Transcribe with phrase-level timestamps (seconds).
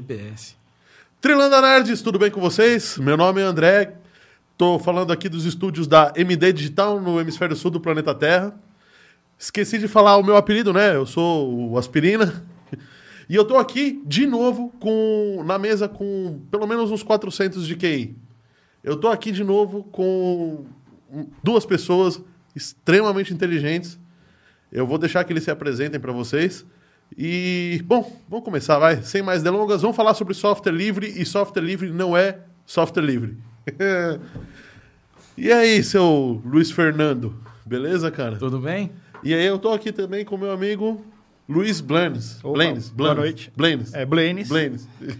[0.00, 0.56] BBS.
[1.20, 2.96] Trilanda Nerds, tudo bem com vocês?
[2.98, 3.94] Meu nome é André,
[4.56, 8.54] tô falando aqui dos estúdios da MD Digital no hemisfério sul do planeta Terra.
[9.36, 10.94] Esqueci de falar o meu apelido, né?
[10.94, 12.44] Eu sou o Aspirina.
[13.28, 17.76] E eu tô aqui de novo com na mesa com pelo menos uns 400 de
[17.76, 18.16] QI.
[18.82, 20.64] Eu tô aqui de novo com
[21.42, 22.22] duas pessoas
[22.56, 23.98] extremamente inteligentes.
[24.72, 26.64] Eu vou deixar que eles se apresentem para vocês.
[27.16, 29.02] E, bom, vamos começar, vai.
[29.02, 33.36] Sem mais delongas, vamos falar sobre software livre e software livre não é software livre.
[35.36, 37.34] e aí, seu Luiz Fernando?
[37.64, 38.36] Beleza, cara?
[38.36, 38.92] Tudo bem?
[39.22, 41.04] E aí, eu tô aqui também com meu amigo
[41.48, 42.38] Luiz Blanes.
[42.44, 43.32] Opa, Blanes, boa Blanes.
[43.32, 43.52] noite.
[43.56, 43.94] Blanes.
[43.94, 44.48] É, Blaines.
[44.48, 44.88] Blanes.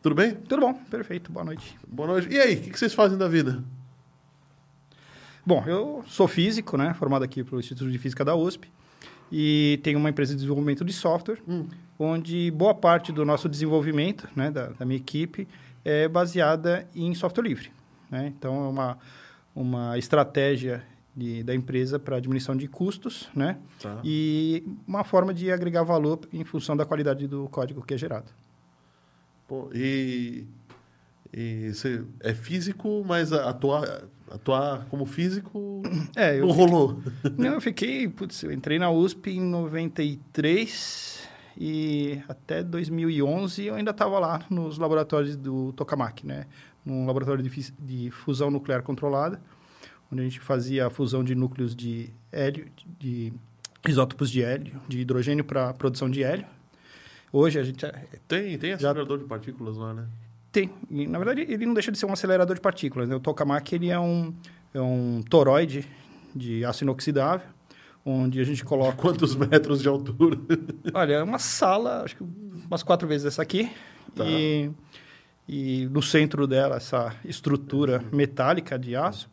[0.00, 0.34] Tudo bem?
[0.34, 1.76] Tudo bom, perfeito, boa noite.
[1.86, 2.28] Boa noite.
[2.32, 3.62] E aí, o que que vocês fazem da vida?
[5.44, 8.70] Bom, eu sou físico, né, formado aqui pelo Instituto de Física da USP
[9.30, 11.66] e tenho uma empresa de desenvolvimento de software, Hum.
[11.98, 15.46] onde boa parte do nosso desenvolvimento, né, da, da minha equipe,
[15.84, 17.70] é baseada em software livre.
[18.10, 18.32] Né?
[18.36, 18.98] Então, é uma,
[19.54, 20.82] uma estratégia
[21.16, 24.00] de, da empresa para diminuição de custos, né, Tá.
[24.04, 28.30] e uma forma de agregar valor em função da qualidade do código que é gerado.
[29.46, 30.44] Pô, e,
[31.32, 31.72] e
[32.20, 35.82] é físico, mas atuar, atuar como físico
[36.16, 37.00] É, não rolou.
[37.36, 43.90] Não, eu fiquei, putz, eu entrei na USP em 93 e até 2011 eu ainda
[43.90, 46.46] estava lá nos laboratórios do Tokamak, né?
[46.84, 49.40] Num laboratório de, de fusão nuclear controlada,
[50.10, 52.66] onde a gente fazia a fusão de núcleos de hélio,
[52.98, 53.32] de
[53.86, 56.46] isótopos de hélio, de hidrogênio para produção de hélio.
[57.32, 57.84] Hoje a gente
[58.26, 60.06] Tem, tem Já- acelerador de partículas lá, né?
[60.50, 63.14] Tem, e, na verdade ele não deixa de ser um acelerador de partículas, né?
[63.14, 64.34] O Tokamak ele é um
[64.72, 65.86] é um toroide
[66.34, 67.46] de aço inoxidável,
[68.04, 70.38] onde a gente coloca Quantos metros de altura?
[70.94, 72.24] Olha, é uma sala, acho que
[72.66, 73.70] umas quatro vezes essa aqui.
[74.14, 74.24] Tá.
[74.26, 74.70] E,
[75.48, 79.28] e no centro dela, essa estrutura metálica de aço.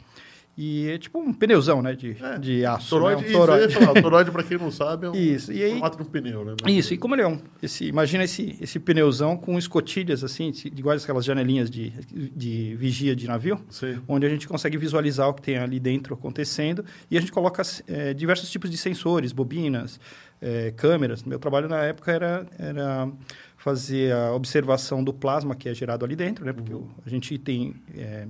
[0.57, 1.93] E é tipo um pneuzão, né?
[1.93, 2.89] De, É, de aço.
[2.89, 3.27] Toroide, né?
[3.27, 3.73] isso, um toroide.
[3.73, 6.45] falar, toroide, pra quem não sabe, é um Isso, e aí- formato de um pneu,
[6.45, 6.55] né?
[6.67, 7.37] Isso, e como ele é um...
[7.61, 11.89] Esse, imagina esse, esse pneuzão com escotilhas, assim, iguais aquelas janelinhas de,
[12.33, 13.59] de vigia de navio.
[13.69, 13.99] Sim.
[14.07, 17.61] onde a gente consegue visualizar o que tem ali dentro acontecendo e a gente coloca
[17.87, 19.99] eh, diversos tipos de sensores, bobinas,
[20.41, 21.23] eh, câmeras.
[21.23, 23.11] Meu trabalho na época era, era
[23.57, 26.53] fazer a observação do plasma que é gerado ali dentro, né?
[26.53, 28.27] Porque o- a gente tem eh,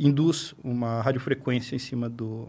[0.00, 2.48] induz uma radiofrequência em cima do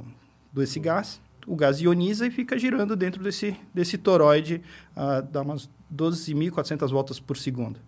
[0.54, 1.22] desse gás.
[1.46, 4.62] O gás ioniza e fica girando dentro desse, desse toroide
[4.96, 7.80] a dar umas 12.400 voltas por segundo.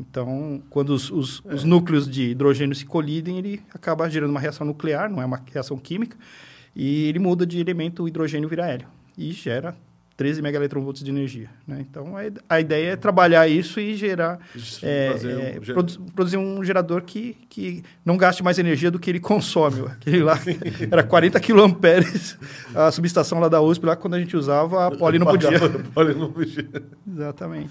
[0.00, 4.66] Então, quando os, os, os núcleos de hidrogênio se colidem, ele acaba gerando uma reação
[4.66, 6.16] nuclear, não é uma reação química,
[6.74, 9.76] e ele muda de elemento, o hidrogênio vira hélio, e gera
[10.18, 11.48] 13 megaelectronvolts de energia.
[11.64, 11.78] Né?
[11.88, 14.40] Então, a, ide- a ideia é trabalhar isso e gerar,
[14.82, 18.90] é, Fazer um- é, ger- produ- produzir um gerador que, que não gaste mais energia
[18.90, 19.86] do que ele consome.
[19.86, 20.36] Aquele lá
[20.90, 22.36] era 40 quilomperes,
[22.74, 25.50] a subestação lá da USP, lá quando a gente usava, a Poli não podia.
[25.94, 26.68] Poli não podia.
[27.06, 27.70] Exatamente.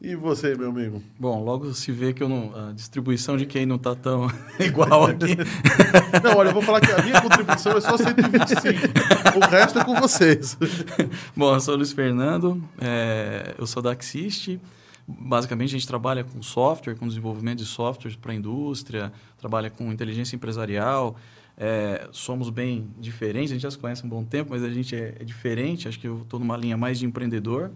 [0.00, 1.02] E você, meu amigo?
[1.18, 4.28] Bom, logo se vê que eu não, a distribuição de quem não tá tão
[4.60, 5.36] igual aqui.
[6.22, 9.36] Não, olha, eu vou falar que a minha contribuição é só 125.
[9.36, 10.56] o resto é com vocês.
[11.36, 14.60] Bom, eu sou o Luiz Fernando, é, eu sou da Axist.
[15.06, 19.90] Basicamente, a gente trabalha com software, com desenvolvimento de softwares para a indústria, trabalha com
[19.90, 21.16] inteligência empresarial.
[21.56, 24.70] É, somos bem diferentes, a gente já se conhece há um bom tempo, mas a
[24.70, 25.88] gente é, é diferente.
[25.88, 27.72] Acho que eu estou numa linha mais de empreendedor.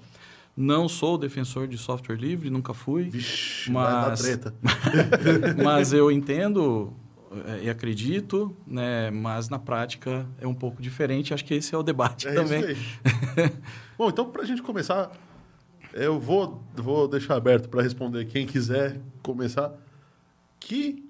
[0.56, 3.08] Não sou defensor de software livre, nunca fui.
[3.08, 4.54] Vixe, vai dar Mas- treta.
[5.64, 6.92] mas eu entendo
[7.46, 9.10] eh, e acredito, né?
[9.10, 11.32] Mas na prática é um pouco diferente.
[11.32, 12.60] Acho que esse é o debate É também.
[12.72, 13.00] isso
[13.36, 13.52] aí.
[13.96, 15.10] Bom, então, pra gente começar,
[15.94, 19.72] eu vou, vou deixar aberto para responder quem quiser começar.
[20.60, 21.08] Que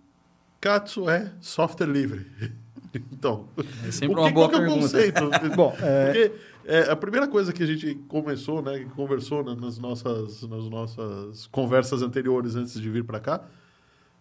[0.61, 2.27] Katsu é software livre?
[3.11, 3.49] Então,
[3.87, 4.83] É sempre o uma que, boa qual que é o pergunta.
[4.83, 5.57] conceito?
[5.57, 6.33] Bom, é, Porque
[6.65, 10.69] é, a primeira coisa que a gente começou, né, que conversou né, nas, nossas, nas
[10.69, 13.45] nossas conversas anteriores antes de vir para cá,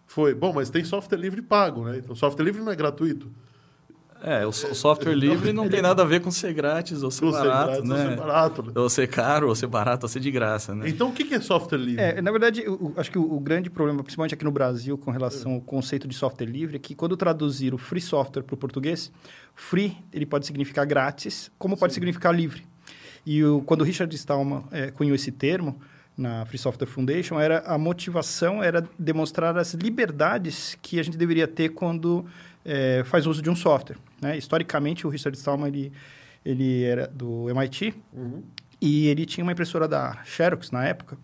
[0.06, 1.98] foi, bom, mas tem software livre pago, né?
[1.98, 3.32] Então, software livre não é gratuito.
[4.24, 7.10] É, o, so- o software livre não tem nada a ver com ser grátis ou
[7.10, 8.10] ser Ou ser barato, grátis, ou né?
[8.10, 8.72] ser barato, né?
[8.76, 10.88] Ou ser caro, ou ser barato, ou ser de graça, né?
[10.88, 12.02] Então, o que é software livre?
[12.04, 15.10] É, na verdade, o- acho que o, o grande problema, principalmente aqui no Brasil, com
[15.10, 18.58] relação ao conceito de software livre, é que quando traduzir o free software para o
[18.58, 19.12] português,
[19.56, 22.64] free ele pode significar grátis, como pode significar livre.
[23.26, 25.80] E o, quando o Richard Stallman é, cunhou esse termo
[26.18, 31.48] na Free Software Foundation, era a motivação era demonstrar as liberdades que a gente deveria
[31.48, 32.26] ter quando
[32.66, 33.98] é, faz uso de um software.
[34.22, 34.38] Né?
[34.38, 35.92] Historicamente, o Richard Stallman ele,
[36.46, 38.44] ele era do MIT, Uhum.
[38.82, 41.18] e ele tinha uma impressora da Xerox na época.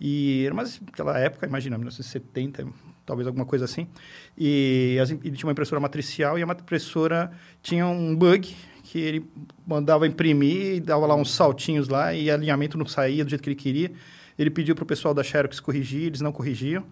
[0.00, 2.66] E era mais aquela época, imagina, 1970,
[3.06, 3.86] talvez alguma coisa assim.
[4.36, 7.30] E as, ele tinha uma impressora matricial e a impressora
[7.62, 9.24] tinha um bug que ele
[9.66, 13.56] mandava imprimir, dava lá uns saltinhos lá e alinhamento não saía do jeito que ele
[13.56, 13.92] queria.
[14.38, 16.84] Ele pediu para o pessoal da Xerox corrigir, eles não corrigiam.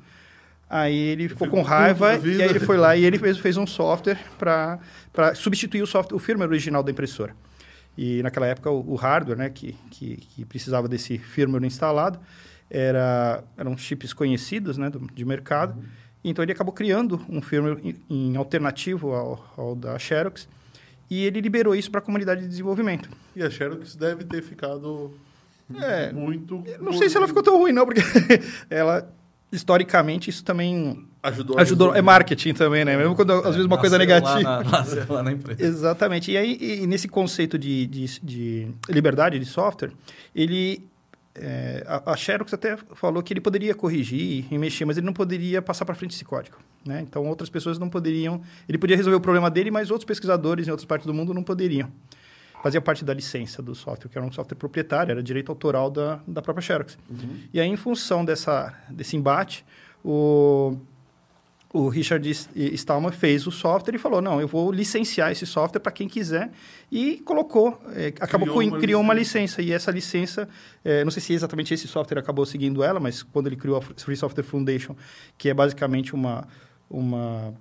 [0.71, 3.67] Aí ele ficou com raiva e aí ele foi lá e ele fez, fez um
[3.67, 4.79] software para
[5.35, 7.35] substituir o software, o firmware original da impressora.
[7.99, 12.21] E naquela época o, o hardware, né, que, que, que, precisava desse firmware instalado,
[12.71, 15.77] era, eram chips conhecidos, né, do, de mercado.
[15.77, 15.85] Uhum.
[16.23, 20.49] Então ele acabou criando um firmware em, em alternativo ao, ao, da Xerox
[21.11, 23.11] e ele liberou isso para a comunidade de desenvolvimento.
[23.35, 25.13] E a Xerox deve ter ficado
[25.83, 26.63] é, muito.
[26.81, 28.03] Não sei se ela ficou tão ruim não, porque
[28.71, 29.13] ela
[29.53, 32.97] historicamente isso também ajudou, ajudou é marketing também, né?
[32.97, 34.41] Mesmo quando às vezes uma coisa negativa.
[34.41, 35.63] Lá na, lá na empresa.
[35.63, 36.31] Exatamente.
[36.31, 39.91] E aí e nesse conceito de, de, de, liberdade de software,
[40.35, 40.89] ele
[41.35, 45.13] é, a, a Xerox até falou que ele poderia corrigir e mexer, mas ele não
[45.13, 46.57] poderia passar para frente esse código.
[46.85, 47.01] Né?
[47.01, 48.41] Então outras pessoas não poderiam.
[48.69, 51.43] Ele podia resolver o problema dele, mas outros pesquisadores em outras partes do mundo não
[51.43, 51.91] poderiam
[52.63, 56.21] fazia parte da licença do software, que era um software proprietário, era direito autoral da,
[56.27, 56.99] da própria Xerox.
[57.09, 57.39] Uhum.
[57.53, 59.65] E aí, em função dessa, desse embate,
[60.05, 60.77] o,
[61.73, 65.93] o Richard Stallman fez o software e falou, não, eu vou licenciar esse software para
[65.93, 66.51] quem quiser,
[66.91, 70.49] e colocou, é, acabou criou, uma, criou uma licença, e essa licença,
[70.85, 73.83] é, não sei se exatamente esse software acabou seguindo ela, mas quando ele criou a
[73.83, 74.95] Free Software Foundation,
[75.39, 76.47] que é basicamente uma...
[76.91, 77.55] uma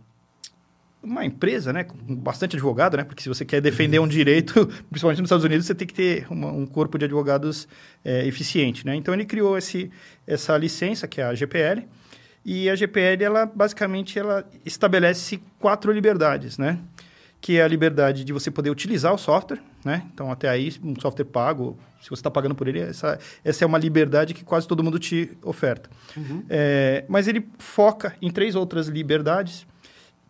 [1.01, 5.19] uma empresa, né, com bastante advogado, né, porque se você quer defender um direito, principalmente
[5.19, 7.67] nos Estados Unidos, você tem que ter uma, um corpo de advogados
[8.03, 8.95] é, eficiente, né.
[8.95, 9.89] Então ele criou esse,
[10.27, 11.87] essa licença que é a GPL
[12.43, 16.77] e a GPL ela basicamente ela estabelece quatro liberdades, né,
[17.39, 20.99] que é a liberdade de você poder utilizar o software, né, então até aí um
[20.99, 24.67] software pago, se você está pagando por ele, essa, essa é uma liberdade que quase
[24.67, 25.89] todo mundo te oferta.
[26.15, 26.43] Uhum.
[26.49, 29.65] É, mas ele foca em três outras liberdades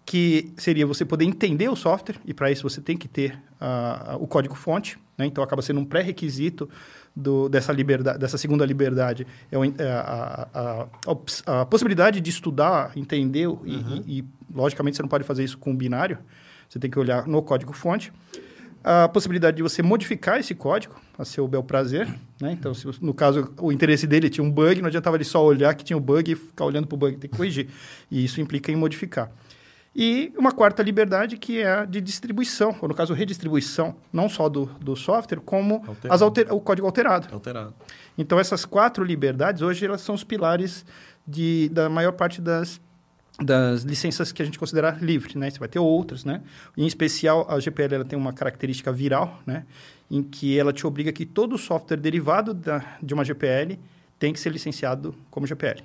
[0.09, 4.17] que seria você poder entender o software, e para isso você tem que ter uh,
[4.19, 5.27] o código-fonte, né?
[5.27, 6.67] então acaba sendo um pré-requisito
[7.47, 13.45] dessa, liberdade, dessa segunda liberdade, é, é a, a, a, a, possibilidade de estudar, entender,
[13.45, 14.03] uhum.
[14.07, 16.17] e, e, logicamente você não pode fazer isso com binário,
[16.67, 18.11] você tem que olhar no código-fonte.
[18.83, 22.07] A possibilidade de você modificar esse código a seu bel prazer,
[22.41, 22.53] né?
[22.53, 25.75] Então, se, no caso, o interesse dele tinha um bug, não adiantava ele só olhar
[25.75, 27.67] que tinha o um bug e ficar olhando para o bug, tem que corrigir.
[28.09, 29.29] E isso implica em modificar.
[29.95, 34.47] E uma quarta liberdade que é a de distribuição, ou no caso, redistribuição, não só
[34.47, 37.27] do, do software, como as alter, o código alterado.
[37.33, 37.73] Alterado.
[38.17, 40.85] Então, essas quatro liberdades, hoje, elas são os pilares
[41.27, 42.79] de, da maior parte das,
[43.41, 45.49] das licenças que a gente considera livre, né?
[45.49, 46.41] Você vai ter outras, né?
[46.77, 49.65] Em especial, a GPL ela tem uma característica viral, né?
[50.09, 53.79] Em que ela te obriga que todo software derivado da, de uma GPL
[54.19, 55.83] tem que ser licenciado como GPL.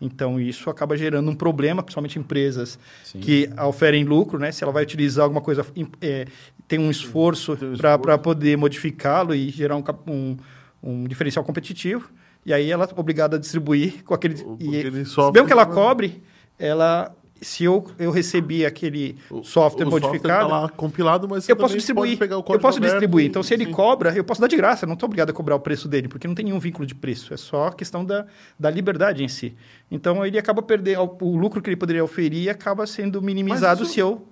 [0.00, 3.20] Então, isso acaba gerando um problema, principalmente empresas Sim.
[3.20, 4.52] que oferem lucro, né?
[4.52, 5.64] Se ela vai utilizar alguma coisa,
[6.00, 6.26] é,
[6.66, 7.56] tem um esforço,
[8.00, 10.36] para poder modificá-lo e gerar um, um,
[10.82, 12.10] um, diferencial competitivo.
[12.44, 14.42] E aí ela é obrigada a distribuir com aquele...
[14.42, 16.22] O, e, mesmo que ela cobre,
[16.58, 20.22] ela se eu, eu recebi aquele software o modificado.
[20.22, 22.18] Software tá lá compilado, mas eu posso distribuir.
[22.20, 23.26] eu posso distribuir.
[23.26, 23.72] Então, se ele sim.
[23.72, 24.86] cobra, eu posso dar de graça.
[24.86, 27.34] Não estou obrigado a cobrar o preço dele, porque não tem nenhum vínculo de preço.
[27.34, 28.26] É só questão da,
[28.58, 29.54] da liberdade em si.
[29.90, 31.16] Então, ele acaba perdendo.
[31.20, 34.26] O lucro que ele poderia oferir acaba sendo minimizado isso, se eu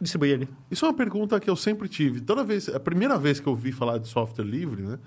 [0.00, 0.48] distribuir ele.
[0.70, 2.20] Isso é uma pergunta que eu sempre tive.
[2.20, 4.98] Toda vez, a primeira vez que eu ouvi falar de software livre, né?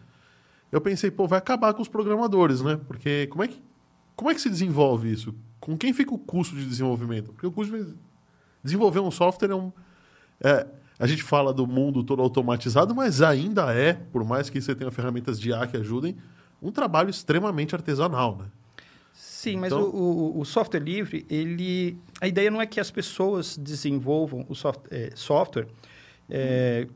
[0.72, 2.80] Eu pensei, pô, vai acabar com os programadores, né?
[2.88, 3.60] Porque como é que,
[4.20, 5.34] como é que se desenvolve isso?
[5.70, 7.32] com quem fica o custo de desenvolvimento?
[7.32, 7.94] Porque o custo de
[8.62, 9.72] desenvolver um software é um.
[10.44, 10.66] É,
[10.98, 14.92] a gente fala do mundo todo automatizado, mas ainda é, por mais que você tenha
[14.92, 16.18] ferramentas de IA que ajudem,
[16.62, 18.46] um trabalho extremamente artesanal, né?
[19.14, 19.84] Sim, mas então...
[19.84, 24.56] o, o, o, software livre, ele, a ideia não é que as pessoas desenvolvam o
[24.56, 25.68] soft, é, software
[26.30, 26.88] é,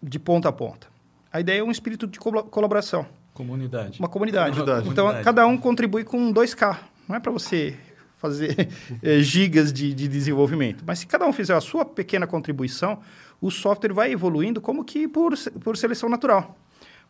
[0.00, 0.86] de ponta a ponta.
[1.32, 3.06] A ideia é um espírito de colaboração.
[3.40, 3.98] Comunidade.
[3.98, 4.50] Uma comunidade.
[4.50, 4.88] comunidade.
[4.88, 5.24] Então, comunidade.
[5.24, 6.78] cada um contribui com 2K.
[7.08, 7.76] Não é para você
[8.18, 8.68] fazer
[9.02, 10.84] é, gigas de, de desenvolvimento.
[10.86, 12.98] Mas se cada um fizer a sua pequena contribuição,
[13.40, 15.32] o software vai evoluindo como que por,
[15.62, 16.56] por seleção natural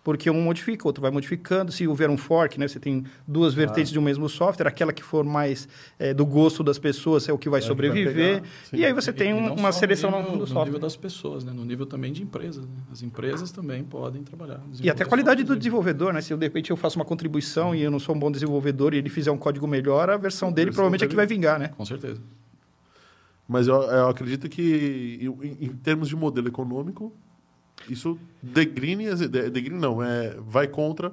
[0.03, 1.71] porque um modifica, outro vai modificando.
[1.71, 3.93] Se houver um fork, né, você tem duas vertentes ah.
[3.93, 7.39] de um mesmo software, aquela que for mais é, do gosto das pessoas é o
[7.39, 8.43] que vai é sobreviver.
[8.71, 10.61] Vai e aí você tem um, uma seleção no, nível, do software.
[10.61, 11.53] No nível das pessoas, né?
[11.53, 12.65] no nível também de empresas.
[12.65, 12.73] Né?
[12.91, 14.61] As empresas também podem trabalhar.
[14.83, 16.21] E até a qualidade do desenvolvedor, né?
[16.21, 18.95] Se eu, de repente eu faço uma contribuição e eu não sou um bom desenvolvedor
[18.95, 21.69] e ele fizer um código melhor, a versão dele provavelmente é que vai vingar, né?
[21.69, 22.21] Com certeza.
[23.47, 27.13] Mas eu, eu acredito que, em, em termos de modelo econômico,
[27.89, 31.13] isso degrine, degrine não, é, vai contra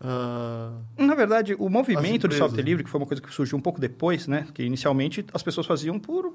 [0.00, 3.60] Ah, Na verdade, o movimento do software livre, que foi uma coisa que surgiu um
[3.60, 4.46] pouco depois, né?
[4.52, 6.34] Que inicialmente as pessoas faziam por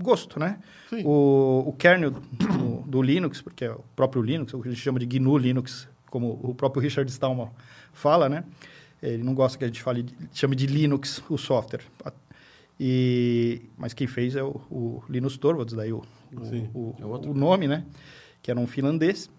[0.00, 0.58] gosto, né?
[0.88, 1.02] sim.
[1.04, 4.80] O, o kernel do, do Linux, porque é o próprio Linux, o que a gente
[4.80, 7.50] chama de GNU Linux, como o próprio Richard Stallman
[7.92, 8.44] fala, né?
[9.02, 11.82] Ele não gosta que a gente fale, de- chame de Linux o software.
[12.78, 16.02] E, mas quem fez é o, o Linus Torvalds, daí o,
[16.74, 17.84] o, É o nome, né?
[18.50, 19.30] Que era um finlandês.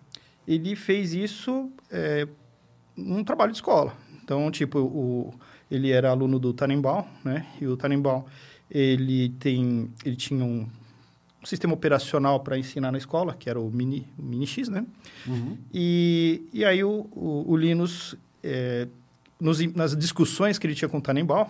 [0.48, 2.26] Ele fez isso é,
[2.96, 3.94] num trabalho de escola.
[4.24, 5.34] Então, tipo, o,
[5.70, 7.46] ele era aluno do Tannenbaum, né?
[7.60, 8.24] E o Tannenbaum,
[8.70, 10.66] ele, tem, ele tinha um
[11.44, 14.86] sistema operacional para ensinar na escola, que era o Mini, o Mini X, né?
[15.28, 15.58] Uhum.
[15.74, 18.88] E, e aí o, o, o Linus, é,
[19.38, 21.48] nos, nas discussões que ele tinha com o Tannenbaum,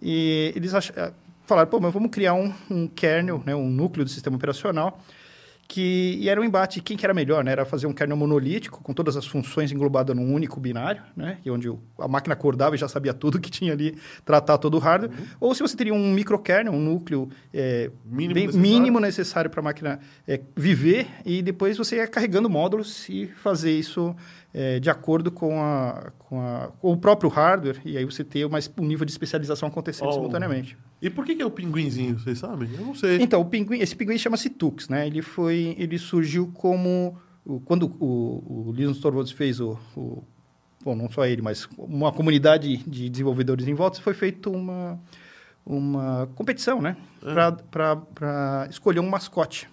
[0.00, 1.12] e eles ach, eh,
[1.44, 5.02] falaram, pô, mas vamos criar um, um kernel, né, um núcleo do sistema operacional,
[5.70, 7.52] que e era um embate, quem que era melhor, né?
[7.52, 11.36] Era fazer um kernel monolítico, com todas as funções englobadas num único binário, né?
[11.42, 13.94] Que onde o- a máquina acordava e já sabia tudo que tinha ali,
[14.24, 15.12] tratar todo o hardware.
[15.38, 18.60] Ou se você teria um microkernel, um núcleo é, Mínimo bem- necessário.
[18.72, 23.72] mínimo necessário para a máquina é, viver, e depois você ia carregando módulos e fazer
[23.78, 24.16] isso
[24.54, 28.48] é, de acordo com, a, com, a- com o próprio hardware, e aí você ter
[28.48, 30.12] mais, um nível de especialização acontecendo Oh.
[30.12, 30.78] simultaneamente.
[31.00, 32.68] E por que, que é o pinguinzinho, vocês sabem?
[32.74, 33.22] Eu não sei.
[33.22, 35.06] Então, o pinguim, esse pinguim chama-se Tux, né?
[35.06, 37.16] Ele foi, ele surgiu como
[37.64, 40.22] quando o, o Linus Torvalds fez o, o-
[40.84, 44.98] bom, não só ele, mas uma comunidade de desenvolvedores em volta, foi feita uma
[45.64, 46.96] uma competição, né?
[47.70, 49.68] Para escolher um mascote.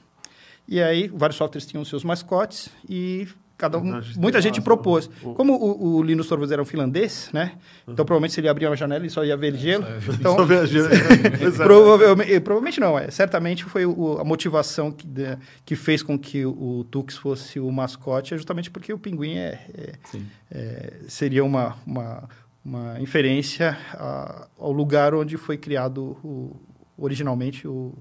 [0.67, 3.27] E aí, vários softwares tinham seus mascotes e
[3.57, 4.61] cada um, muita gente massa.
[4.63, 5.09] propôs.
[5.23, 7.53] O- Como o, o Linus Torvalds era um finlandês, né?
[7.87, 9.85] Então, provavelmente, se ele abria uma janela, ele só ia ver gelo.
[10.19, 10.63] Então, Só ver.
[11.41, 11.63] Exato.
[11.63, 13.09] Provavelmente, provavelmente não, é.
[13.11, 17.71] Certamente foi o- a motivação que, de- que fez com que o, Tux fosse o
[17.71, 19.93] mascote, é justamente porque o pinguim é, é-
[20.51, 22.27] é- seria uma, uma,
[22.63, 26.17] uma inferência a- ao lugar onde foi criado
[26.97, 27.93] originalmente o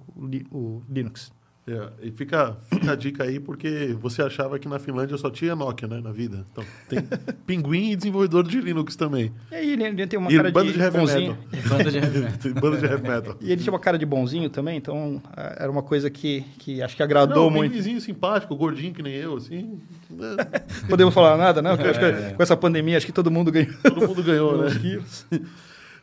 [0.88, 1.32] Linux.
[1.66, 5.56] É, e fica, fica a dica aí, porque você achava que na Finlândia só tinha
[5.56, 6.44] Nokia, né, na vida.
[6.52, 6.98] Então, tem
[7.46, 9.32] pinguim e desenvolvedor de Linux também.
[9.50, 11.36] E aí ele, tem uma e cara banda de, de heavy metal.
[11.66, 12.38] Banda de heavy metal.
[12.38, 13.36] tem banda de heavy metal.
[13.40, 16.82] E ele tinha uma cara de bonzinho também, então ah, era uma coisa que, que
[16.82, 17.70] acho que agradou Não, um muito.
[17.70, 19.80] pinguinzinho simpático, gordinho que nem eu, assim.
[20.10, 20.36] né,
[20.86, 22.32] Podemos falar nada, que É.
[22.34, 23.72] com essa pandemia, acho que todo mundo ganhou.
[23.82, 24.70] Todo mundo ganhou, né?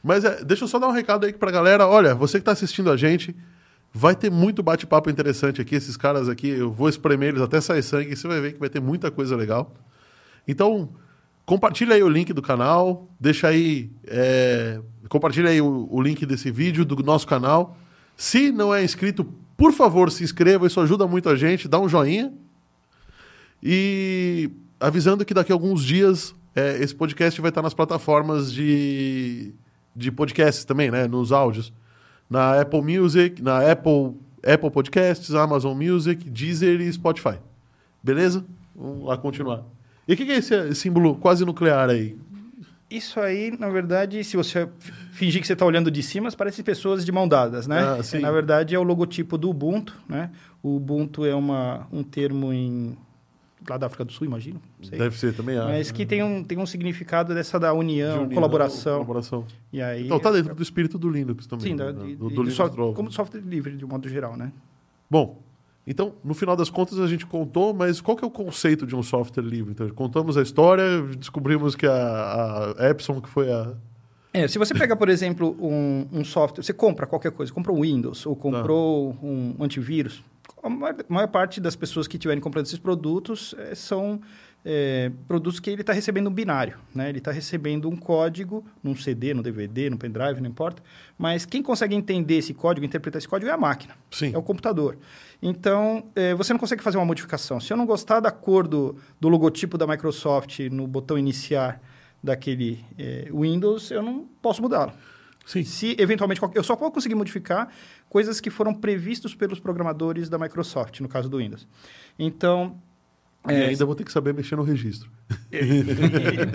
[0.04, 1.86] Mas é, deixa eu só dar um recado aí pra galera.
[1.86, 3.36] Olha, você que tá assistindo a gente,
[3.94, 5.76] vai ter muito bate-papo interessante aqui.
[5.76, 8.16] Esses caras aqui, eu vou espremer eles até sair sangue.
[8.16, 9.74] Você vai ver que vai ter muita coisa legal.
[10.48, 10.90] Então,
[11.46, 13.10] compartilha aí o link do canal.
[13.20, 13.92] Deixa aí.
[14.08, 14.80] é,
[15.10, 17.78] compartilha aí o, o link desse vídeo do nosso canal.
[18.16, 19.26] Se não é inscrito,
[19.58, 20.66] por favor, se inscreva.
[20.66, 21.68] Isso ajuda muito a gente.
[21.68, 22.34] Dá um joinha.
[23.62, 29.54] E avisando que daqui a alguns dias é, esse podcast vai estar nas plataformas de,
[29.96, 31.08] de podcasts também, né?
[31.08, 31.72] Nos áudios.
[32.32, 37.38] Na Apple Music, na Apple, Apple Podcasts, Amazon Music, Deezer e Spotify.
[38.02, 38.46] Beleza?
[38.74, 39.66] Vamos lá continuar.
[40.08, 42.18] E o que, que é esse símbolo quase nuclear aí?
[42.90, 44.68] Isso aí, na verdade, se você
[45.12, 47.80] fingir que você está olhando de cima, parece pessoas de mão dadas, né?
[47.80, 48.20] Ah.
[48.20, 50.30] Na verdade, é o logotipo do Ubuntu, né?
[50.64, 52.98] O Ubuntu é uma, um termo em...
[53.70, 54.62] lá da África do Sul, imagino.
[54.90, 55.58] Deve ser também.
[55.58, 58.94] ah, Mas que tem um, tem um significado dessa da união, união, colaboração.
[58.94, 59.46] colaboração.
[59.72, 61.68] E aí, Então tá dentro do espírito do Linux também.
[61.68, 61.92] Sim, né?
[61.92, 64.52] de, do, de- do de Linux como software livre, de um modo geral, né?
[65.10, 65.40] Bom,
[65.86, 68.96] então, no final das contas, a gente contou, mas qual que é o conceito de
[68.96, 69.72] um software livre?
[69.72, 73.74] Então, contamos a história, descobrimos que a, a Epson, que foi a...
[74.34, 77.82] É, se você pega, por exemplo, um, um software, você compra qualquer coisa, comprou um
[77.82, 80.24] Windows ou comprou um antivírus,
[80.64, 84.22] a maior, maior parte das pessoas que estiverem comprando esses produtos eh, são
[84.64, 87.10] eh, produtos que ele está recebendo um binário, né?
[87.10, 90.84] Ele está recebendo um código num CD, no DVD, no pendrive, não importa.
[91.18, 94.34] Mas quem consegue entender esse código, interpretar esse código é a máquina, Sim.
[94.34, 94.98] é o computador.
[95.42, 97.60] Então, eh, você não consegue fazer uma modificação.
[97.60, 101.82] Se eu não gostar da cor do, do logotipo da Microsoft no botão iniciar
[102.24, 104.94] daquele eh, Windows, eu não posso mudá-lo.
[105.46, 105.64] Sim.
[105.64, 107.70] Se eventualmente eu só vou conseguir modificar
[108.10, 111.68] coisas que foram previstos pelos programadores da Microsoft, no caso do Windows.
[112.18, 112.80] Então,
[113.48, 115.10] E é, ainda vou ter que saber mexer no registro.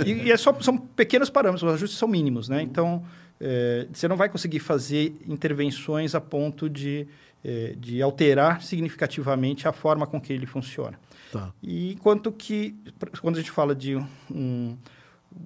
[0.07, 2.63] e, e é só, são pequenos parâmetros, os ajustes são mínimos, né?
[2.63, 3.05] Então,
[3.41, 7.07] é, você não vai conseguir fazer intervenções a ponto de,
[7.45, 10.99] é, de alterar significativamente a forma com que ele funciona.
[11.33, 11.53] Tá.
[11.63, 12.77] E enquanto que,
[13.21, 13.97] quando a gente fala de,
[14.31, 14.77] um,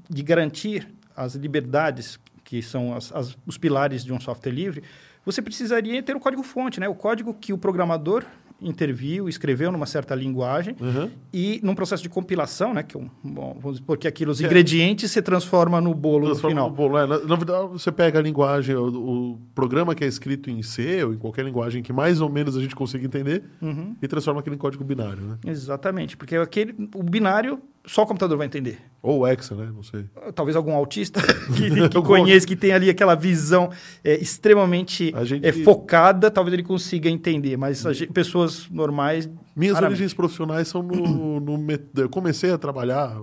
[0.09, 2.19] de garantir as liberdades,
[2.51, 4.83] que são as, as- os pilares de um software livre,
[5.25, 6.89] você precisaria ter o código-fonte, né?
[6.89, 8.25] o código que o programador
[8.61, 11.09] interviu, escreveu numa certa linguagem Uhum.
[11.33, 12.83] e num processo de compilação, né?
[12.83, 16.27] Que é um, bom, vamos supor que aquilo, os é- ingredientes se transforma no bolo
[16.27, 16.89] Transforma no no final.
[16.89, 17.07] bolo, é.
[17.07, 18.89] na, na verdade, você pega a linguagem, o,
[19.33, 22.55] o programa que é escrito em C ou em qualquer linguagem que mais ou menos
[22.57, 23.95] a gente consiga entender Uhum.
[24.03, 25.39] e transforma aquilo em código binário, né?
[25.47, 28.79] Exatamente, porque aquele, o binário só o computador vai entender.
[29.03, 29.71] Ou Hexa, né?
[29.75, 30.05] Não sei.
[30.35, 31.21] Talvez algum autista
[31.57, 33.71] que, que conheça, que tem ali aquela visão
[34.05, 39.29] é, extremamente gente- é, focada, talvez ele consiga entender, mas gente- pessoas normais.
[39.57, 39.97] Minhas raramente.
[39.99, 43.17] origens profissionais são no, no met- Eu comecei a trabalhar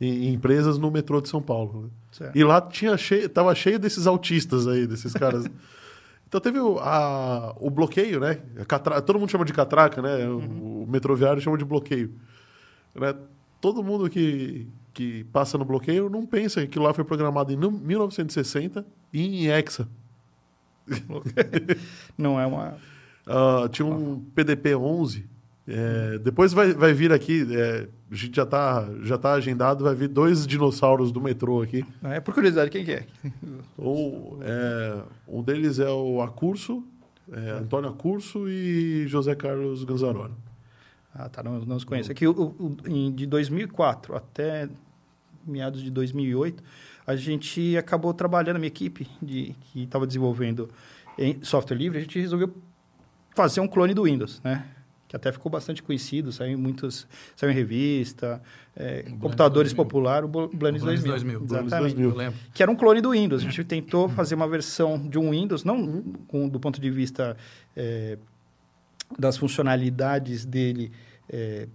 [0.00, 1.90] em, em empresas no metrô de São Paulo.
[2.20, 2.30] né?
[2.34, 5.44] E lá tinha cheio, tava cheio desses autistas aí, desses caras.
[6.26, 8.38] então teve o, a- o bloqueio, né?
[8.66, 10.26] Catra- todo mundo chama de catraca, né?
[10.28, 12.14] O, o metroviário chama de bloqueio.
[12.94, 13.14] Né?
[13.64, 17.56] Todo mundo que, que passa no bloqueio não pensa que aquilo lá foi programado em
[17.56, 19.88] nu- 1960 e em Hexa.
[22.18, 22.76] Não é uma.
[23.26, 25.24] Ah, tinha um PDP-11.
[25.66, 29.94] é, depois vai, vai vir aqui, é, a gente já está já tá agendado, vai
[29.94, 31.82] vir dois dinossauros do metrô aqui.
[32.02, 33.06] É por curiosidade, quem que é?
[33.78, 36.84] Um, é, um deles é o Acurso,
[37.32, 40.34] é, Antônio Acurso e José Carlos Ganzaroli.
[41.14, 42.10] Ah, tá, não, não os conheço.
[42.10, 44.68] Aqui, o, o- em- de 2004 até
[45.46, 46.62] meados de 2008,
[47.06, 50.68] a gente acabou trabalhando, a minha equipe de, que estava desenvolvendo
[51.18, 52.52] em software livre, a gente resolveu
[53.36, 54.66] fazer um clone do Windows, né?
[55.06, 57.06] Que até ficou bastante conhecido, saiu em muitos,
[57.36, 58.42] saiu em revista,
[58.74, 59.76] é, computadores 2000.
[59.76, 61.12] popular, o Bl- Blend O Blend 2000.
[61.12, 61.40] 2000.
[61.40, 61.94] Blend Exatamente.
[61.94, 62.10] 2000.
[62.10, 62.38] Eu lembro.
[62.52, 63.42] Que era um clone do Windows.
[63.42, 67.36] A gente tentou fazer uma versão de um Windows, não com- do ponto de vista
[67.76, 68.18] é,
[69.18, 70.90] das funcionalidades dele,
[71.28, 71.68] é,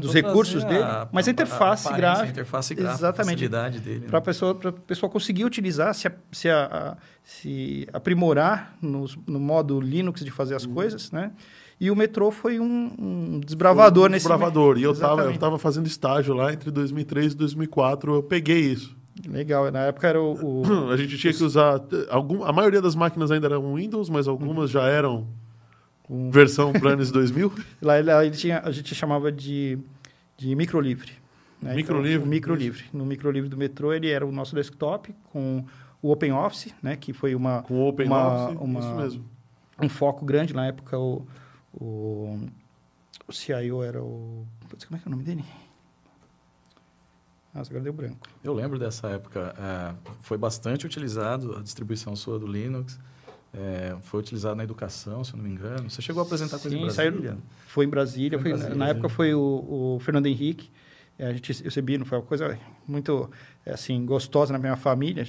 [0.00, 3.44] Dos recursos trazer dele, mas a interface aparência, gráfica- A interface gráfica, Exatamente.
[3.44, 3.98] a dele.
[4.00, 4.06] né?
[4.06, 4.54] para a pessoa,
[4.86, 10.30] pessoa conseguir utilizar, se, a- se, a- a- se aprimorar nos- no modo Linux de
[10.30, 11.32] fazer as coisas, né?
[11.80, 14.78] E o metrô foi um, um desbravador Foi um nesse Desbravador.
[14.78, 18.96] E eu estava eu tava fazendo estágio lá entre 2003 e 2004, eu peguei isso.
[19.28, 21.80] Legal, na época era o, o- A gente tinha que usar.
[22.10, 25.26] Algum, a maioria das máquinas ainda eram Windows, mas algumas já eram
[26.30, 27.52] versão Planes 2000.
[27.82, 29.78] lá, lá ele tinha, a gente chamava de,
[30.36, 31.12] de microlivre.
[31.60, 31.74] Né?
[31.74, 32.84] Microlivre, Então, microlivre.
[32.92, 35.64] No microlivre do metrô ele era o nosso desktop com
[36.00, 36.94] o OpenOffice, né?
[36.96, 38.56] Que foi uma Com o OpenOffice.
[38.56, 39.24] Uma- uma- Isso mesmo.
[39.82, 41.26] um foco grande na época o,
[41.74, 42.38] o,
[43.26, 45.44] o CIO era o putz, como é que é o nome dele
[47.54, 49.54] nossa agora deu branco Eu lembro dessa época.
[49.58, 52.98] é, foi bastante utilizado a distribuição sua do Linux.
[53.54, 55.88] É, foi utilizado na educação, se eu não me engano.
[55.90, 57.38] Você chegou a apresentar coisa em Sim, saiu- Brasília?
[57.66, 58.90] foi em Brasília, Foi em foi- Brasília, na né?
[58.92, 60.68] época foi o, o Fernando Henrique
[61.18, 62.56] é, a gente recebia não foi uma coisa
[62.86, 63.28] muito
[63.66, 65.26] é, assim gostosa na minha família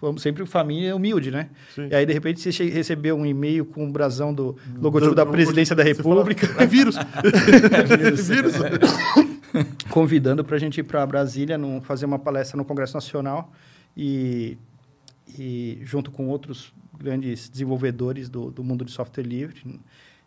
[0.00, 1.88] fomos sempre família humilde né Sim.
[1.90, 5.16] e aí de repente você che- recebeu um e-mail com o brasão do logotipo Do-
[5.16, 6.96] da presidência da você fala, república é vírus.
[8.26, 8.56] vírus.
[9.90, 13.52] convidando para a gente ir para Brasília num, fazer uma palestra no Congresso Nacional
[13.96, 14.56] e,
[15.38, 19.80] e junto com outros grandes desenvolvedores do, do mundo de software livre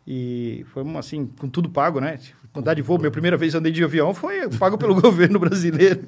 [0.06, 2.20] e foi uma, assim com tudo pago né
[2.56, 6.06] andar de voo minha primeira vez andei de avião foi pago pelo governo brasileiro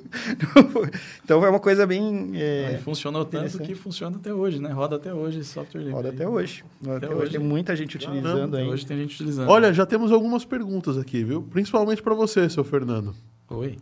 [1.24, 4.72] então foi uma coisa bem É, é, funcionou tanto que funciona até hoje, né?
[4.72, 5.94] Roda até hoje esse software livre.
[5.94, 7.32] roda até hoje até, Até hoje hoje.
[7.32, 9.50] tem muita gente utilizando Até aí hoje tem gente utilizando.
[9.50, 11.44] Olha, já temos algumas perguntas aqui, viu?
[11.44, 13.14] Principalmente para você, seu Fernando.
[13.50, 13.78] Oi.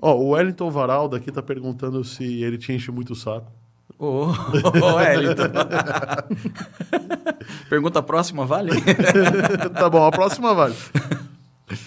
[0.00, 3.50] Ó, o Wellington Varaldo aqui tá perguntando se ele te enche muito o saco.
[4.02, 5.44] Ô, ô, Wellington.
[7.70, 8.72] Pergunta próxima, vale?
[9.78, 10.74] tá bom, a próxima vale.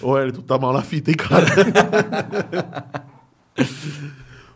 [0.00, 1.44] Ô, Wellington, tá mal na fita, hein, cara?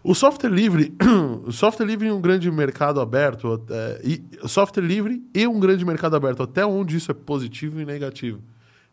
[0.03, 0.97] o software livre,
[1.45, 5.85] o software livre em um grande mercado aberto, é, e software livre e um grande
[5.85, 8.41] mercado aberto, até onde isso é positivo e negativo?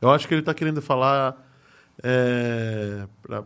[0.01, 1.41] Eu acho que ele tá querendo falar
[2.03, 3.45] é, pra-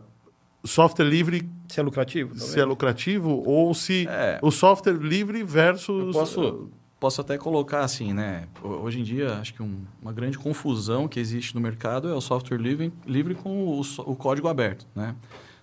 [0.64, 4.38] software livre se é lucrativo se é lucrativo ou se É.
[4.42, 6.70] o software livre versus Eu posso,
[7.00, 8.46] posso até colocar assim, né?
[8.62, 12.14] Ho- Hoje em dia, acho que um- uma grande confusão que existe no mercado é
[12.14, 15.14] o software livre, livre com o, o código aberto, né?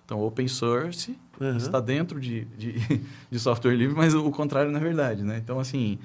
[0.04, 1.56] Então, open source Uhum.
[1.56, 2.74] está dentro de, de,
[3.30, 5.38] de software livre, mas o contrário na verdade, né?
[5.42, 5.98] Então, assim,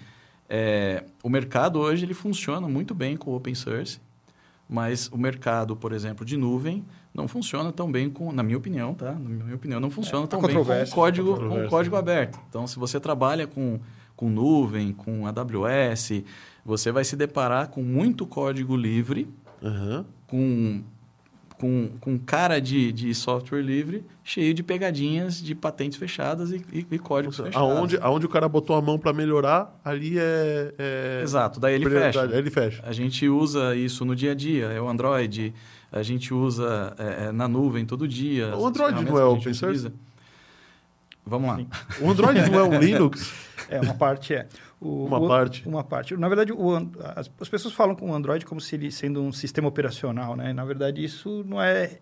[0.47, 3.99] é, o mercado hoje ele funciona muito bem com o open source,
[4.69, 8.93] mas o mercado, por exemplo, de nuvem não funciona tão bem com, na minha opinião,
[8.93, 9.13] tá?
[9.13, 12.37] Na minha opinião, não funciona há tão bem com o código, com o código aberto.
[12.49, 13.79] Então, se você trabalha com,
[14.15, 16.23] com nuvem, com AWS,
[16.65, 19.29] você vai se deparar com muito código livre,
[19.63, 20.05] Aham.
[20.27, 20.83] com
[21.57, 26.85] com, com cara de, de software livre, cheio de pegadinhas de patentes fechadas e, e,
[26.91, 27.57] e códigos fechados.
[27.57, 31.21] Aonde, aonde o cara botou a mão para melhorar, ali é, é...
[31.23, 32.21] Exato, daí ele fecha.
[32.23, 32.83] aí ele fecha.
[32.85, 35.53] A gente usa isso no dia a dia, é o Android,
[35.95, 38.55] a gente usa é, é, na nuvem todo dia.
[38.55, 39.91] O Android não é open source?
[41.25, 41.55] Vamos lá.
[41.57, 41.67] Sim.
[42.01, 43.31] O Android não é um Linux?
[43.67, 44.47] É, uma parte é.
[44.79, 45.67] O- Uma o- parte.
[45.67, 46.15] Uma parte.
[46.15, 46.75] Na verdade, o
[47.15, 50.53] as, as pessoas falam com o Android como se ele sendo um sistema operacional, né?
[50.53, 51.97] Na verdade, isso não é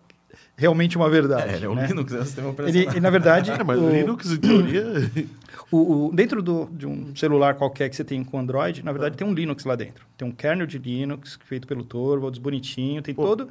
[0.58, 1.52] realmente uma verdade.
[1.52, 1.86] É, ele é o né?
[1.86, 2.90] Linux, é o sistema operacional.
[2.92, 4.84] ele, na verdade, É, mas o- Linux, em teoria...
[5.70, 9.16] O, o- dentro do, de um celular qualquer que você tem com Android, na verdade
[9.16, 10.04] tem um Linux lá dentro.
[10.18, 13.22] Tem um kernel de Linux feito pelo Torvalds, bonitinho, tem Pô.
[13.26, 13.48] todo.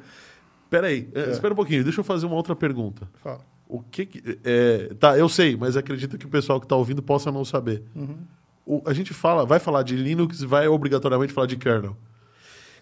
[0.70, 3.08] Peraí, é, espera um pouquinho, deixa eu fazer uma outra pergunta.
[3.22, 3.40] Fala.
[3.68, 7.02] O que, que é, tá, eu sei, mas acredito que o pessoal que está ouvindo
[7.02, 7.82] possa não saber.
[7.94, 8.18] Uhum.
[8.66, 11.96] O- a gente fala, vai falar de Linux, vai obrigatoriamente falar de kernel.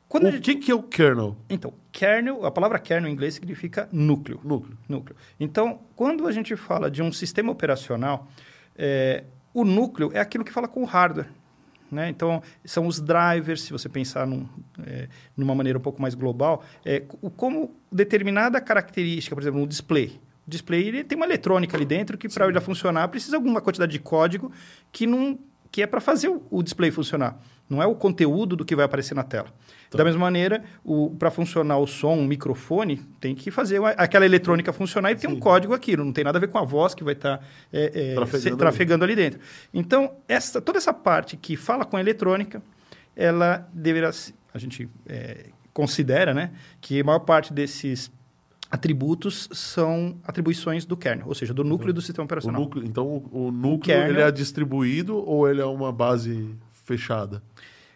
[0.09, 1.37] Quando o gente- que, que é o kernel?
[1.49, 4.41] Então, kernel, a palavra kernel em inglês significa núcleo.
[4.45, 4.77] Núcleo.
[4.89, 5.17] núcleo.
[5.41, 8.29] Então, quando a gente fala de um sistema operacional,
[8.77, 11.29] é, o núcleo é aquilo que fala com o hardware.
[11.93, 12.09] Né?
[12.09, 14.49] Então, são os drivers, se você pensar num,
[14.87, 17.01] é, numa maneira um pouco mais global, é,
[17.37, 20.19] como determinada característica, por exemplo, um display.
[20.47, 23.61] O display ele tem uma eletrônica ali dentro que, para ele funcionar, precisa de alguma
[23.61, 24.51] quantidade de código
[24.91, 25.39] que, não,
[25.71, 27.39] que é para fazer o, o display funcionar.
[27.69, 29.53] Não é o conteúdo do que vai aparecer na tela.
[29.97, 30.63] Da mesma maneira,
[31.19, 35.29] para funcionar o som, um microfone, tem que fazer uma- aquela eletrônica funcionar e tem
[35.31, 36.05] um código aquilo.
[36.05, 38.49] Não tem nada a ver com a voz que vai estar é, é, Trafegando se-
[38.49, 38.57] ali.
[38.57, 39.41] trafegando ali dentro.
[39.73, 42.63] Então, essa, toda essa parte que fala com a eletrônica,
[43.17, 44.11] ela deverá...
[44.55, 46.51] A gente é, considera né,
[46.81, 48.11] que a maior parte desses
[48.71, 52.61] atributos são atribuições do kernel, ou seja, do núcleo do sistema O operacional.
[52.63, 57.43] núcleo então, o, o núcleo kernel- ele é distribuído ou ele é uma base fechada?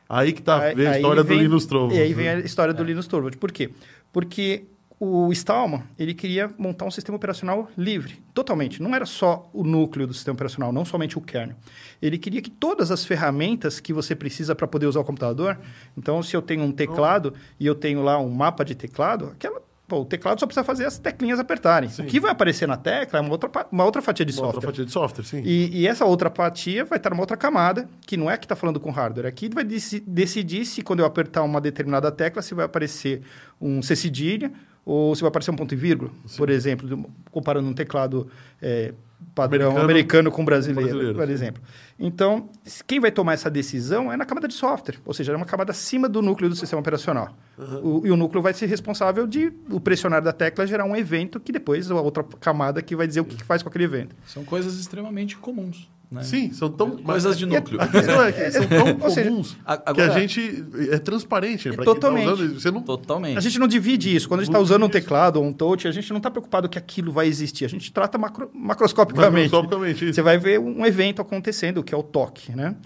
[0.09, 1.97] Aí que tá vem a história do vem- Linus Torvalds.
[1.99, 2.35] E aí vem né?
[2.37, 3.39] a história do Linus Torvalds.
[3.39, 3.71] Por quê?
[4.13, 4.65] Porque
[4.99, 8.83] o Stallman, ele queria montar um sistema operacional livre, totalmente.
[8.83, 11.57] Não era só o núcleo do sistema operacional, não somente o kernel.
[12.01, 15.59] Ele queria que todas as ferramentas que você precisa para poder usar o computador,
[15.99, 19.61] então se eu tenho um teclado e eu tenho lá um mapa de teclado, aquela
[19.89, 21.89] Pô, o teclado só precisa fazer as teclinhas apertarem.
[21.89, 22.03] Sim.
[22.03, 24.57] O que vai aparecer na tecla é uma outra, uma outra fatia de Uma software.
[24.57, 25.43] outra fatia de software, sim.
[25.45, 28.57] E, e essa outra fatia vai estar numa outra camada, que não é que está
[28.57, 29.27] falando com hardware.
[29.27, 33.23] Aqui vai deci- decidir se quando eu apertar uma determinada tecla, se vai aparecer
[33.61, 34.51] um C cedilha
[34.85, 38.29] ou se vai aparecer um ponto e vírgula, por exemplo, comparando um teclado
[38.63, 38.93] é,
[39.35, 41.63] padrão Americano americano, com brasileiro, brasileiro, por exemplo.
[41.99, 42.49] Então,
[42.87, 45.71] quem vai tomar essa decisão é na camada de software, ou seja, é uma camada
[45.73, 47.37] acima do núcleo do sistema operacional.
[47.83, 51.41] O- e o núcleo vai ser responsável de o pressionar da tecla gerar um evento
[51.41, 54.15] que depois a outra camada que vai dizer o que que faz com aquele evento.
[54.27, 55.89] São coisas extremamente comuns.
[56.09, 56.23] Né?
[56.23, 56.97] Sim, são tão.
[56.99, 57.81] Coisas de mas- núcleo.
[57.81, 61.69] A questão é que são tão comuns a- que a agora- gente é transparente.
[61.73, 62.25] Pra Totalmente.
[62.27, 63.37] Quem tá usando, você não Totalmente.
[63.37, 64.29] A gente não divide isso.
[64.29, 66.69] Quando a gente está usando um teclado ou um touch, a gente não está preocupado
[66.69, 67.65] que aquilo vai existir.
[67.65, 69.51] A gente trata macro- macroscopicamente.
[69.51, 70.15] Macroscopicamente, isso.
[70.15, 72.55] Você vai ver um evento acontecendo, que é o toque.
[72.55, 72.77] Né?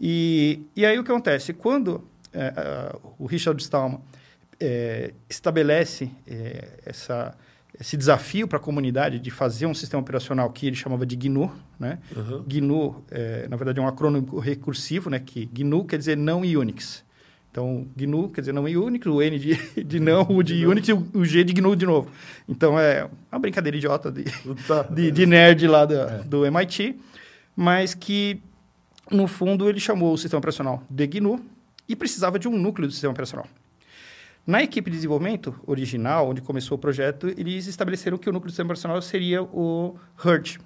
[0.00, 1.52] E, e aí o que acontece?
[1.52, 4.00] Quando é, a- o Richard Stallman
[4.58, 7.34] é, estabelece é, essa,
[7.80, 11.50] esse desafio para a comunidade de fazer um sistema operacional que ele chamava de GNU,
[11.78, 11.98] né?
[12.14, 12.44] Uhum.
[12.46, 15.18] GNU, é, na verdade, é um acrônimo recursivo, né?
[15.18, 17.02] Que GNU quer dizer não Unix.
[17.50, 20.92] Então, GNU quer dizer não Unix, o N de, de não, o de Unix e
[20.92, 22.10] o, G de GNU de novo.
[22.48, 24.24] Então, é uma brincadeira idiota de,
[24.68, 24.82] Tá.
[24.92, 26.96] de, de nerd lá da- do MIT,
[27.56, 28.40] mas que,
[29.10, 31.40] no fundo, ele chamou o sistema operacional de GNU
[31.88, 33.46] e precisava de um núcleo do sistema operacional.
[34.46, 38.52] Na equipe de desenvolvimento original, onde começou o projeto, eles estabeleceram que o núcleo do
[38.52, 40.58] sistema operacional seria o HURD.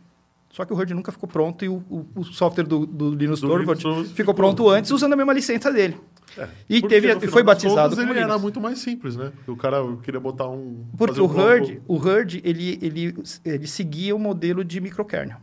[0.50, 3.40] Só que o HURD nunca ficou pronto e o, o- o software do, do Linus
[3.40, 5.96] Torvalds ficou ficou pronto antes, usando a mesma licença dele.
[6.38, 8.42] É, E teve, foi batizado contas, ele era Linux.
[8.42, 9.32] muito mais simples, né?
[9.48, 10.84] O cara queria botar um.
[10.96, 11.36] Porque o um.
[11.36, 15.38] HURD, o HURD ele, ele, ele seguia o modelo de microkernel.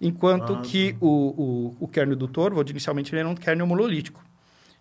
[0.00, 4.22] Enquanto Ah, que o, o, o kernel do Torvald, inicialmente, ele era um kernel monolítico.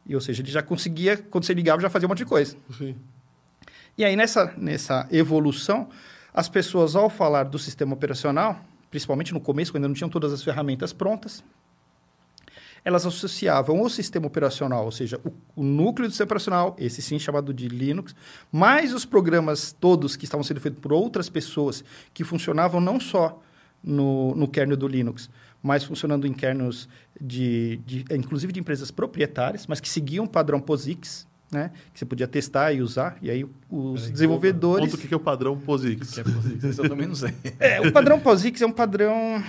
[0.05, 2.57] E, ou seja, ele já conseguia, quando você ligava, já fazia um monte de coisa.
[2.77, 2.95] Sim.
[3.97, 5.87] E aí, nessa, nessa evolução,
[6.33, 10.33] as pessoas, ao falar do sistema operacional, principalmente no começo, quando ainda não tinham todas
[10.33, 11.43] as ferramentas prontas,
[12.85, 17.17] elas associavam o sistema operacional, ou seja, o, o núcleo do sistema operacional, esse sim
[17.17, 18.13] chamado de Linux,
[18.51, 23.41] mais os programas todos que estavam sendo feitos por outras pessoas, que funcionavam não só
[23.81, 25.29] no, no kernel do Linux,
[25.63, 30.59] mas funcionando em kernels de, de, inclusive de empresas proprietárias, mas que seguiam o padrão
[30.59, 31.71] POSIX, né?
[31.93, 33.17] Que você podia testar e usar.
[33.21, 34.85] E aí os Peraí, desenvolvedores...
[34.91, 36.11] Conta o que é o padrão POSIX.
[36.11, 37.33] Que é POSIX, Isso eu também não sei.
[37.59, 39.41] É, o padrão POSIX é um padrão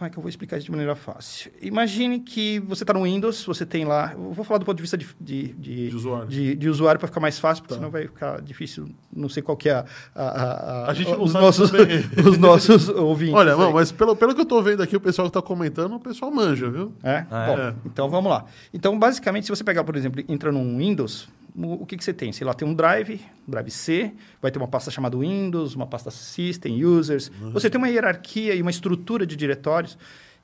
[0.00, 1.52] como é que eu vou explicar isso de maneira fácil?
[1.60, 4.14] Imagine que você está no Windows, você tem lá.
[4.14, 6.26] Eu vou falar do ponto de vista de, de, de, De usuário.
[6.26, 7.78] de, de usuário para ficar mais fácil, porque Tá.
[7.78, 8.88] senão vai ficar difícil.
[9.14, 9.84] Não sei qual que é a.
[10.14, 10.24] A,
[10.86, 11.70] a, A gente não os, sabe nossos,
[12.26, 13.34] os nossos ouvintes.
[13.34, 15.94] Olha, não, mas pelo, pelo que eu tô vendo aqui, o pessoal que tá comentando,
[15.96, 16.94] o pessoal manja, viu?
[17.02, 17.26] É?
[17.30, 17.74] Ah, Bom, é?
[17.84, 18.46] então vamos lá.
[18.72, 22.32] Então, basicamente, se você pegar, por exemplo, entra num Windows, o que, que você tem?
[22.32, 26.10] Sei lá, tem um drive, drive C, vai ter uma pasta chamada Windows, uma pasta
[26.10, 27.30] System, Users.
[27.52, 29.98] Você tem uma hierarquia e uma estrutura de diretórios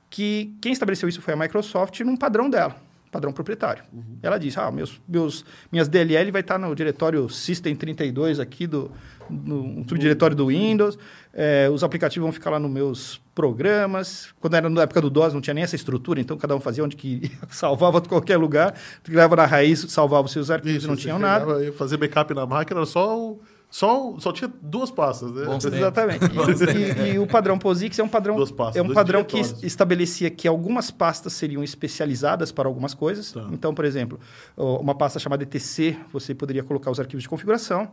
[0.09, 2.75] que quem estabeleceu isso foi a Microsoft num padrão dela,
[3.11, 3.83] padrão proprietário.
[4.21, 8.91] Ela diz, ah, meus, meus, minhas DLL vai estar no diretório System 32 aqui do
[9.29, 10.97] no subdiretório do Windows,
[11.33, 14.29] eh, os aplicativos vão ficar lá nos meus programas.
[14.39, 16.81] Quando era na época do DOS, não tinha nem essa estrutura, então cada um fazia
[16.83, 21.01] onde que salvava de qualquer lugar, criava na raiz, salvava os seus arquivos, não você
[21.01, 21.45] tinham nada.
[21.73, 25.43] Fazer backup na máquina era só o- Só, o- só tinha duas pastas, né?
[25.77, 26.19] Exatamente.
[27.05, 30.29] E, e- e o padrão POSIX é um padrão, pastas, é um padrão que estabelecia
[30.29, 33.31] que algumas pastas seriam especializadas para algumas coisas.
[33.33, 33.47] Tá.
[33.51, 34.19] Então, por exemplo,
[34.55, 37.89] uma pasta chamada ETC, você poderia colocar os arquivos de configuração.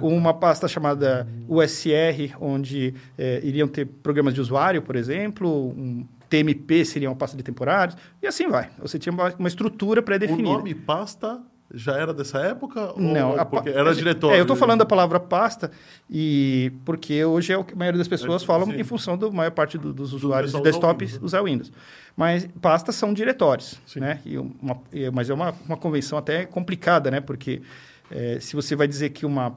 [0.00, 5.48] uma pasta chamada USR, onde eh, iriam ter programas de usuário, por exemplo.
[5.76, 7.96] Um TMP seria uma pasta de temporários.
[8.22, 8.70] E assim vai.
[8.80, 10.48] Você tinha uma, uma estrutura O pré-definida.
[10.48, 11.40] nome pasta
[11.72, 12.92] já era dessa época?
[12.96, 14.36] Não, ou a porque era a- diretório.
[14.36, 14.60] É, eu estou né?
[14.60, 15.70] falando da palavra pasta
[16.10, 18.80] e porque hoje é o que a maioria das pessoas É, falam sim.
[18.80, 21.26] em função da maior parte do- dos usuários de pessoal usar desktop Windows, né?
[21.26, 21.72] usar Windows.
[22.16, 24.00] Mas pastas são diretórios, Sim.
[24.00, 24.20] né?
[24.24, 24.80] E uma,
[25.12, 27.20] mas é uma, uma convenção até complicada, né?
[27.20, 27.62] Porque
[28.10, 29.54] eh, se você vai dizer que uma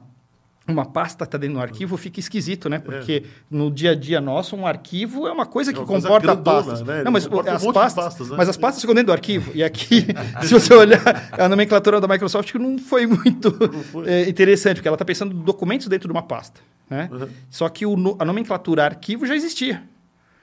[0.66, 2.78] uma pasta está dentro do arquivo, fica esquisito, né?
[2.78, 6.06] Porque no dia a dia nosso, um arquivo é uma coisa É que uma coisa
[6.06, 6.82] comporta grandona, pastas.
[6.82, 7.02] né?
[7.02, 8.36] Não, mas Comporta as pastas, pastas, né?
[8.36, 9.50] mas as pastas ficam dentro do arquivo.
[9.54, 10.06] E aqui,
[10.42, 13.50] se você olhar, a nomenclatura da Microsoft não foi muito
[13.90, 14.08] foi.
[14.08, 16.60] é, interessante, porque ela está pensando em documentos dentro de uma pasta.
[16.88, 17.08] Né?
[17.10, 17.28] Uhum.
[17.50, 19.82] Só que o a nomenclatura arquivo já existia.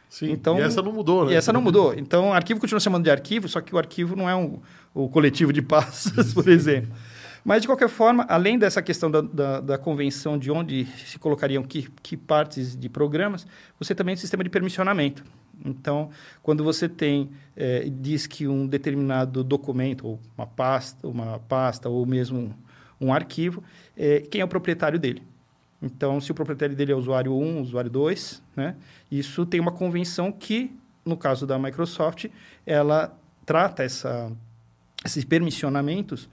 [0.09, 1.33] Sim, Então, e essa não mudou, né?
[1.33, 1.93] E essa não mudou.
[1.95, 4.59] Então, arquivo continua chamando de arquivo, só que o arquivo não é um,
[4.93, 6.89] o coletivo de pastas, por exemplo.
[7.49, 11.63] Mas, de qualquer forma, além dessa questão da, da, da convenção de onde se colocariam
[11.63, 13.47] que, que partes de programas,
[13.79, 15.23] você também tem um sistema de permissionamento.
[15.65, 16.11] Então,
[16.43, 22.05] quando você tem, eh, diz que um determinado documento, ou uma pasta, uma pasta ou
[22.05, 22.55] mesmo
[23.01, 23.63] um arquivo,
[23.97, 25.23] eh, quem é o proprietário dele?
[25.81, 28.75] Então, se o proprietário dele é o usuário 1, usuário 2, né?
[29.09, 30.71] isso tem uma convenção que,
[31.03, 32.27] no caso da Microsoft,
[32.63, 33.11] ela
[33.43, 34.31] trata essa,
[35.03, 36.29] esses permissionamentos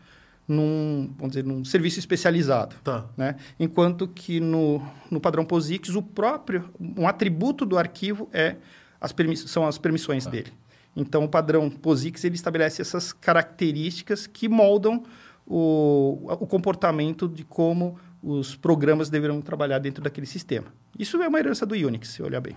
[0.49, 2.77] num, vamos dizer, num serviço especializado.
[2.83, 3.07] Tá.
[3.17, 3.37] Né?
[3.59, 4.81] Enquanto que no,
[5.11, 8.57] no padrão POSIX, o próprio, um atributo do arquivo é
[9.01, 9.15] as
[9.47, 10.53] são as permissões dele.
[10.95, 15.05] Então, o padrão POSIX ele estabelece essas características que moldam
[15.47, 20.67] o, o comportamento de como os programas deverão trabalhar dentro daquele sistema.
[20.99, 22.57] Isso é uma herança do Unix, se olhar bem.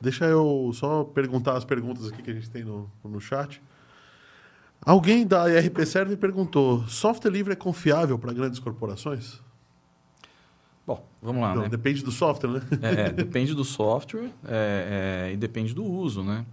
[0.00, 3.62] Deixa eu só perguntar as perguntas aqui que a gente tem no, no chat.
[4.84, 9.40] Alguém da IRP Serve perguntou: software livre é confiável para grandes corporações?
[10.86, 11.68] Bom, vamos lá, Não, né?
[11.68, 12.62] depende do software, né?
[12.82, 16.44] É, é, depende do software é, é, e depende do uso, né?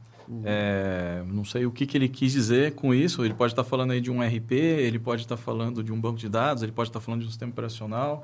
[0.44, 3.26] É, não sei o que, que ele quis dizer com isso.
[3.26, 6.20] Ele pode estar falando aí de um RP, ele pode estar falando de um banco
[6.20, 8.24] de dados, ele pode estar falando de um sistema operacional.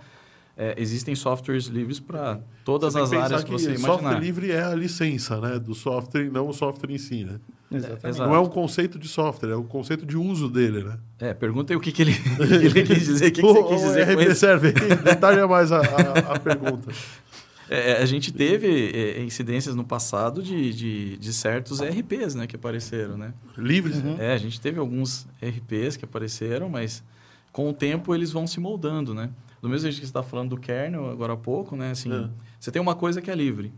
[0.56, 4.20] É, existem softwares livres para todas Você as que áreas que você software imaginar.
[4.20, 7.40] livre é a licença né, do software, não o software em si, né?
[7.72, 8.08] Exatamente.
[8.08, 8.30] exato.
[8.30, 10.98] Não é um conceito de software, é o conceito de uso dele, né?
[11.20, 13.82] É, pergunta aí o que, que, ele, ele quis dizer, o que, que você quis
[13.84, 14.36] o dizer com isso.
[14.36, 14.72] Serve,
[15.04, 16.92] detalhe mais a, a- a pergunta.
[17.68, 22.56] É, a gente teve é, incidências no passado de, de, de certos RPs né, que
[22.56, 23.34] apareceram, né?
[23.58, 23.98] Livres?
[24.20, 27.04] É, a gente teve alguns RPs que apareceram, mas
[27.52, 29.32] com o tempo eles vão se moldando, né?
[29.62, 31.90] Do mesmo jeito que você está falando do kernel agora há pouco, né?
[31.92, 32.30] Assim, É.
[32.60, 33.74] Você tem uma coisa que é livre.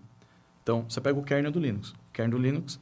[0.64, 1.92] Então, você pega o kernel do Linux.
[1.92, 2.78] O kernel do Linux,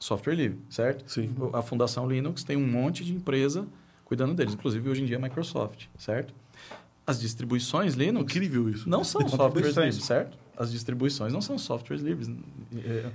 [0.00, 1.04] software livre, certo?
[1.08, 1.32] Sim.
[1.52, 3.66] A Fundação Linux tem um monte de empresa
[4.04, 4.54] cuidando deles.
[4.54, 6.34] Inclusive, hoje em dia, é a Microsoft, certo?
[7.06, 8.88] As distribuições Linux Incrível isso.
[8.88, 10.38] não são softwares livres, certo?
[10.56, 12.28] As distribuições não são softwares livres.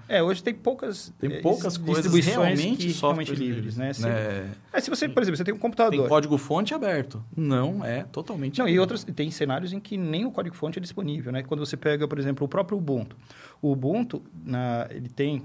[0.08, 3.93] É, É, hoje tem poucas, Tem eh, poucas coisas distribuições realmente softwares realmente livres, né?
[3.93, 4.50] Se- né?
[4.74, 6.08] É, se você, por exemplo, você tem um Tem computador.
[6.10, 7.24] código-fonte aberto.
[7.38, 8.80] Não é totalmente Não, e aberto.
[8.82, 11.43] outros tem cenários em que nem o código-fonte é disponível, né?
[11.43, 13.15] Quando você pega, por exemplo, o próprio Ubuntu.
[13.62, 15.43] O Ubuntu, na, ele tem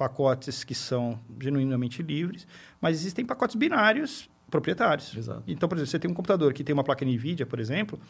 [0.00, 2.46] pacotes que são genuinamente livres,
[2.80, 5.14] mas existem pacotes binários proprietários.
[5.14, 5.42] Exato.
[5.46, 8.00] Então, por exemplo, você tem um computador que tem uma placa NVIDIA, por exemplo,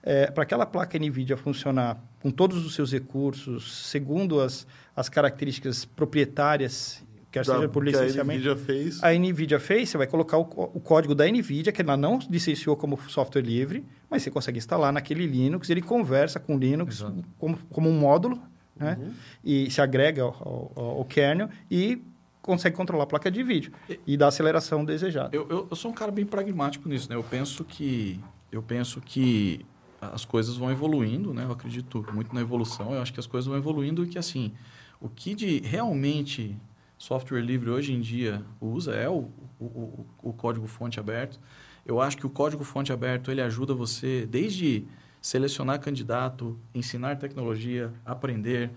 [0.00, 5.84] é, para aquela placa NVIDIA funcionar com todos os seus recursos, segundo as, as características
[5.84, 9.02] proprietárias, quer Da- seja por que a licenciamento, NVIDIA fez.
[9.02, 12.76] a NVIDIA fez, você vai colocar o, o código da NVIDIA, que ela não licenciou
[12.76, 17.24] como software livre, mas você consegue instalar naquele Linux, ele conversa com o Linux Exato.
[17.36, 18.40] como, como um módulo,
[18.76, 18.98] né?
[19.42, 22.02] E se agrega ao, ao, ao kernel e
[22.42, 23.72] consegue controlar a placa de vídeo
[24.06, 25.34] e, dar a aceleração desejada.
[25.34, 27.16] Eu, eu, eu, sou um cara bem pragmático nisso, né?
[27.16, 28.20] Eu penso que
[28.52, 29.64] eu penso que
[30.00, 31.44] as coisas vão evoluindo, né?
[31.44, 32.92] Eu acredito muito na evolução.
[32.92, 34.52] Eu acho que as coisas vão evoluindo e que assim,
[35.00, 36.56] o que de realmente
[36.98, 41.40] software livre hoje em dia usa é o, o, o, o código fonte aberto.
[41.86, 44.86] Eu acho que o código fonte aberto ele ajuda você desde
[45.24, 48.70] selecionar candidato, ensinar tecnologia, aprender.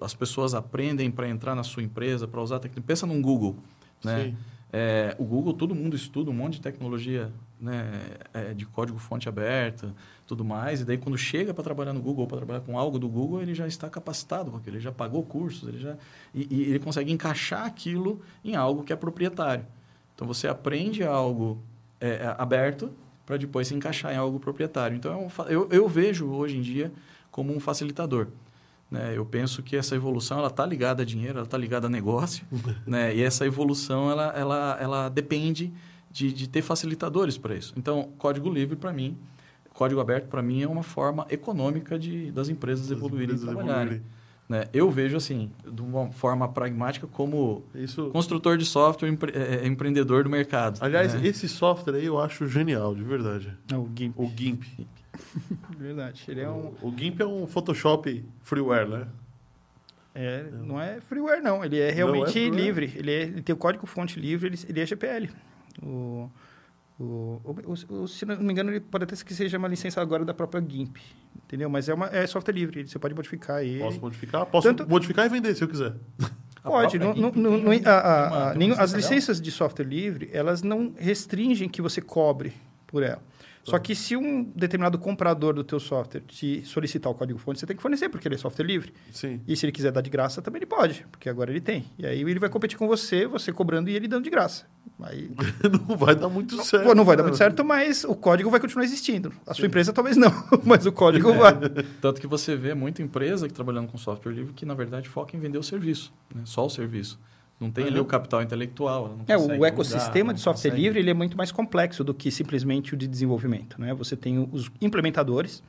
[0.00, 2.84] As pessoas aprendem para entrar na sua empresa, para usar tecnologia.
[2.84, 3.54] Pensa num Google,
[4.02, 4.34] né?
[4.72, 7.30] É, o Google, todo mundo estuda um monte de tecnologia
[7.60, 7.92] né,
[8.34, 9.94] é, de código fonte aberta,
[10.26, 10.80] tudo mais.
[10.80, 13.54] E daí, quando chega para trabalhar no Google, para trabalhar com algo do Google, ele
[13.54, 15.96] já está capacitado com aquilo, ele já pagou cursos, ele já
[16.34, 19.64] e, e ele consegue encaixar aquilo em algo que é proprietário.
[20.12, 21.62] Então, você aprende algo
[22.00, 22.90] é, é aberto
[23.26, 24.96] para depois se encaixar em algo proprietário.
[24.96, 26.92] Então, é eu, eu vejo hoje em dia
[27.30, 28.28] como um facilitador.
[28.88, 29.12] Né?
[29.16, 32.46] Eu penso que essa evolução ela está ligada a dinheiro, ela está ligada a negócio,
[32.86, 33.14] né?
[33.14, 35.72] E essa evolução ela, ela, ela depende
[36.08, 37.74] de, de ter facilitadores para isso.
[37.76, 39.18] Então, código livre para mim,
[39.74, 43.46] código aberto para mim é uma forma econômica de das empresas das evoluírem empresas e
[43.46, 43.82] trabalharem.
[43.82, 44.15] Evoluírem.
[44.48, 44.68] Né?
[44.72, 48.10] Eu vejo assim, de uma forma pragmática, como Isso...
[48.10, 50.78] construtor de software, empre é, é, empreendedor do mercado.
[50.80, 51.26] Aliás, né?
[51.26, 53.56] esse software aí eu acho genial, de verdade.
[53.72, 54.14] É o GIMP.
[54.16, 54.64] O GIMP.
[55.76, 56.24] verdade.
[56.28, 56.74] Ele é um...
[56.80, 59.08] O, o GIMP é um Photoshop freeware, né?
[60.14, 61.64] É, não é freeware, não.
[61.64, 62.92] Ele é realmente é livre.
[62.96, 65.28] Ele, é, ele, tem o código fonte livre, ele, ele é GPL.
[65.82, 66.30] O,
[66.98, 70.24] o, o, o, se não me engano, ele pode até que seja uma licença agora
[70.24, 70.96] da própria GIMP,
[71.44, 71.68] entendeu?
[71.68, 73.80] Mas é, uma, é software livre, você pode modificar ele.
[73.80, 74.46] Posso modificar?
[74.46, 74.88] Posso Tanto...
[74.88, 75.94] modificar e vender, se eu quiser.
[76.66, 76.98] Pode.
[76.98, 81.68] Não, não, não, a, a, a, nenhum, as licenças de software livre, elas não restringem
[81.68, 82.52] que você cobre
[82.88, 83.22] por ela.
[83.70, 87.74] Só que se um determinado comprador do teu software te solicitar o código-fonte, você tem
[87.74, 88.92] que fornecer, porque ele é software livre.
[89.10, 89.40] Sim.
[89.46, 91.84] E se ele quiser dar de graça, também ele pode, porque agora ele tem.
[91.98, 94.66] E aí ele vai competir com você, você cobrando e ele dando de graça.
[95.02, 95.30] Aí...
[95.88, 96.94] não vai dar muito não, certo.
[96.94, 99.32] Não vai dar muito certo, mas o código vai continuar existindo.
[99.44, 99.66] A sua Sim.
[99.66, 100.32] empresa talvez não,
[100.64, 101.36] mas o código é.
[101.36, 101.54] vai.
[102.00, 105.36] Tanto que você vê muita empresa que trabalhando com software livre que, na verdade, foca
[105.36, 106.42] em vender o serviço, né?
[106.44, 107.18] só o serviço.
[107.58, 107.90] Não tem uhum.
[107.90, 109.16] ali o capital intelectual.
[109.26, 110.82] é, o ecossistema de software consegue.
[110.82, 113.80] livre ele é muito mais complexo do que simplesmente o de desenvolvimento.
[113.80, 113.94] Né?
[113.94, 115.62] Você tem os implementadores,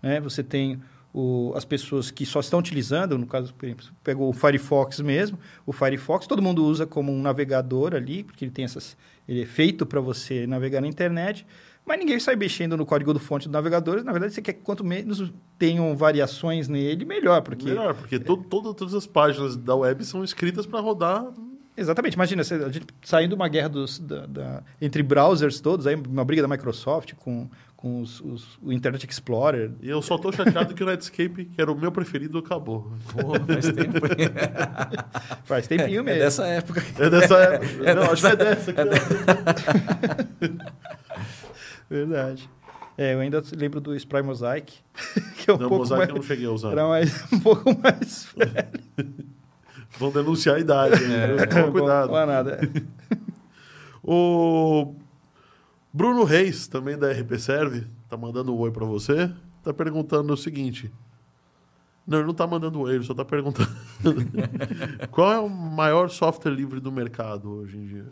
[0.00, 0.20] né?
[0.20, 0.80] você tem
[1.12, 3.54] o, as pessoas que só estão utilizando, no caso,
[4.02, 8.52] pegou o Firefox mesmo, o Firefox todo mundo usa como um navegador ali, porque ele
[8.52, 8.96] tem essas,
[9.28, 11.44] ele é feito para você navegar na internet,
[11.84, 14.04] mas ninguém sai mexendo no código do fonte do navegador.
[14.04, 17.42] Na verdade, você quer que quanto menos tenham variações nele, melhor.
[17.42, 21.32] Porque, melhor, porque to, todo, todas as páginas da web são escritas para rodar.
[21.76, 22.14] Exatamente.
[22.14, 26.42] Imagina, a gente saindo uma guerra dos, da, da, entre browsers todos, aí uma briga
[26.42, 29.72] da Microsoft com, com os, os, o Internet Explorer.
[29.80, 32.92] E eu só tô chateado que o Netscape, que era o meu preferido, acabou.
[33.12, 34.00] Pô, faz tempo.
[35.44, 36.20] faz tempinho é, mesmo.
[36.20, 36.84] É dessa época.
[36.98, 37.66] É dessa época.
[37.84, 38.12] É Não, dessa...
[38.12, 38.70] acho que é dessa.
[38.70, 39.12] É dessa.
[41.92, 42.48] Verdade.
[42.96, 44.78] É, eu ainda lembro do Spry Mosaic.
[45.42, 46.70] Que é um não, pouco Mosaic mais, eu não cheguei a usar.
[46.70, 48.80] Era mais, um pouco mais velho.
[49.98, 51.04] Vão denunciar a idade.
[51.04, 51.46] Né?
[51.46, 52.12] Toma cuidado.
[52.12, 52.60] Não é nada.
[54.02, 54.94] o
[55.92, 59.32] Bruno Reis, também da RP Serve, tá mandando um oi para você.
[59.64, 60.92] Tá perguntando o seguinte.
[62.06, 63.68] Não, ele não tá mandando oi, ele só tá perguntando.
[65.10, 68.06] Qual é o maior software livre do mercado hoje em dia?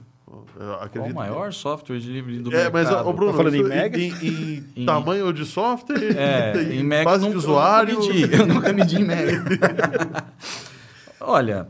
[0.93, 2.73] Qual o maior software de livre do é, mercado?
[2.73, 3.99] Mas, o Bruno, tá falando em mega?
[3.99, 6.17] Em, em tamanho de software?
[6.17, 7.95] É, em, em mega base de usuário?
[7.95, 10.25] Eu nunca medi, eu nunca medi em mega.
[11.21, 11.69] Olha,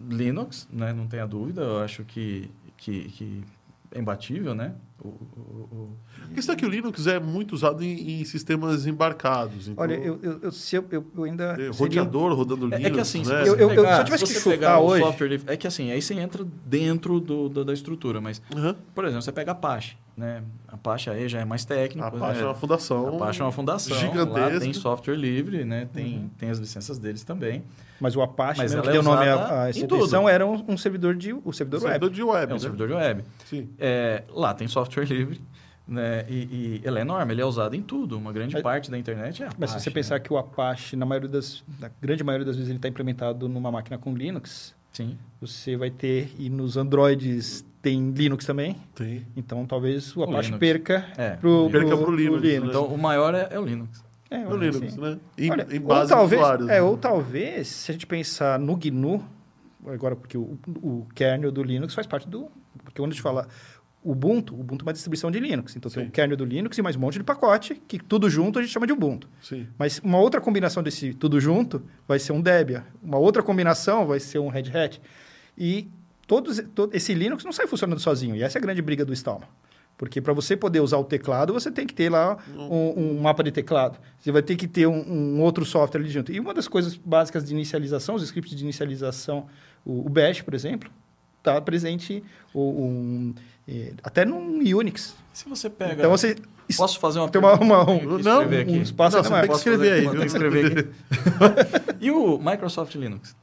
[0.00, 3.44] Linux, né, não tenha dúvida, eu acho que, que, que
[3.92, 4.72] é imbatível, né?
[4.98, 5.98] O, o, o...
[6.30, 9.68] A questão é que o Linux é muito usado em, em sistemas embarcados.
[9.68, 9.84] Então...
[9.84, 11.56] Olha, eu, eu, eu, se eu, eu ainda.
[11.60, 12.36] É, roteador seria...
[12.36, 12.84] rodando Linux.
[12.84, 13.44] É, que assim, né?
[13.44, 15.04] se, eu, eu, pegar, se eu tivesse se que chutar hoje.
[15.04, 18.20] Software, é que assim, aí você entra dentro do, do da estrutura.
[18.20, 18.74] Mas, uhum.
[18.94, 19.96] por exemplo, você pega Apache.
[20.16, 20.42] Né?
[20.66, 22.02] A Apache aí já é mais técnico.
[22.02, 22.42] A Apache né?
[22.42, 23.06] é uma fundação.
[23.06, 23.98] A Apache é uma fundação.
[23.98, 24.54] Gigantesca.
[24.54, 25.86] Lá tem software livre, né?
[25.92, 26.30] tem, uhum.
[26.38, 27.62] tem as licenças deles também.
[28.00, 31.14] Mas o Apache, Mas mesmo que deu é nome à instituição, era um, um, servidor
[31.14, 32.14] de, um servidor, servidor web.
[32.14, 32.44] De web.
[32.44, 32.58] É um né?
[32.58, 33.24] servidor de web.
[33.44, 33.68] Sim.
[33.78, 35.40] É, lá tem software livre.
[35.86, 36.24] Né?
[36.28, 38.16] E, e, ele é enorme, ele é usado em tudo.
[38.16, 39.56] Uma grande parte da internet é Apache.
[39.60, 40.20] Mas se você pensar né?
[40.20, 43.70] que o Apache, na, maioria das, na grande maioria das vezes, ele está implementado numa
[43.70, 45.16] máquina com Linux, Sim.
[45.40, 48.76] você vai ter, e nos Androids tem Linux também.
[48.96, 49.24] Tem.
[49.36, 52.42] Então talvez o Apache o perca é, pro, perca pro, Linux.
[52.42, 52.62] Linux.
[52.62, 52.68] Né?
[52.68, 54.04] Então o maior é, é o Linux.
[54.28, 55.00] É, o Linux, assim.
[55.00, 55.18] né?
[55.38, 56.82] Em, Olha, em base ou talvez, usuários, é, né?
[56.82, 59.24] ou talvez, se a gente pensar no GNU,
[59.86, 62.50] agora porque o, o kernel do Linux faz parte do...
[62.82, 63.46] Porque quando a gente fala
[64.02, 65.76] Ubuntu, Ubuntu é uma distribuição de Linux.
[65.76, 66.08] Então tem Sim.
[66.08, 68.72] o kernel do Linux e mais um monte de pacote, que tudo junto a gente
[68.72, 69.28] chama de Ubuntu.
[69.40, 69.68] Sim.
[69.78, 72.82] Mas uma outra combinação desse tudo junto vai ser um Debian.
[73.00, 75.00] Uma outra combinação vai ser um Red Hat.
[75.56, 75.88] E
[76.26, 78.34] todos, todo, esse Linux não sai funcionando sozinho.
[78.36, 79.48] E essa é a grande briga do Stallman.
[79.98, 83.42] Porque para você poder usar o teclado, você tem que ter lá um, um mapa
[83.42, 83.98] de teclado.
[84.20, 86.30] Você vai ter que ter um, um outro software ali junto.
[86.30, 89.46] E uma das coisas básicas de inicialização, os scripts de inicialização,
[89.86, 90.90] o, o Bash, por exemplo,
[91.38, 92.22] está presente
[92.52, 93.34] o- um,
[93.66, 95.14] eh, até no Unix.
[95.32, 95.94] Se você pega...
[95.94, 96.36] Então você
[96.76, 97.84] Posso fazer uma tem uma, pergunta?
[97.84, 98.70] uma- que Não, aqui.
[98.72, 99.40] um espaço Não, ainda você mais.
[99.40, 100.20] tem que Posso escrever fazer- aí, vou ter viu?
[100.20, 100.78] que escrever
[101.96, 101.96] aqui.
[102.04, 103.36] e o Microsoft Linux?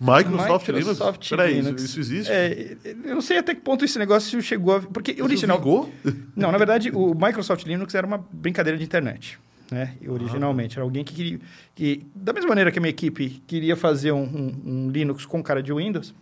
[0.00, 0.86] Microsoft, Linux?
[0.86, 1.82] Microsoft Peraí, isso- Linux.
[1.82, 2.30] isso existe?
[2.32, 4.80] É, eu não sei até que ponto esse negócio chegou a...
[4.80, 5.58] Porque Isso original...
[5.58, 5.92] vingou?
[6.36, 9.38] Não, na verdade, o Microsoft Linux era uma brincadeira de internet.
[9.70, 9.94] Né?
[10.00, 10.76] E Originalmente.
[10.78, 11.40] Era alguém que queria...
[11.74, 15.42] Que, da mesma maneira que a minha equipe queria fazer um, um- um Linux com
[15.42, 16.14] cara de Windows,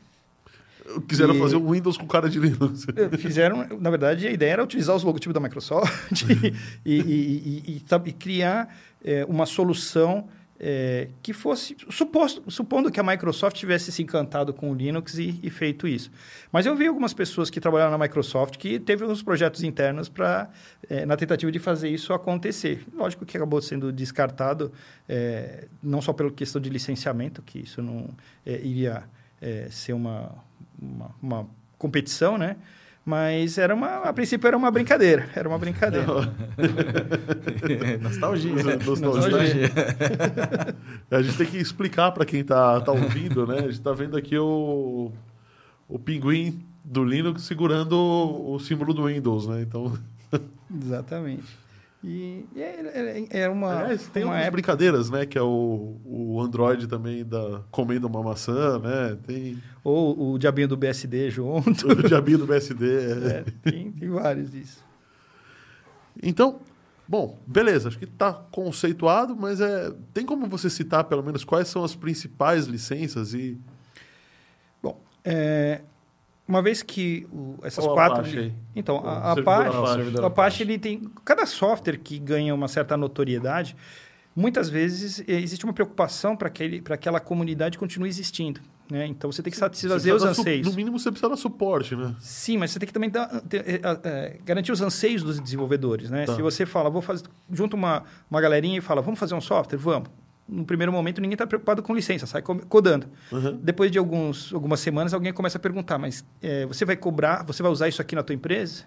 [1.09, 2.87] Quiseram E- fazer um Windows com cara de Linux.
[2.97, 3.67] eh, fizeram...
[3.81, 6.23] Na verdade, a ideia era utilizar os logotipos da Microsoft
[6.87, 8.73] e, e- e- criar
[9.05, 11.77] eh, uma solução eh, que fosse...
[11.91, 16.11] Suposto, supondo que a Microsoft tivesse se encantado com o Linux e, e feito isso.
[16.53, 20.49] Mas eu vi algumas pessoas que trabalharam na Microsoft que teve uns projetos internos para
[21.07, 22.85] na tentativa de fazer isso acontecer.
[22.95, 24.73] Lógico que acabou sendo descartado,
[25.09, 28.09] eh, não só pela questão de licenciamento, que isso não
[28.45, 29.05] eh, iria
[29.41, 30.33] eh, ser uma,
[30.81, 31.49] uma, uma
[31.79, 32.57] competição, né?
[33.07, 36.07] Mas era uma, a princípio era uma brincadeira, era uma brincadeira.
[38.03, 38.53] Nostalgia.
[38.85, 39.71] Nostalgia.
[41.09, 43.61] A gente tem que explicar para quem tá, tá ouvindo, né?
[43.61, 45.13] A gente tá vendo aqui o,
[45.89, 49.63] o pinguim do Linux segurando o, o símbolo do Windows, né?
[49.63, 49.97] Então,
[50.83, 51.66] Exatamente.
[52.07, 55.27] E e é, é, é uma, aliás, tem uma umas época brincadeiras, né?
[55.27, 59.19] Que é o, o Android também da, comendo uma maçã, né?
[59.27, 61.89] Tem ou o diabinho do BSD junto.
[61.91, 62.87] o diabinho do BSD.
[63.27, 63.29] é.
[63.29, 64.85] É, tem, tem vários disso.
[66.23, 66.61] Então,
[67.09, 71.67] bom, beleza, acho que está conceituado, mas é, tem como você citar pelo menos quais
[71.67, 73.59] são as principais licenças e
[74.83, 75.81] Bom, é,
[76.49, 78.21] uma vez que o- essas Ou quatro.
[78.21, 78.53] Apache?
[78.75, 80.21] Então, O a, a Apache, Apache.
[80.21, 81.03] o Apache ele tem.
[81.25, 83.77] Cada software que ganha uma certa notoriedade,
[84.35, 86.49] muitas vezes eh, existe uma preocupação para
[86.95, 88.61] aquela comunidade continue existindo.
[88.89, 89.05] Né?
[89.07, 90.65] Então você tem que satisfazer os anseios.
[90.65, 92.15] No mínimo você precisa dar suporte, né?
[92.21, 93.65] Sim, mas você tem que também dar- ter-
[94.05, 96.09] eh, garantir os anseios dos desenvolvedores.
[96.09, 96.25] Né?
[96.25, 96.37] Tá.
[96.37, 97.25] Se você fala, vou fazer.
[97.51, 99.77] Junta uma, uma galerinha e fala, vamos fazer um software?
[99.79, 100.09] Vamos.
[100.49, 103.07] No primeiro momento, ninguém está preocupado com licença, sai co- codando.
[103.33, 103.59] Uhum.
[103.63, 107.63] Depois de alguns, algumas semanas, alguém começa a perguntar, mas eh, você vai cobrar, você
[107.63, 108.85] vai usar isso aqui na tua empresa?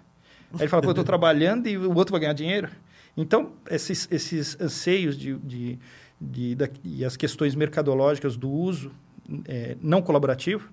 [0.53, 2.69] Aí ele fala, pô, eu estou trabalhando e o outro vai ganhar dinheiro.
[3.17, 5.79] Então, esses, esses anseios de, de,
[6.21, 8.91] de- e as questões mercadológicas do uso
[9.45, 10.69] eh, não colaborativo,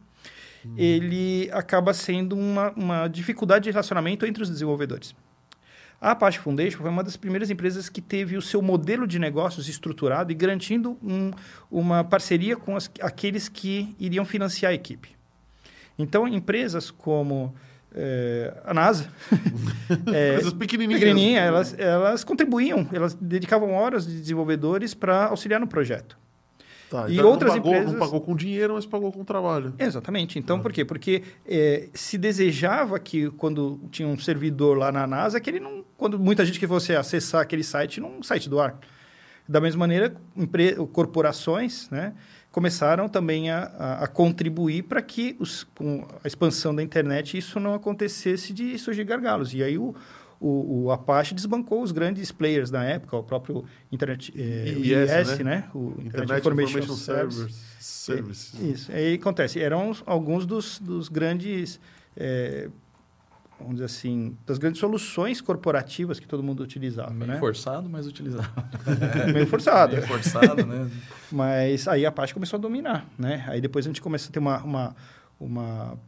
[0.76, 5.14] ele acaba sendo uma, uma dificuldade de relacionamento entre os desenvolvedores.
[6.00, 9.68] A Apache Foundation foi uma das primeiras empresas que teve o seu modelo de negócios
[9.68, 11.30] estruturado e garantindo um-
[11.70, 15.10] uma parceria com as- aqueles que iriam financiar a equipe.
[15.98, 17.54] Então, empresas como
[17.98, 19.08] eh, a NASA,
[20.04, 21.00] Coisas pequenininhas.
[21.00, 26.18] pequenininha, elas, elas contribuíam, elas dedicavam horas de desenvolvedores para auxiliar no projeto.
[26.88, 29.74] Tá, e então outras não pagou, empresas- Não pagou com dinheiro, mas pagou com trabalho.
[29.78, 30.38] Exatamente.
[30.38, 30.84] Então, por quê?
[30.84, 35.84] Porque eh, se desejava que, quando tinha um servidor lá na NASA, que ele não.
[35.96, 38.78] Quando muita gente que fosse acessar aquele site, não site do ar.
[39.48, 42.14] Da mesma maneira, empre- corporações né,
[42.50, 47.58] começaram também a, a- a contribuir para que, os, com a expansão da internet, isso
[47.60, 49.54] não acontecesse de surgir gargalos.
[49.54, 49.94] E aí o,
[50.40, 55.10] o, o Apache desbancou os grandes players da época, o próprio Internet, eh, o IIS,
[55.10, 55.44] IIS, né?
[55.44, 55.70] né?
[55.74, 57.54] O Internet Information, Service.
[57.78, 58.70] Service.
[58.70, 58.92] isso.
[58.92, 61.80] Aí acontece, eram alguns dos, dos grandes,
[62.16, 62.68] é,
[63.58, 67.38] vamos dizer assim, das grandes soluções corporativas que todo mundo utilizava, Meio né?
[67.38, 68.48] forçado, mas utilizado.
[69.32, 69.94] Meio forçado.
[69.94, 70.90] Meio forçado, né?
[71.32, 73.44] Mas aí a Apache começou a dominar, né?
[73.48, 74.96] Aí depois a gente começou a ter uma, uma,
[75.40, 75.98] uma,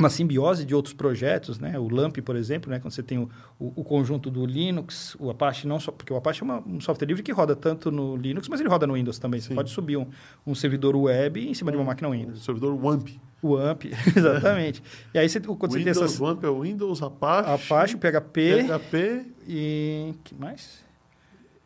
[0.00, 1.78] uma simbiose de outros projetos, né?
[1.78, 2.78] O LAMP, por exemplo, né?
[2.80, 3.28] Quando você tem o,
[3.58, 5.92] o, o conjunto do Linux, o Apache não só...
[5.92, 8.68] Porque o Apache é uma- um software livre que roda tanto no Linux, mas ele
[8.68, 9.40] roda no Windows também.
[9.40, 9.54] Você Sim.
[9.54, 10.06] pode subir um,
[10.46, 12.40] um servidor web em cima de uma máquina Windows.
[12.40, 13.20] O servidor WAMP.
[13.42, 13.86] O AMP,
[14.16, 14.82] exatamente.
[15.14, 16.20] e aí, você, quando você tem Windows, essas...
[16.20, 19.26] WAMP é o Windows, Apache, Apache, o PHP PHP...
[19.48, 20.14] e...
[20.24, 20.84] que mais?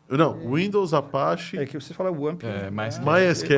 [0.07, 2.43] Não, Windows, Apache, É que você fala o AMP.
[2.45, 3.57] É, mais MySQL.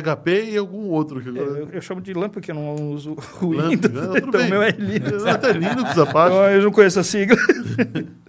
[0.00, 1.20] PHP e algum outro.
[1.20, 1.58] Que É, agora...
[1.60, 3.92] eu, eu chamo de LAMP porque eu não uso o Lamp, Windows.
[3.94, 4.02] né?
[4.06, 4.50] Tudo então, bem.
[4.50, 5.24] meu é Linux.
[5.26, 6.34] Até Linux, Apache.
[6.36, 7.36] Eu, eu não conheço a sigla.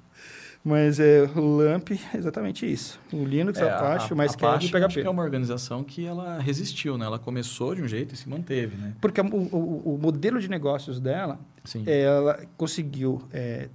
[0.64, 3.00] Mas é, o LAMP é exatamente isso.
[3.12, 5.08] O Linux, É, Apache, a, o MySQL e o Apache, acho que PHP.
[5.08, 7.06] é uma organização que ela resistiu, né?
[7.08, 8.94] Ela começou de um jeito e se manteve, né?
[9.02, 11.84] Porque o, o- o modelo de negócios dela, Sim.
[11.88, 13.24] ela conseguiu...
[13.34, 13.70] é,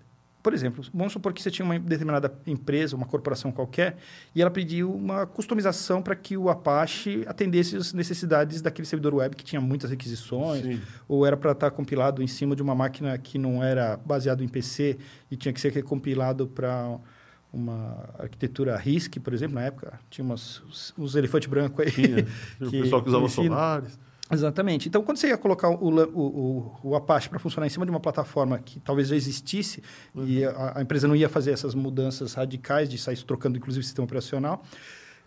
[0.47, 3.97] por exemplo, vamos supor que você tinha uma determinada empresa, uma corporação qualquer,
[4.33, 9.35] e ela pediu uma customização para que o Apache atendesse as necessidades daquele servidor web
[9.35, 10.81] que tinha muitas requisições, Sim.
[11.09, 14.47] ou era para estar compilado em cima de uma máquina que não era baseado em
[14.47, 16.97] PC e tinha que ser recompilado para
[17.53, 19.99] uma arquitetura RISC, por exemplo, na época.
[20.09, 20.63] Tinha umas,
[20.97, 21.91] uns, elefantes brancos aí.
[21.91, 22.25] Tinha.
[22.65, 23.29] O que pessoal que usava.
[23.29, 23.99] Solaris.
[24.31, 24.89] Exatamente.
[24.89, 27.91] Então, quando você ia colocar o, o, o, o Apache para funcionar em cima de
[27.91, 29.83] uma plataforma que talvez já existisse
[30.17, 33.87] e a, a empresa não ia fazer essas mudanças radicais de sair trocando, inclusive, o
[33.87, 34.63] sistema operacional,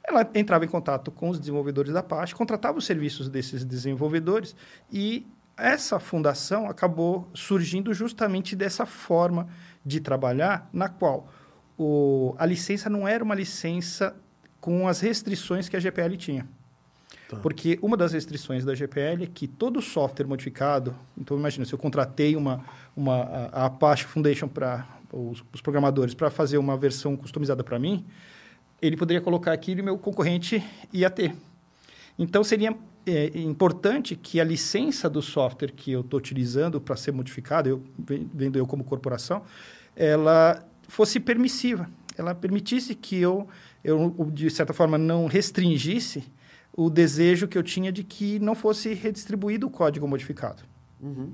[0.04, 4.56] ela entrava em contato com os desenvolvedores da Apache, contratava os serviços desses desenvolvedores
[4.92, 5.26] e
[5.56, 9.48] essa fundação acabou surgindo justamente dessa forma
[9.86, 11.30] de trabalhar, na qual
[11.78, 14.16] o, a licença não era uma licença
[14.60, 16.48] com as restrições que a GPL tinha.
[17.30, 17.38] Tá.
[17.38, 21.78] Porque uma das restrições da GPL é que todo software modificado, então imagina, se eu
[21.78, 22.66] contratei uma,
[22.98, 23.22] uma,
[23.52, 28.04] a Apache Foundation para os, os programadores para fazer uma versão customizada para mim,
[28.82, 31.36] ele poderia colocar aquilo e meu concorrente ia ter.
[32.18, 32.76] Então seria
[33.06, 37.84] é, importante que a licença do software que eu estou utilizando para ser modificado, eu
[37.96, 39.44] ven- vendo eu como corporação,
[39.96, 41.88] ela fosse permissiva.
[42.18, 43.48] Ela permitisse que eu,
[43.84, 46.24] eu, de certa forma, não restringisse
[46.86, 50.64] o desejo que eu tinha de que não fosse redistribuído o código modificado.
[51.02, 51.34] Uhum.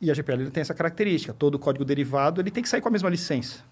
[0.00, 1.32] E a GPL tem essa característica.
[1.32, 3.64] Todo código derivado ele tem que sair com a mesma licença.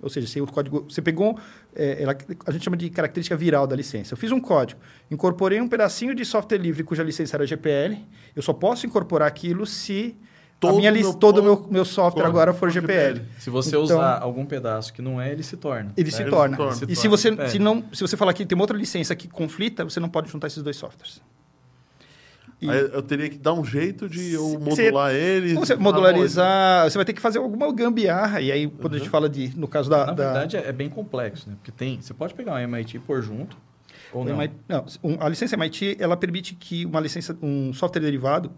[0.00, 1.38] Ou seja, se o código você pegou,
[1.76, 2.16] é, ela-
[2.46, 4.14] a gente chama de característica viral da licença.
[4.14, 7.98] Eu fiz um código, incorporei um pedacinho de software livre cuja licença era GPL.
[8.34, 10.16] Eu só posso incorporar aquilo se
[10.62, 13.14] Todo a minha meu lis- todo o meu, meu software agora for GPL.
[13.18, 13.26] GPL.
[13.38, 15.92] Se você Então- usar algum pedaço que não é, ele se torna.
[15.96, 16.16] Ele né?
[16.16, 16.56] se Ele torna.
[16.56, 16.74] se torna.
[16.76, 17.48] Se E se você, GPL.
[17.50, 20.30] se, não, se você falar que tem uma outra licença que conflita, você não pode
[20.30, 21.20] juntar esses dois softwares.
[22.60, 25.54] E- Aí eu teria que dar um jeito de eu Você- modular eles.
[25.54, 28.40] Você Ah, bom, modularizar, você vai ter que fazer alguma gambiarra.
[28.40, 30.06] E aí, quando a gente fala de, no caso da.
[30.06, 31.56] Na da- verdade, é é bem complexo, né?
[31.56, 32.00] Porque tem...
[32.00, 33.56] Você pode pegar um MIT e pôr junto,
[34.12, 34.34] ou o não.
[34.36, 34.84] MIT não,
[35.18, 38.52] a licença MIT, ela permite que uma licença, um software derivado,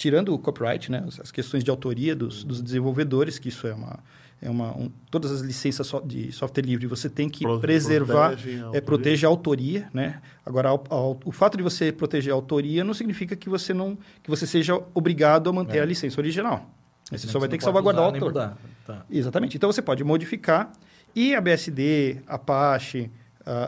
[0.00, 3.98] tirando o copyright, né, as- questões de autoria dos, dos desenvolvedores, que isso é uma,
[4.40, 8.54] é uma um- todas as licenças de software livre você tem que Pro- preservar, protegem
[8.54, 8.82] a é, autoria.
[8.82, 10.22] protege a autoria, né?
[10.44, 13.98] Agora, ao- ao- o fato de você proteger a autoria não significa que você não,
[14.22, 15.82] que você seja obrigado a manter É.
[15.82, 16.66] a licença original.
[17.10, 18.56] Você só vai ter que salvaguardar o usar nem autor.
[18.86, 19.04] Tá.
[19.10, 19.56] Exatamente.
[19.58, 20.72] Então você pode modificar.
[21.14, 23.10] E a BSD, Apache,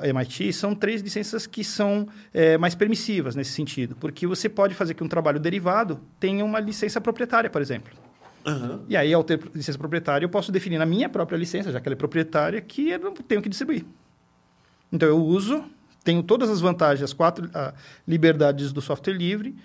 [0.03, 4.75] a MIT são três licenças que são é, mais permissivas nesse sentido, porque você pode
[4.75, 7.93] fazer que um trabalho derivado tenha uma licença proprietária, por exemplo.
[8.47, 8.83] Aham.
[8.89, 11.89] E aí, ao ter licença proprietária, eu posso definir na minha própria licença, já que
[11.89, 13.85] ela é proprietária, que eu não tenho que distribuir.
[14.93, 15.65] Então eu uso,
[16.05, 17.51] tenho todas as vantagens, as quatro
[18.07, 19.57] liberdades do software livre,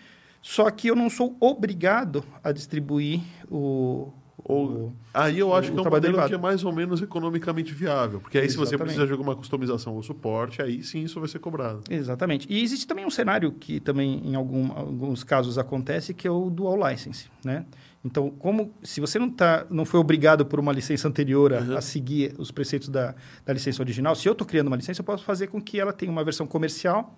[0.41, 4.13] só que eu não sou obrigado a distribuir o.
[4.49, 6.29] Ou- Aí eu acho o que é um modelo derivado.
[6.29, 8.19] que é mais ou menos economicamente viável.
[8.21, 8.83] Porque aí, se você Exatamente.
[8.95, 11.81] precisa de alguma customização ou suporte, aí sim isso vai ser cobrado.
[11.89, 12.47] Exatamente.
[12.49, 16.49] E existe também um cenário que também em algum, alguns casos acontece, que é o
[16.49, 17.65] dual license, né?
[18.05, 21.77] Então, como se você não, tá, não foi obrigado por uma licença anterior a, Uhum.
[21.77, 23.13] a seguir os preceitos da,
[23.45, 25.91] da licença original, se eu estou criando uma licença, eu posso fazer com que ela
[25.91, 27.17] tenha uma versão comercial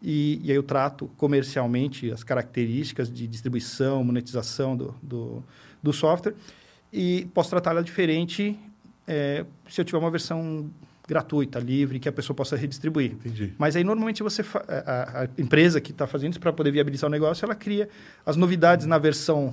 [0.00, 5.42] e, e aí eu trato comercialmente as características de distribuição, monetização do, do,
[5.82, 6.34] do software
[6.92, 8.58] e posso tratá-la diferente
[9.06, 10.70] eh, se eu tiver uma versão
[11.08, 13.12] gratuita, livre, que a pessoa possa redistribuir.
[13.12, 13.52] Entendi.
[13.58, 17.08] Mas aí, normalmente, você fa- a, a empresa que está fazendo isso para poder viabilizar
[17.08, 17.88] o negócio, ela cria
[18.24, 19.52] as novidades na versão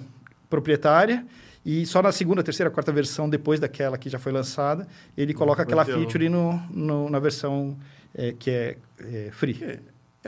[0.50, 1.26] proprietária
[1.66, 5.64] e só na segunda, terceira, quarta versão, depois daquela que já foi lançada, ele coloca
[5.64, 7.78] aquela um- feature no, no- na versão
[8.16, 9.58] eh, que é, eh, free.
[9.62, 9.80] É,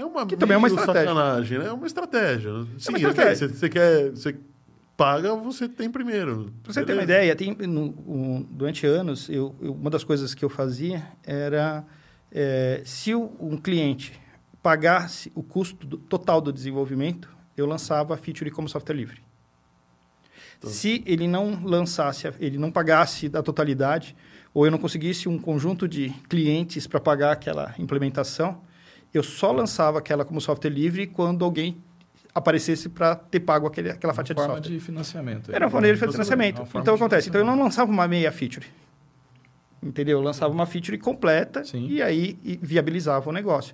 [0.02, 1.60] é uma Que também é uma estratégia.
[1.60, 1.68] né?
[1.68, 2.52] É uma estratégia.
[2.78, 3.10] Sim, estratégia.
[3.10, 4.10] ok, Você, você quer...
[4.12, 4.36] Você
[4.98, 6.54] paga, você tem primeiro.
[6.64, 7.24] Para você ter uma Beleza.
[7.24, 11.84] ideia, tem, no- um- durante anos, eu, eu- uma das coisas que eu fazia era,
[12.32, 14.20] eh, se o- um cliente
[14.62, 19.22] pagasse o custo do- total do desenvolvimento, eu lançava a feature como software livre.
[20.60, 20.68] Tá.
[20.70, 24.16] Se ele não lançasse, ele não pagasse da totalidade,
[24.54, 28.62] ou eu não conseguisse um conjunto de clientes para pagar aquela implementação,
[29.12, 31.82] eu só lançava aquela como software livre quando alguém
[32.34, 34.74] aparecesse para ter pago aquele, aquela fatia de forma software.
[34.74, 35.54] de financiamento.
[35.54, 36.62] Era uma maneira de financiamento.
[36.62, 37.30] é Então de acontece.
[37.30, 38.66] Então eu não lançava uma meia feature.
[39.84, 40.20] Entendeu?
[40.20, 41.88] Eu lançava uma feature completa Sim.
[41.90, 43.74] e aí e viabilizava o negócio.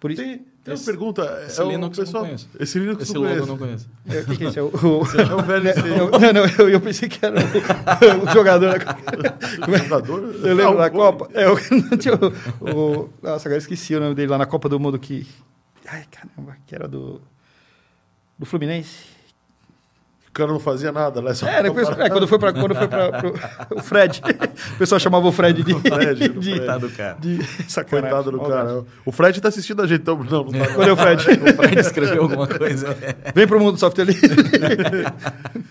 [0.00, 1.44] Por isso, Tem, tem Esse- uma pergunta.
[1.46, 2.48] esse é o Linux eu não pessoal, conheço.
[2.60, 3.88] Esse Linux Esse eu não logo eu conheço.
[4.06, 4.18] não conheço.
[4.18, 4.58] é, o que, que é esse?
[4.58, 5.80] É o, o- É o VLC.
[5.88, 8.74] eu, não, não, eu, eu pensei que era o, o jogador.
[9.66, 10.22] O jogador?
[10.44, 11.28] Eu lembro da Copa.
[11.32, 11.44] É,
[11.96, 15.26] tinha o, o- Nossa, agora esqueci o nome dele lá na Copa do Mundo que.
[15.86, 17.22] Ai, caramba, que era do.
[18.38, 19.14] Do Fluminense.
[20.28, 21.32] O cara não fazia nada, né?
[21.32, 23.22] Só É, depois, é, quando foi para quando foi para
[23.76, 24.20] o Fred.
[24.74, 25.72] O pessoal chamava o Fred de.
[25.74, 27.16] Fred, de, Coitado do cara.
[27.20, 28.10] de sacanagem.
[28.10, 28.84] Coitado do cara.
[29.06, 30.16] O Fred tá assistindo a gente, então.
[30.24, 30.66] Não, não tá.
[30.74, 31.24] Cadê o Fred?
[31.38, 32.96] O Fred escreveu alguma coisa.
[33.32, 34.28] Vem pro mundo do software livre.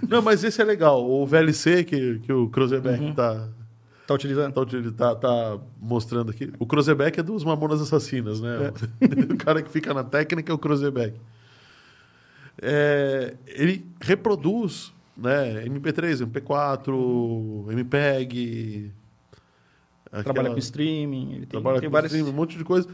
[0.08, 1.04] Não, mas esse é legal.
[1.04, 3.14] O VLC que, que o Cruzebeck Uhum.
[3.14, 3.50] tá,
[4.08, 4.54] Tá utilizando?
[4.54, 4.66] tá,
[4.98, 6.54] tá, tá mostrando aqui.
[6.58, 8.72] O Cruzebeck é dos Mamonas Assassinas, né?
[9.02, 9.34] É.
[9.34, 11.20] o cara que fica na técnica é o Cruzebeck.
[12.66, 18.92] É, ele reproduz né, MP3, MP4, MPEG.
[20.10, 21.28] Trabalha aquela- com streaming.
[21.32, 22.12] Ele tem, trabalha tem com várias.
[22.12, 22.88] streaming, um monte de coisa.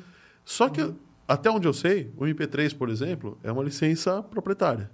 [0.45, 0.93] Só que,
[1.27, 4.89] até onde eu sei, o MP3, por exemplo, é uma licença proprietária.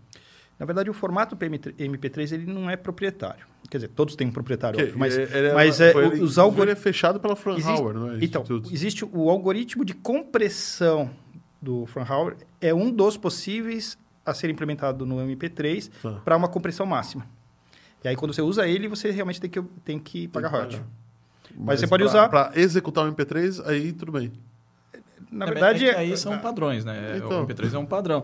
[0.58, 3.46] Na verdade, o formato PM3 MP3 ele não é proprietário.
[3.70, 6.38] Quer dizer, todos têm um proprietário, óbvio, mas, ele- ele mas é, é, foi- os
[6.38, 6.62] algoritmos.
[6.64, 8.18] ele é fechado pela Fraunhofer, não é?
[8.24, 8.72] Então, Instituto.
[8.74, 11.10] existe o algoritmo de compressão
[11.62, 16.12] do Fraunhofer, é um dos possíveis a ser implementado no MP3 Tá.
[16.24, 17.26] para uma compressão máxima.
[18.04, 20.78] E aí, quando você usa ele, você realmente tem que, tem que pagar royalty.
[20.78, 20.90] pagar.
[21.58, 24.32] Mas você pode pra- usar- Para executar o MP3, aí tudo bem.
[25.32, 27.16] Na É, verdade, é que aí são padrões, né?
[27.18, 27.42] Então.
[27.42, 28.24] O MP3 é um padrão.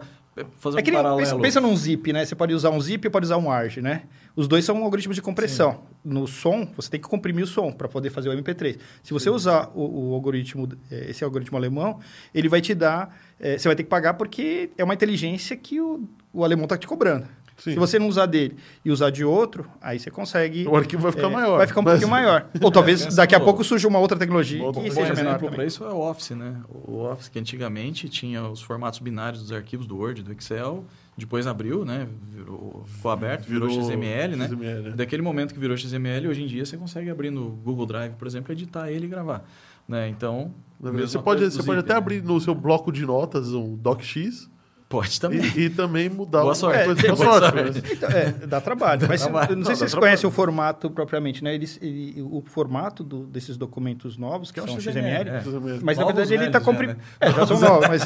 [0.60, 1.18] Fazer É que um paralelo.
[1.20, 2.24] pensa, pensa num zip, né?
[2.26, 4.04] Você pode usar um zip e pode usar um ARG, né?
[4.34, 5.82] Os dois são algoritmos de compressão.
[6.06, 8.80] No som, você tem que comprimir o som para poder fazer o MP3.
[9.04, 11.99] Se você usar o, o algoritmo, esse algoritmo alemão,
[12.34, 13.14] ele vai te dar...
[13.42, 16.78] eh, você vai ter que pagar porque é uma inteligência que o, o alemão está
[16.78, 17.28] te cobrando.
[17.58, 17.74] Sim.
[17.74, 20.68] Se você não usar dele e usar de outro, aí você consegue...
[20.68, 21.58] O arquivo vai ficar eh, maior.
[21.58, 22.48] Vai ficar um Mas- pouquinho maior.
[22.60, 25.14] Ou talvez Pensa daqui a pouco surja uma outra tecnologia Outro que Um bom seja
[25.14, 26.56] menor para isso é o Office, né?
[26.70, 30.86] O Office que antigamente tinha os formatos binários dos arquivos do Word, do Excel,
[31.16, 32.08] depois abriu, né?
[32.32, 34.48] Virou, ficou aberto, virou, XML, né?
[34.48, 34.89] XML, né?
[34.96, 38.28] Daquele momento que virou XML, hoje em dia você consegue abrir no Google Drive, por
[38.28, 39.46] exemplo, editar ele e gravar,
[39.88, 40.08] né?
[40.08, 40.52] Então,
[40.82, 44.50] Você pode, coisa você pode até abrir no seu bloco de notas um DocX
[44.90, 45.40] Pode também.
[45.56, 46.84] e, e também mudar Boa sorte.
[46.84, 47.00] coisa.
[47.08, 47.74] É, Boa boa sorte.
[47.74, 47.94] sorte.
[47.94, 49.08] Então, é, dá trabalho.
[49.08, 49.52] Mas trabalho.
[49.52, 50.10] eu não sei Não, se dá vocês trabalho.
[50.12, 51.56] conhecem o formato propriamente, né?
[51.56, 55.80] Eles, ele- o formato do- desses documentos novos, que, é um são XML, XML, é.
[55.82, 57.00] Mas na Novos verdade ele está comprimindo.
[57.00, 57.06] né?
[57.22, 58.04] É, já são novos, mas,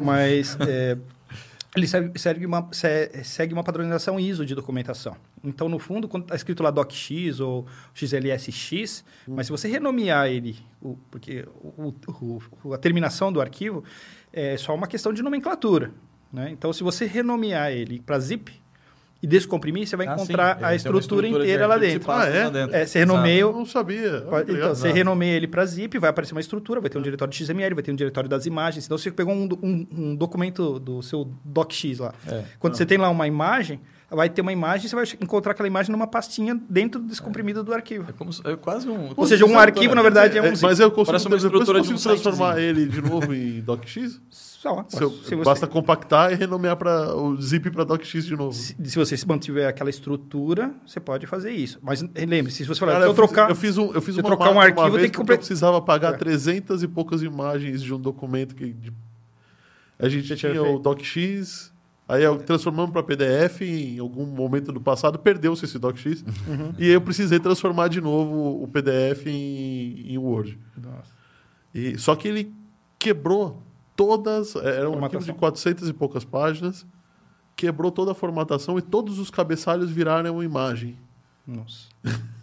[0.00, 0.98] mas é,
[1.76, 1.86] ele
[2.18, 5.16] segue, uma, se- segue uma padronização ISO de documentação.
[5.44, 10.56] Então, no fundo, quando está escrito lá DocX ou XLSX, mas se você renomear ele,
[10.80, 11.94] o- porque o-
[12.64, 13.84] o- a terminação do arquivo
[14.32, 15.92] é só uma questão de nomenclatura.
[16.32, 16.50] Né?
[16.50, 18.52] Então, se você renomear ele para zip
[19.22, 22.10] e descomprimir, você vai Ah, encontrar Ele a uma estrutura de inteira lá dentro.
[22.12, 22.44] Ah, é?
[22.44, 22.76] lá dentro.
[22.76, 24.20] É, você renomeia Eu não sabia.
[24.28, 27.32] Pode- Então, você renomeia ele para zip, vai aparecer uma estrutura, vai ter um diretório
[27.32, 28.84] de XML, vai ter um diretório das imagens.
[28.84, 32.12] Então, você pegou um, um- um documento do seu docx lá.
[32.28, 32.44] É.
[32.58, 35.90] Quando você tem lá uma imagem, vai ter uma imagem, você vai encontrar aquela imagem
[35.90, 38.06] numa pastinha dentro do descomprimido do arquivo.
[38.08, 39.12] É como é quase um.
[39.16, 40.62] Ou seja, um arquivo, na verdade, é um É, zip.
[40.62, 42.70] mas eu consigo, uma depois eu estrutura de um consigo transformar sitezinho.
[42.70, 44.20] ele de novo em DocX?
[44.60, 45.04] Só, Se se
[45.34, 48.52] você- Basta compactar e renomear para o zip para DocX de novo.
[48.52, 51.78] Se, se você se mantiver aquela estrutura, você pode fazer isso.
[51.82, 53.50] Mas lembre-se, se você falar, Cara, eu, eu, fiz, trocar...
[53.50, 56.14] eu fiz um, eu fiz uma trocar um arquivo, uma tem que eu precisava pagar
[56.14, 56.16] É.
[56.16, 58.92] 300 e poucas imagens de um documento que de-
[59.98, 60.78] a gente tinha tinha o.
[60.78, 61.72] DocX,
[62.08, 66.72] aí eu transformamos para PDF em algum momento do passado, perdeu-se esse DocX, Uhum.
[66.78, 70.58] e aí eu precisei transformar de novo o PDF em, em Word.
[70.76, 71.12] Nossa.
[71.74, 72.52] E, só que ele
[72.98, 73.62] quebrou
[73.96, 74.54] todas.
[74.56, 75.34] Era um arquivo Formatação.
[75.34, 76.86] de 400 e poucas páginas.
[77.56, 80.96] Quebrou toda a formatação e todos os cabeçalhos viraram uma imagem.
[81.46, 81.88] Nossa.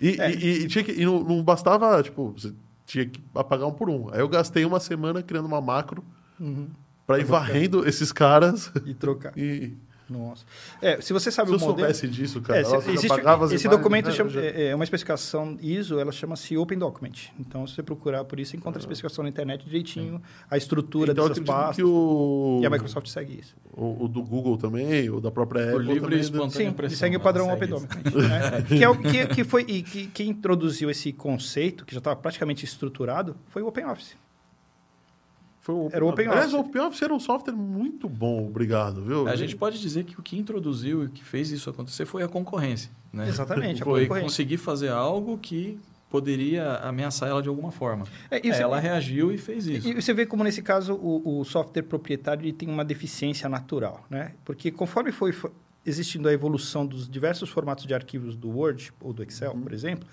[0.00, 0.30] E, É.
[0.30, 2.52] e- e tinha que, e não, não bastava, tipo, você
[2.84, 4.12] tinha que apagar um por um.
[4.12, 6.04] Aí eu gastei uma semana criando uma macro
[6.38, 6.68] Uhum.
[7.06, 8.70] pra ir varrendo esses caras.
[8.84, 9.32] E trocar.
[9.38, 9.72] E
[10.08, 10.44] Nossa.
[10.80, 11.78] É, se você sabe se eu o modelo...
[11.78, 14.84] soubesse disso, cara, É, se- nossa, existe- esse documento né, chama- já- é, é uma
[14.84, 17.30] especificação ISO, ela chama-se Open Document.
[17.40, 21.10] Então, se você procurar por isso, você encontra a especificação na internet direitinho, a estrutura
[21.10, 21.76] Então, dessas pastas.
[21.76, 23.56] que o, E a Microsoft segue isso.
[23.72, 26.50] o, o do Google também, o da própria Apple livre também, e espontâneo.
[26.52, 27.86] Sim, impressão, segue o ela padrão segue Open isso.
[28.12, 28.28] Document.
[28.28, 28.62] né?
[28.78, 32.14] que, é o, que, que foi, e que, quem introduziu esse conceito, que já estava
[32.14, 34.14] praticamente estruturado, foi o OpenOffice.
[35.66, 36.38] Foi o Era o OpenOffice.
[36.44, 39.26] Aliás, o OpenOffice era um software muito bom, obrigado, viu?
[39.26, 42.28] A gente pode dizer que o que introduziu e que fez isso acontecer foi a
[42.28, 42.88] concorrência.
[43.12, 43.28] Né?
[43.28, 44.28] Exatamente, a Foi concorrência.
[44.28, 45.76] conseguir fazer algo que
[46.08, 48.06] poderia ameaçar ela de alguma forma.
[48.30, 49.88] É, você- ela reagiu e fez isso.
[49.88, 54.04] E você vê como, nesse caso, o, o software proprietário ele tem uma deficiência natural,
[54.08, 54.34] né?
[54.44, 55.50] Porque conforme foi fo-
[55.84, 60.06] existindo a evolução dos diversos formatos de arquivos do Word ou do Excel, por exemplo,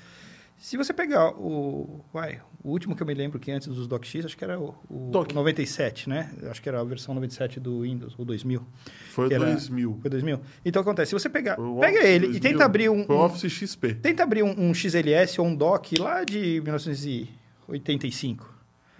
[0.57, 4.25] Se você pegar o, uai, o último que eu me lembro que antes dos DocX,
[4.25, 5.33] acho que era o, o Doc.
[5.33, 6.31] 97, né?
[6.49, 8.65] Acho que era a versão 97 do Windows, ou 2000.
[9.11, 9.97] Foi era- 2000.
[10.01, 10.39] Foi 2000.
[10.63, 12.37] Então acontece, se você pegar, pega ele 2000.
[12.37, 13.95] e tenta abrir um, Foi o Office XP.
[13.95, 18.53] tenta abrir um, um XLS ou um dock lá de 1985.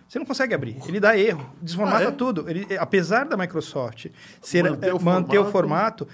[0.07, 0.77] Você não consegue abrir.
[0.87, 2.11] Ele dá erro, desformata Ah, é?
[2.11, 2.47] tudo.
[2.49, 4.07] Ele, apesar da Microsoft
[4.41, 6.05] ser, Manter o manter o formato.
[6.05, 6.07] formato,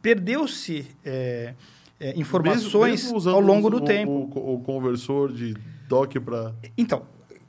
[0.00, 1.54] perdeu-se eh,
[1.98, 4.30] eh, informações Mesmo- mesmo ao longo do o- tempo.
[4.34, 5.56] O, o conversor de
[6.20, 6.54] para.
[6.78, 7.02] Então,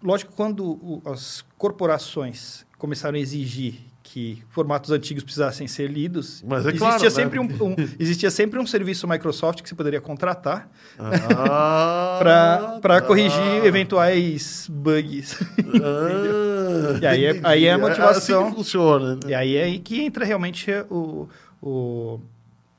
[0.04, 6.70] lógico, quando as corporações começaram a exigir que formatos antigos precisassem ser lidos, Mas é
[6.70, 7.10] existia, claro, né?
[7.12, 10.70] sempre um, um- existia sempre um serviço Microsoft que você poderia contratar
[11.00, 12.18] Ah,
[12.82, 13.02] para tá.
[13.02, 15.38] corrigir eventuais bugs.
[15.82, 18.50] Ah, E aí é- aí é a assim motivação.
[18.50, 19.14] que funciona.
[19.16, 19.22] né?
[19.28, 21.30] e aí é aí que entra realmente o,
[21.62, 22.20] o-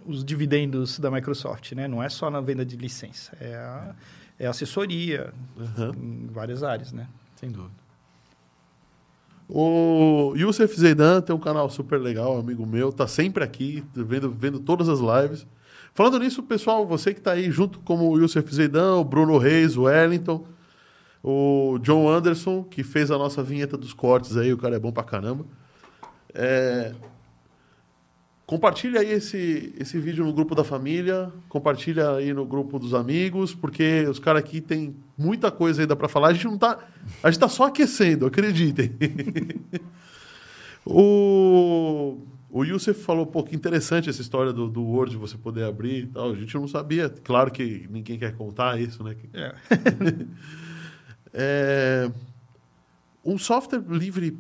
[0.04, 1.86] os dividendos da Microsoft, né?
[1.86, 3.94] Não é só na venda de licença, é a, é
[4.47, 5.93] a assessoria Aham.
[5.97, 7.07] em várias áreas, né?
[7.36, 7.82] Sem dúvida.
[9.49, 14.59] O Youssef Zeidan tem um canal super legal, amigo meu, tá sempre aqui, vendo, vendo
[14.59, 15.47] todas as lives.
[15.93, 19.76] Falando nisso, pessoal, você que tá aí junto como o Youssef Zeidan, o Bruno Reis,
[19.76, 20.47] o Wellington,
[21.22, 24.90] o John Anderson, que fez a nossa vinheta dos cortes aí, o cara é bom
[24.90, 25.45] pra caramba.
[26.34, 26.95] É,
[28.53, 33.55] Compartilha aí esse, esse vídeo no grupo da família, compartilha aí no grupo dos amigos,
[33.55, 36.28] porque os caras aqui tem muita coisa ainda para falar.
[36.28, 36.78] A gente não tá,
[37.22, 38.92] a gente tá só aquecendo, acreditem.
[40.84, 42.18] o
[42.50, 46.07] o Youssef falou, pô, que interessante essa história do, do Word você poder abrir e
[46.09, 46.32] tal.
[46.32, 47.09] A gente não sabia.
[47.09, 49.16] Claro que ninguém quer contar isso, né?
[49.32, 49.55] É.
[51.34, 52.11] É,
[53.24, 54.36] um software livre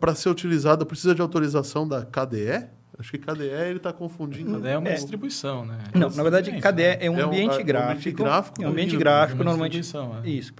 [0.00, 2.66] para ser utilizado precisa de autorização da KDE?
[2.98, 4.66] Acho que KDE ele está confundindo.
[4.66, 4.94] É uma É.
[4.94, 5.78] distribuição, né?
[5.94, 6.98] Não, na verdade, KDE né?
[7.00, 8.22] é um É um- ambiente é um ambiente gráfico.
[8.22, 9.78] gráfico É um ambiente gráfico, uma normalmente.
[9.80, 10.28] distribuição, é.
[10.28, 10.52] Isso.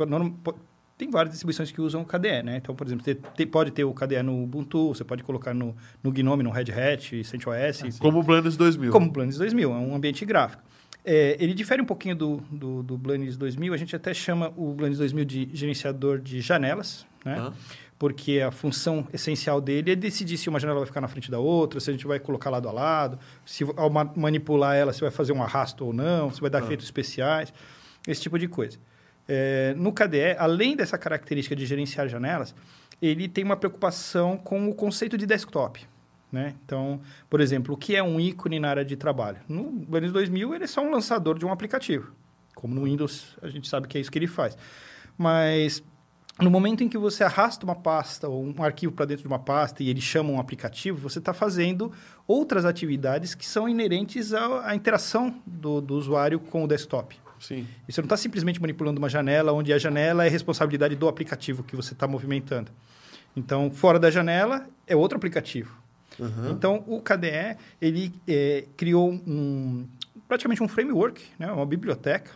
[0.97, 2.57] Tem várias distribuições que usam o KDE, né?
[2.59, 5.75] Então, por exemplo, você te- pode ter o KDE no Ubuntu, você pode colocar no,
[6.03, 8.93] no GNOME, no Red Hat, CentOS, Como o Blanes 2000.
[8.93, 10.63] como o Blanes 2000, é um ambiente gráfico.
[11.05, 14.73] É, ele difere um pouquinho do, do, do Blanes 2000, a gente até chama o
[14.75, 17.37] Blanes 2000 de gerenciador de janelas, né?
[17.37, 17.53] Hã?
[18.03, 21.39] Porque a função essencial dele é decidir se uma janela vai ficar na frente da
[21.39, 25.01] outra, se a gente vai colocar lado a lado, se ao ma- manipular ela, se
[25.01, 26.65] vai fazer um arrasto ou não, se vai dar Ah.
[26.65, 27.55] efeitos especiais,
[28.09, 28.77] esse tipo de coisa.
[29.29, 32.53] É, no KDE, além dessa característica de gerenciar janelas,
[33.01, 35.87] ele tem uma preocupação com o conceito de desktop.
[36.33, 36.55] Né?
[36.67, 37.01] Então,
[37.31, 39.39] por exemplo, o que é um ícone na área de trabalho?
[39.49, 42.11] No Blanes 2000, ele é só um lançador de um aplicativo.
[42.57, 44.59] Como no Windows, a gente sabe que é isso que ele faz.
[45.17, 45.85] Mas
[46.41, 49.39] no momento em que você arrasta uma pasta ou um arquivo para dentro de uma
[49.39, 51.93] pasta e ele chama um aplicativo, você está fazendo
[52.27, 57.17] outras atividades que são inerentes à, à interação do, do usuário com o desktop.
[57.39, 57.67] Sim.
[57.89, 61.63] E você não está simplesmente manipulando uma janela, onde a janela é responsabilidade do aplicativo
[61.63, 62.71] que você está movimentando.
[63.37, 65.77] Então, fora da janela, é outro aplicativo.
[66.21, 66.51] Aham.
[66.51, 69.87] Então, o KDE, ele eh, criou um,
[70.29, 72.31] praticamente um framework, né, uma biblioteca,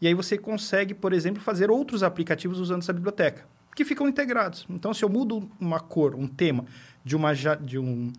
[0.00, 4.66] e aí você consegue, por exemplo, fazer outros aplicativos usando essa biblioteca, que ficam integrados.
[4.68, 6.64] Então, se eu mudo uma cor, um tema
[7.04, 8.12] de, uma, de, um,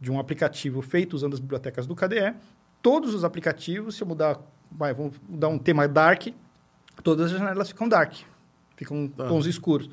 [0.00, 2.34] de um aplicativo feito usando as bibliotecas do KDE,
[2.80, 4.38] todos os aplicativos, se eu mudar,
[4.70, 6.28] vai, vamos dar um tema dark,
[7.02, 8.14] todas as janelas ficam dark,
[8.76, 9.26] ficam Tá.
[9.26, 9.90] tons escuros.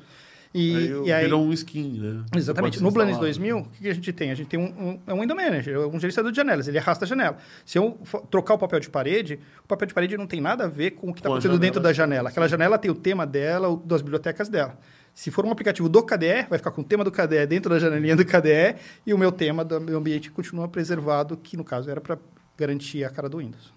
[0.54, 2.24] E aí, e aí, virou um skin, né?
[2.36, 2.82] Exatamente.
[2.82, 3.32] No Blanes instalar.
[3.32, 4.30] 2000, o que a gente tem?
[4.30, 6.68] A gente tem um, um, é um window manager, um gerenciador de janelas.
[6.68, 7.38] Ele arrasta a janela.
[7.64, 7.98] Se eu
[8.30, 11.08] trocar o papel de parede, o papel de parede não tem nada a ver com
[11.08, 12.28] o que está acontecendo dentro da janela.
[12.28, 14.78] Aquela janela tem o tema dela, das bibliotecas dela.
[15.14, 17.78] Se for um aplicativo do KDE, vai ficar com o tema do KDE dentro da
[17.78, 18.76] janelinha do KDE
[19.06, 22.18] e o meu tema do meu ambiente continua preservado, que no caso era para
[22.58, 23.72] garantir a cara do Windows.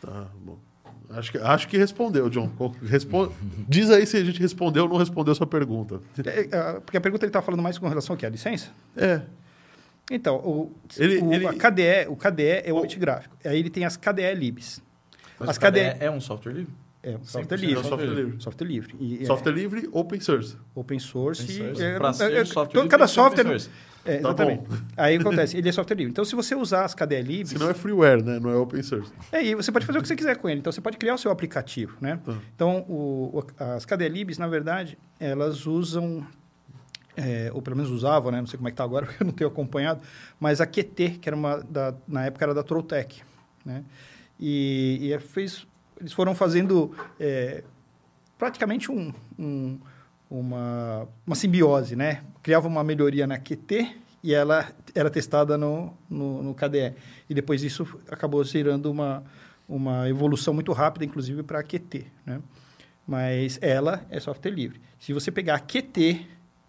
[0.00, 0.58] Tá, bom.
[1.14, 2.50] Acho que, acho que respondeu, John.
[2.82, 3.32] Respo-
[3.68, 6.00] Diz aí se a gente respondeu ou não respondeu sua pergunta.
[6.24, 8.24] É, é, Porque a pergunta ele estava falando mais com relação ao que?
[8.26, 8.70] A licença?
[8.96, 9.20] É.
[10.10, 13.36] Então, o, Ele- o, ele- a KDE, o KDE é o O- gráfico.
[13.44, 14.82] Aí ele tem as KDE libs.
[15.38, 16.72] Mas As KDE KDE é um software livre?
[17.02, 17.80] É um software 100% livre.
[17.80, 18.36] É software livre.
[18.42, 18.94] Software livre.
[19.00, 20.56] E, é Software livre, open source.
[20.74, 21.42] open source.
[21.42, 21.82] Open e source.
[21.82, 23.44] é- Pra é- ser é- software todo- livre, cada ser software.
[23.44, 23.70] source.
[24.04, 24.68] É, Tá exatamente.
[24.68, 24.76] bom.
[24.96, 26.10] Aí acontece, ele é software livre.
[26.10, 28.38] Então, se você usar as KDE libs, Senão é freeware, né?
[28.40, 29.12] Não é open source.
[29.32, 30.58] é, e você pode fazer o que você quiser com ele.
[30.60, 32.18] Então, você pode criar o seu aplicativo, né?
[32.24, 32.36] Tá.
[32.54, 36.24] Então, o- o- as KDE libs, na verdade, elas usam,
[37.16, 38.40] é, ou pelo menos usavam, né?
[38.40, 40.00] Não sei como é que está agora, porque eu não tenho acompanhado,
[40.40, 43.22] mas a QT, que era uma, da, na época era da Trolltech,
[43.64, 43.84] né?
[44.40, 45.64] E, e fez,
[46.02, 47.62] eles foram fazendo é,
[48.36, 49.78] praticamente um, um-
[50.28, 52.22] uma, uma simbiose, né?
[52.42, 56.94] Criava uma melhoria na QT e ela era testada no, no, no KDE.
[57.28, 59.22] E depois isso acabou gerando uma,
[59.68, 62.40] uma evolução muito rápida, inclusive para a QT, né?
[63.06, 64.80] Mas ela é software livre.
[64.98, 66.26] Se você pegar a QT,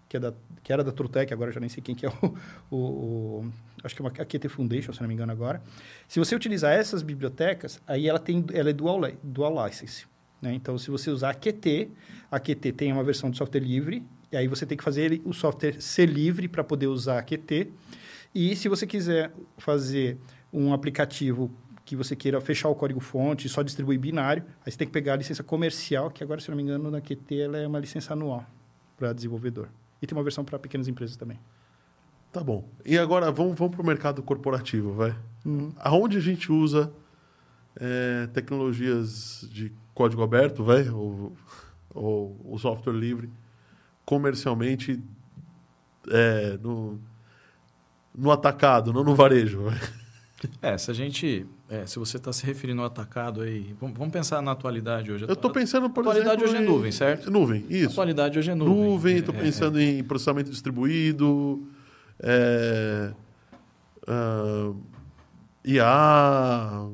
[0.09, 2.75] que, é da, que era da Trutec, agora já nem sei quem que é o,
[2.75, 3.45] o
[3.83, 5.61] acho que é uma QT Foundation, se não me engano agora.
[6.07, 10.05] Se você utilizar essas bibliotecas, aí ela tem ela é dual, dual license.
[10.41, 10.53] Né?
[10.53, 11.89] Então, se você usar a QT,
[12.29, 15.31] a QT tem uma versão de software livre, e aí você tem que fazer o
[15.31, 17.71] software ser livre para poder usar a QT.
[18.33, 20.17] E se você quiser fazer
[20.51, 21.51] um aplicativo
[21.85, 25.13] que você queira fechar o código-fonte e só distribuir binário, aí você tem que pegar
[25.13, 28.13] a licença comercial, que agora, se não me engano, na QT ela é uma licença
[28.13, 28.45] anual
[28.97, 29.69] para desenvolvedor.
[30.01, 31.39] E tem uma versão para pequenas empresas também.
[32.33, 32.67] Tá bom.
[32.83, 35.15] E agora vamos, vamos para o mercado corporativo, vai.
[35.45, 35.71] Uhum.
[35.77, 36.91] Aonde a gente usa
[37.75, 41.37] é, tecnologias de código aberto, vai, ou,
[41.93, 43.29] ou o software livre,
[44.03, 44.99] comercialmente
[46.09, 46.99] é, no,
[48.17, 49.61] no atacado, não no varejo.
[49.61, 49.79] Vai.
[50.61, 51.45] É, se a gente.
[51.69, 53.73] É, se você está se referindo ao atacado aí.
[53.79, 55.23] Vamos, vamos pensar na atualidade hoje.
[55.25, 56.59] Eu estou pensando, por atualidade exemplo.
[56.59, 57.31] hoje é nuvem, certo?
[57.31, 57.91] Nuvem, isso.
[57.91, 58.73] Atualidade hoje é nuvem.
[58.75, 61.65] Nuvem, estou É, pensando em processamento distribuído,
[62.19, 63.13] é,
[64.07, 64.73] ah,
[65.65, 66.89] IA,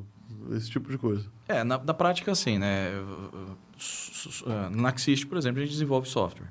[0.55, 1.26] esse tipo de coisa.
[1.47, 2.91] É, na, na prática, assim, né?
[4.72, 6.47] Na Axist, por exemplo, a gente desenvolve software.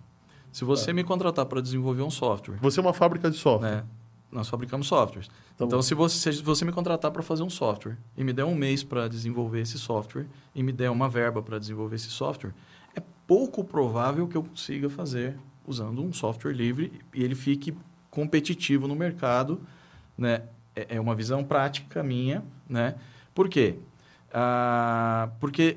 [0.51, 3.71] Se você me contratar para desenvolver um software, Você é uma fábrica de software.
[3.71, 3.85] né?
[4.31, 5.29] Nós fabricamos softwares.
[5.57, 8.45] Tá então, se você, se você me contratar para fazer um software e me der
[8.45, 12.53] um mês para desenvolver esse software e me der uma verba para desenvolver esse software,
[12.95, 17.75] é pouco provável que eu consiga fazer usando um software livre e ele fique
[18.11, 19.61] competitivo no mercado,
[20.17, 20.43] né?
[20.75, 22.95] É é uma visão prática minha, né?
[23.35, 23.77] Por quê?
[24.33, 25.77] Ah, porque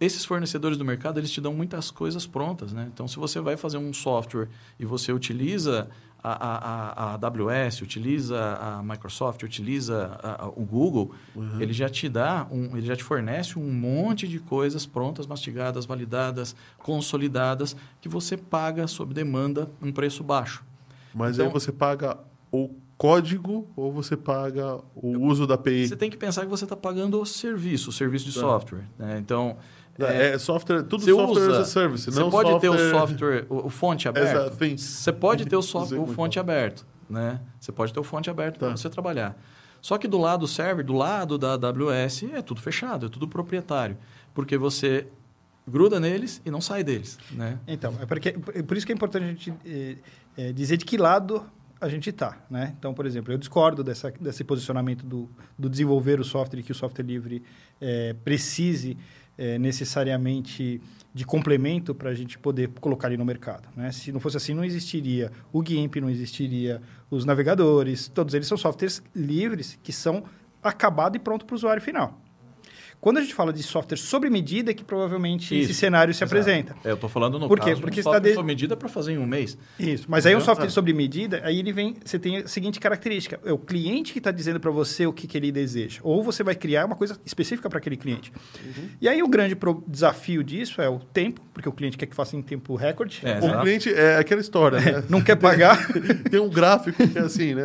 [0.00, 2.88] esses fornecedores do mercado eles te dão muitas coisas prontas, né?
[2.92, 4.48] Então, se você vai fazer um software
[4.78, 5.88] e você utiliza
[6.22, 11.12] a, a, a, AWS, utiliza a Microsoft, utiliza a- a- o Google,
[11.60, 15.84] ele já te dá, um, ele já te fornece um monte de coisas prontas, mastigadas,
[15.86, 20.64] validadas, consolidadas, que você paga sob demanda um preço baixo.
[21.18, 22.16] Mas Então- aí você paga
[22.52, 25.88] o código ou você paga o uso da API?
[25.88, 28.40] Você tem que pensar que você está pagando o serviço, o serviço de Tá.
[28.40, 28.84] software.
[28.98, 29.18] Né?
[29.18, 29.56] Então,
[30.00, 32.90] É, software, tudo Você software usa- as a service, Você não pode ter o software-
[33.00, 34.56] software, o, o fonte aberto.
[34.78, 37.40] Você pode ter o, software, o fonte aberto, né?
[37.58, 38.66] Você pode ter o fonte aberto Tá.
[38.66, 39.36] para você trabalhar.
[39.82, 43.26] Só que do lado do server, do lado da AWS, é tudo fechado, é tudo
[43.26, 43.96] proprietário.
[44.32, 45.08] Porque você
[45.66, 47.58] gruda neles e não sai deles, né?
[47.66, 49.96] Então, é, porque, é por isso que é importante a gente eh,
[50.38, 51.44] eh, dizer de que lado
[51.80, 52.38] a gente está.
[52.48, 52.74] Né?
[52.78, 55.28] Então, por exemplo, eu discordo dessa, desse posicionamento do,
[55.58, 57.42] do desenvolver o software que o software livre
[57.80, 58.96] eh, precise
[59.36, 60.80] eh, necessariamente
[61.12, 63.68] de complemento para a gente poder colocar ele no mercado.
[63.76, 63.90] Né?
[63.90, 66.80] Se não fosse assim, não existiria o GIMP, não existiria
[67.10, 70.22] os navegadores, todos eles são softwares livres que são
[70.62, 72.16] acabado e pronto para o usuário final.
[73.00, 76.24] Quando a gente fala de software sobre medida, é que provavelmente esse Isso, cenário se
[76.24, 76.34] Exato.
[76.40, 76.76] apresenta.
[76.84, 77.70] É, eu estou falando no Por quê?
[77.70, 79.56] caso Porque um está software de- sob medida para fazer em um mês.
[79.78, 80.06] Isso.
[80.08, 80.44] Mas aí o Entendeu?
[80.46, 80.70] software Ah.
[80.70, 84.32] sobre medida, aí ele vem, você tem a seguinte característica: é o cliente que está
[84.32, 86.00] dizendo para você o que, que ele deseja.
[86.02, 88.32] Ou você vai criar uma coisa específica para aquele cliente.
[88.64, 88.88] Uhum.
[89.00, 92.16] E aí o grande pro- desafio disso é o tempo, porque o cliente quer que
[92.16, 93.20] faça em tempo recorde.
[93.22, 95.04] É, O cliente é aquela história, né?
[95.08, 95.86] Não quer pagar.
[96.28, 97.62] Tem um gráfico que é assim, né?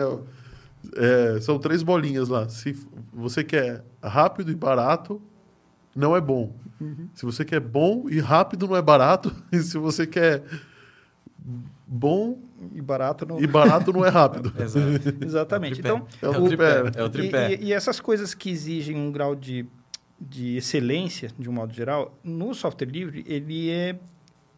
[0.95, 2.47] É, são três bolinhas lá.
[2.49, 2.75] Se
[3.13, 5.21] você quer rápido e barato,
[5.95, 6.53] não é bom.
[6.81, 7.07] Uhum.
[7.13, 9.33] Se você quer bom e rápido, não é barato.
[9.51, 10.43] E se você quer
[11.87, 12.39] bom
[12.73, 13.39] e barato não.
[13.41, 14.51] e barato, não é rápido.
[15.23, 15.85] Exatamente.
[15.85, 16.73] É o Então, tripé.
[16.77, 16.99] É o É o tripé.
[16.99, 17.51] É o tripé.
[17.51, 19.65] E, e- e essas coisas que exigem um grau de,
[20.19, 23.95] de excelência, de um modo geral, no software livre, ele é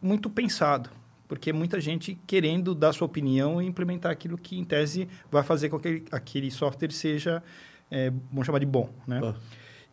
[0.00, 0.90] muito pensado.
[1.28, 5.42] Porque é muita gente querendo dar sua opinião e implementar aquilo que, em tese, vai
[5.42, 7.42] fazer com que aquele, software seja,
[7.90, 8.88] é, vamos chamar de bom.
[9.06, 9.20] Né?
[9.20, 9.34] Tá.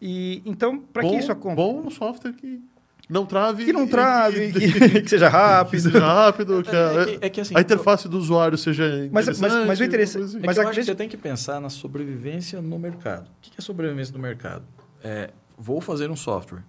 [0.01, 1.55] E, então, para que Bom- isso aconteça?
[1.55, 2.61] Bom um software que
[3.09, 3.65] não trave.
[3.65, 5.81] Que não trave, e- que, que seja que rápido.
[5.81, 9.25] seja rápido, que, a, É que- é que assim, a interface do usuário seja Mas-
[9.27, 9.67] mas- interessante.
[9.67, 10.37] mas o interesse- assim.
[10.37, 13.27] É Mas que eu a que você tem que pensar na sobrevivência no mercado.
[13.27, 14.63] O que é sobrevivência no mercado?
[15.03, 16.61] É, vou fazer um software.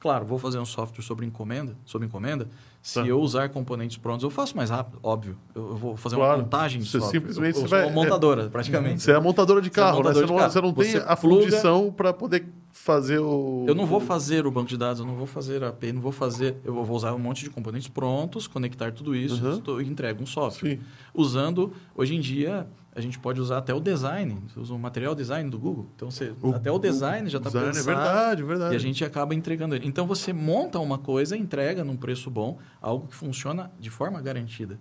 [0.00, 2.48] Claro, vou fazer um software sobre encomenda, sob encomenda.
[2.82, 3.06] Se Tá.
[3.06, 5.38] eu usar componentes prontos, eu faço mais rápido, óbvio.
[5.54, 6.32] Eu, eu vou fazer Claro.
[6.38, 7.20] uma montagem Você software.
[7.20, 9.02] simplesmente eu, eu você sou vai- montadora, praticamente.
[9.02, 10.08] Você é a montadora de Você é carro, né?
[10.08, 10.50] montadora Você de não, carro.
[10.52, 13.64] você não tem Você a pluga- fundição para poder fazer o.
[13.68, 16.00] Eu não vou fazer o banco de dados, eu não vou fazer a API, não
[16.00, 16.56] vou fazer.
[16.64, 19.58] Eu vou usar um monte de componentes prontos, conectar tudo isso Uhum.
[19.58, 20.70] estou- e entrego um software.
[20.70, 20.80] Sim.
[21.14, 24.38] Usando, hoje em dia, a gente pode usar até o design.
[24.48, 25.88] Você usa o material design do Google.
[25.96, 27.90] Então, você, O- até o design já está design, pensado.
[27.90, 28.74] É verdade, verdade.
[28.74, 29.86] E a gente acaba entregando ele.
[29.86, 34.78] Então, você monta uma coisa, entrega num preço bom, algo que funciona de forma garantida.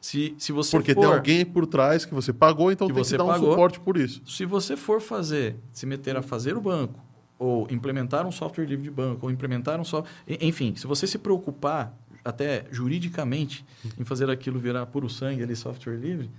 [0.00, 1.00] Se, se você Porque for...
[1.02, 3.50] tem alguém por trás que você pagou, então Que tem você que dar um pagou.
[3.50, 4.20] suporte por isso.
[4.26, 6.98] Se você for fazer, se meter a fazer o banco,
[7.38, 10.10] ou implementar um software livre de banco, ou implementar um software...
[10.40, 13.64] Enfim, se você se preocupar até juridicamente
[13.98, 16.30] em fazer aquilo virar puro sangue ali, software livre,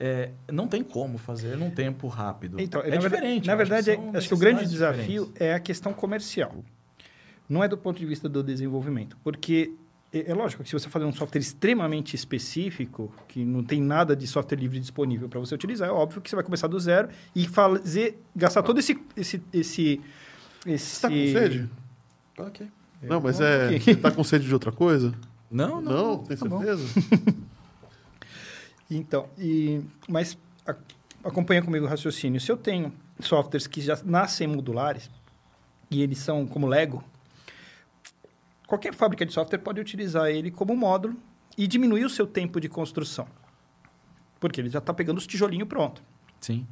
[0.00, 2.58] é, não tem como fazer num tempo rápido.
[2.58, 3.46] Então, é na diferente.
[3.46, 5.40] Na verdade, acho que, acho que o grande desafio diferentes.
[5.42, 6.64] é a questão comercial.
[7.46, 9.18] Não é do ponto de vista do desenvolvimento.
[9.22, 9.74] Porque
[10.10, 14.16] é, é lógico que se você fazer um software extremamente específico, que não tem nada
[14.16, 17.10] de software livre disponível para você utilizar, é óbvio que você vai começar do zero
[17.36, 18.98] e fazer, gastar todo esse.
[19.14, 20.00] esse, esse,
[20.64, 21.70] esse Você tá com sede?
[22.38, 22.66] Ok.
[23.02, 23.78] Não, mas um é.
[23.78, 25.12] Você tá com sede de outra coisa?
[25.50, 25.92] Não, não.
[25.92, 26.58] Não, tem tá bom.
[26.58, 26.84] certeza?
[28.90, 30.36] Então, e, mas
[30.66, 30.74] a-
[31.24, 32.40] acompanha comigo o raciocínio.
[32.40, 35.08] Se eu tenho softwares que já nascem modulares
[35.90, 37.04] e eles são como Lego,
[38.66, 41.16] qualquer fábrica de software pode utilizar ele como módulo
[41.56, 43.26] e diminuir o seu tempo de construção.
[44.38, 46.02] Porque ele já está pegando os tijolinhos pronto.
[46.40, 46.66] Sim.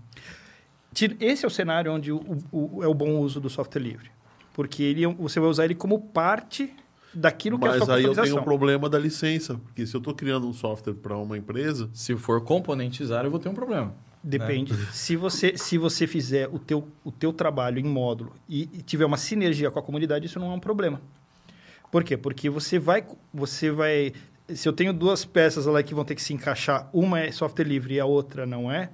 [1.21, 4.11] Esse é o cenário onde o, o- é o bom uso do software livre.
[4.55, 6.75] Porque ele, é você vai usar ele como parte
[7.13, 9.55] daquilo que é a Mas sua aí eu tenho um problema da licença.
[9.55, 13.41] Porque se eu estou criando um software para uma empresa, Se for componentizar, eu vou
[13.41, 13.95] ter um problema.
[14.23, 14.75] Depende.
[14.93, 19.05] Se, você, se você fizer o teu, o teu trabalho em módulo e, e tiver
[19.05, 21.01] uma sinergia com a comunidade, isso não é um problema.
[21.91, 22.17] Por quê?
[22.17, 24.13] Porque você vai, você vai...
[24.49, 27.65] Se eu tenho duas peças lá que vão ter que se encaixar, uma é software
[27.65, 28.91] livre e a outra não é,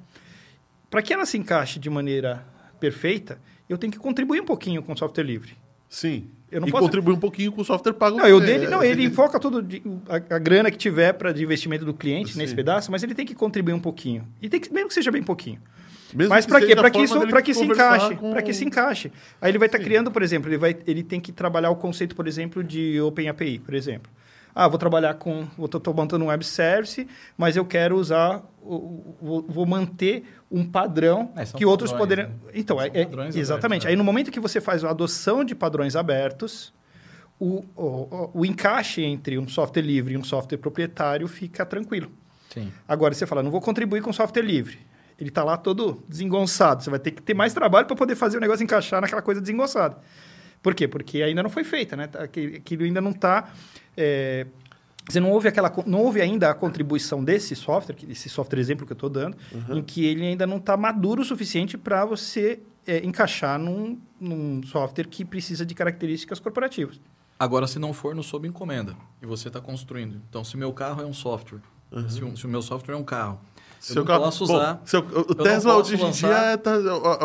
[0.91, 2.47] para que ela se encaixe de maneira
[2.79, 5.57] perfeita, eu tenho que contribuir um pouquinho com o software livre.
[5.89, 6.27] Sim.
[6.53, 8.17] Eu não e posso- contribuir um pouquinho com o software pago.
[8.17, 11.43] Não, eu dele, não, ele foca tudo de- a, a grana que tiver para de
[11.43, 12.57] investimento do cliente nesse Sim.
[12.57, 14.25] pedaço, mas ele tem que contribuir um pouquinho.
[14.41, 15.59] E tem que, mesmo que seja bem pouquinho.
[16.15, 16.77] Mesmo Mas para quê?
[16.77, 19.11] Para que isso, para que se encaixe, com- para que se encaixe.
[19.41, 19.85] Aí ele vai estar Sim.
[19.85, 23.29] criando, por exemplo, ele vai, ele tem que trabalhar o conceito, por exemplo, de Open
[23.29, 24.09] API, por exemplo.
[24.55, 29.45] Ah, vou trabalhar com, vou tô montando um web service, mas eu quero usar, vou,
[29.49, 32.29] vou manter um padrão É, que outros poderiam.
[32.29, 32.35] né?
[32.55, 33.65] Então, São é, é- exatamente.
[33.65, 33.91] abertos, né?
[33.91, 36.73] Aí no momento que você faz a adoção de padrões abertos,
[37.41, 42.13] o, o, o- encaixe entre um software livre e um software proprietário fica tranquilo.
[42.53, 42.71] Sim.
[42.87, 44.79] Agora você fala, não vou contribuir com software livre.
[45.19, 46.85] Ele está lá todo desengonçado.
[46.85, 49.41] Você vai ter que ter mais trabalho para poder fazer o negócio encaixar naquela coisa
[49.41, 49.99] desengonçada.
[50.63, 50.87] Por quê?
[50.89, 52.07] Porque ainda não foi feita, né?
[52.07, 53.51] Tá- Aquilo ainda não está.
[55.09, 58.93] Você não houve aquela, não houve ainda a contribuição desse software, esse software exemplo que
[58.93, 59.37] eu estou dando,
[59.71, 64.63] em que ele ainda não está maduro o suficiente para você é, encaixar num, num
[64.63, 67.01] software que precisa de características corporativas.
[67.39, 70.21] Agora, se não for no sob encomenda e você está construindo.
[70.31, 71.61] Então, se meu carro é um software,
[72.09, 73.41] se, o- se o meu software é um carro,
[73.93, 74.83] eu não posso bom, usar...
[74.85, 76.73] seu- o não Tesla posso hoje em dia é, tá,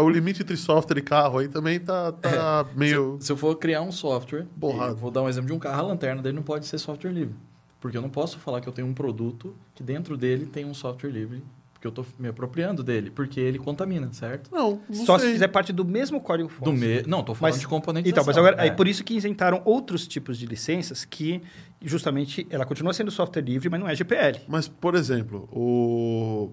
[0.01, 3.17] o, limite entre software e carro aí também tá, tá meio.
[3.21, 5.87] Se eu for criar um software, eu vou dar um exemplo de um carro, a
[5.87, 7.35] lanterna dele não pode ser software livre.
[7.79, 10.73] Porque eu não posso falar que eu tenho um produto que dentro dele tem um
[10.73, 11.41] software livre,
[11.79, 14.51] porque eu estou me apropriando dele, porque ele contamina, certo?
[14.53, 15.27] Não, não Só sei.
[15.27, 16.65] se fizer parte do mesmo código fonte.
[16.65, 17.03] Do me...
[17.03, 18.21] Não, estou falando Mas- de componentização.
[18.21, 18.67] Então, mas agora, é.
[18.67, 21.41] é por isso que isentaram outros tipos de licenças que,
[21.81, 24.41] justamente, ela continua sendo software livre, mas não é GPL.
[24.45, 26.51] Mas, por exemplo, o...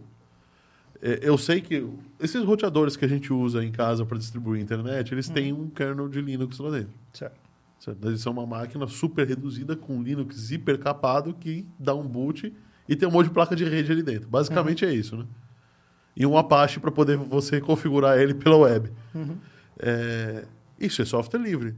[1.02, 1.84] é, eu sei que
[2.20, 5.68] esses roteadores que a gente usa em casa para distribuir a internet, eles têm um
[5.68, 6.94] kernel de Linux lá dentro.
[7.12, 7.40] Certo.
[7.80, 8.06] Certo?
[8.06, 12.54] Eles são uma máquina super reduzida com Linux hiper capado que dá um boot
[12.88, 14.28] e tem um monte de placa de rede ali dentro.
[14.28, 15.24] Basicamente é isso, né?
[16.16, 18.90] E um Apache para poder você configurar ele pela web.
[19.14, 19.36] Uhum.
[19.78, 20.44] É,
[20.80, 21.74] Isso é software livre.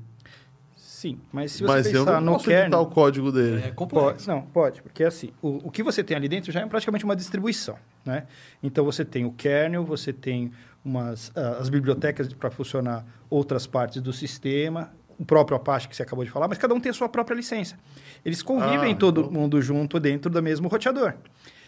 [0.77, 2.81] Sim, mas se você Mas eu pensar não no posso editar kernel...
[2.81, 3.63] o código dele.
[3.63, 6.67] É Pode, não, pode, porque assim, o, o que você tem ali dentro já é
[6.67, 8.27] praticamente uma distribuição, né?
[8.61, 10.51] Então você tem o kernel, você tem
[10.85, 16.03] umas, ah, as bibliotecas para funcionar outras partes do sistema, o próprio Apache que você
[16.03, 17.77] acabou de falar, mas cada um tem a sua própria licença.
[18.25, 21.15] Eles convivem Ah, todo então- mundo junto dentro do mesmo roteador.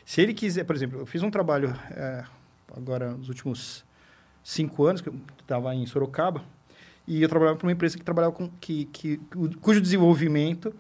[0.05, 2.25] Se ele quiser, por exemplo, eu fiz um trabalho eh,
[2.77, 3.85] agora nos últimos
[4.43, 6.43] cinco anos, que eu estava em Sorocaba,
[7.07, 9.17] e eu trabalhava para uma empresa que trabalhava com que, que
[9.61, 10.73] cujo desenvolvimento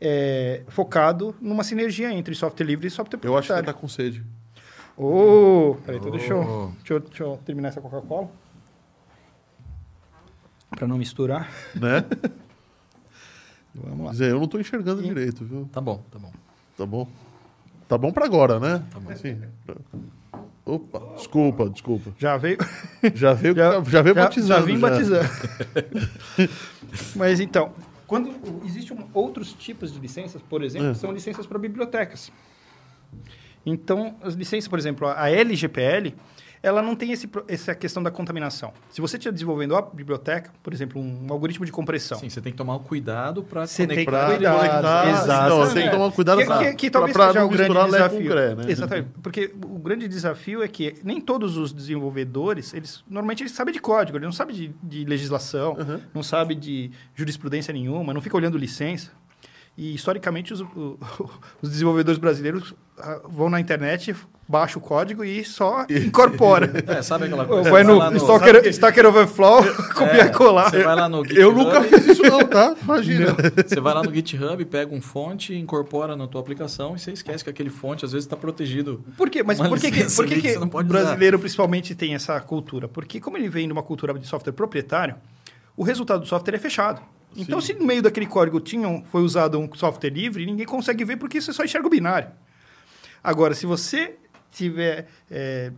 [0.00, 3.74] é focado numa sinergia entre software livre e software Eu acho que ele proprietário.
[3.74, 4.24] tá com sede.
[4.96, 6.66] Ô, peraí, então deixa, eu, Oh.
[6.78, 8.30] deixa, eu, deixa eu terminar essa Coca-Cola.
[10.76, 11.50] Para não misturar.
[11.74, 12.04] Né?
[13.74, 14.04] Vamos lá.
[14.06, 15.68] Quer dizer, eu não tô enxergando E- direito, viu?
[15.72, 16.32] Tá bom, tá bom.
[16.76, 17.08] Tá bom?
[17.88, 18.82] Tá bom pra agora, né?
[18.90, 19.14] Tá bom.
[19.16, 19.40] Sim.
[20.64, 22.12] Opa, desculpa, desculpa.
[22.18, 22.58] Já veio.
[23.14, 24.60] Já veio, já, veio já, batizando.
[24.60, 25.28] já vim batizando.
[27.16, 27.72] Mas então,
[28.06, 28.30] quando
[28.64, 30.94] existem outros tipos de licenças, por exemplo, É.
[30.94, 32.30] são licenças para bibliotecas.
[33.64, 36.14] Então, as licenças, por exemplo, a LGPL,
[36.62, 38.72] ela não tem esse, essa questão da contaminação.
[38.90, 42.52] Se você estiver desenvolvendo a biblioteca, por exemplo, um algoritmo de compressão, Sim, você tem
[42.52, 45.48] que tomar cuidado para tem que Pra conectar, exato.
[45.50, 47.46] Não, você tem que tomar cuidado que, pra, que, que pra- talvez pra seja não
[47.46, 48.30] o grande desafio.
[48.30, 48.64] Cré, né?
[48.68, 49.08] Exatamente.
[49.22, 53.80] Porque o grande desafio é que nem todos os desenvolvedores, eles normalmente eles sabem de
[53.80, 56.00] código, eles não sabem de, de legislação, Uhum.
[56.14, 59.10] não sabem de jurisprudência nenhuma, não ficam olhando licença.
[59.76, 60.98] E, historicamente, os, o-
[61.62, 64.14] os desenvolvedores brasileiros ah, vão na internet,
[64.46, 66.70] baixam o código e só incorpora.
[66.86, 67.70] É, sabe aquela coisa?
[67.70, 69.62] Vai no no- Stacker, Stacker Overflow,
[69.94, 70.70] copiar e colar.
[70.70, 72.76] Você vai lá no GitHub, Eu nunca fiz isso não, tá?
[72.82, 73.34] Imagina.
[73.66, 77.42] Você vai lá no GitHub, pega um fonte, incorpora na tua aplicação e você esquece
[77.42, 79.02] que aquele fonte às vezes está protegido.
[79.16, 79.42] Por quê?
[79.42, 82.88] Mas por que, que, por que, que que não o brasileiro principalmente tem essa cultura?
[82.88, 85.14] Porque como ele vem de uma cultura de software proprietário,
[85.74, 87.00] o resultado do software é fechado.
[87.36, 91.16] Então, se no meio daquele código tinha foi usado um software livre, ninguém consegue ver
[91.16, 92.30] porque você só enxerga o binário.
[93.22, 94.16] Agora, se você
[94.50, 95.72] tiver é,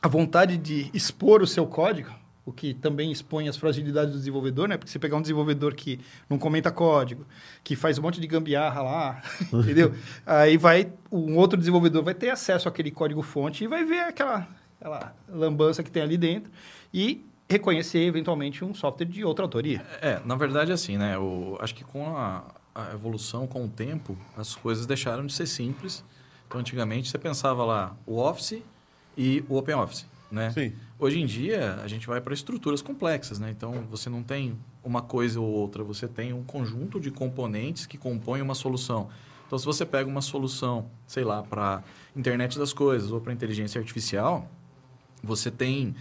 [0.00, 2.10] a vontade de expor o seu código,
[2.44, 4.76] o que também expõe as fragilidades do desenvolvedor, né?
[4.76, 7.24] Porque você pegar um desenvolvedor que não comenta código,
[7.62, 9.22] que faz um monte de gambiarra lá,
[9.52, 9.94] entendeu?
[10.26, 14.48] Aí vai um outro desenvolvedor vai ter acesso àquele código fonte e vai ver aquela,
[14.80, 16.50] aquela lambança que tem ali dentro
[16.92, 19.84] e reconhecer eventualmente um software de outra autoria.
[20.00, 21.18] É, na verdade, assim, né?
[21.18, 22.44] O, acho que com a,
[22.74, 26.04] a evolução, com o tempo, as coisas deixaram de ser simples.
[26.46, 28.62] Então, antigamente, você pensava lá o Office
[29.16, 30.50] e o OpenOffice, né?
[30.50, 30.72] Sim.
[30.98, 33.50] Hoje em dia, a gente vai para estruturas complexas, né?
[33.50, 37.96] Então, você não tem uma coisa ou outra, você tem um conjunto de componentes que
[37.96, 39.08] compõem uma solução.
[39.46, 41.82] Então, se você pega uma solução, sei lá, para
[42.16, 44.48] internet das coisas ou para inteligência artificial,
[45.22, 45.94] você tem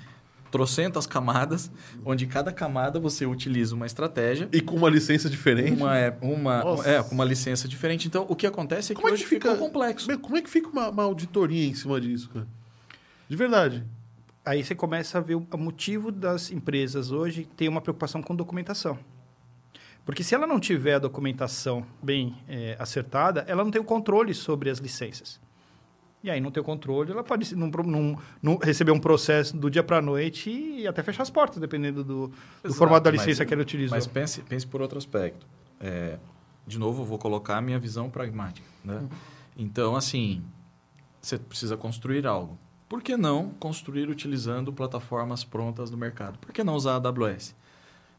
[0.52, 1.72] trocentas camadas,
[2.06, 5.72] onde cada camada você utiliza uma estratégia, E com uma licença diferente.
[5.82, 6.90] uma é uma Nossa.
[6.90, 8.08] é com uma licença diferente.
[8.08, 10.06] Então, o que acontece é que Como é hoje que fica ficou complexo.
[10.08, 12.48] Como é- Como é que fica uma, uma auditoria em cima disso, cara?
[13.30, 13.84] De verdade.
[14.46, 18.98] Aí você começa a ver o motivo das empresas hoje ter uma preocupação com documentação.
[20.04, 24.34] Porque se ela não tiver a documentação bem eh, acertada, ela não tem o controle
[24.34, 25.40] sobre as licenças.
[26.24, 29.82] E aí, não ter controle, ela pode não, não- não receber um processo do dia
[29.84, 33.22] para a noite e até fechar as portas, dependendo do, do Exato, formato da mas-
[33.22, 33.98] licença que ela utilizou.
[33.98, 35.48] Mas pense, pense por outro aspecto.
[35.80, 36.20] É,
[36.68, 38.68] de novo, eu vou colocar a minha visão pragmática.
[38.86, 38.98] Né?
[38.98, 39.10] Uhum.
[39.58, 40.44] Então, assim,
[41.20, 42.58] você precisa construir algo.
[42.88, 46.38] Por que não construir utilizando plataformas prontas do mercado?
[46.38, 47.56] Por que não usar a AWS?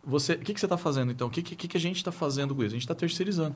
[0.04, 1.28] Você, o que, que você está fazendo, então?
[1.28, 2.70] O que, que, que a gente está fazendo com isso?
[2.74, 3.54] A gente está terceirizando.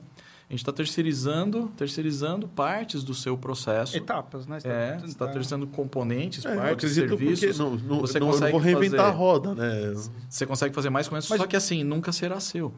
[0.49, 3.97] A gente está terceirizando, terceirizando partes do seu processo.
[3.97, 4.61] Etapas, né?
[4.61, 7.59] Você É, tá- você está tá- terceirizando componentes, É, partes, serviços.
[7.59, 9.95] não, não, você não, eu não consegue vou reinventar fazer- a roda, né?
[10.31, 12.73] Você consegue fazer mais com isso, Mas- só que assim, nunca será seu.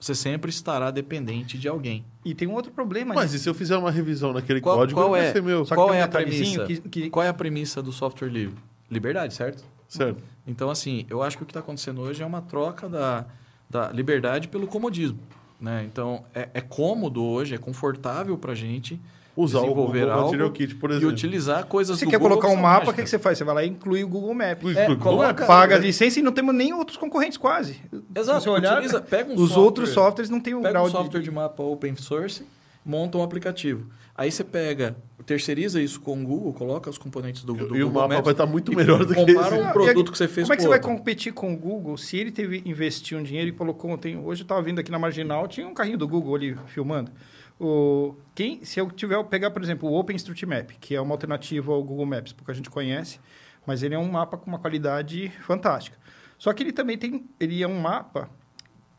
[0.00, 2.04] Você sempre estará dependente de alguém.
[2.24, 3.14] E tem um outro problema.
[3.14, 3.36] Mas né?
[3.36, 5.64] e se eu fizer uma revisão naquele Qual, código, qual vai é, ser meu.
[5.64, 6.64] Só qual um é a premissa?
[6.64, 8.56] que- que- Qual é a premissa do software livre?
[8.90, 9.62] Liberdade, certo?
[9.86, 10.20] Certo.
[10.44, 13.26] Então, assim, eu acho que o que está acontecendo hoje é uma troca da,
[13.70, 15.20] da liberdade pelo comodismo.
[15.62, 15.84] Né?
[15.90, 19.00] Então, é, é cômodo hoje, é confortável para a gente
[19.36, 21.08] Usar o desenvolver Google algo Material Kit, por e exemplo.
[21.14, 23.38] utilizar coisas Você do quer Google colocar um mapa, o que, que você faz?
[23.38, 24.76] Você vai lá e inclui o Google Maps.
[24.76, 25.46] É, Google coloca-.
[25.46, 27.80] Paga a licença e não temos nem outros concorrentes quase.
[28.14, 30.72] Exato, Se você olhar, utiliza, pega um os software- outros softwares não têm o Pega
[30.72, 31.24] grau um software de...
[31.26, 32.44] de mapa open source,
[32.84, 33.86] monta um aplicativo.
[34.22, 34.94] Aí você pega,
[35.26, 38.24] terceiriza isso com o Google, coloca os componentes do, do E o Google mapa Maps
[38.24, 39.66] vai estar muito e melhor do que compara esse.
[39.66, 40.94] um produto e que você fez Como é que você vai outro.
[40.96, 43.98] competir com o Google se ele teve investir um dinheiro e colocou...
[43.98, 47.10] Tem, hoje eu estava vindo aqui na Marginal, tinha um carrinho do Google ali filmando.
[47.58, 51.82] O, quem, se eu tiver pegar, por exemplo, o OpenStreetMap, que é uma alternativa ao
[51.82, 53.18] Google Maps, porque a gente conhece,
[53.66, 55.98] mas ele é um mapa com uma qualidade fantástica.
[56.38, 57.28] Só que ele também tem...
[57.40, 58.30] Ele é um mapa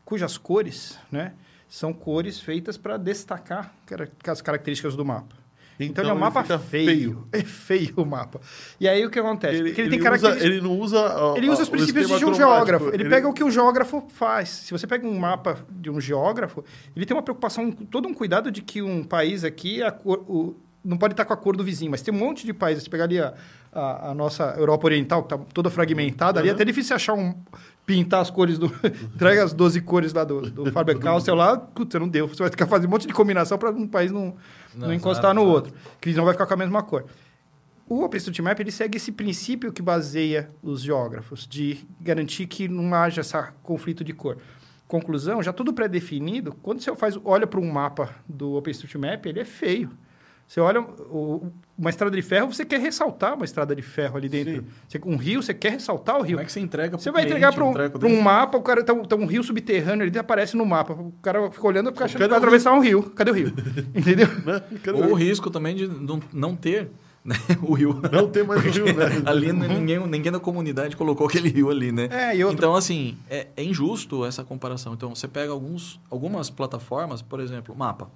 [0.04, 1.32] cujas cores, né,
[1.76, 3.74] são cores feitas para destacar
[4.28, 5.36] as características do mapa.
[5.80, 7.28] Então, ele é um mapa fica feio.
[7.34, 8.40] É feio o mapa.
[8.80, 9.56] E aí o que acontece?
[9.58, 10.52] Ele, ele, ele tem usa, características.
[10.52, 11.34] ele não usa.
[11.36, 12.90] Ele usa os princípios de um geógrafo.
[12.94, 14.50] Ele, pega o que o geógrafo faz.
[14.50, 16.64] Se você pega um mapa de um geógrafo,
[16.96, 20.56] ele tem uma preocupação, todo um cuidado de que um país aqui, cor- o-
[20.86, 22.84] não pode estar com a cor do vizinho, mas tem um monte de países.
[22.84, 23.34] Você pegar ali a,
[23.72, 27.34] a- a nossa Europa Oriental, que está toda fragmentada, ali é até difícil achar um.
[27.86, 28.68] Pintar as cores do.
[29.16, 32.28] Entrega as 12 cores lá do, do Faber Castell lá, putz, não deu.
[32.28, 34.36] Você vai ter que fazer um monte de combinação para um país não,
[34.76, 35.56] não, Não, encostar exato, no exato.
[35.56, 35.74] outro.
[36.00, 37.06] Que não vai ficar com a mesma cor.
[37.88, 43.22] O OpenStreetMap ele segue esse princípio que baseia os geógrafos, de garantir que não haja
[43.22, 44.38] esse conflito de cor.
[44.88, 49.46] Conclusão, já tudo pré-definido, quando você faz, olha para um mapa do OpenStreetMap, ele é
[49.46, 49.92] feio.
[50.54, 54.30] Você olha o- uma estrada de ferro, você quer ressaltar uma estrada de ferro ali
[54.30, 54.64] dentro.
[54.88, 56.34] Você- um rio, você quer ressaltar o rio.
[56.38, 58.22] Como é que você entrega Você vai cliente entregar para um, um desse?
[58.24, 60.94] mapa, o cara tá, um- tá um rio subterrâneo, ele aparece no mapa.
[60.94, 63.02] O cara fica olhando e fica achando que Cadê vai o atravessar um rio.
[63.02, 63.48] Cadê o rio?
[63.96, 64.28] Entendeu?
[64.46, 64.62] Né?
[64.94, 66.92] Ou o risco também de não, não ter
[67.26, 67.36] Né?
[67.64, 68.00] O rio.
[68.12, 69.06] Não tem mais o rio, né?
[69.26, 72.10] ali ninguém, ninguém da comunidade colocou aquele rio ali, né?
[72.12, 74.94] É, e outro- Então, assim, é, é injusto essa comparação.
[74.94, 78.08] Então, você pega alguns, algumas plataformas, por exemplo, mapa.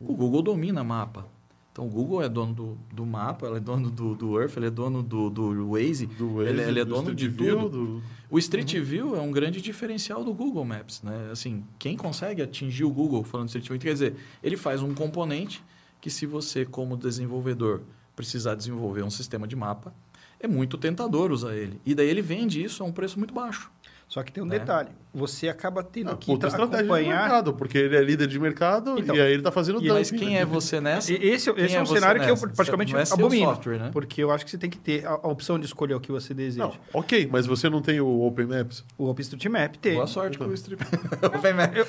[0.00, 1.26] O Google domina mapa.
[1.72, 4.66] Então, o Google é dono do, do mapa, ele é dono do, do Earth, ele
[4.66, 7.70] é dono do, do Waze, Do Waze, ele, ele é do dono de View, tudo.
[7.86, 11.30] do- O Street View é um grande diferencial do Google Maps, né?
[11.32, 14.92] Assim, quem consegue atingir o Google falando de Street View, quer dizer, ele faz um
[14.94, 15.64] componente
[15.98, 17.80] que se você como desenvolvedor
[18.14, 19.94] precisar desenvolver um sistema de mapa,
[20.38, 21.80] é muito tentador usar ele.
[21.86, 23.70] E daí ele vende isso a um preço muito baixo.
[24.12, 24.58] Só que tem um Né?
[24.58, 24.90] detalhe.
[25.14, 27.20] Você acaba tendo Ah, que acompanhar...
[27.20, 30.10] mercado, porque ele é líder de mercado Então, e aí ele tá fazendo e- Mas
[30.10, 30.26] dumping.
[30.26, 31.10] quem é você nessa?
[31.10, 32.46] E- Esse, Quem esse é, um você cenário que eu nessa?
[32.48, 33.46] praticamente é abomino.
[33.46, 33.90] software, né?
[33.90, 36.12] Porque eu acho que você tem que ter a, a opção de escolher o que
[36.12, 36.62] você deseja.
[36.66, 38.84] Não, ok, mas você não tem o Open Maps?
[38.98, 39.94] O OpenStreetMap tem.
[39.94, 40.78] Boa sorte com o Street
[41.34, 41.74] Open Map.
[41.74, 41.84] Eu,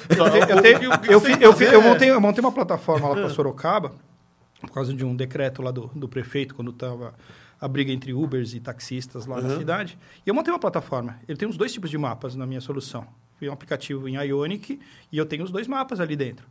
[1.75, 3.91] é- montei, eu montei uma plataforma lá para Sorocaba,
[4.61, 7.13] por causa de um decreto lá do, do prefeito, quando estava
[7.59, 9.57] a briga entre Ubers e taxistas lá na Uhum.
[9.59, 9.97] cidade.
[10.25, 11.19] E eu montei uma plataforma.
[11.27, 13.05] Ele tem os dois tipos de mapas na minha solução.
[13.39, 14.79] Foi um aplicativo em Ionic
[15.11, 16.45] e eu tenho os dois mapas ali dentro.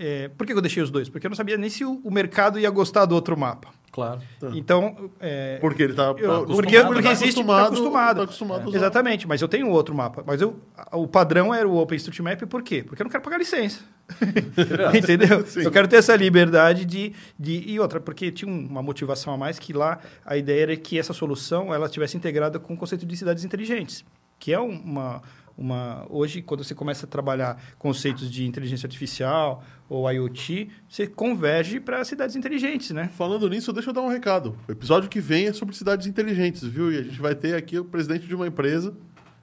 [0.00, 1.08] É, por que eu deixei os dois?
[1.08, 3.70] Porque eu não sabia nem se o, o mercado ia gostar do outro mapa.
[3.90, 4.20] Claro.
[4.38, 4.50] Tá.
[4.54, 8.16] Então, é, Porque ele tá, eu- tá porque, acostumado, porque tá existe, tá acostumado, acostumado.
[8.18, 8.78] tá acostumado usar.
[8.78, 10.22] Exatamente, mas eu tenho outro mapa.
[10.24, 10.60] Mas eu,
[10.92, 12.84] o padrão era o OpenStreetMap, por quê?
[12.86, 13.80] Porque eu não quero pagar licença.
[14.96, 15.44] Entendeu?
[15.46, 15.62] Sim.
[15.62, 17.64] Eu quero ter essa liberdade de, de.
[17.68, 20.98] E outra, porque tinha um- uma motivação a mais que lá a ideia era que
[20.98, 24.04] essa solução ela tivesse integrada com o conceito de cidades inteligentes,
[24.38, 25.22] que é uma.
[25.58, 31.80] Uma, hoje, quando você começa a trabalhar conceitos de inteligência artificial ou IoT, você converge
[31.80, 33.08] para cidades inteligentes, né?
[33.08, 34.56] Falando nisso, deixa eu dar um recado.
[34.68, 36.92] O episódio que vem é sobre cidades inteligentes, viu?
[36.92, 38.96] E a gente vai ter aqui o presidente de uma empresa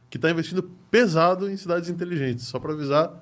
[0.09, 2.45] que está investindo pesado em cidades inteligentes.
[2.45, 3.21] Só para avisar.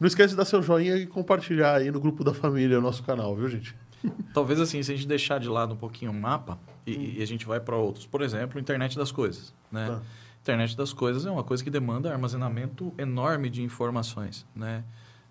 [0.00, 3.02] Não esquece de dar seu joinha e compartilhar aí no grupo da família o nosso
[3.02, 3.76] canal, viu, gente?
[4.32, 7.26] Talvez assim, se a gente deixar de lado um pouquinho o mapa e, e a
[7.26, 8.06] gente vai para outros.
[8.06, 9.52] Por exemplo, internet das coisas.
[9.70, 9.86] Né?
[9.86, 10.00] Tá.
[10.42, 14.46] Internet das coisas é uma coisa que demanda armazenamento enorme de informações.
[14.56, 14.82] Né?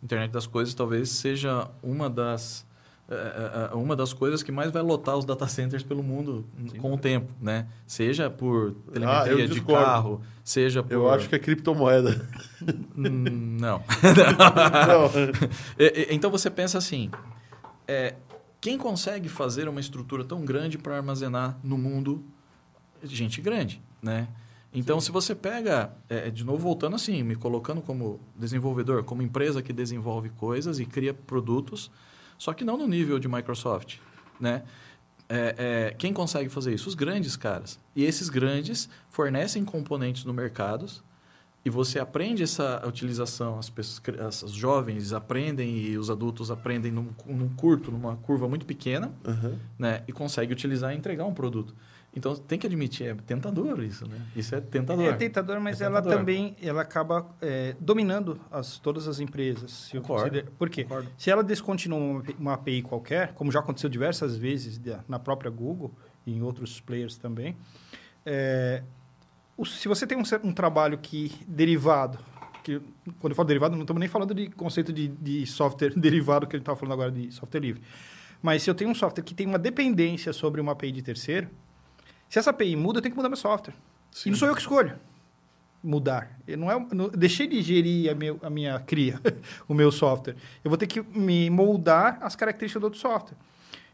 [0.04, 2.66] Internet das coisas talvez seja uma das,
[3.10, 6.46] eh, eh, eh, uma das coisas que mais vai lotar os data centers pelo mundo
[6.78, 7.34] com o tempo.
[7.42, 7.66] Né?
[7.88, 9.86] Seja por telemetria de Ah, discordo.
[9.86, 10.94] carro, seja por...
[10.94, 12.28] Eu acho que é criptomoeda.
[12.98, 13.82] Hum, Não.
[14.88, 15.10] Não.
[16.10, 17.10] Então você pensa assim:
[17.88, 18.16] é,
[18.60, 22.24] quem consegue fazer uma estrutura tão grande para armazenar no mundo
[23.02, 24.28] gente grande, né?
[24.74, 29.62] Então, se você pega, é, de novo voltando assim, me colocando como desenvolvedor, como empresa
[29.62, 31.90] que desenvolve coisas e cria produtos,
[32.38, 33.98] só que não no nível de Microsoft,
[34.40, 34.64] né?
[35.28, 36.90] É, é, quem consegue fazer isso?
[36.90, 37.80] Os grandes caras.
[37.96, 40.88] E esses grandes fornecem componentes no mercado
[41.64, 47.10] e você aprende essa utilização, as, pessoas, as jovens aprendem e os adultos aprendem num,
[47.28, 49.60] num curto, numa curva muito pequena, Aham.
[49.78, 50.04] né?
[50.08, 51.76] E consegue utilizar e entregar um produto.
[52.16, 54.20] Então, tem que admitir, é tentador isso, né?
[54.36, 55.06] Isso é tentador.
[55.06, 56.20] É tentador, mas É ela tentador.
[56.20, 59.72] também ela acaba é, dominando as, todas as empresas.
[59.72, 60.30] Se Concordo.
[60.32, 60.84] consider- Por quê?
[60.84, 61.10] Concordo.
[61.18, 65.92] Se ela descontinua uma, uma API qualquer, como já aconteceu diversas vezes na própria Google
[66.26, 67.56] e em outros players também,
[68.26, 68.82] é,
[69.56, 72.18] o- se você tem um, um trabalho que derivado,
[72.64, 72.82] que
[73.20, 76.56] quando eu falo derivado, não estamos nem falando de conceito de, de software derivado que
[76.56, 77.82] a gente estava falando agora de software livre.
[78.42, 81.50] Mas se eu tenho um software que tem uma dependência sobre uma API de terceiro,
[82.30, 83.74] se essa API muda, eu tenho que mudar meu software.
[84.26, 84.96] E não sou eu que escolho
[85.84, 86.38] mudar.
[86.48, 89.20] Eu não é, não, deixei de gerir a, meu, a minha cria,
[89.68, 90.36] o meu software.
[90.64, 93.38] Eu vou ter que me moldar as características do outro software.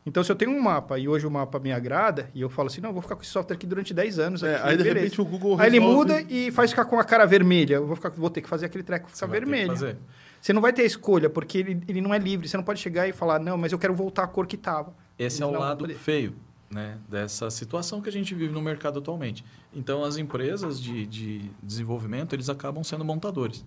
[0.05, 2.67] Então, se eu tenho um mapa e hoje o mapa me agrada, e eu falo
[2.67, 4.43] assim, não, eu vou ficar com esse software aqui durante 10 anos.
[4.43, 4.99] É, aqui, aí, de beleza.
[4.99, 7.75] repente, o Google Aí ele resolve- muda e faz ficar com a cara vermelha.
[7.75, 9.69] Eu vou, ficar, vou ter que fazer aquele treco ficar vermelho.
[9.69, 9.97] fazer.
[10.39, 12.47] Você não vai ter a escolha, porque ele, ele não é livre.
[12.47, 14.93] Você não pode chegar e falar, não, mas eu quero voltar à cor que estava.
[15.17, 16.35] Esse é o lado feio
[16.69, 19.43] né, dessa situação que a gente vive no mercado atualmente.
[19.73, 23.63] Então, as empresas de, de desenvolvimento, eles acabam sendo montadores.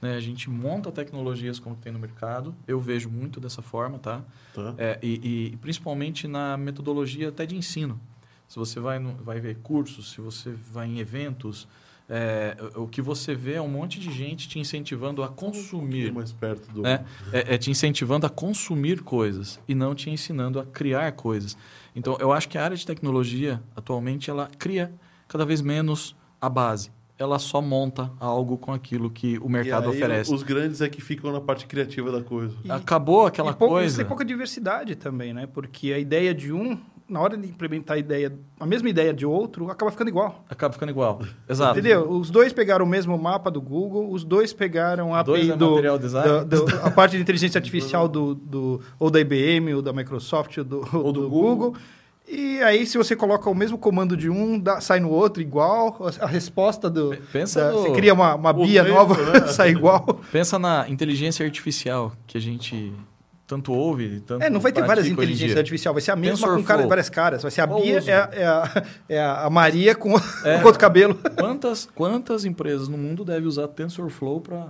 [0.00, 0.14] Né?
[0.16, 2.54] A gente monta tecnologias como tem no mercado.
[2.66, 4.22] Eu vejo muito dessa forma, tá?
[4.54, 4.74] Tá.
[4.78, 8.00] É, e, e principalmente na metodologia até de ensino.
[8.48, 11.68] Se você vai, no- vai ver cursos, se você vai em eventos,
[12.08, 16.12] é, o que você vê é um monte de gente te incentivando a consumir.
[16.12, 16.82] mais perto do...
[16.82, 17.04] né?
[17.32, 21.56] É, é te incentivando a consumir coisas e não te ensinando a criar coisas.
[21.94, 24.92] Então, eu acho que a área de tecnologia, atualmente, ela cria
[25.26, 26.90] cada vez menos a base.
[27.18, 30.32] Ela só monta algo com aquilo que o mercado e aí, oferece.
[30.32, 32.54] Os grandes é que ficam na parte criativa da coisa.
[32.64, 33.96] E- Acabou aquela e pouco, coisa.
[33.96, 35.46] Tem pouca diversidade também, né?
[35.46, 39.24] Porque a ideia de um, na hora de implementar a ideia, a mesma ideia de
[39.24, 40.44] outro, acaba ficando igual.
[40.50, 41.20] Acaba ficando igual.
[41.48, 41.78] Exato.
[41.78, 42.10] Entendeu?
[42.10, 45.56] Os dois pegaram o mesmo mapa do Google, os dois pegaram a Dois API é
[45.56, 46.44] do, design.
[46.44, 50.58] do- do- a parte de inteligência artificial do, do- ou da IBM, ou da Microsoft,
[50.58, 51.56] ou do, Ou do do Google.
[51.70, 51.76] Google.
[52.30, 55.96] E aí, se você coloca o mesmo comando de um, dá, sai no outro igual,
[56.20, 57.16] a resposta do.
[57.32, 59.46] Pensa da- no- Você cria uma, uma BIA tempo, nova, né?
[59.48, 60.20] sai igual.
[60.30, 62.92] Pensa na inteligência artificial que a gente
[63.48, 66.54] tanto ouve, tanto É, não vai ter várias inteligências artificiais, vai ser a mesma com
[66.54, 66.64] TensorFlow.
[66.66, 67.42] cara, várias caras.
[67.42, 70.14] Vai ser a Qual Bia, é a, é, a, é a Maria com,
[70.44, 70.58] É.
[70.60, 71.14] com outro cabelo.
[71.36, 74.68] Quantas, quantas empresas no mundo devem usar TensorFlow para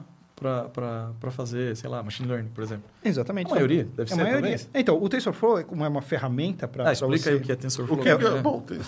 [1.33, 2.85] fazer, sei lá, machine learning, por exemplo?
[3.05, 3.51] Exatamente.
[3.51, 4.41] A maioria, deve É ser, a maioria.
[4.43, 4.71] talvez.
[4.73, 7.31] Então, o TensorFlow é como é uma ferramenta para Ah, explica você...
[7.31, 7.99] aí o que é O TensorFlow.
[7.99, 8.31] que, que é?
[8.31, 8.41] né?
[8.41, 8.79] Bom, tem...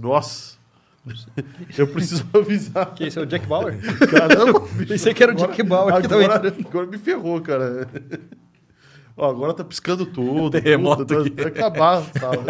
[0.00, 0.51] Nossa.
[1.76, 2.94] Eu preciso avisar.
[2.94, 3.76] Que esse é o Jack Bauer?
[4.08, 4.86] Caramba, bicho.
[4.86, 7.88] Pensei que era o Jack Bauer Agora, agora me ferrou, cara.
[9.16, 10.50] Ó, agora tá piscando tudo.
[10.50, 11.30] Terremoto tudo, aqui.
[11.30, 12.44] Vai acabar a sala.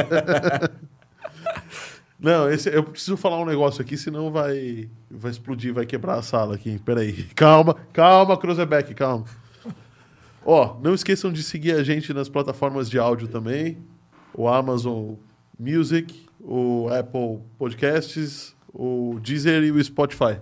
[2.21, 6.23] Não, esse, eu preciso falar um negócio aqui, senão vai, vai explodir, vai quebrar a
[6.23, 6.79] sala aqui.
[6.85, 7.25] Peraí.
[7.35, 9.25] Calma, calma, Cruzebeck, calma.
[10.45, 13.79] Ó, não esqueçam de seguir a gente nas plataformas de áudio também.
[14.35, 15.15] O Amazon
[15.59, 20.41] Music, o Apple Podcasts, o Deezer e o Spotify.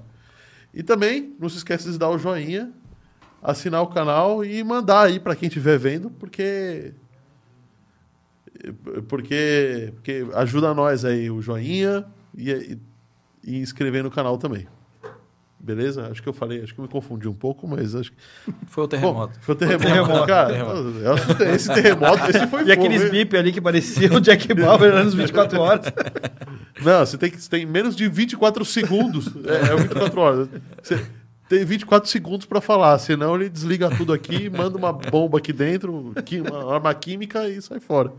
[0.72, 2.72] E também, não se esqueça de dar o joinha,
[3.43, 6.94] assinar o canal e mandar aí para quem estiver vendo, porque
[9.09, 12.05] porque porque ajuda nós aí o joinha
[12.36, 12.78] e, e,
[13.43, 14.66] e inscrever no canal também.
[15.62, 16.09] Beleza?
[16.11, 18.16] Acho que eu falei, acho que eu me confundi um pouco, mas acho que
[18.66, 19.39] Foi o Bom, terremoto.
[19.43, 20.49] foi o terremoto, terremoto, cara.
[20.49, 20.99] terremoto.
[21.03, 21.51] eu assustei.
[21.51, 23.24] Esse terremoto, esse foi E aqueles fogo, hein?
[23.24, 25.93] bip ali que parecia o Jack Bauer nos 24 horas.
[26.82, 29.28] Não, você tem, que, você tem menos de 24 segundos.
[29.45, 30.49] É, é 24 horas.
[30.82, 31.05] Você
[31.51, 36.14] tem 24 segundos para falar, senão ele desliga tudo aqui, manda uma bomba aqui dentro,
[36.48, 38.12] uma arma química e sai fora.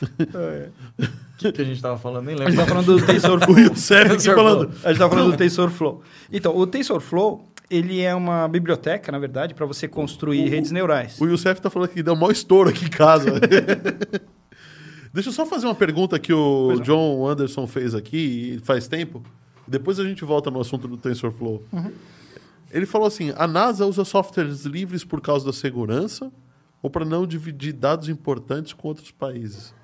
[0.00, 2.24] O que, que a gente tava falando?
[2.24, 2.52] Nem A lembro.
[2.54, 3.58] gente tá falando do O TensorFlow.
[3.58, 4.70] Youssef aqui falando.
[4.82, 6.02] A gente tá falando do TensorFlow.
[6.32, 11.20] Então, o TensorFlow, ele é uma biblioteca, na verdade, para você construir O- redes neurais.
[11.20, 13.32] O Youssef tá falando que deu um maior estouro aqui em casa.
[15.12, 16.80] Deixa eu só fazer uma pergunta que o Pois.
[16.86, 19.22] John Anderson fez aqui faz tempo.
[19.66, 21.62] Depois a gente volta no assunto do TensorFlow.
[22.70, 26.30] Ele falou assim: a NASA usa softwares livres por causa da segurança
[26.82, 29.74] ou para não dividir dados importantes com outros países?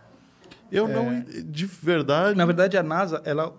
[0.71, 2.37] Eu não, de verdade.
[2.37, 3.55] Na verdade, a NASA, ela,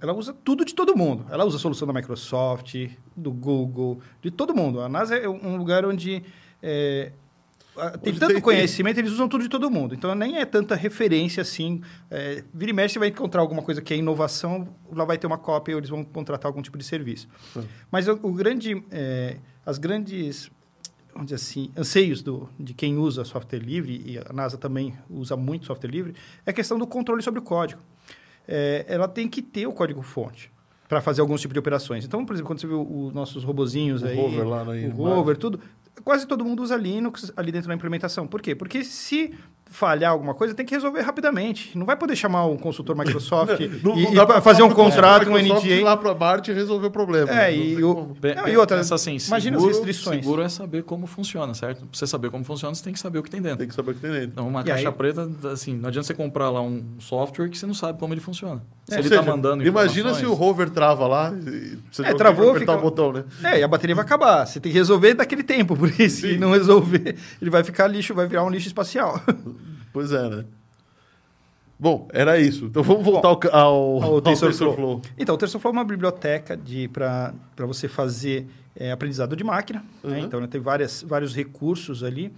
[0.00, 1.26] ela usa tudo de todo mundo.
[1.30, 2.74] Ela usa a solução da Microsoft,
[3.16, 4.80] do Google, de todo mundo.
[4.80, 6.22] A NASA é um lugar onde
[6.62, 7.12] é,
[8.02, 9.94] tem Onde tanto tem- conhecimento, eles usam tudo de todo mundo.
[9.94, 11.80] Então, nem é tanta referência assim.
[12.10, 15.26] É, vira e mexe, você vai encontrar alguma coisa que é inovação, lá vai ter
[15.26, 17.28] uma cópia, ou eles vão contratar algum tipo de serviço.
[17.56, 17.62] Hum.
[17.90, 20.50] Mas o, o grande, é, as grandes
[21.14, 25.36] vamos dizer assim, anseios do, de quem usa software livre, e a NASA também usa
[25.36, 26.14] muito software livre,
[26.46, 27.82] é a questão do controle sobre o código.
[28.48, 30.50] É, ela tem que ter o código-fonte
[30.88, 32.04] para fazer alguns tipos de operações.
[32.06, 35.08] Então, por exemplo, quando você vê os nossos robozinhos O aí, rover lá na- o
[35.08, 35.60] na- rover, tudo,
[36.04, 38.26] quase todo mundo usa Linux ali dentro da implementação.
[38.26, 38.54] Por quê?
[38.54, 39.34] Porque se
[39.72, 41.76] falhar alguma coisa, tem que resolver rapidamente.
[41.76, 45.32] Não vai poder chamar um consultor Microsoft Não- e, não e fazer um contrato, um
[45.32, 45.84] Microsoft ir NDA.
[45.84, 47.30] lá para Marte e resolver o problema.
[47.32, 50.20] É, Não e o- Não, e outra, pensa assim, imagina as seguro, restrições.
[50.22, 51.78] Seguro é saber como funciona, certo?
[51.78, 53.58] Pra você saber como funciona, você tem que saber o que tem dentro.
[53.58, 54.28] Tem que saber o que tem dentro.
[54.28, 57.56] Então, uma E caixa aí- preta, assim, não adianta você comprar lá um software que
[57.58, 58.62] você não sabe como ele funciona.
[58.84, 62.12] Se Ou ele seja, tá mandando Imagina se o rover trava lá e você É,
[62.14, 63.24] travou, apertar fica- o botão, né?
[63.44, 64.44] É, e a bateria vai acabar.
[64.46, 66.36] Você tem que resolver daquele tempo, porque se Sim.
[66.38, 69.20] não resolver, ele vai ficar lixo, vai virar um lixo espacial.
[69.92, 70.44] Pois é, né?
[71.78, 72.66] Bom, era isso.
[72.66, 74.70] Então vamos voltar ao, ao, Ao ao TensorFlow.
[74.70, 75.02] TensorFlow.
[75.18, 76.58] Então, o TensorFlow é uma biblioteca
[76.92, 77.34] para
[77.66, 78.46] você fazer
[78.76, 79.84] é, aprendizado de máquina.
[80.02, 80.18] né?
[80.18, 80.24] Uhum.
[80.24, 82.32] Então, ela tem várias, vários recursos ali.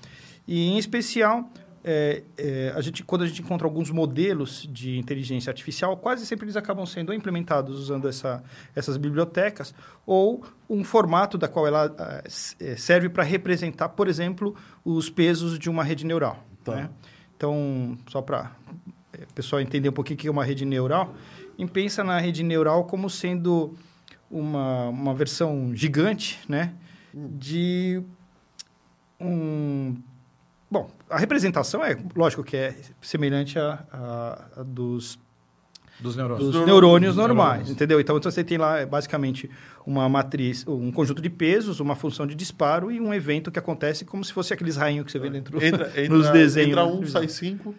[0.48, 1.50] E, em especial,
[1.84, 6.46] é, é, a gente, quando a gente encontra alguns modelos de inteligência artificial, quase sempre
[6.46, 8.42] eles acabam sendo implementados usando essa,
[8.74, 9.74] essas bibliotecas
[10.06, 11.94] ou um formato da qual ela
[12.24, 16.42] s- eh, serve para representar, por exemplo, os pesos de uma rede neural.
[16.64, 16.76] Tá.
[16.76, 16.90] né?
[17.36, 18.52] Então, só para
[19.12, 21.14] o pessoal entender um pouquinho o que é uma rede neural,
[21.58, 23.74] e pensa na rede neural como sendo
[24.30, 26.74] uma, uma versão gigante né,
[27.12, 28.02] de
[29.20, 29.96] um...
[30.70, 35.18] Bom, a representação é, lógico que é semelhante à dos
[36.00, 36.50] Dos neurônios.
[36.52, 37.70] dos neurônios, normais, neurônios.
[37.70, 38.00] entendeu?
[38.00, 39.48] Então você tem lá basicamente
[39.86, 44.04] uma matriz, um conjunto de pesos, uma função de disparo e um evento que acontece
[44.04, 46.70] como se fosse aqueles rainhos que você vê dentro Entra, entra, nos desenhos.
[46.70, 47.74] Entra um, sai cinco.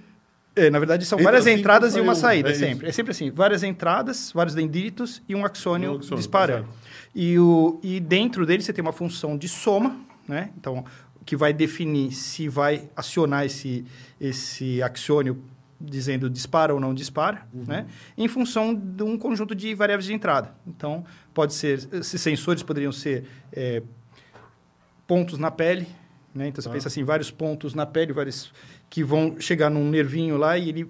[0.55, 2.15] É, na verdade, são Entra várias cinco, entradas e uma um.
[2.15, 2.59] saída, É isso.
[2.61, 2.87] sempre.
[2.87, 6.67] É sempre assim, várias entradas, vários dendritos e um axônio, Um axônio, disparando.
[7.13, 10.51] E, o, e dentro dele você tem uma função de soma, né?
[10.57, 10.85] Então,
[11.25, 13.83] que vai definir se vai acionar esse,
[14.21, 15.41] esse axônio
[15.79, 17.63] dizendo dispara ou não dispara, Uhum.
[17.67, 17.85] né?
[18.17, 20.53] Em função de um conjunto de variáveis de entrada.
[20.65, 21.03] Então,
[21.33, 23.81] pode ser, esses sensores poderiam ser é,
[25.07, 25.87] pontos na pele,
[26.33, 26.47] né?
[26.47, 28.51] Então você pensa assim, vários pontos na pele, vários
[28.89, 30.89] que vão chegar num nervinho lá e ele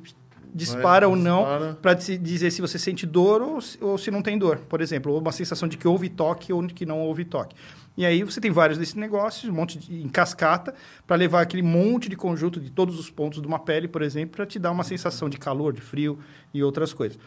[0.54, 4.38] dispara ou não para dizer se você sente dor ou, se- ou se não tem
[4.38, 7.26] dor, por exemplo, ou uma sensação de que houve toque ou de que não houve
[7.26, 7.56] toque.
[7.98, 10.74] E aí você tem vários desses negócios, um monte de, em cascata,
[11.08, 14.36] para levar aquele monte de conjunto de todos os pontos de uma pele, por exemplo,
[14.36, 16.20] para te dar uma sensação de calor, de frio
[16.54, 17.18] e outras coisas.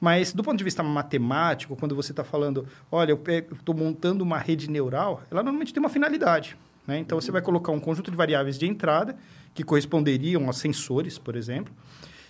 [0.00, 3.20] Mas do ponto de vista matemático, quando você está falando, olha, eu
[3.52, 6.56] estou montando uma rede neural, ela normalmente tem uma finalidade.
[6.86, 6.98] Né?
[6.98, 9.16] Então você vai colocar um conjunto de variáveis de entrada
[9.54, 11.72] que corresponderiam a sensores, por exemplo,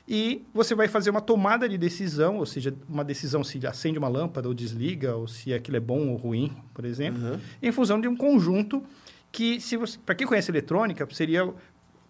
[0.08, 4.08] e você vai fazer uma tomada de decisão, ou seja, uma decisão se acende uma
[4.08, 7.38] lâmpada ou desliga, ou se aquilo é bom ou ruim, por exemplo, Uhum.
[7.62, 8.82] em função de um conjunto
[9.30, 11.52] que, se você, para quem conhece eletrônica, seria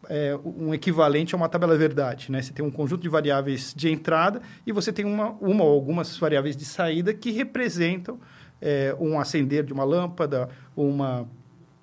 [0.08, 2.40] é, um equivalente a uma tabela verdade, né?
[2.40, 6.16] Você tem um conjunto de variáveis de entrada e você tem uma, uma ou algumas
[6.16, 8.20] variáveis de saída que representam
[8.62, 11.28] é, um acender de uma lâmpada, uma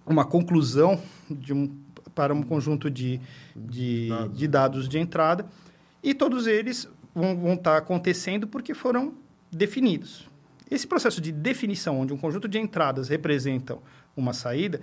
[0.08, 1.76] uma conclusão de um,
[2.14, 3.20] para um conjunto de,
[3.56, 4.38] de, Dados.
[4.38, 5.48] de dados de entrada
[6.06, 9.16] e todos eles vão, vão estar acontecendo porque foram
[9.52, 10.30] definidos.
[10.70, 13.82] Esse processo de definição, onde um conjunto de entradas representam
[14.16, 14.80] uma saída,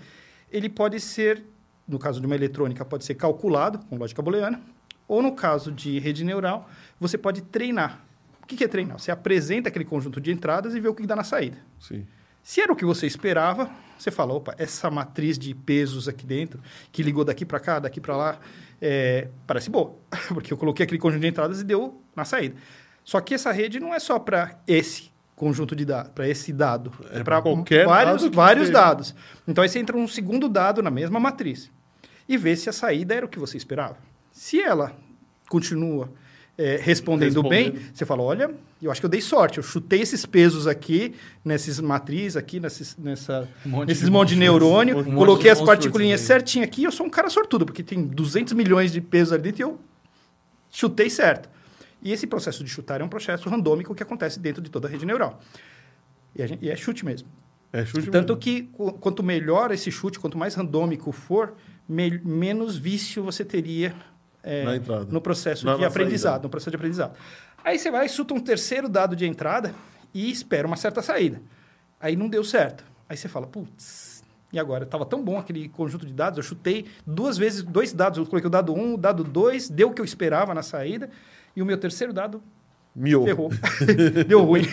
[0.51, 1.45] ele pode ser,
[1.87, 4.61] no caso de uma eletrônica, pode ser calculado com lógica booleana,
[5.07, 6.69] ou no caso de rede neural,
[6.99, 8.05] você pode treinar.
[8.43, 8.99] O que que é treinar?
[8.99, 11.59] Você apresenta aquele conjunto de entradas e vê o que dá na saída.
[11.79, 12.05] Sim.
[12.43, 16.61] Se era o que você esperava, você fala, opa, essa matriz de pesos aqui dentro,
[16.91, 18.41] que ligou daqui para cá, daqui para lá,
[18.85, 19.95] é, parece boa,
[20.29, 22.57] porque eu coloquei aquele conjunto de entradas e deu na saída.
[23.05, 26.93] Só que essa rede não é só para esse conjunto de dados, para esse dado,
[27.11, 28.79] É é para qualquer vários, dado vários seja.
[28.81, 29.15] dados.
[29.47, 31.71] Então aí você entra um segundo dado na mesma matriz
[32.29, 33.97] e vê se a saída era o que você esperava.
[34.33, 34.93] Se ela
[35.49, 36.11] continua
[36.59, 37.95] é, respondendo, bem, Respondendo.
[37.97, 38.51] você fala, olha,
[38.81, 41.15] eu acho que eu dei sorte, eu chutei esses pesos aqui,
[41.45, 45.63] nessas matrizes aqui, nesses, nessa, Um nesses de monte de neurônio, Um coloquei de as
[45.63, 49.43] particulinhas certinho aqui, eu sou um cara sortudo, porque tem 200 milhões de pesos ali
[49.45, 49.81] dentro e eu
[50.71, 51.49] chutei certo.
[52.03, 54.91] E esse processo de chutar é um processo randômico que acontece dentro de toda a
[54.91, 55.41] rede neural.
[56.35, 57.29] E, gente- e é chute mesmo.
[57.73, 58.41] É chute Tanto mesmo.
[58.41, 61.55] que qu- quanto melhor esse chute, quanto mais randômico for,
[61.89, 63.95] me- menos vício você teria
[64.43, 65.07] é, Na entrada.
[65.11, 66.43] no processo Na- de na aprendizado, saída.
[66.45, 67.17] no processo de aprendizado.
[67.65, 69.75] Aí você vai, chuta um terceiro dado de entrada
[70.13, 71.41] e espera uma certa saída.
[72.01, 72.85] Aí não deu certo.
[73.09, 74.85] Aí você fala, putz, e agora?
[74.85, 78.49] Estava tão bom aquele conjunto de dados, eu chutei duas vezes, dois dados, eu coloquei
[78.49, 81.09] o dado 1, um, o dado 2, deu o que eu esperava na saída,
[81.55, 82.43] e o meu terceiro dado
[82.95, 83.25] Miou.
[83.25, 83.51] Ferrou.
[84.29, 84.65] deu ruim.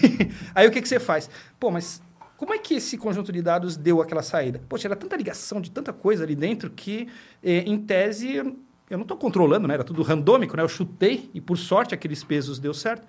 [0.54, 1.30] Aí o que, que você faz?
[1.60, 2.02] Pô, mas
[2.36, 4.62] como é que esse conjunto de dados deu aquela saída?
[4.68, 7.08] Poxa, era tanta ligação de tanta coisa ali dentro que,
[7.44, 8.42] eh, em tese,
[8.90, 9.76] eu não estou controlando, né?
[9.76, 10.64] Era tudo randômico, né?
[10.64, 13.08] Eu chutei e, por sorte, aqueles pesos deu certo.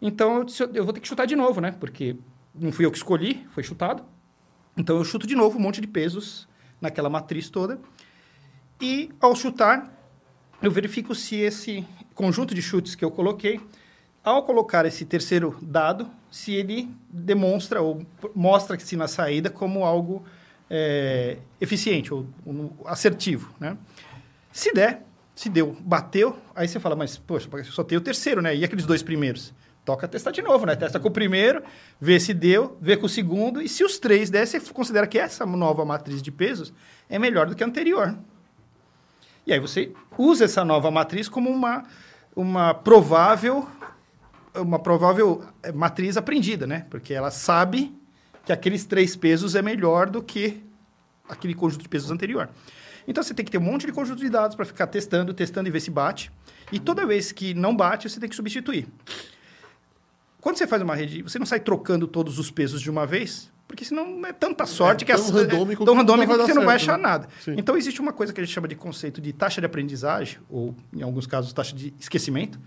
[0.00, 1.72] Então, eu, disse, eu vou ter que chutar de novo, né?
[1.78, 2.16] Porque
[2.54, 4.02] não fui eu que escolhi, foi chutado.
[4.76, 6.48] Então, eu chuto de novo um monte de pesos
[6.80, 7.78] naquela matriz toda.
[8.80, 9.92] E, ao chutar,
[10.62, 13.60] eu verifico se esse conjunto de chutes que eu coloquei,
[14.24, 20.24] ao colocar esse terceiro dado, se ele demonstra ou mostra-se na saída como algo
[20.68, 23.76] é, eficiente ou, ou assertivo, né?
[24.52, 25.06] Se der,
[25.40, 28.54] se deu, bateu, aí você fala, mas, poxa, só tenho o terceiro, né?
[28.54, 29.54] E aqueles dois primeiros?
[29.86, 30.76] Toca testar de novo, né?
[30.76, 31.62] Testa com o primeiro,
[31.98, 35.18] vê se deu, vê com o segundo, e se os três der, você considera que
[35.18, 36.74] essa nova matriz de pesos
[37.08, 38.18] é melhor do que a anterior.
[39.46, 41.84] E aí você usa essa nova matriz como uma,
[42.36, 43.66] uma provável
[44.54, 46.84] uma provável eh, matriz aprendida, né?
[46.90, 47.98] Porque ela sabe
[48.44, 50.62] que aqueles três pesos é melhor do que
[51.26, 52.50] aquele conjunto de pesos anterior.
[53.08, 55.68] Então você tem que ter um monte de conjunto de dados para ficar testando, testando
[55.68, 56.30] e ver se bate.
[56.72, 58.86] E toda vez que não bate, você tem que substituir.
[60.40, 63.50] Quando você faz uma rede, você não sai trocando todos os pesos de uma vez,
[63.68, 66.44] porque senão é tanta sorte É que as- randômico é tão que randômico que dar
[66.46, 67.02] você não vai certo, achar né?
[67.02, 67.28] nada.
[67.44, 67.54] Sim.
[67.58, 70.74] Então existe uma coisa que a gente chama de conceito de taxa de aprendizagem, ou
[70.92, 72.58] em alguns casos taxa de esquecimento,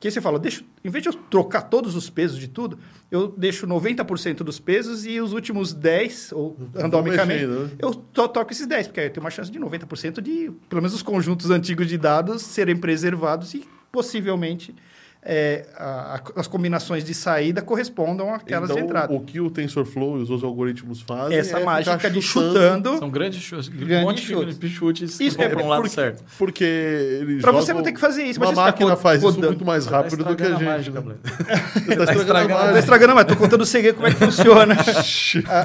[0.00, 2.78] que você fala, deixa, em vez de eu trocar todos os pesos de tudo,
[3.10, 7.68] eu deixo 90% dos pesos e os últimos 10, ou randomicamente, né?
[7.78, 10.80] eu to- toco esses 10, porque aí eu tenho uma chance de 90% de, pelo
[10.80, 13.62] menos, os conjuntos antigos de dados serem preservados e
[13.92, 14.74] possivelmente
[15.22, 19.12] é, a- a- as combinações de saída correspondam àquelas então, de entrada.
[19.12, 22.52] o que o TensorFlow e os outros algoritmos fazem Essa é ficar mágica de chutando,
[22.54, 22.98] chutando.
[22.98, 24.58] São grandes chutes, um Grandes monte chutes.
[24.58, 26.24] de chutes Isso, que vão é para um lado porque, certo.
[26.38, 29.46] Porque eles Pra você não ter que fazer isso, Uma fica máquina faz isso rodando.
[29.48, 30.64] muito mais rápido do que a Tá gente.
[30.64, 31.04] mágica, né?
[31.04, 31.20] Blaine.
[32.06, 32.78] Tá estragando a Tá mágica.
[32.78, 34.74] estragando, mas tô contando o segredo como é que funciona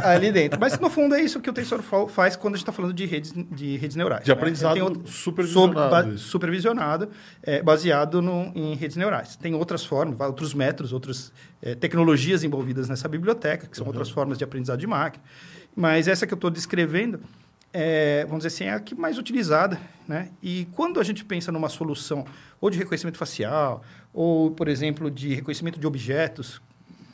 [0.04, 0.60] ali dentro.
[0.60, 3.06] Mas no fundo é isso que o TensorFlow faz quando a gente está falando de
[3.06, 4.24] redes, de redes neurais.
[4.24, 4.34] De né?
[4.38, 6.28] aprendizado supervisionado, sobre- isso.
[6.28, 7.10] supervisionado,
[7.44, 9.36] é, baseado no- em redes neurais.
[9.46, 11.32] Tem outras formas, outros métodos, outras
[11.62, 15.24] é, tecnologias envolvidas nessa biblioteca, que são outras formas de aprendizado de máquina.
[15.76, 17.20] Mas essa que eu estou descrevendo
[17.72, 19.80] é, vamos dizer assim, é a que mais utilizada.
[20.08, 20.32] Né?
[20.42, 22.26] E quando a gente pensa numa solução
[22.60, 26.60] ou de reconhecimento facial, ou, por exemplo, de reconhecimento de objetos,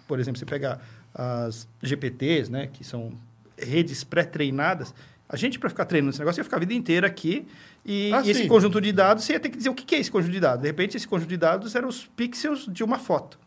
[0.08, 0.80] por exemplo, você pega
[1.14, 3.12] as GPTs, né, que são
[3.58, 4.95] redes pré-treinadas,
[5.32, 7.48] a gente, para ficar treinando esse negócio, ia ficar a vida inteira aqui
[7.86, 9.99] e, Ah, e esse conjunto de dados, você ia ter que dizer o que é
[9.99, 10.62] esse conjunto de dados.
[10.62, 13.40] De repente, esse conjunto de dados eram os pixels de uma foto.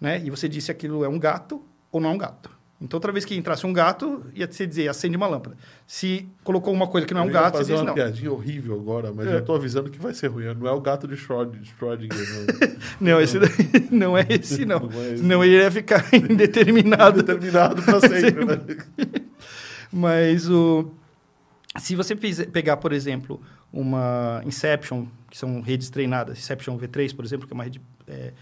[0.00, 0.22] Né?
[0.24, 2.50] E você disse se aquilo é um gato ou não é um gato.
[2.82, 5.54] Então, toda vez que entrasse um gato, ia você dizer, acende uma lâmpada.
[5.86, 7.94] Se colocou uma coisa que não é um gato, você fazer diz uma não.
[7.94, 9.32] piadinha horrível agora, mas É.
[9.32, 10.44] já tô avisando que vai ser ruim.
[10.54, 12.16] Não é o gato de Schröd- Schrödinger.
[12.18, 12.70] Não.
[13.16, 13.50] Não, esse daí
[13.90, 14.80] não é esse, não.
[14.80, 15.22] Não é esse.
[15.22, 17.22] Não, ele ia ficar indeterminado.
[17.22, 18.58] Determinado para sempre, né?
[19.92, 20.90] Mas o,
[21.78, 23.40] se você pegar, por exemplo,
[23.72, 28.32] uma Inception, que são redes treinadas, Inception V3, por exemplo, que é uma rede é,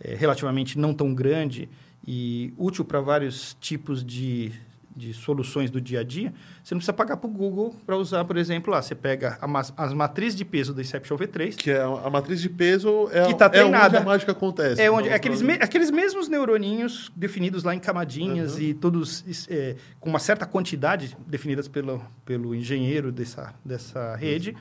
[0.00, 1.68] é, relativamente não tão grande
[2.06, 4.52] e útil para vários tipos de,
[4.96, 6.32] de soluções do dia a dia,
[6.64, 8.80] você não precisa pagar para o Google para usar, por exemplo, lá.
[8.80, 12.48] Você pega ma- as matrizes de peso do Inception V3, Que é a matriz de
[12.48, 14.80] peso é, Que tá é onde a mágica acontece.
[14.80, 18.60] É onde Então, aqueles, me- aqueles mesmos neuroninhos definidos lá em camadinhas Uhum.
[18.62, 24.56] e todos é, com uma certa quantidade definidas pelo, pelo engenheiro dessa, dessa rede,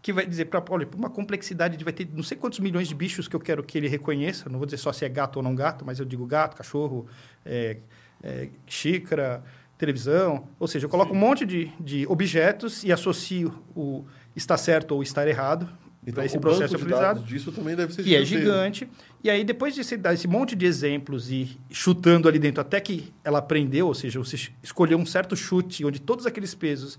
[0.00, 2.94] que vai dizer para olha, uma complexidade de vai ter não sei quantos milhões de
[2.94, 4.48] bichos que eu quero que ele reconheça.
[4.48, 7.06] Não vou dizer só se é gato ou não gato, mas eu digo gato, cachorro,
[7.44, 7.78] é,
[8.22, 9.42] é, xícara,
[9.86, 10.44] televisão.
[10.60, 14.04] Ou seja, eu coloco um monte de, de objetos e associo o
[14.36, 15.68] está certo ou estar errado
[16.02, 18.24] Então, para esse o processo banco de utilizado dados disso também deve ser que é
[18.24, 18.88] gigante.
[19.22, 22.80] E aí, depois de você dar esse monte de exemplos e chutando ali dentro até
[22.80, 26.98] que ela aprendeu, ou seja, você escolheu um certo chute onde todos aqueles pesos,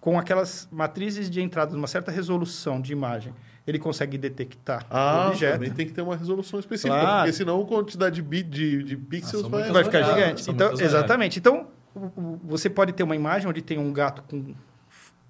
[0.00, 3.32] com aquelas matrizes de entrada, uma certa resolução de imagem,
[3.66, 5.52] ele consegue detectar Ah, o objeto.
[5.54, 7.18] também tem que ter uma resolução específica, Claro.
[7.20, 9.72] porque senão a quantidade de, bit, de, de Ah, pixels são vai...
[9.72, 10.50] Vai ficar gigante.
[10.50, 11.38] Então, exatamente.
[11.38, 11.66] Então,
[12.42, 14.54] você pode ter uma imagem onde tem um gato com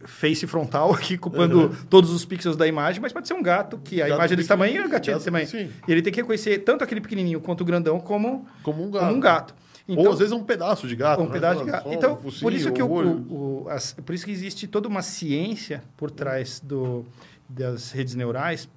[0.07, 4.03] face frontal aqui ocupando todos os pixels da imagem, mas pode ser um gato que
[4.03, 5.47] a Gato imagem é desse tamanho e o gatinho é desse tamanho.
[5.47, 5.71] sim.
[5.89, 9.05] E ele tem que reconhecer tanto aquele pequenininho quanto o grandão como, Como um gato.
[9.05, 9.55] como um gato.
[9.87, 11.21] Ou às vezes é um pedaço de gato.
[11.23, 11.33] um né?
[11.33, 11.93] pedaço de gato.
[11.93, 15.03] Então, focinho, por isso que o, o- o- as- por isso que existe toda uma
[15.03, 17.05] ciência por trás do,
[17.49, 18.69] das redes neurais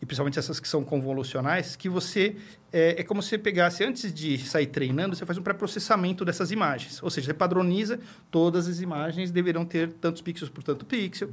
[0.00, 2.36] e principalmente essas que são convolucionais, que você
[2.76, 6.50] é, é como se você pegasse antes de sair treinando, você faz um pré-processamento dessas
[6.50, 7.98] imagens, ou seja, você padroniza
[8.30, 11.30] todas as imagens deverão ter tantos pixels por tanto pixel.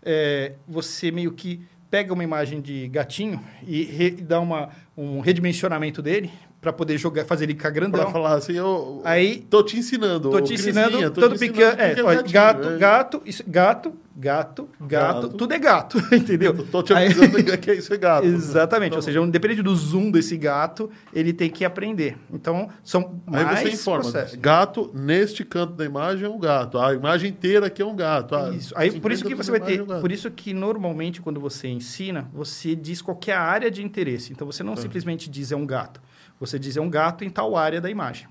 [0.00, 1.60] É, você meio que
[1.90, 6.30] pega uma imagem de gatinho e dá uma, um redimensionamento dele
[6.64, 8.00] para poder jogar, fazer ele ficar grandão.
[8.02, 10.30] Pra falar assim, eu Aí tô te ensinando.
[10.30, 12.78] Tô te ensinando tô todo te ensinando É, é gatinho, gato, é.
[12.78, 15.28] gato, isso, gato, gato, gato, Gato.
[15.36, 16.54] tudo é gato, entendeu?
[16.70, 18.26] Tô te Aí- avisando que isso é gato.
[18.26, 22.16] Exatamente, Então, ou seja, independente do zoom desse gato, ele tem que aprender.
[22.32, 24.36] Então, são Aí mais você informa, processos.
[24.36, 26.78] gato, neste canto da imagem é um gato.
[26.78, 28.34] A imagem inteira aqui é um gato.
[28.34, 28.72] Ah, Isso.
[28.76, 31.40] Aí, por isso 50% que você vai ter, é um por isso que normalmente quando
[31.40, 34.32] você ensina, você diz qual que é a área de interesse.
[34.32, 36.00] Então você não simplesmente diz é um gato,
[36.46, 38.26] você diz é um gato em tal área da imagem.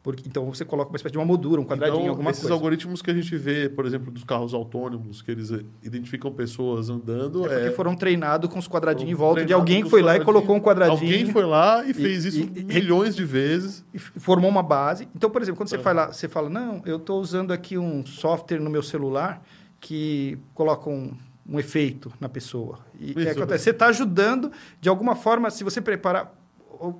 [0.00, 2.54] Porque, então você coloca uma espécie de uma moldura, um quadradinho, então, alguma esses coisa.
[2.54, 6.88] algoritmos que a gente vê, por exemplo, dos carros autônomos, que eles eh, identificam pessoas
[6.88, 10.00] andando, É porque é, foram treinados com os quadradinhos em volta de alguém que foi
[10.00, 10.96] lá e colocou um quadradinho.
[11.12, 13.84] Alguém foi lá e fez E- isso e- e- milhões de vezes.
[13.92, 15.08] e formou uma base.
[15.14, 15.80] Então, por exemplo, quando você, É.
[15.80, 19.42] fala, você fala, não, eu estou usando aqui um software no meu celular
[19.80, 21.12] que coloca um,
[21.46, 22.78] um efeito na pessoa.
[22.98, 23.20] E Isso.
[23.28, 26.37] é, acontece, você está ajudando, de alguma forma, se você preparar...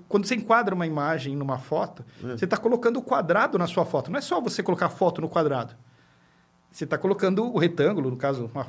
[0.09, 2.36] Quando você enquadra uma imagem numa foto, É.
[2.36, 4.10] você está colocando o quadrado na sua foto.
[4.10, 5.74] Não é só você colocar a foto no quadrado.
[6.70, 8.66] Você está colocando o retângulo, no caso, uma-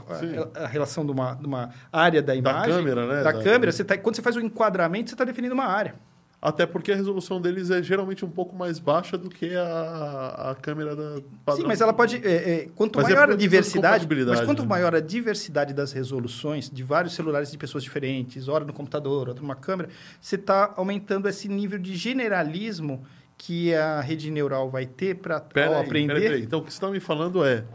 [0.55, 2.73] a, a relação de uma, de uma área da Da imagem.
[2.75, 3.23] câmera, né?
[3.23, 5.95] Da, Da- câmera, você tá, quando você faz o enquadramento, você está definindo uma área.
[6.41, 10.55] Até porque a resolução deles é geralmente um pouco mais baixa do que a, a
[10.55, 11.63] câmera da padrão.
[11.63, 12.25] Sim, mas ela pode.
[12.25, 14.07] é, é, quanto Mas é maior por a diversidade.
[14.25, 14.67] Mas quanto né?
[14.67, 19.41] maior a diversidade das resoluções de vários celulares de pessoas diferentes, hora no computador, outra
[19.41, 19.89] numa câmera,
[20.21, 23.03] você está aumentando esse nível de generalismo
[23.37, 26.13] que a rede neural vai ter para aprender.
[26.13, 26.43] pera aí.
[26.43, 27.65] Então, o que você está me falando é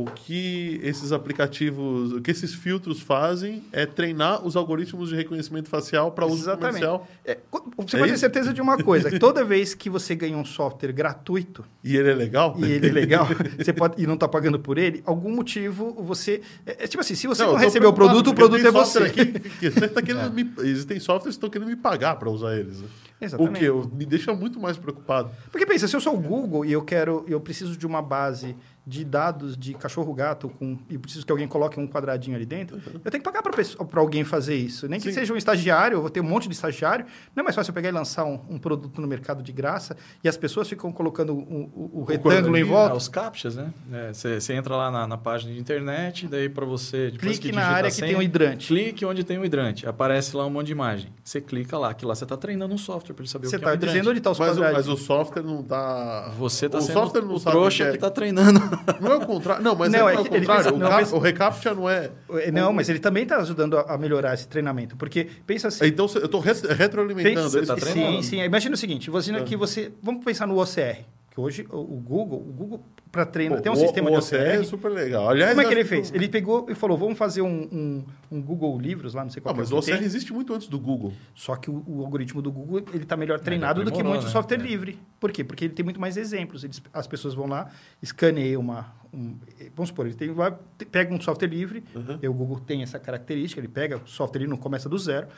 [0.00, 5.68] o que esses aplicativos, o que esses filtros fazem é treinar os algoritmos de reconhecimento
[5.68, 6.80] facial para uso Exatamente.
[6.84, 7.08] comercial.
[7.24, 7.38] É,
[7.76, 10.44] você É pode ter certeza de uma coisa: que toda vez que você ganha um
[10.44, 12.54] software gratuito E ele é legal?
[12.58, 13.26] e ele é legal,
[13.58, 16.42] você pode, e não está pagando por ele, algum motivo você.
[16.64, 18.70] É, é tipo assim, se você não, eu tô recebeu o produto, o produto é
[18.70, 18.98] você.
[19.00, 22.80] Aqui, que tá querendo me- existem softwares que estão querendo me pagar para usar eles.
[22.80, 22.86] né?
[23.20, 23.56] Exatamente.
[23.56, 23.64] O que?
[23.64, 25.30] Eu- Me deixa muito mais preocupado.
[25.50, 28.56] Porque pensa, se eu sou o Google e eu quero, eu preciso de uma base
[28.86, 33.10] de dados de cachorro-gato com e preciso que alguém coloque um quadradinho ali dentro, eu
[33.10, 34.88] tenho que pagar para alguém fazer isso.
[34.88, 35.12] Nem que Sim.
[35.12, 37.04] seja um estagiário, eu vou ter um monte de estagiário.
[37.36, 39.94] Não é mais fácil eu pegar e lançar um, um produto no mercado de graça
[40.24, 42.94] e as pessoas ficam colocando o, o- o retângulo em quadradinho, Ah, volta.
[42.96, 43.70] os captchas, né?
[44.14, 47.12] Você entra lá na, na página de internet, daí para você...
[47.18, 48.68] Clique que na área que tem um hidrante.
[48.68, 49.86] Clique onde tem o hidrante.
[49.86, 51.12] Aparece lá um monte de imagem.
[51.22, 53.58] Você clica lá, que lá você está treinando um software para ele saber Você o
[53.58, 53.92] que é um está hidrante.
[53.92, 54.86] dizendo onde está os Mas, o- quadradinhos.
[54.88, 56.32] mas o software não tá.
[56.38, 57.90] Você está o sendo software não o sabe trouxa o que é.
[57.90, 58.60] que está treinando.
[59.00, 59.62] Não é o contrário.
[59.62, 60.46] Não, mas Não, não, é é, o contrário.
[60.64, 62.10] pensa- o, não, mas- o reCAPTCHA não é.
[62.52, 64.96] Não, mas ele também está ajudando a, melhorar esse treinamento.
[64.96, 65.86] Porque pensa assim.
[65.86, 67.50] Então eu estou retroalimentando.
[67.50, 68.22] Pensa- é tá treinando.
[68.22, 68.42] sim, sim.
[68.42, 69.42] Imagina o seguinte, você, Ah.
[69.42, 71.04] que você, vamos pensar no OCR,
[71.38, 74.34] que hoje o, Google, o Google para treinar, tem um o- sistema o de OCR
[74.36, 74.60] OCR.
[74.60, 75.28] é super legal.
[75.30, 76.12] Aliás, Como é que ele acho fez?
[76.12, 79.42] Ele pegou e falou, vamos fazer um, um, um Google Livros lá, não sei Ah,
[79.44, 80.04] qual que é mas que o OCR tem.
[80.06, 81.12] existe muito antes do Google.
[81.34, 84.30] Só que o, o algoritmo do Google ele está melhor treinado do que muito né?
[84.30, 84.62] software É.
[84.62, 84.98] livre.
[85.20, 85.42] Por quê?
[85.44, 86.64] Porque ele tem muito mais exemplos.
[86.64, 87.70] Eles- as pessoas vão lá,
[88.02, 88.92] escaneiam uma...
[89.14, 89.36] um-
[89.74, 90.54] vamos supor, ele tem, vai,
[90.90, 92.18] pega um software livre, Uhum.
[92.22, 95.28] e o Google tem essa característica, ele pega o software livre, não começa do zero,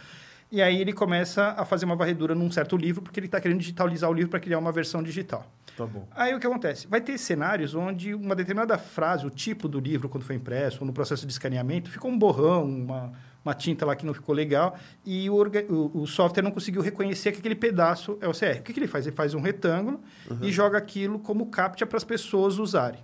[0.52, 3.58] e aí ele começa a fazer uma varredura num certo livro, porque ele está querendo
[3.60, 5.46] digitalizar o livro para criar uma versão digital.
[5.76, 6.06] Tá bom.
[6.14, 6.86] Aí o que acontece?
[6.88, 10.86] Vai ter cenários onde uma determinada frase, o tipo do livro, quando foi impresso, ou
[10.86, 13.12] no processo de escaneamento, ficou um borrão, uma,
[13.44, 15.34] uma tinta lá que não ficou legal, e o,
[15.68, 18.58] o- o software não conseguiu reconhecer que aquele pedaço é o CR.
[18.58, 19.06] O que, que ele faz?
[19.06, 20.00] Ele faz um retângulo
[20.42, 23.00] e joga aquilo como captcha para as pessoas usarem.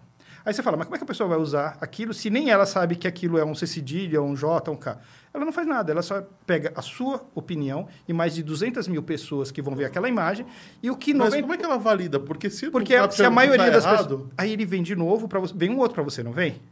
[0.47, 2.65] Aí você fala, mas como é que a pessoa vai usar aquilo se nem ela
[2.65, 4.97] sabe que aquilo é um C cedilha, um J, um K?
[5.35, 9.03] Ela não faz nada, ela só pega a sua opinião e mais de 200 mil
[9.03, 10.47] pessoas que vão ver aquela imagem
[10.81, 12.21] e o que Mas 90 como é que ela valida?
[12.21, 14.33] Porque se porque o se a maioria tá das errado, pessoas.
[14.39, 15.53] Aí ele vem de novo para você.
[15.53, 16.63] Vem um outro para você, não vem?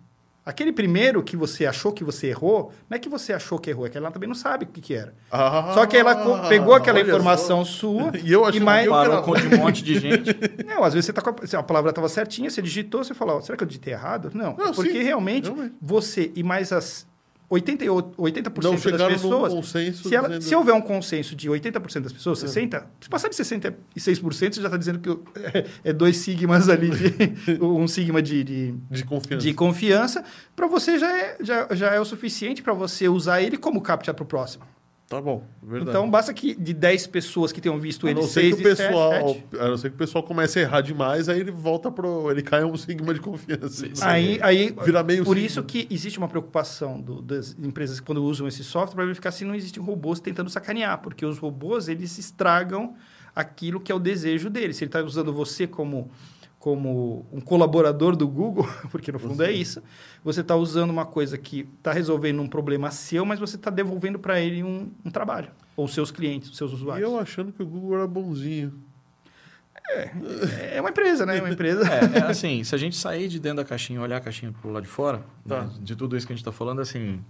[0.47, 3.87] Aquele primeiro que você achou que você errou, não é que você achou que errou,
[3.87, 5.15] é que ela também não sabe o que, que era.
[5.31, 7.73] Ah, só que ela pegou aquela informação só.
[7.79, 8.83] sua E eu achei e mais.
[8.83, 10.37] que eu- Parou com um monte de gente.
[10.67, 13.41] Não, às vezes você tá com a, a palavra estava certinha, você digitou, você falou,
[13.41, 14.31] será que eu digitei errado?
[14.35, 15.75] Não, Não, é porque sim, realmente realmente.
[15.81, 17.07] você e mais as
[17.51, 19.67] 88, 80% não das pessoas.
[19.97, 22.47] Se, ela- dizendo- se houver um consenso de 80% das pessoas, É.
[22.47, 25.11] 60%, se passar de 66%, você já está dizendo que
[25.41, 29.43] é, é dois sigmas ali, de, um sigma de, de, de confiança.
[29.47, 30.25] de confiança,
[30.57, 34.13] para você já é, já, já é o suficiente para você usar ele como captcha
[34.15, 34.65] para o próximo.
[35.07, 35.91] Tá bom, verdade.
[35.91, 38.57] Então, basta que de 10 pessoas que tenham visto a ele, não ser que 6
[38.57, 41.39] o e 7, pessoal, a não ser que o pessoal comece a errar demais, aí
[41.41, 43.69] ele volta pro, ele cai um sigma de confiança.
[43.69, 44.03] Sim, sim.
[44.05, 45.47] Aí, aí Vira meio por sigma.
[45.47, 49.45] isso que existe uma preocupação do- das empresas quando usam esse software para verificar se
[49.45, 52.95] não existem robôs tentando sacanear, porque os robôs eles estragam
[53.37, 54.77] aquilo que é o desejo deles.
[54.77, 56.11] Se ele está usando você como
[56.65, 59.83] como um colaborador do Google, porque no fundo é isso,
[60.25, 64.19] você está usando uma coisa que está resolvendo um problema seu, mas você está devolvendo
[64.19, 67.07] para ele um, um trabalho ou seus clientes, os seus E usuários.
[67.07, 68.73] eu achando que o Google era bonzinho.
[70.73, 71.37] É uma empresa, né?
[71.37, 71.83] É uma empresa.
[71.93, 74.51] É, é assim, se a gente sair de dentro da caixinha e olhar a caixinha
[74.51, 75.65] pro lado de fora, Tá.
[75.65, 77.23] né, de tudo isso que a gente está falando, assim.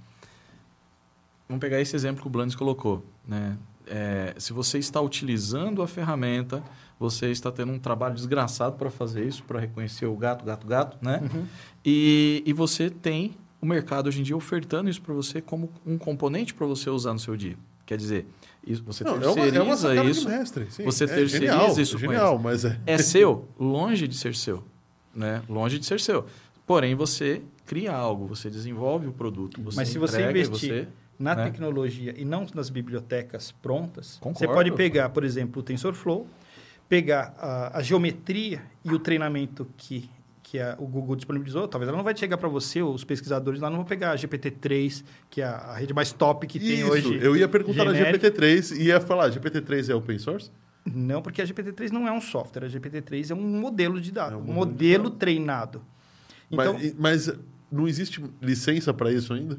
[1.49, 3.05] Vamos pegar esse exemplo que o Blanes colocou.
[3.27, 3.59] Né?
[3.89, 6.63] É, se você está utilizando a ferramenta,
[6.99, 10.99] você está tendo um trabalho desgraçado para fazer isso, para reconhecer o gato, gato, gato,
[11.03, 11.21] né?
[11.23, 11.45] Uhum.
[11.85, 15.99] E, e você tem o mercado hoje em dia ofertando isso para você como um
[15.99, 17.57] componente para você usar no seu dia.
[17.87, 18.27] Quer dizer,
[18.67, 20.29] isso, você Não, é uma, terceiriza é uma isso.
[20.29, 20.67] mestre.
[20.71, 20.85] sim.
[20.85, 22.79] você é terceiriza genial, isso é com genial, mas é...
[22.87, 24.65] é seu, longe de ser seu,
[25.15, 25.43] né?
[25.49, 26.25] Longe de ser seu.
[26.67, 30.89] Porém, você cria algo, você desenvolve o produto, você Mas se você entrega investir você-
[31.19, 31.45] na né?
[31.45, 34.39] tecnologia e não nas bibliotecas prontas, Concordo.
[34.39, 36.27] você pode pegar, por exemplo, o TensorFlow,
[36.89, 40.09] pegar a, a geometria e o treinamento que,
[40.43, 41.67] que a- o Google disponibilizou.
[41.67, 45.05] Talvez ela não vai chegar para você, os pesquisadores lá não vão pegar a GPT-3,
[45.31, 47.19] que é a, a rede mais top que tem Isso, hoje.
[47.23, 48.29] eu ia perguntar genérica.
[48.31, 50.51] na GPT-3 e ia falar, GPT-3 é open source?
[50.85, 54.35] Não, porque a GPT-3 não é um software, a GPT-3 é um modelo de dados,
[54.35, 55.83] É um modelo de modelo treinado.
[56.51, 57.33] Então, Mas, mas
[57.73, 59.59] não existe licença para isso ainda?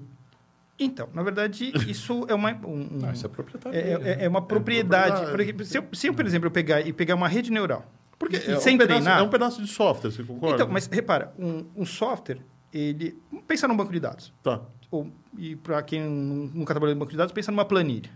[0.80, 3.78] Então, na verdade, isso é uma, um, Não, isso é proprietário.
[3.80, 4.12] É, né?
[4.22, 5.26] é- é uma propriedade.
[5.26, 5.54] propriedade.
[5.54, 7.86] Porque se, eu, se eu, por exemplo, eu pegar e pegar uma rede neural,
[8.20, 9.20] Porque e é, sem um pedaço, treinar.
[9.20, 10.56] é um pedaço de software, você concorda?
[10.56, 12.40] Então, mas repara, um, um software,
[12.74, 14.34] ele pensa num banco de dados.
[14.44, 14.62] Tá.
[14.92, 18.10] Ou, e para quem nu- nunca trabalhou em banco de dados, pensa numa planilha.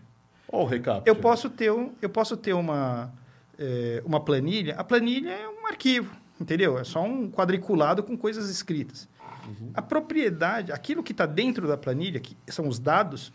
[0.51, 1.07] Ó o recap.
[1.07, 3.11] Eu posso ter, um, eu posso ter uma,
[3.57, 4.75] é, uma planilha.
[4.75, 6.77] A planilha é um arquivo, entendeu?
[6.77, 9.07] É só um quadriculado com coisas escritas.
[9.49, 9.71] Uhum.
[9.73, 13.33] A propriedade, aquilo que está dentro da planilha, que são os dados,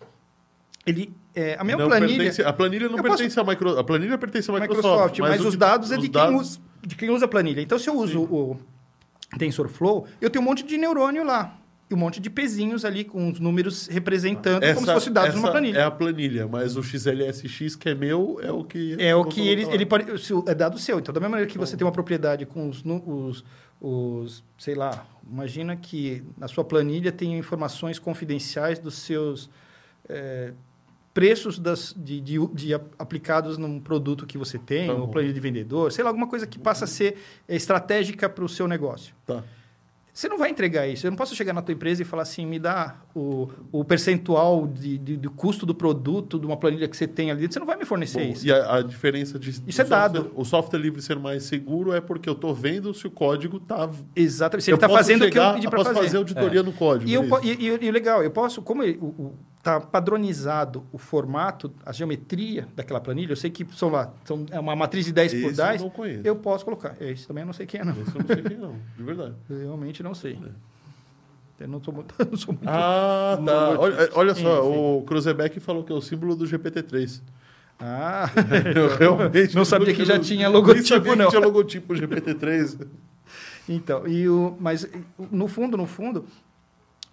[0.87, 2.17] ele, é, a minha Não planilha...
[2.19, 3.81] pertence- a planilha não pertence à Microsoft.
[3.81, 4.85] A planilha pertence à Microsoft.
[4.85, 7.29] Microsoft, mas, o os que- dados é de quem, dados- usa, de quem usa a
[7.29, 7.61] planilha.
[7.61, 8.59] Então, se eu uso o
[9.39, 11.59] TensorFlow, eu tenho um monte de neurônio lá.
[11.95, 15.39] E um monte de pezinhos ali com os números representando como se fosse dados essa
[15.39, 15.79] numa planilha.
[15.79, 18.97] É a planilha, mas o XLSX que é meu é o que.
[18.99, 20.07] É o que ele, ele pode.
[20.47, 20.99] É dado seu.
[20.99, 23.45] Então, da mesma maneira que você tem uma propriedade com os, os,
[23.81, 24.45] os.
[24.59, 29.49] Sei lá, imagina que na sua planilha tem informações confidenciais dos seus.
[30.09, 30.53] é,
[31.15, 35.33] preços das, de, de, de ap- aplicados num produto que você tem, Tá ou planilha
[35.33, 37.17] de vendedor, sei lá, alguma coisa que passa a ser
[37.47, 39.15] é, estratégica para o seu negócio.
[39.25, 39.45] Tá.
[40.15, 41.05] Você não vai entregar isso.
[41.05, 44.65] Eu não posso chegar na tua empresa e falar assim, me dá o, o percentual
[44.65, 47.51] de, de- do custo do produto, de uma planilha que você tem ali.
[47.51, 48.47] Você não vai me fornecer Bom, isso.
[48.47, 49.51] E a, a diferença de.
[49.67, 50.31] Isso é dado.
[50.37, 53.91] O software livre ser mais seguro é porque eu tô vendo se o código tá.
[54.15, 54.65] Exatamente.
[54.65, 56.07] Se eu ele está fazendo o que eu chegar, pedi para posso fazer.
[56.07, 57.11] fazer auditoria no código.
[57.11, 58.85] E, eu é e, e- e o legal, eu posso, como
[59.65, 64.61] está padronizado o formato, a geometria daquela planilha, eu sei que são lá, são, é
[64.61, 65.93] uma matriz de 10 por Esse 10, eu
[66.23, 66.95] eu posso colocar.
[67.01, 67.93] Esse também eu não sei quem é, não.
[67.93, 69.35] Esse eu não sei quem não, de verdade.
[69.49, 70.39] Eu realmente não sei.
[71.59, 72.15] Eu não sou muito.
[72.19, 73.81] eu não sou muito Ah, Não, tá.
[73.81, 74.79] Olha, olha só, Enfim.
[74.79, 77.23] o Cruzebeck falou que é o símbolo do GPT-3.
[77.81, 78.29] Ah,
[78.77, 81.25] Eu realmente não sabia que já tinha nem logotipo, sabia não.
[81.25, 82.87] que tinha logotipo GPT-3.
[83.69, 84.87] Então, e o, mas
[85.31, 86.27] no fundo, no fundo,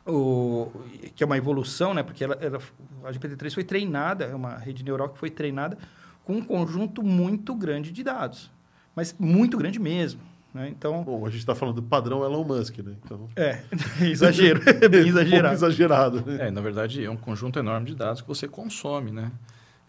[0.06, 0.72] o,
[1.16, 2.04] que é uma evolução, né?
[2.04, 2.60] Porque ela, ela,
[3.04, 5.78] a GPT-3 foi treinada, é uma rede neural que foi treinada
[6.24, 8.52] com um conjunto muito grande de dados,
[8.96, 10.22] mas muito grande mesmo.
[10.54, 10.68] Né?
[10.70, 12.94] Então, Bom, a gente tá falando do padrão Elon Musk, né?
[13.04, 13.62] Então, é,
[14.02, 15.54] exagero, é bem Um exagerado.
[15.54, 16.26] exagerado.
[16.26, 16.48] né?
[16.48, 19.32] É, na verdade, é um conjunto enorme de dados que você consome, né?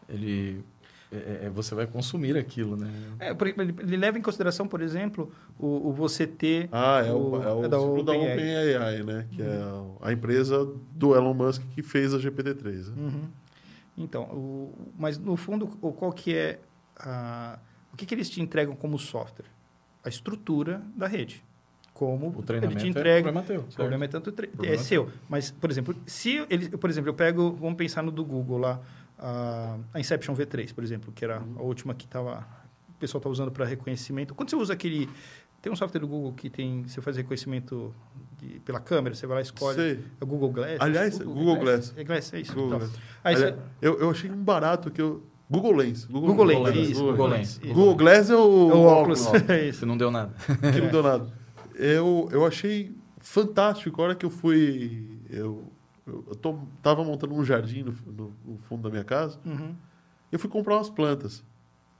[0.08, 0.64] Ele,
[1.12, 2.90] é- é- você vai consumir aquilo, né?
[3.18, 6.68] É, por- ele, ele leva em consideração, por exemplo, o, o você ter.
[6.72, 9.02] Ah, é o, é o é da símbolo da OpenAI.
[9.02, 9.26] Né?
[9.30, 9.60] Que é
[10.00, 12.88] a empresa do Elon Musk que fez a GPT-3.
[12.88, 12.94] né?
[12.96, 13.28] Uhum.
[13.96, 16.58] Então, o, mas no fundo, o, qual que é
[16.98, 17.58] a,
[17.92, 19.46] o que, que eles te entregam como software?
[20.04, 21.44] A estrutura da rede.
[21.94, 23.22] Como O treinamento ele te é entrega.
[23.22, 25.10] problema teu, o problema é tanto tre- Problema é é seu.
[25.28, 28.80] Mas, por exemplo, se ele, por exemplo, eu pego, vamos pensar no do Google lá,
[29.22, 31.54] a, a Inception V3, por exemplo, que era Uhum.
[31.58, 32.44] a última que tava,
[32.90, 34.34] o pessoal está usando para reconhecimento.
[34.34, 35.08] Quando você usa aquele
[35.62, 37.94] tem um software do Google que tem você faz reconhecimento
[38.36, 40.00] de- pela câmera, você vai lá e escolhe Sei.
[40.20, 40.76] é o Google Glass.
[40.80, 41.94] Aliás, Google Glass.
[41.96, 42.52] É Glass, é isso.
[42.52, 42.78] Google então.
[42.80, 43.00] Glass.
[43.22, 45.22] Aí Olha, você- eu, eu achei um barato que eu.
[45.48, 46.04] Google Lens.
[46.06, 46.94] Google Lens, Lens, isso.
[47.00, 47.60] Google Google Lens.
[47.62, 47.72] Lens.
[47.76, 49.26] Google Glass é o, É o óculos.
[49.26, 49.78] óculos, É isso.
[49.80, 50.32] Você não deu nada.
[50.72, 51.32] que não deu nada.
[51.76, 54.00] Eu, eu achei fantástico.
[54.00, 55.06] A hora que eu fui.
[55.30, 55.70] Eu,
[56.06, 59.38] eu, eu tô, tava montando um jardim no, no- no fundo da minha casa.
[59.44, 59.74] Uhum.
[60.30, 61.44] Eu fui comprar umas plantas.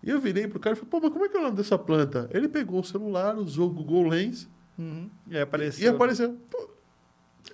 [0.03, 1.57] E eu virei pro cara e falei, pô, mas como é que é o nome
[1.57, 2.29] dessa planta?
[2.33, 4.49] Ele pegou o celular, usou o Google Lens
[4.79, 5.09] Uhum.
[5.29, 5.85] E aí apareceu.
[5.93, 6.37] e apareceu.
[6.51, 6.69] Pô,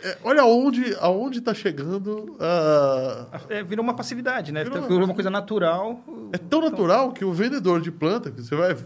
[0.03, 3.27] é, olha aonde, aonde tá chegando a...
[3.49, 4.63] É, virou uma passividade, né?
[4.63, 6.01] Virou Virou, uma- uma coisa natural.
[6.33, 8.77] É tão natural que o vendedor de planta, que você vai...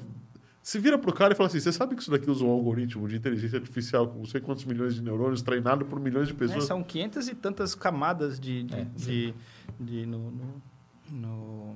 [0.62, 3.08] Se vira pro cara e fala assim, você sabe que isso daqui usa um algoritmo
[3.08, 6.38] de inteligência artificial com não sei quantos milhões de neurônios treinado por milhões de né?
[6.38, 6.64] pessoas?
[6.64, 9.34] São 500 e tantas camadas de, de, É, de,
[9.80, 10.62] de- no, no,
[11.10, 11.74] no-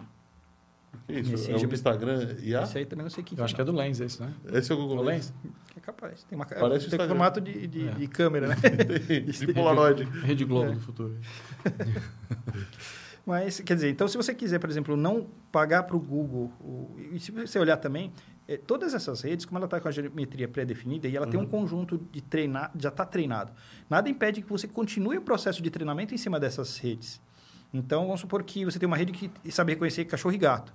[1.09, 1.75] Isso, Esse é o.
[1.75, 2.63] Instagram IA?
[2.63, 4.33] Esse aí também não sei quem Eu acho que é do Lens esse, né?
[4.53, 5.35] Esse é o Google O Lens.
[5.43, 5.53] Lens?
[5.77, 6.23] É capaz.
[6.23, 7.91] Tem, uma, Parece o tem formato de, de, É.
[7.93, 8.57] de câmera, né?
[9.29, 10.05] de Polaroid.
[10.23, 10.75] Rede Globo É.
[10.75, 11.17] do futuro.
[13.25, 16.53] Mas, quer dizer, então se você quiser, por exemplo, não pagar para o Google,
[17.13, 18.13] e se você olhar também,
[18.49, 21.47] eh, todas essas redes, como ela está com a geometria pré-definida e ela tem um
[21.47, 23.53] conjunto de treinar, já está treinado,
[23.91, 27.21] nada impede que você continue o processo de treinamento em cima dessas redes.
[27.73, 30.73] Então, vamos supor que você tem uma rede que sabe reconhecer cachorro e gato.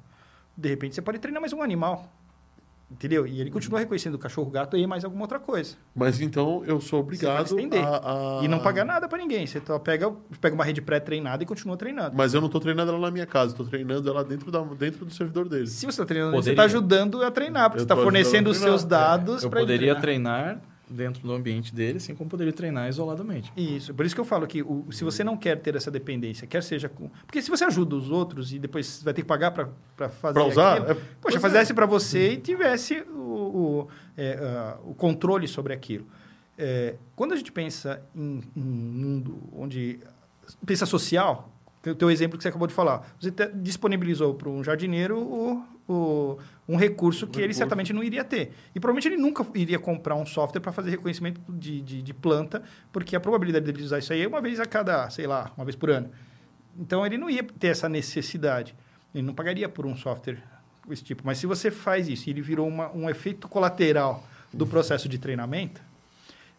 [0.56, 2.12] De repente, você pode treinar mais um animal.
[2.92, 3.26] Entendeu?
[3.26, 5.76] E ele continua reconhecendo cachorro, gato e mais alguma outra coisa.
[5.96, 9.48] Mas então eu sou Você obrigado a, a- E não pagar nada para ninguém.
[9.48, 10.12] Você só pega,
[10.42, 12.16] pega uma rede pré-treinada e continua treinando.
[12.18, 15.06] Mas eu não estou treinando ela na minha casa, estou treinando ela dentro, da, dentro
[15.06, 15.68] do servidor dele.
[15.68, 16.52] Se você está treinando, você Poderia.
[16.54, 19.18] está ajudando a treinar, porque Eu você está fornecendo os seus treinar.
[19.18, 20.60] dados Eu para poderia treinar
[20.94, 23.52] dentro do ambiente dele, assim como poderia treinar isoladamente.
[23.56, 26.46] Isso, por isso que eu falo que o- se você não quer ter essa dependência,
[26.48, 27.10] quer seja com.
[27.26, 30.34] Porque se você ajuda os outros e depois vai ter que pagar para fazer.
[30.34, 30.74] Pra usar?
[30.78, 31.40] aquilo, É- poxa, pois é.
[31.48, 33.88] fizesse para você e tivesse o, o,
[34.18, 36.06] é, ah, o controle sobre aquilo.
[36.58, 40.00] É, quando a gente pensa em, em um mundo onde.
[40.66, 41.50] pensa social,
[41.86, 46.38] o teu exemplo que você acabou de falar, você disponibilizou para um jardineiro o, o-
[46.68, 47.58] um recurso que ele recurso.
[47.58, 48.54] certamente não iria ter.
[48.76, 52.62] E provavelmente ele nunca iria comprar um software para fazer reconhecimento de, de, de planta,
[52.92, 55.66] porque a probabilidade dele usar isso aí é uma vez a cada, sei lá, uma
[55.66, 56.10] vez por ano.
[56.78, 58.74] Então ele não ia ter essa necessidade.
[59.14, 60.42] Ele não pagaria por um software
[60.88, 61.24] desse tipo.
[61.26, 65.18] Mas se você faz isso e ele virou uma, um efeito colateral do processo de
[65.18, 65.82] treinamento,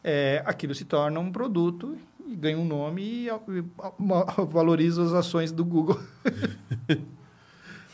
[0.05, 1.97] é, aquilo se torna um produto
[2.27, 5.99] e ganha um nome e, e a- valoriza as ações do Google.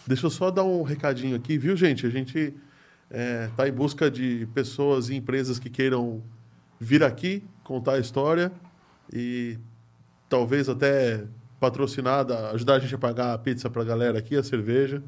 [0.08, 2.06] Deixa eu só dar um recadinho aqui, viu, gente?
[2.06, 2.54] A gente
[3.10, 6.22] está em busca de pessoas e empresas que queiram
[6.80, 8.50] vir aqui contar a história.
[9.12, 9.58] e
[10.26, 11.26] talvez até
[11.60, 15.02] patrocinada, ajudar a gente a pagar a pizza para a galera aqui, a cerveja.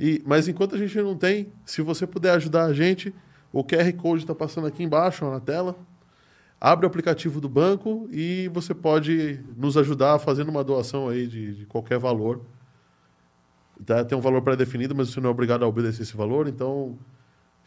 [0.00, 3.14] E, mas enquanto a gente não tem, se você puder ajudar a gente,
[3.52, 5.76] o QR Code está passando aqui embaixo ó, na tela.
[6.58, 11.56] Abre o aplicativo do banco e você pode nos ajudar fazendo uma doação aí de,
[11.56, 12.40] de qualquer valor.
[13.84, 14.04] Tá?
[14.04, 16.98] Tem um valor pré-definido, mas você não é obrigado a obedecer esse valor, então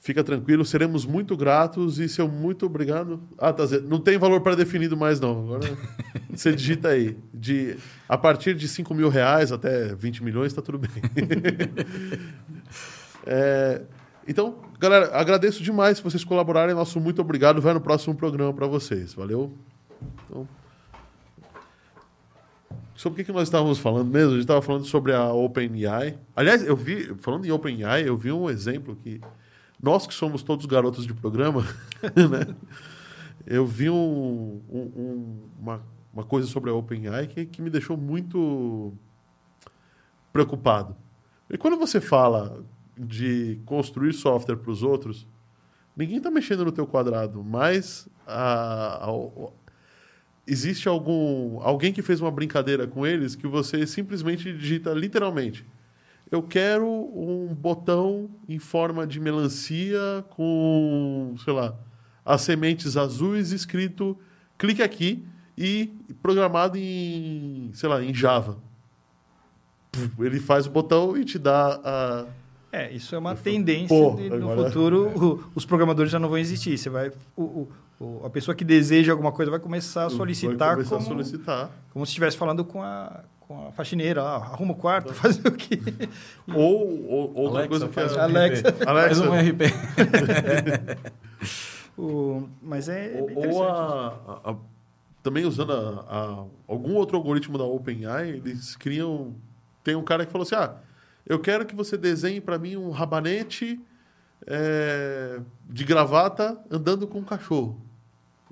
[0.01, 3.21] fica tranquilo, seremos muito gratos e seu muito obrigado.
[3.37, 5.43] Ah, tá Não tem valor pré-definido mais, não.
[5.43, 5.77] Agora
[6.33, 7.17] você digita aí.
[7.33, 7.77] De,
[8.09, 10.89] a partir de 5 mil reais até 20 milhões, está tudo bem.
[13.25, 13.81] é,
[14.27, 16.73] então, galera, agradeço demais se vocês colaborarem.
[16.73, 17.61] Nosso muito obrigado.
[17.61, 19.13] Vai no próximo programa para vocês.
[19.13, 19.53] Valeu?
[20.25, 20.47] Então,
[23.01, 24.29] sobre o que, que nós estávamos falando mesmo?
[24.29, 26.19] A gente estava falando sobre a OpenAI.
[26.35, 29.19] Aliás, eu vi, falando em OpenAI, eu vi um exemplo que
[29.81, 31.65] nós que somos todos garotos de programa,
[32.13, 32.55] né?
[33.47, 35.81] eu vi um, um, uma,
[36.13, 38.93] uma coisa sobre a OpenAI que, que me deixou muito
[40.31, 40.95] preocupado.
[41.49, 42.63] E quando você fala
[42.95, 45.27] de construir software para os outros,
[45.97, 49.51] ninguém está mexendo no teu quadrado, mas a, a,
[50.45, 55.65] existe algum alguém que fez uma brincadeira com eles que você simplesmente digita literalmente.
[56.29, 61.75] Eu quero um botão em forma de melancia com, sei lá,
[62.23, 64.17] as sementes azuis escrito
[64.57, 65.25] clique aqui
[65.57, 65.91] e
[66.21, 68.57] programado em, sei lá, em Java.
[70.17, 72.25] Ele faz o botão e te dá a
[72.71, 74.69] é, isso é uma tendência Pô, de, no agora...
[74.69, 76.77] futuro o, os programadores já não vão existir.
[76.77, 77.69] Você vai o, o,
[78.23, 81.71] a pessoa que deseja alguma coisa vai começar a solicitar começar como, a solicitar.
[81.91, 85.51] como se estivesse falando com a, com a faxineira, ah, arruma o quarto, faz o
[85.51, 85.79] quê?
[86.47, 88.19] Ou, ou outra Alexa, coisa que faz, é...
[88.19, 88.75] Alexa.
[88.85, 89.15] Alexa.
[89.15, 89.61] faz um RP.
[91.97, 94.55] o, mas é ou, ou a, a,
[95.21, 99.35] também usando a, algum outro algoritmo da OpenAI, eles criam
[99.83, 100.75] tem um cara que falou assim: "Ah,
[101.25, 103.79] eu quero que você desenhe para mim um rabanete
[104.47, 107.79] é, de gravata andando com um cachorro.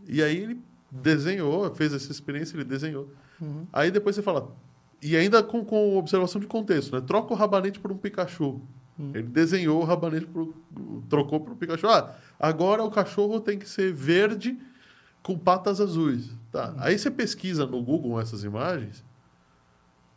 [0.09, 0.61] E aí ele
[0.91, 3.09] desenhou, fez essa experiência, ele desenhou.
[3.39, 3.65] Uhum.
[3.71, 4.51] Aí depois você fala,
[5.01, 7.01] e ainda com, com observação de contexto, né?
[7.01, 8.61] Troca o rabanete por um Pikachu.
[8.97, 9.11] Uhum.
[9.13, 10.53] Ele desenhou o rabanete, pro,
[11.07, 11.87] trocou para o Pikachu.
[11.87, 14.57] Ah, agora o cachorro tem que ser verde
[15.21, 16.29] com patas azuis.
[16.51, 16.69] Tá.
[16.69, 16.75] Uhum.
[16.79, 19.03] Aí você pesquisa no Google essas imagens,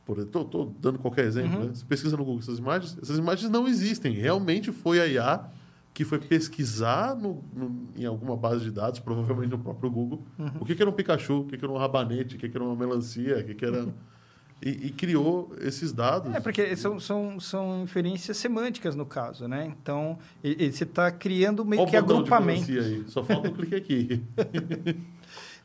[0.08, 1.60] Estou dando qualquer exemplo.
[1.60, 1.66] Uhum.
[1.66, 1.74] Né?
[1.74, 4.12] Você pesquisa no Google essas imagens, essas imagens não existem.
[4.12, 5.44] Realmente foi a IA
[5.94, 10.50] que foi pesquisar no, no, em alguma base de dados, provavelmente no próprio Google, uhum.
[10.60, 12.56] o que, que, era um Pikachu, o que, que, era um rabanete, o que, que
[12.56, 13.86] era uma melancia, o que, que era.
[14.64, 16.32] E, e, criou esses dados.
[16.32, 19.66] É, porque são, são, são inferências semânticas no caso, né?
[19.66, 22.70] Então, e, e você está criando meio Olha que agrupamento.
[22.70, 23.02] Aí.
[23.08, 24.22] Só falta um clique aqui.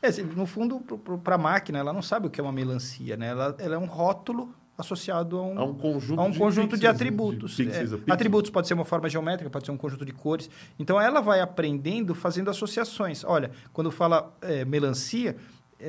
[0.00, 0.78] É, no fundo,
[1.24, 3.30] para a máquina, ela não sabe o que é uma melancia, né?
[3.30, 6.70] Ela, ela é um rótulo associado a um, a um conjunto, a um de, conjunto
[6.70, 7.56] pixels, de atributos.
[7.56, 10.48] De pixels, é, atributos pode ser uma forma geométrica, pode ser um conjunto de cores.
[10.78, 13.24] Então, ela vai aprendendo fazendo associações.
[13.24, 15.36] Olha, quando fala é, melancia,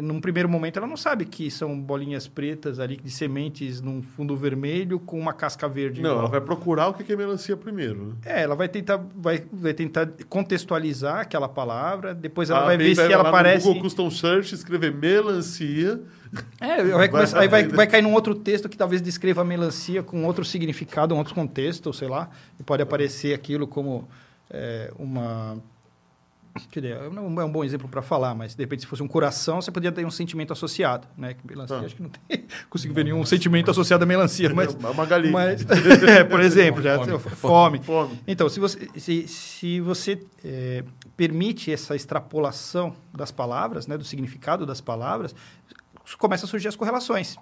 [0.01, 4.37] num primeiro momento ela não sabe que são bolinhas pretas ali de sementes num fundo
[4.37, 6.01] vermelho com uma casca verde.
[6.01, 6.25] Não, igual.
[6.25, 8.07] ela vai procurar o que é melancia primeiro.
[8.07, 8.13] Né?
[8.25, 12.93] É, ela vai tentar, vai, vai tentar contextualizar aquela palavra, depois ela ah, vai ver
[12.93, 13.65] se ela aparece.
[13.65, 15.99] No Google Custom Search, escrever melancia.
[16.61, 19.45] É, vai começar, vai, aí vai, vai cair num outro texto que talvez descreva a
[19.45, 22.29] melancia com outro significado, um outro contexto, sei lá,
[22.59, 24.07] e pode aparecer aquilo como
[24.51, 25.57] é, uma
[26.81, 29.91] é um bom exemplo para falar, mas de repente se fosse um coração, você poderia
[29.91, 31.33] ter um sentimento associado, né?
[31.33, 31.81] Que melancia, ah.
[31.81, 35.31] acho que não tem, consigo ver nenhum sentimento associado à melancia, mas é uma galinha.
[35.31, 35.65] Mas,
[36.07, 37.79] é, por exemplo, já fome, fome.
[37.79, 38.19] fome.
[38.27, 40.83] Então, se você se, se você é,
[41.15, 45.35] permite essa extrapolação das palavras, né, do significado das palavras,
[46.17, 47.37] começa a surgir as correlações.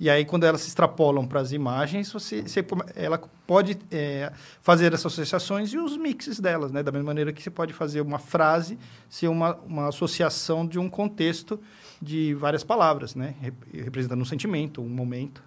[0.00, 2.64] E aí, quando elas se extrapolam para as imagens, você, você,
[2.94, 6.84] ela pode é, fazer essas associações e os mixes delas, né?
[6.84, 10.88] Da mesma maneira que você pode fazer uma frase ser uma, uma associação de um
[10.88, 11.58] contexto
[12.00, 13.34] de várias palavras, né?
[13.72, 15.42] Representando um sentimento, um momento.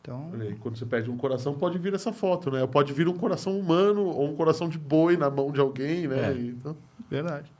[0.00, 0.30] Então...
[0.60, 2.64] Quando você perde um coração, pode vir essa foto, né?
[2.68, 6.30] Pode vir um coração humano ou um coração de boi na mão de alguém, né?
[6.30, 6.32] É.
[6.32, 6.76] Então,
[7.10, 7.50] Verdade.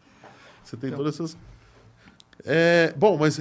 [0.62, 0.98] Você tem então...
[0.98, 1.36] todas essas...
[2.44, 3.40] É, bom, mas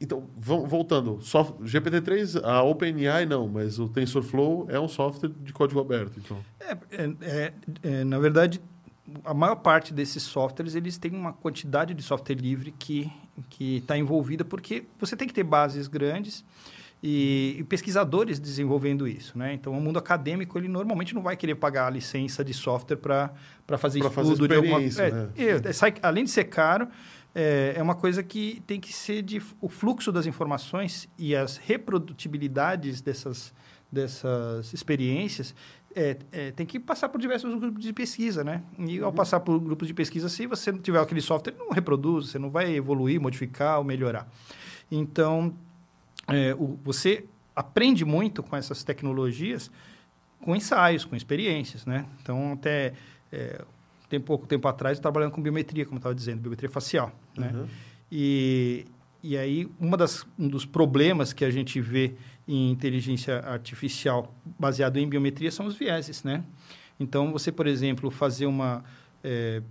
[0.00, 6.18] então, voltando, GPT-3, a OpenAI não, mas o TensorFlow é um software de código aberto,
[6.18, 6.38] então.
[6.58, 6.78] É,
[7.20, 7.52] é,
[7.82, 8.62] é, na verdade,
[9.22, 13.12] a maior parte desses softwares, eles têm uma quantidade de software livre que
[13.60, 16.44] está envolvida, porque você tem que ter bases grandes
[17.02, 19.52] e, e, pesquisadores desenvolvendo isso, né?
[19.52, 23.30] Então, o mundo acadêmico, ele normalmente não vai querer pagar a licença de software para
[23.78, 24.82] fazer pra estudo fazer de alguma...
[24.82, 25.28] É, né?
[25.36, 26.88] é, além de ser caro
[27.34, 31.56] é, é uma coisa que tem que ser de o fluxo das informações e as
[31.56, 33.52] reprodutibilidades dessas
[33.92, 35.52] dessas experiências
[35.94, 38.62] é, é, tem que passar por diversos grupos de pesquisa, né?
[38.78, 39.14] E ao uhum.
[39.14, 42.50] passar por grupos de pesquisa, se você não tiver aquele software, não reproduz, você não
[42.50, 44.28] vai evoluir, modificar ou melhorar.
[44.90, 45.52] Então,
[46.28, 47.24] é, o, você
[47.56, 49.70] aprende muito com essas tecnologias,
[50.40, 52.06] com ensaios, com experiências, né?
[52.22, 52.92] Então, até
[53.32, 53.64] é,
[54.10, 57.52] tem pouco tempo atrás, trabalhando com biometria, como eu estava dizendo, biometria facial, né?
[57.54, 57.66] Uhum.
[58.10, 58.84] E,
[59.22, 62.14] e aí, uma das, um dos problemas que a gente vê
[62.46, 66.44] em inteligência artificial baseado em biometria são os vieses, né?
[66.98, 68.84] Então, você, por exemplo, fazer uma,
[69.22, 69.62] é,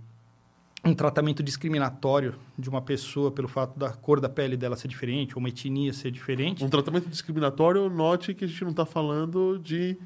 [0.82, 5.34] um tratamento discriminatório de uma pessoa pelo fato da cor da pele dela ser diferente,
[5.34, 6.64] ou uma etnia ser diferente...
[6.64, 9.98] Um tratamento discriminatório, note que a gente não está falando de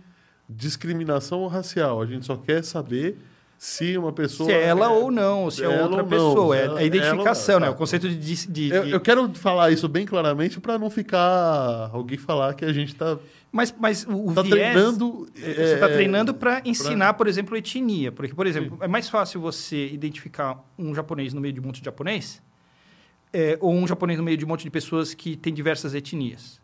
[0.49, 2.03] discriminação racial.
[2.03, 3.17] A gente só quer saber
[3.65, 4.47] se uma pessoa.
[4.47, 6.55] Se é ela é, ou não, se é outra pessoa.
[6.55, 7.71] É a identificação, né?
[7.71, 8.47] O conceito de.
[8.47, 12.75] de, eu, eu, quero falar isso bem claramente para não ficar alguém falar que a
[12.75, 13.17] gente está.
[13.51, 15.27] Mas, mas o tá viés, treinando.
[15.35, 17.15] É, você está treinando para ensinar, pra...
[17.15, 18.13] por exemplo, etnia.
[18.13, 18.85] Porque, por exemplo, Sim.
[18.85, 22.43] é mais fácil você identificar um japonês no meio de um monte de japonês
[23.33, 26.61] é, ou um japonês no meio de um monte de pessoas que têm diversas etnias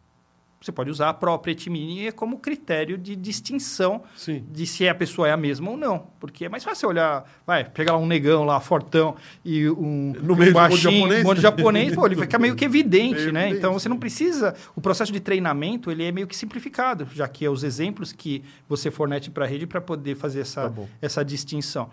[0.61, 4.45] você pode usar a própria etnia como critério de distinção Sim.
[4.51, 6.09] de se a pessoa é a mesma ou não.
[6.21, 10.51] Porque é mais fácil olhar, vai, pegar um negão lá, fortão, e um, no meio
[10.51, 13.41] um baixinho, um monte de japonês, pô, ele fica meio que evidente, meio né?
[13.45, 13.59] Evidente.
[13.59, 14.55] Então, você não precisa...
[14.77, 18.45] O processo de treinamento, ele é meio que simplificado, já que é os exemplos que
[18.69, 21.89] você fornece para a rede para poder fazer essa, tá essa distinção.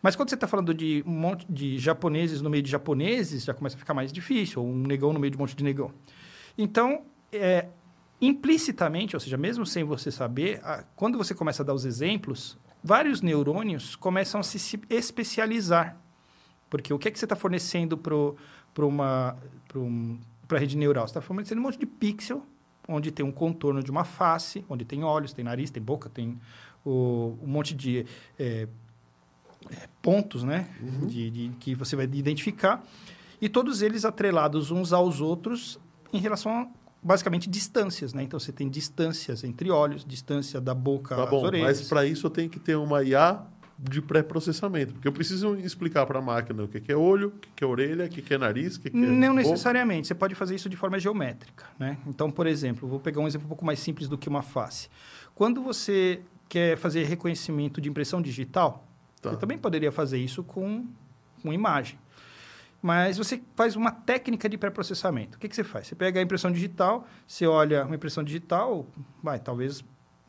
[0.00, 3.54] Mas quando você está falando de um monte de japoneses no meio de japoneses, já
[3.54, 5.90] começa a ficar mais difícil, ou um negão no meio de um monte de negão.
[6.56, 7.66] Então, é,
[8.26, 10.60] implicitamente, ou seja, mesmo sem você saber,
[10.96, 15.96] quando você começa a dar os exemplos, vários neurônios começam a se especializar.
[16.70, 19.36] Porque o que é que você está fornecendo para uma
[19.74, 20.18] um,
[20.50, 21.06] a rede neural?
[21.06, 22.44] Você está fornecendo um monte de pixel,
[22.88, 26.38] onde tem um contorno de uma face, onde tem olhos, tem nariz, tem boca, tem
[26.84, 28.06] o, um monte de
[28.38, 28.66] é,
[29.70, 30.68] é, pontos né?
[30.80, 31.06] Uhum.
[31.06, 32.82] De, de, que você vai identificar.
[33.40, 35.78] E todos eles atrelados uns aos outros
[36.12, 36.72] em relação
[37.04, 38.22] basicamente distâncias, né?
[38.22, 41.80] Então você tem distâncias entre olhos, distância da boca tá às bom, orelhas.
[41.80, 43.44] Mas para isso eu tenho que ter uma IA
[43.78, 47.62] de pré-processamento, porque eu preciso explicar para a máquina o que é olho, o que
[47.62, 50.68] é orelha, o que é nariz, o que é Não necessariamente, você pode fazer isso
[50.68, 51.98] de forma geométrica, né?
[52.06, 54.88] Então, por exemplo, vou pegar um exemplo um pouco mais simples do que uma face.
[55.34, 58.86] Quando você quer fazer reconhecimento de impressão digital,
[59.20, 59.30] tá.
[59.30, 60.86] você também poderia fazer isso com,
[61.42, 61.98] com imagem.
[62.84, 65.38] Mas você faz uma técnica de pré-processamento.
[65.38, 65.86] O que, que você faz?
[65.86, 68.86] Você pega a impressão digital, você olha uma impressão digital,
[69.22, 69.82] vai, talvez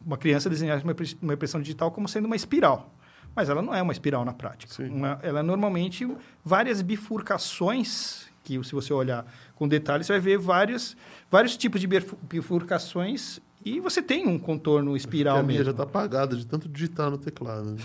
[0.06, 0.82] uma criança desenhasse
[1.22, 2.96] uma impressão digital como sendo uma espiral.
[3.36, 4.82] Mas ela não é uma espiral na prática.
[4.84, 6.10] Uma, ela é normalmente
[6.46, 10.96] várias bifurcações, que se você olhar com detalhes, você vai ver vários,
[11.30, 11.90] vários tipos de
[12.22, 15.66] bifurcações e você tem um contorno espiral a minha mesmo.
[15.66, 17.76] já está apagada de tanto digitar no teclado.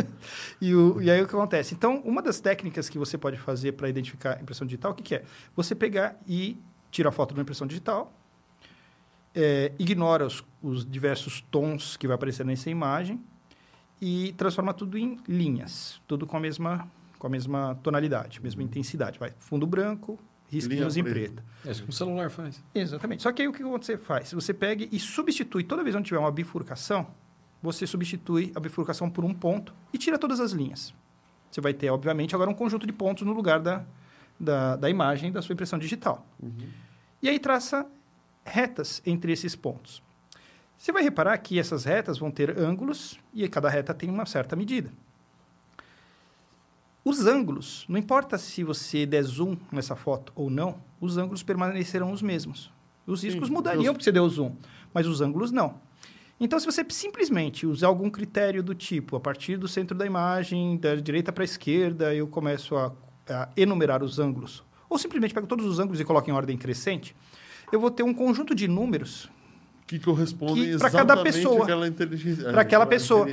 [0.60, 1.74] e, o, e aí o que acontece?
[1.74, 5.14] Então, uma das técnicas que você pode fazer para identificar impressão digital, o que, que,
[5.14, 5.24] é?
[5.56, 6.58] Você pegar e
[6.90, 8.12] tirar foto da impressão digital,
[9.34, 13.18] é, ignora os, os diversos tons que vai aparecer nessa imagem
[14.02, 16.86] e transforma tudo em linhas, tudo com a mesma,
[17.18, 18.68] com a mesma tonalidade, mesma uhum.
[18.68, 19.18] intensidade.
[19.18, 20.18] Vai fundo branco,
[20.52, 21.42] risquinhos em preto.
[21.64, 22.62] É isso que o celular faz.
[22.74, 23.22] Exatamente.
[23.22, 24.32] Só que aí o que você faz?
[24.32, 27.06] Você pega e substitui, toda vez onde tiver uma bifurcação,
[27.62, 30.94] você substitui a bifurcação por um ponto e tira todas as linhas.
[31.50, 33.84] Você vai ter, obviamente, agora um conjunto de pontos no lugar da,
[34.38, 36.26] da, da imagem da sua impressão digital.
[36.42, 36.68] Uhum.
[37.22, 37.86] E aí traça
[38.44, 40.02] retas entre esses pontos.
[40.76, 44.56] Você vai reparar que essas retas vão ter ângulos e cada reta tem uma certa
[44.56, 44.90] medida.
[47.04, 52.12] Os ângulos, não importa se você der zoom nessa foto ou não, os ângulos permanecerão
[52.12, 52.70] os mesmos.
[53.04, 54.54] Os riscos Sim, mudariam porque você deu zoom,
[54.94, 55.80] mas os ângulos não.
[56.38, 60.76] Então, se você simplesmente usar algum critério do tipo, a partir do centro da imagem,
[60.76, 62.92] da direita para a esquerda, eu começo a,
[63.28, 67.16] a, enumerar os ângulos, ou simplesmente pego todos os ângulos e coloco em ordem crescente,
[67.72, 69.28] eu vou ter um conjunto de números
[69.98, 71.66] que correspondem para cada pessoa,
[72.50, 73.28] para aquela pessoa.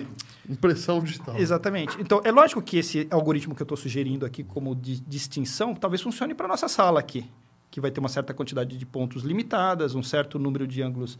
[0.50, 1.38] Impressão digital.
[1.38, 1.96] Exatamente.
[2.00, 6.02] Então, é lógico que esse algoritmo que eu estou sugerindo aqui como de distinção talvez
[6.02, 7.30] funcione para a nossa sala aqui,
[7.70, 11.20] que vai ter uma certa quantidade de pontos limitadas, um certo número de ângulos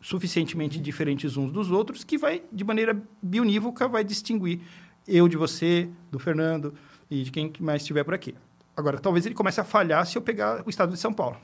[0.00, 4.60] suficientemente diferentes uns dos outros, que vai, de maneira bionívoca, vai distinguir
[5.06, 6.74] eu de você, do Fernando
[7.08, 8.34] e de quem mais estiver por aqui.
[8.76, 11.36] Agora, talvez ele comece a falhar se eu pegar o estado de São Paulo.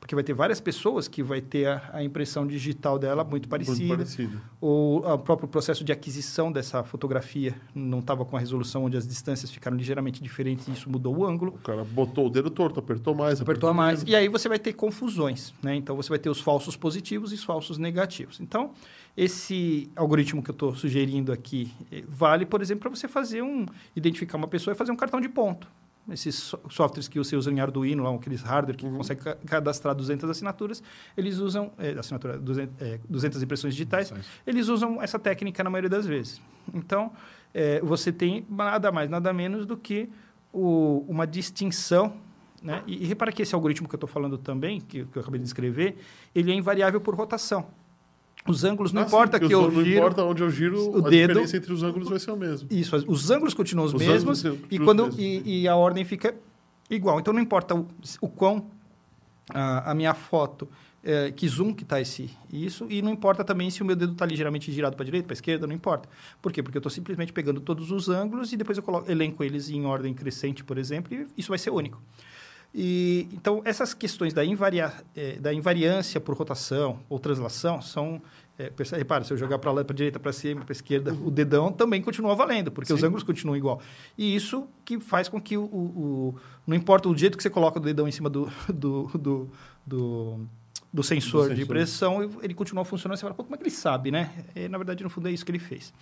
[0.00, 3.78] Porque vai ter várias pessoas que vai ter a, a impressão digital dela muito parecida.
[3.78, 4.40] Muito parecido.
[4.60, 9.06] Ou o próprio processo de aquisição dessa fotografia não estava com a resolução onde as
[9.06, 11.54] distâncias ficaram ligeiramente diferentes e isso mudou o ângulo.
[11.54, 13.98] O cara botou o dedo torto, apertou mais, Apertou mais.
[14.04, 14.12] menos.
[14.12, 15.74] E aí você vai ter confusões, né?
[15.74, 18.40] Então você vai ter os falsos positivos e os falsos negativos.
[18.40, 18.70] Então,
[19.16, 23.66] esse algoritmo que eu estou sugerindo aqui eh, vale, por exemplo, para você fazer um
[23.96, 25.66] identificar uma pessoa e fazer um cartão de ponto.
[26.10, 29.94] Esses so- softwares que você usa em Arduino, lá, aqueles hardware que consegue ca- cadastrar
[29.94, 30.82] 200 assinaturas,
[31.16, 34.10] eles usam eh, assinatura 200, eh, 200 impressões digitais.
[34.46, 36.40] Eles usam essa técnica na maioria das vezes.
[36.72, 37.12] Então,
[37.52, 40.08] eh, você tem nada mais, nada menos do que
[40.52, 42.14] o- uma distinção.
[42.62, 42.82] Né?
[42.86, 45.38] E, e repara que esse algoritmo que eu estou falando também, que, que eu acabei
[45.38, 45.96] de descrever,
[46.34, 47.66] ele é invariável por rotação.
[48.48, 49.98] Os ângulos, não Ah, sim, importa porque que eu Não giro...
[49.98, 52.68] importa onde eu giro, o a dedo- diferença entre os ângulos vai ser o mesmo.
[52.70, 56.34] Isso, os ângulos continuam os, Os mesmos e, quando, e, e a ordem fica
[56.90, 57.20] igual.
[57.20, 57.86] Então, não importa o,
[58.20, 58.66] o quão
[59.52, 60.68] a, a minha foto,
[61.04, 64.12] é, que zoom que está esse isso, e não importa também se o meu dedo
[64.12, 66.08] está ligeiramente girado para a direita, para a esquerda, não importa.
[66.42, 66.62] Por quê?
[66.62, 69.84] Porque eu estou simplesmente pegando todos os ângulos e depois eu coloco, elenco eles em
[69.86, 72.02] ordem crescente, por exemplo, e isso vai ser único.
[72.74, 78.20] E, então, essas questões da, invaria, eh, da invariância por rotação ou translação são...
[78.60, 81.70] É, repara, se eu jogar para lá, para direita, para cima, para esquerda, o dedão
[81.70, 83.06] também continua valendo, porque os Sim.
[83.06, 83.80] ângulos continuam igual.
[84.18, 85.76] E isso que faz com que o, o-
[86.34, 86.34] o-
[86.66, 89.50] não importa o jeito que você coloca o dedão em cima do, do, do,
[89.86, 90.40] do,
[90.92, 91.68] do sensor Do de sensor.
[91.68, 93.16] pressão, ele continua funcionando.
[93.16, 94.32] Você fala, Pô, como é que ele sabe, né?
[94.56, 95.92] E, na verdade, no fundo, é isso que ele fez.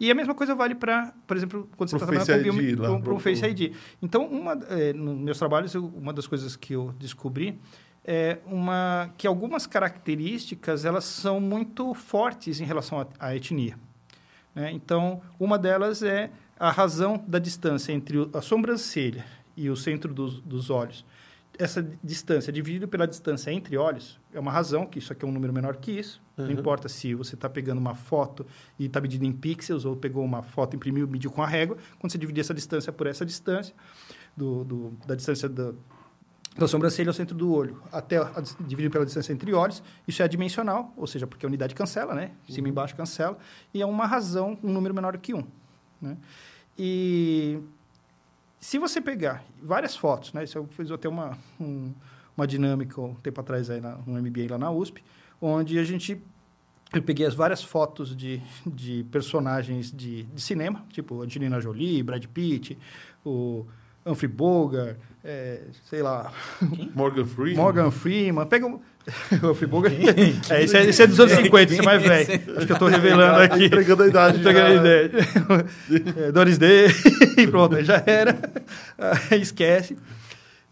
[0.00, 3.14] E a mesma coisa vale para, por exemplo, quando você está trabalhando com, ID pro-
[3.16, 3.74] o Face ID.
[4.02, 7.58] Então, uma, eh, nos meus trabalhos, eu- uma das coisas que eu descobri
[8.04, 13.78] é uma, que algumas características elas são muito fortes em relação à, etnia.
[14.54, 14.70] né?
[14.72, 19.24] Então, uma delas é a razão da distância entre a sobrancelha
[19.56, 21.04] e o centro dos, dos olhos.
[21.56, 25.30] Essa distância, dividida pela distância entre olhos, é uma razão, que isso aqui é um
[25.32, 26.20] número menor que isso.
[26.36, 26.50] Não Uhum.
[26.52, 28.44] importa se você está pegando uma foto
[28.78, 31.76] e está medindo em pixels, ou pegou uma foto, imprimiu, mediu com a régua.
[32.00, 33.72] Quando você dividir essa distância por essa distância,
[34.36, 35.72] do, do- da distância da,
[36.58, 38.32] da sobrancelha ao centro do olho, até a,
[38.66, 42.32] dividido pela distância entre olhos, isso é adimensional, ou seja, porque a unidade cancela, né?
[42.48, 43.38] Cima e embaixo cancela,
[43.72, 45.44] e é uma razão, um número menor que um.
[46.02, 46.16] Né?
[46.76, 47.60] E
[48.64, 50.44] se você pegar várias fotos, né?
[50.44, 51.92] Isso eu fiz até uma, um-
[52.36, 55.02] uma dinâmica um tempo atrás aí na, no MBA lá na USP,
[55.40, 56.20] onde a gente
[56.94, 62.24] eu peguei as várias fotos de, de personagens de, de cinema, tipo Angelina Jolie, Brad
[62.26, 62.78] Pitt,
[63.24, 63.66] o
[64.06, 66.32] Humphrey Bogart, é, sei lá,
[66.94, 67.56] Morgan Freeman.
[67.56, 68.46] Morgan Freeman.
[68.46, 68.80] Pega um...
[69.42, 69.94] o Bogart.
[70.50, 72.56] é, esse, é, esse é dos anos 50, esse é mais velho.
[72.56, 73.66] Acho que eu estou revelando aqui.
[73.66, 74.38] Entregando a idade.
[74.38, 74.80] Entregando a já.
[74.80, 75.10] ideia.
[76.26, 76.88] É, Doris Day,
[77.50, 78.38] pronto, já era.
[79.32, 79.96] Esquece.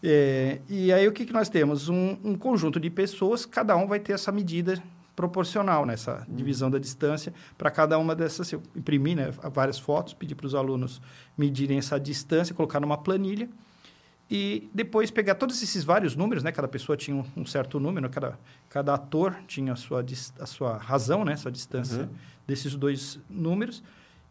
[0.02, 1.88] É, e aí o que, que nós temos?
[1.88, 4.82] Um, um conjunto de pessoas, cada um vai ter essa medida
[5.14, 8.50] proporcional nessa divisão da distância para cada uma dessas.
[8.50, 11.00] Eu imprimi né, várias fotos, pedi para os alunos
[11.36, 13.48] medirem essa distância, colocar numa planilha
[14.30, 16.50] e depois pegar todos esses vários números, né?
[16.52, 18.38] Cada pessoa tinha um, um certo número, cada,
[18.68, 20.04] cada ator tinha a sua,
[20.40, 21.36] a sua razão, né?
[21.36, 22.08] Sua distância Uhum.
[22.46, 23.82] desses dois números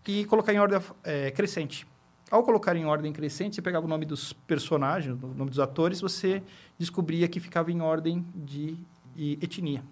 [0.08, 1.86] e colocar em ordem eh, crescente.
[2.32, 6.00] Ao colocar em ordem crescente, você pegava o nome dos personagens, o nome dos atores,
[6.02, 6.42] você
[6.80, 8.78] descobria que ficava em ordem de
[9.16, 9.84] e etnia.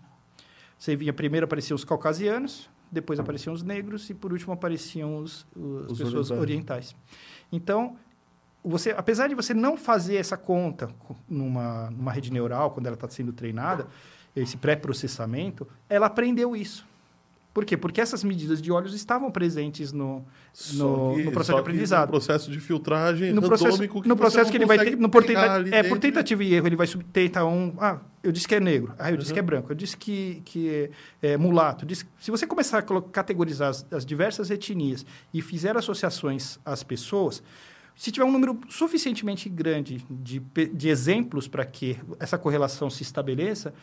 [0.78, 5.46] Você via primeiro apareciam os caucasianos, depois apareciam os negros e por último apareciam os,
[5.56, 6.40] os- Os pessoas orientais.
[6.40, 6.96] orientais.
[7.52, 7.98] Então,
[8.64, 12.96] você, apesar de você não fazer essa conta co- numa, numa rede neural, quando ela
[12.96, 13.88] está sendo treinada,
[14.36, 16.88] esse pré-processamento, ela aprendeu isso.
[17.52, 17.76] Por quê?
[17.76, 20.24] Porque essas medidas de olhos estavam presentes no,
[20.74, 22.08] no, que- no processo de que aprendizado.
[22.08, 25.24] No processo de filtragem No processo, randômico no processo que ele vai ter, no por,
[25.24, 26.00] tenta- é, por dentro.
[26.00, 27.74] tentativa e erro, ele vai sub- tentar um.
[27.80, 28.94] Ah, eu disse que é negro.
[29.00, 29.34] Ah, eu disse Uhum.
[29.34, 29.72] que é branco.
[29.72, 30.92] Eu disse que, que
[31.24, 31.84] é, mulato.
[31.86, 35.04] Eu disse- se você começar a categorizar as, as diversas etnias
[35.34, 37.42] e fizer associações às pessoas,
[38.00, 43.74] se tiver um número suficientemente grande de, de exemplos para que essa correlação se estabeleça,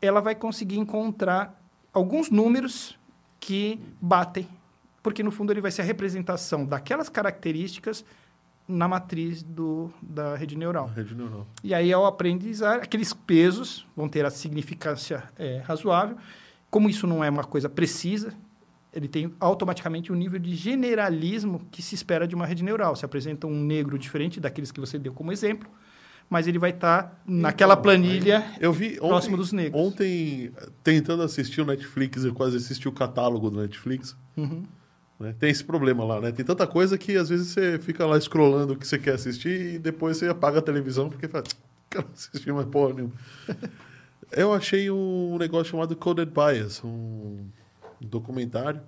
[0.00, 1.60] ela vai conseguir encontrar
[1.92, 2.96] alguns números
[3.40, 4.46] que batem,
[5.02, 8.04] porque no fundo ele vai ser a representação daquelas características
[8.68, 10.86] na matriz do, da rede neural.
[10.86, 11.44] Rede neural.
[11.64, 16.16] E aí, ao aprendizar, aqueles pesos vão ter a significância é, razoável.
[16.70, 18.32] Como isso não é uma coisa precisa,
[18.94, 22.94] ele tem automaticamente um nível de generalismo que se espera de uma rede neural.
[22.94, 25.68] Se apresenta um negro diferente daqueles que você deu como exemplo,
[26.30, 29.80] mas ele vai estar naquela Então, planilha Eu vi ontem, próximo dos negros.
[29.80, 30.52] ontem,
[30.82, 34.16] tentando assistir o Netflix, eu quase assisti o catálogo do Netflix.
[34.36, 34.64] Uhum.
[35.18, 35.34] né?
[35.38, 36.30] Tem esse problema lá, né?
[36.32, 39.74] Tem tanta coisa que às vezes você fica lá scrollando o que você quer assistir
[39.74, 41.44] e depois você apaga a televisão porque fala,
[41.90, 43.12] quero assistir mais porra nenhuma.
[44.32, 47.46] Eu achei um negócio chamado Coded Bias, um
[48.04, 48.80] documentário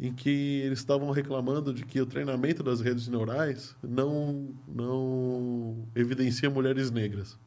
[0.00, 6.50] em que eles estavam reclamando de que o treinamento das redes neurais não, não evidencia
[6.50, 7.38] mulheres negras.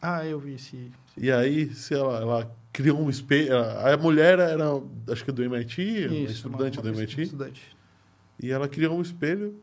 [0.00, 0.90] Ah, eu vi esse.
[1.16, 3.56] E aí, se ela, ela criou um espelho.
[3.56, 4.64] A mulher era,
[5.08, 7.76] acho que do MIT, uma Isso, estudante uma- uma do MIT, Estudante.
[8.42, 9.54] e ela criou um espelho.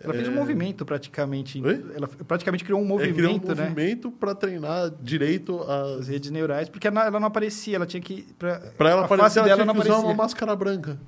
[0.00, 1.60] Ela fez um É, movimento praticamente.
[1.60, 1.84] Oi?
[1.96, 3.62] Ela praticamente criou um é, criou um movimento, né?
[3.68, 6.08] movimento para treinar direito As as.
[6.08, 8.22] redes neurais, porque ela não aparecia, ela tinha que.
[8.38, 10.08] Para ela a aparecer, face ela dela tinha não que usar aparecia.
[10.14, 11.00] uma máscara branca.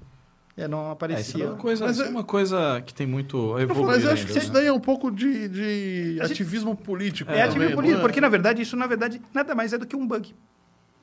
[0.56, 1.46] É, não É, isso é aparecia.
[1.46, 4.12] uma coisa, Mas isso é é- uma coisa que tem muito a Mas evoluir eu
[4.12, 4.54] acho que ainda, isso né?
[4.58, 7.30] daí é um pouco de, de gente- ativismo político.
[7.30, 8.02] É, também, ativismo político, é?
[8.02, 10.34] porque na verdade isso na verdade nada mais é do que um bug.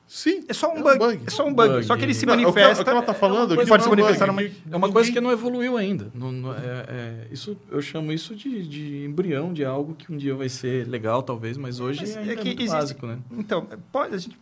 [0.08, 0.42] Sim.
[0.48, 0.98] É só um É um bug.
[0.98, 1.22] bug.
[1.26, 1.68] É só um bug.
[1.74, 1.84] Bug.
[1.84, 2.80] Só que ele se Não, que- manifesta.
[2.80, 4.76] O que ela tá falando coisa aqui pode se é um manifestar numa- que É
[4.76, 6.10] uma coisa que não evoluiu ainda.
[6.14, 6.56] Não, não- é-
[6.88, 10.88] é- isso, eu chamo isso de, de embrião de algo que um dia vai ser
[10.88, 13.18] legal, talvez, mas hoje Mas ainda é, é que muito existe- básico, né?
[13.32, 14.38] Então, pode, a gente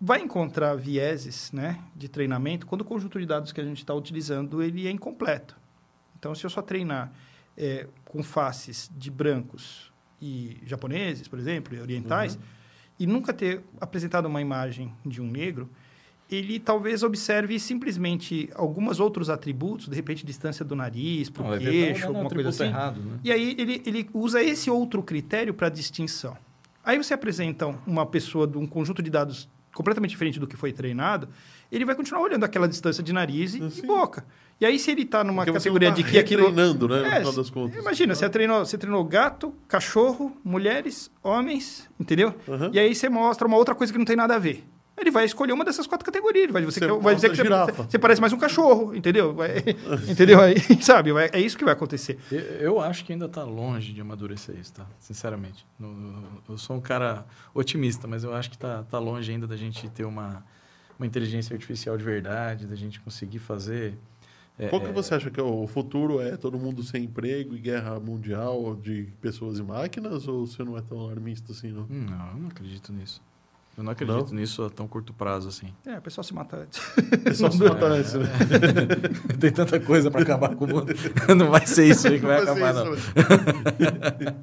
[0.00, 3.92] vai encontrar vieses né, de treinamento quando o conjunto de dados que a gente está
[3.92, 5.56] utilizando ele é incompleto.
[6.16, 7.12] Então, se eu só treinar
[7.60, 9.92] é, com faces de brancos
[10.22, 12.40] e japoneses, por exemplo, e orientais, Uhum.
[12.98, 15.68] E nunca ter apresentado uma imagem de um negro,
[16.30, 21.58] ele talvez observe simplesmente alguns outros atributos, de repente distância do nariz, para o tá
[21.58, 22.64] queixo, alguma coisa assim.
[22.64, 23.18] errado, né?
[23.24, 26.36] E aí ele, ele usa esse outro critério para distinção.
[26.84, 30.72] Aí você apresenta uma pessoa de um conjunto de dados completamente diferente do que foi
[30.72, 31.28] treinado,
[31.76, 33.82] ele vai continuar olhando aquela distância de nariz e, Sim.
[33.82, 34.24] e boca.
[34.60, 36.46] E aí se ele está numa Porque categoria tá de que aquilo...
[36.46, 37.00] retreinando, né?
[37.00, 37.78] No É, final das contas.
[37.80, 42.34] Imagina, você treinou, você treinou gato, cachorro, mulheres, homens, entendeu?
[42.48, 42.70] Aham.
[42.72, 44.64] E aí você mostra uma outra coisa que não tem nada a ver.
[45.00, 46.42] Ele vai escolher uma dessas quatro categorias.
[46.42, 47.44] Ele vai, você Você quer- vai dizer que você,
[47.88, 49.32] você parece mais um cachorro, entendeu?
[49.32, 49.62] Vai-
[50.10, 50.40] entendeu?
[50.40, 51.12] Aí, sabe?
[51.12, 52.18] Vai- é isso que vai acontecer.
[52.32, 54.86] Eu, eu acho que ainda está longe de amadurecer isso, tá?
[54.98, 55.64] Sinceramente.
[55.78, 57.24] No- eu sou um cara
[57.54, 60.44] otimista, mas eu acho que está tá longe ainda da gente ter uma,
[60.98, 63.94] uma inteligência artificial de verdade, da gente conseguir fazer.
[64.58, 67.54] é, Qual que é, você acha que é o futuro é todo mundo sem emprego
[67.54, 70.26] e guerra mundial de pessoas e máquinas?
[70.26, 71.86] Ou você não é tão alarmista assim, não?
[71.88, 73.22] Não, eu não acredito nisso.
[73.76, 75.72] Eu não acredito nisso a tão curto prazo assim.
[75.86, 76.80] É, o pessoal se mata antes.
[77.24, 78.26] É só se matar antes, né?
[79.38, 80.92] Tem tanta coisa para acabar com o mundo.
[81.38, 82.94] Não vai ser isso aí que vai Vai acabar, não.
[82.94, 83.12] isso,
[84.18, 84.36] né?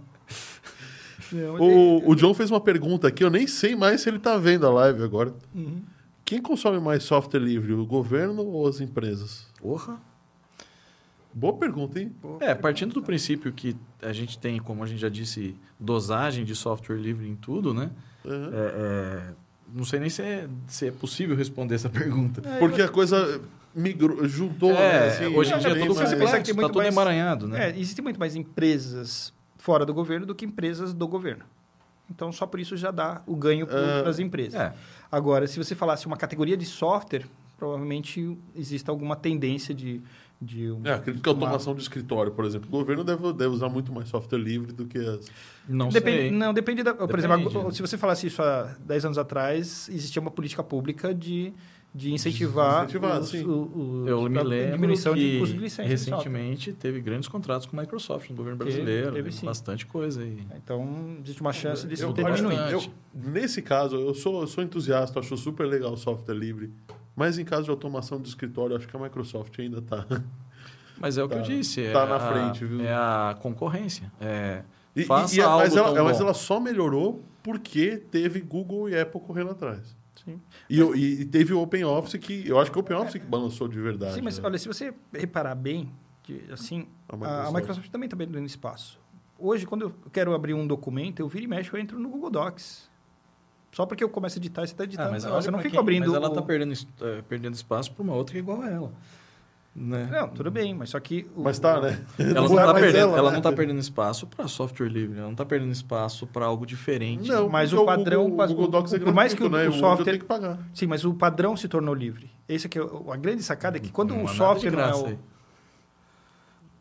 [1.33, 4.37] Não, O, o John fez uma pergunta aqui, eu nem sei mais se ele tá
[4.37, 5.33] vendo a live agora.
[5.53, 5.81] Uhum.
[6.25, 9.45] Quem consome mais software livre, o governo ou as empresas?
[9.61, 9.99] Porra.
[11.31, 12.11] Boa pergunta, hein?
[12.39, 16.55] É, partindo do princípio que a gente tem, como a gente já disse, dosagem de
[16.55, 17.91] software livre em tudo, né?
[18.23, 18.31] Uhum.
[18.53, 19.33] É, é,
[19.73, 22.41] não sei nem se é, se é possível responder essa pergunta.
[22.57, 23.39] Porque a coisa
[23.75, 24.79] migrou, juntou, né?
[24.79, 26.67] É, Assim, hoje em dia é tudo mais- você complexo, pensa que tem está muito
[26.73, 27.69] tudo mais- emaranhado, né?
[27.69, 31.43] É, existem muito mais empresas fora do governo do que empresas do governo.
[32.09, 34.59] Então, só por isso já dá o ganho Ah, para as empresas.
[34.59, 34.73] É.
[35.11, 37.25] Agora, se você falasse uma categoria de software,
[37.57, 40.01] provavelmente existe alguma tendência de...
[40.41, 43.33] de um- É, acredito que a uma- automação de escritório, por exemplo, o governo deve,
[43.33, 45.31] deve usar muito mais software livre do que as.
[45.67, 46.31] Não depende, sei.
[46.31, 46.93] Não, depende da...
[46.93, 47.25] Por Depende.
[47.33, 51.53] exemplo, agora, se você falasse isso há 10 anos atrás, existia uma política pública de,
[51.95, 53.45] de incentivar, incentivar, os- sim.
[53.45, 55.87] o- o- Eu me a lembro diminuição que de custo de licença.
[55.87, 59.11] recentemente teve grandes contratos com a Microsoft no governo Teve, brasileiro.
[59.13, 59.31] teve né?
[59.31, 59.45] sim.
[59.45, 60.45] Bastante coisa aí.
[60.57, 62.91] Então, existe uma chance disso eu, ter diminuído.
[63.13, 66.69] nesse caso, eu sou, eu sou entusiasta, acho super legal o software livre.
[67.15, 70.05] Mas em caso de automação de escritório, acho que a Microsoft ainda está.
[70.99, 71.81] Mas é o que Tá- eu disse.
[71.81, 72.81] é tá na a- frente, viu?
[72.81, 74.11] É a concorrência.
[74.19, 74.63] É,
[74.95, 78.89] E, Faça e- e- algo mas, ela, tão mas ela só melhorou porque teve Google
[78.89, 79.95] e Apple correndo atrás.
[80.25, 80.41] Sim.
[80.69, 82.47] E, eu- e- teve o OpenOffice que.
[82.47, 84.15] Eu acho que o OpenOffice que balançou de verdade.
[84.15, 84.45] Sim, mas né?
[84.45, 85.93] olha, se você reparar bem,
[86.23, 87.47] de- assim, A Microsoft.
[87.47, 88.99] a Microsoft, também está perdendo espaço.
[89.37, 92.29] Hoje, quando eu quero abrir um documento, eu viro e mexo, eu entro no Google
[92.31, 92.89] Docs.
[93.71, 95.09] Só porque eu começo a editar, você está editando.
[95.09, 96.05] Ah, mas você não pra fica quem- abrindo...
[96.07, 98.69] Mas ela o- está perdendo, é, perdendo espaço para uma outra que é igual a
[98.69, 98.93] ela.
[99.77, 100.07] Né?
[100.09, 101.27] Não, tudo bem, mas só que...
[101.35, 101.99] o- Mas tá, né?
[102.17, 103.35] Ela Não não é perdendo, ela, ela né?
[103.35, 107.27] não tá perdendo espaço para software livre, ela não está perdendo espaço para algo diferente.
[107.27, 109.71] Não, Mas o padrão- O Google, o Google Docs é por mais que o- gratuito,
[109.73, 109.77] né?
[109.77, 110.59] o software- tenho que pagar.
[110.73, 112.31] Sim, mas o padrão se tornou livre.
[112.47, 114.37] Esse aqui, é o- a grande sacada é que quando Não o há nada de
[114.37, 115.19] software não é o...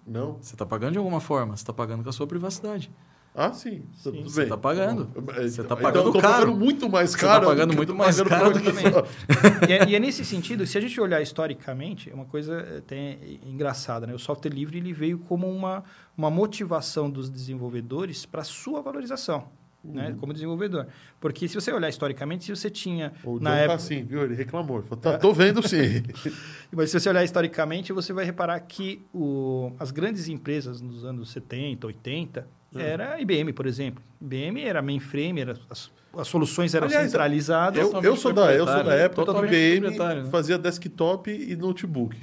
[0.06, 0.32] Não?
[0.40, 2.92] Você está pagando de alguma forma, você está pagando com a sua privacidade.
[3.36, 3.82] Ah, sim.
[4.00, 4.48] Tudo Você bem.
[4.48, 5.10] tá pagando.
[5.36, 6.34] É, Você tá então, pagando tô caro.
[6.46, 7.46] pagando muito mais Você tá caro.
[7.46, 10.80] pagando muito mais pagando caro do que- e, é, e é nesse sentido, se a
[10.80, 14.14] gente olhar historicamente, é uma coisa até engraçada, né?
[14.14, 15.82] O software livre ele veio como uma,
[16.16, 19.48] uma motivação dos desenvolvedores para sua valorização,
[19.82, 20.14] né?
[20.20, 20.86] Como desenvolvedor.
[21.20, 24.22] Porque se você olhar historicamente, se você tinha O John na tá época, assim, viu?
[24.22, 24.78] Ele reclamou.
[24.78, 26.04] Ele falou, tá, tô vendo sim.
[26.70, 31.30] mas se você olhar historicamente, você vai reparar que o, as grandes empresas nos anos
[31.32, 32.46] 70, 80,
[32.76, 34.02] era IBM, por exemplo.
[34.20, 37.80] IBM era mainframe, era, as, as soluções eram Aliás, centralizadas.
[37.80, 40.28] Eu, eu, sou da, eu sou da época que Totalmente IBM né?
[40.30, 42.16] fazia desktop e notebook.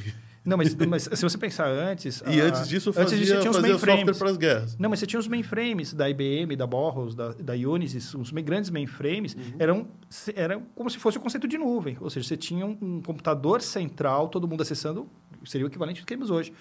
[0.44, 2.24] Não, mas, mas se você pensar antes...
[2.26, 4.18] E a- antes disso antes fazia, disso, você tinha os fazia software mainframes.
[4.18, 4.76] para as guerras.
[4.80, 8.72] Não, mas você tinha os mainframes da IBM, da Boros, da, da Unisys, os grandes
[8.72, 9.54] mainframes, Uhum.
[9.60, 9.88] eram,
[10.36, 11.96] eram como se fosse o conceito de nuvem.
[12.02, 15.08] Ou seja, você tinha um, um computador central, todo mundo acessando,
[15.46, 16.52] seria o equivalente do que temos hoje.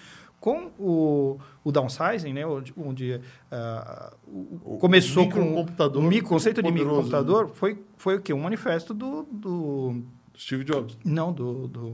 [0.41, 3.21] Com o, o downsizing, né, onde, onde,
[4.27, 5.63] o- O começou com
[5.99, 6.79] o mi- conceito de né?
[6.79, 8.33] microcomputador, foi, foi o quê?
[8.33, 9.25] Um manifesto do...
[9.31, 10.03] do
[10.37, 10.97] Steve Jobs.
[11.05, 11.93] não, do, do,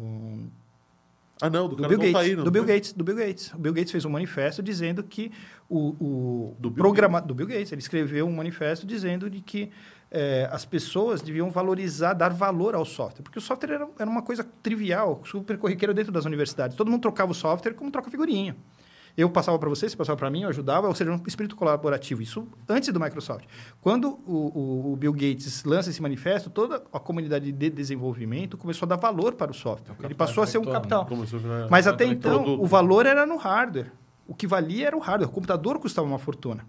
[1.43, 2.64] Ah, não, do, do cara Bill tá Gates, aí, não do Bill?
[2.64, 3.52] Gates, do Bill Gates.
[3.52, 5.32] O Bill Gates fez um manifesto dizendo que
[5.68, 9.70] o, o Do Bill programa do Bill Gates, ele escreveu um manifesto dizendo de que
[10.10, 14.22] eh, as pessoas deviam valorizar, dar valor ao software, porque o software era, era uma
[14.22, 16.76] coisa trivial, super corriqueira dentro das universidades.
[16.76, 18.56] Todo mundo trocava o software como troca figurinha.
[19.16, 22.20] Eu passava para você, você passava para mim, eu ajudava, ou seja, um espírito colaborativo.
[22.20, 23.46] Isso antes do Microsoft.
[23.80, 24.52] Quando o,
[24.90, 28.96] o- o Bill Gates lança esse manifesto, toda a comunidade de desenvolvimento começou a dar
[28.96, 29.92] valor para o software.
[29.94, 31.06] Ele capital passou a ser um capital.
[31.70, 32.62] Mas É, até então, produto.
[32.62, 33.90] o valor era no hardware.
[34.28, 35.30] O que valia era o hardware.
[35.30, 36.66] O computador custava uma fortuna.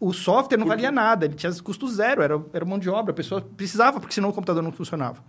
[0.00, 3.14] O software não valia nada, ele tinha custo zero, era, era mão de obra, a
[3.14, 5.22] pessoa precisava, porque senão o computador não funcionava.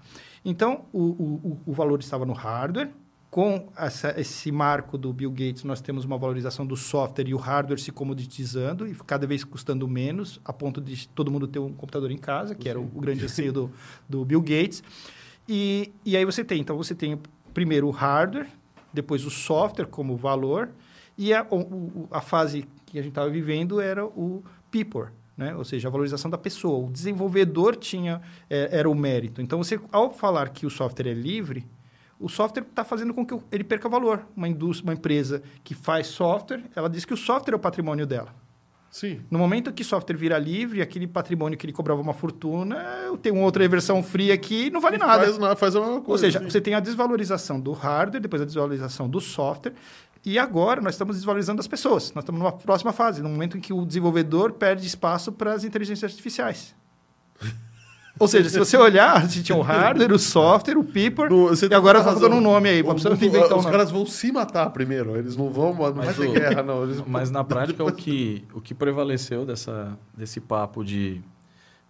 [0.46, 2.90] Então, o, o, o- valor estava no hardware.
[3.32, 7.38] Com essa- esse marco do Bill Gates, nós temos uma valorização do software e o
[7.38, 11.72] hardware se comoditizando e cada vez custando menos, a ponto de todo mundo ter um
[11.74, 13.72] computador em casa, que era o, o grande anseio do,
[14.10, 14.84] do Bill Gates.
[15.48, 17.20] E, e aí você tem, então você tem
[17.54, 18.48] primeiro o hardware,
[18.94, 20.70] depois o software como valor,
[21.18, 21.46] e a,
[22.12, 25.56] a fase que a gente estava vivendo era o people, né?
[25.56, 26.88] ou seja, a valorização da pessoa.
[26.88, 29.41] O desenvolvedor tinha é, era o mérito.
[29.41, 31.66] Então, você, ao falar que o software é livre,
[32.20, 34.28] o software está fazendo com que ele perca valor.
[34.36, 38.06] Uma indústria, uma empresa que faz software, ela diz que o software é o patrimônio
[38.06, 38.34] dela.
[38.91, 39.22] Sim.
[39.30, 42.76] No momento que o software vira livre, aquele patrimônio que ele cobrava uma fortuna,
[43.06, 45.32] eu tenho uma outra versão free aqui, não vale nada.
[45.32, 46.12] Faz, faz a mesma coisa.
[46.12, 46.50] Ou seja, sim.
[46.50, 49.74] você tem a desvalorização do hardware, depois a desvalorização do software,
[50.31, 52.14] e agora nós estamos desvalorizando as pessoas.
[52.14, 55.64] Nós estamos numa próxima fase, no momento em que o desenvolvedor perde espaço para as
[55.64, 56.76] inteligências artificiais.
[58.19, 61.47] Ou seja, se você olhar, a gente tinha o hardware, o software, o people, No-
[61.47, 62.19] você e agora tá razão.
[62.19, 63.72] faltando um nome aí, O- o- inventar um Os nome.
[63.72, 66.84] caras vão se matar primeiro, eles não vão, não vai Mas ter o- guerra, não.
[66.84, 67.01] Eles...
[67.07, 71.22] Mas na prática, o que, o que prevaleceu dessa, desse papo de,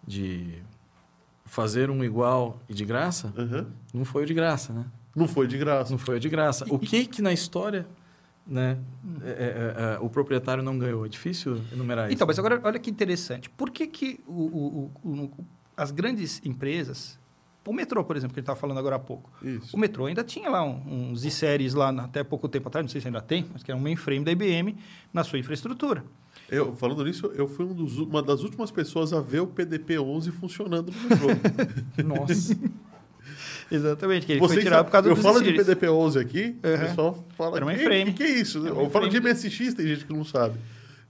[0.06, 0.62] de
[1.46, 3.66] fazer um igual e de graça, Aham.
[3.92, 4.86] não foi o de graça, né?
[5.16, 5.90] Não foi de graça.
[5.92, 6.64] Não foi o de graça.
[6.70, 7.88] O que que na história
[8.50, 8.78] né,
[9.22, 11.06] é- é- é- o proprietário não ganhou?
[11.06, 12.16] É difícil enumerar isso.
[12.16, 13.50] Então, mas agora olha que interessante.
[13.50, 15.46] Por que, que o- o- o- o-
[15.78, 17.20] as grandes empresas,
[17.66, 19.76] o metrô, por exemplo, que a gente estava falando agora há pouco, Isso.
[19.76, 22.90] o metrô ainda tinha lá um- uns i-séries lá na- até pouco tempo atrás, não
[22.90, 24.76] sei se ainda tem, mas que era um mainframe da IBM
[25.14, 26.04] na sua infraestrutura.
[26.50, 30.32] Eu, falando nisso, eu fui um dos- uma das últimas pessoas a ver o PDP-11
[30.32, 31.28] funcionando no metrô.
[32.04, 32.58] Nossa.
[33.72, 35.68] Exatamente, que ele Vocês foi tirado por causa eu dos falo de i-series.
[35.68, 36.78] PDP-11 aqui, o Uhum.
[36.80, 37.56] pessoal fala...
[37.58, 38.06] Era um "Que- mainframe.
[38.14, 38.66] que, que é isso?
[38.66, 39.20] Era um eu falo de.
[39.20, 40.56] MSX, tem gente que não sabe.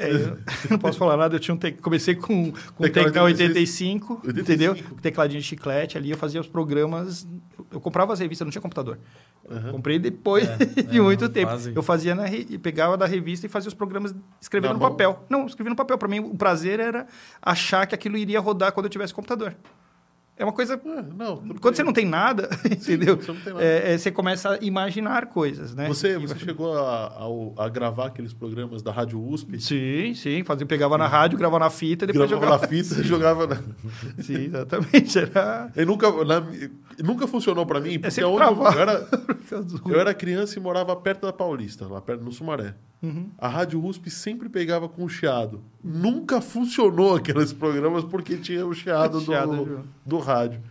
[0.02, 0.38] É, eu
[0.70, 1.74] não posso falar nada, eu tinha um te...
[1.74, 4.74] comecei com, com o TK85, 85, entendeu?
[4.74, 7.28] Com tecladinho de chiclete ali, eu fazia os programas,
[7.70, 8.98] eu comprava as revistas, não tinha computador.
[9.50, 9.72] Uhum.
[9.74, 11.52] Comprei depois É, de é, muito uma tempo.
[11.76, 12.46] Eu fazia na re...
[12.60, 14.90] pegava da revista e fazia os programas escrevendo Na no mão?
[14.92, 15.26] papel.
[15.30, 15.98] Não, escrevia no papel.
[15.98, 17.06] Para mim, o prazer era
[17.42, 19.54] achar que aquilo iria rodar quando eu tivesse computador.
[20.40, 20.76] É uma coisa.
[20.76, 21.74] É, não, Quando bem.
[21.76, 23.18] você não tem nada, entendeu?
[23.18, 23.66] você não tem nada.
[23.66, 25.86] É, é, você começa a imaginar coisas, né?
[25.90, 29.60] Você, E você chegou a, ao- a gravar aqueles programas da Rádio USP?
[29.60, 30.44] Sim, sim.
[30.46, 32.62] Fazia, pegava na rádio, gravava na fita, depois Gravava jogava.
[32.64, 33.56] na fita, jogava na...
[34.24, 35.20] Sim, exatamente.
[35.20, 35.72] Era.
[35.76, 36.44] E nunca, na-
[37.04, 39.08] nunca funcionou pra mim, porque É onde eu era,
[39.90, 42.76] eu era criança e morava perto da Paulista, lá perto no Sumaré.
[43.02, 43.30] Uhum.
[43.38, 45.62] A Rádio USP sempre pegava com o chiado.
[45.84, 50.62] Nunca funcionou aqueles programas porque tinha o chiado, Chiado, do, do rádio.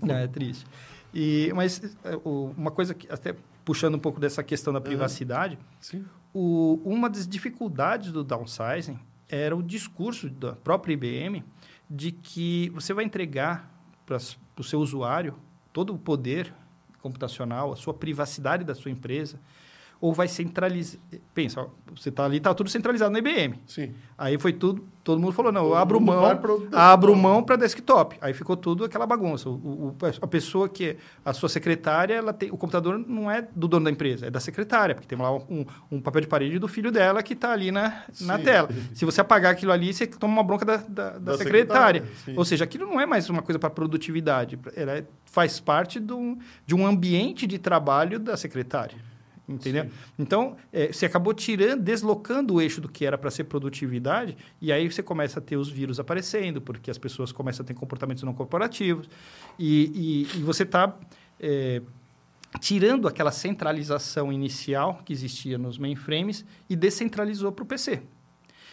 [0.00, 0.64] Não, é triste.
[1.12, 3.34] E, mas é, uma coisa que, até
[3.64, 6.04] puxando um pouco dessa questão da privacidade, Sim.
[6.32, 8.98] o- uma das dificuldades do downsizing
[9.28, 11.42] era o discurso da própria IBM
[11.90, 13.68] de que você vai entregar
[14.06, 14.18] para
[14.58, 15.34] o seu usuário
[15.72, 16.52] todo o poder
[17.02, 19.38] computacional, a sua privacidade da sua empresa,
[20.00, 21.00] ou vai centralizar.
[21.34, 23.54] Pensa, ó, você está ali, está tudo centralizado na IBM.
[23.66, 23.92] Sim.
[24.18, 28.16] Aí foi tudo, todo mundo falou, não, eu abro mão, pro abro mão para desktop.
[28.20, 29.48] Aí ficou tudo aquela bagunça.
[29.48, 33.46] O, o- a pessoa que é a sua secretária, ela tem, o computador não é
[33.54, 36.58] do dono da empresa, é da secretária, porque tem lá um, um papel de parede
[36.58, 38.68] do filho dela que está ali na, na tela.
[38.94, 42.00] Se você apagar aquilo ali, você toma uma bronca da, da, da Da secretária.
[42.02, 42.38] secretária.
[42.38, 46.38] Ou seja, aquilo não é mais uma coisa para produtividade, ela é- faz parte do,
[46.66, 48.96] de um ambiente de trabalho da secretária.
[49.48, 49.84] Entendeu?
[49.84, 49.90] Sim.
[50.18, 54.72] Então, é, você acabou tirando, deslocando o eixo do que era para ser produtividade, e
[54.72, 58.24] aí você começa a ter os vírus aparecendo, porque as pessoas começam a ter comportamentos
[58.24, 59.08] não corporativos,
[59.58, 60.96] e, e, e você está
[61.38, 61.80] é,
[62.60, 68.02] tirando aquela centralização inicial que existia nos mainframes e descentralizou para o PC.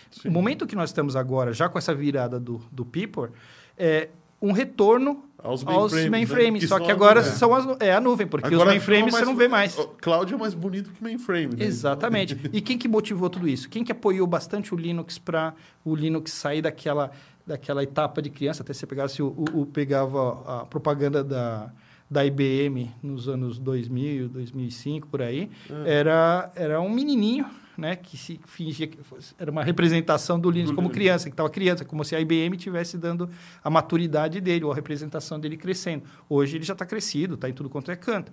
[0.09, 0.29] Sim.
[0.29, 3.29] O momento que nós estamos agora, já com essa virada do, do People,
[3.77, 4.09] é
[4.43, 6.67] um retorno aos mainframes, né?
[6.67, 7.23] só que agora é.
[7.23, 9.73] são as, é a nuvem, porque agora os mainframes você não vê mais.
[10.01, 11.55] Cloud é mais bonito que mainframe.
[11.55, 11.65] Né?
[11.65, 12.37] Exatamente.
[12.51, 13.69] e quem que motivou tudo isso?
[13.69, 15.53] Quem que apoiou bastante o Linux para
[15.85, 17.11] o Linux sair daquela,
[17.47, 18.63] daquela etapa de criança?
[18.63, 21.71] Até você pegasse o, o, o pegava a propaganda da
[22.11, 25.99] da IBM nos anos 2000, 2005, por aí, é.
[25.99, 30.75] era, era um menininho né, que se fingia que fosse, era uma representação do Linux
[30.75, 33.29] como criança, que estava criança, como se a IBM estivesse dando
[33.63, 36.03] a maturidade dele, ou a representação dele crescendo.
[36.29, 38.31] Hoje ele já está crescido, está em tudo quanto é canto.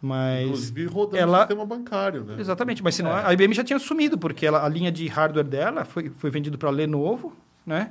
[0.00, 1.38] Mas Inclusive rodando ela...
[1.38, 2.36] sistema bancário, né?
[2.38, 3.26] Exatamente, mas senão é.
[3.26, 6.56] a IBM já tinha sumido, porque ela, a linha de hardware dela foi, foi vendido
[6.56, 7.36] para a Lenovo,
[7.66, 7.90] né?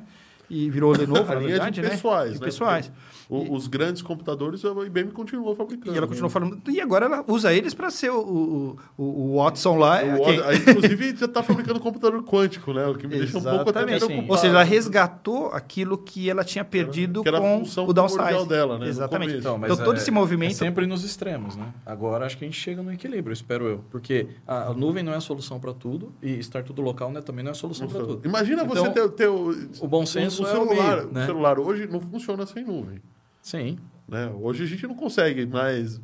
[0.50, 2.38] E virou Lenovo, na verdade, de pessoais, né?
[2.38, 2.92] De pessoais.
[3.30, 5.94] O, e, os grandes computadores, a IBM continuou fabricando.
[5.94, 6.34] E ela continuou né?
[6.34, 6.62] falando.
[6.70, 10.00] E agora ela usa eles para ser o, o, o, Watson lá.
[10.02, 10.40] O, quem...
[10.56, 12.86] inclusive, já está fabricando computador quântico, né?
[12.88, 14.26] O que me deixa um pouco até preocupado.
[14.30, 18.78] Ou seja, ela resgatou aquilo que ela tinha perdido que era com o downsize dela,
[18.80, 18.88] né?
[18.88, 19.36] Exatamente.
[19.36, 20.52] Então, então, todo é, esse movimento.
[20.52, 21.74] É sempre nos extremos, né?
[21.86, 23.84] Agora acho que a gente chega no equilíbrio, espero eu.
[23.90, 27.22] Porque a, a nuvem não é a solução para tudo e estar tudo local né,
[27.22, 28.28] também não é a solução para tudo.
[28.28, 29.52] Imagina então, você ter, ter o,
[29.82, 31.24] o bom senso o, o é celular, o meio, né?
[31.24, 33.02] O celular hoje não funciona sem nuvem.
[33.48, 33.78] Sim.
[34.06, 34.30] Né?
[34.42, 36.02] Hoje a gente não consegue, mas.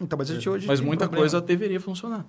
[0.00, 1.22] Então, mas a gente hoje mas muita problema.
[1.22, 2.24] coisa deveria funcionar.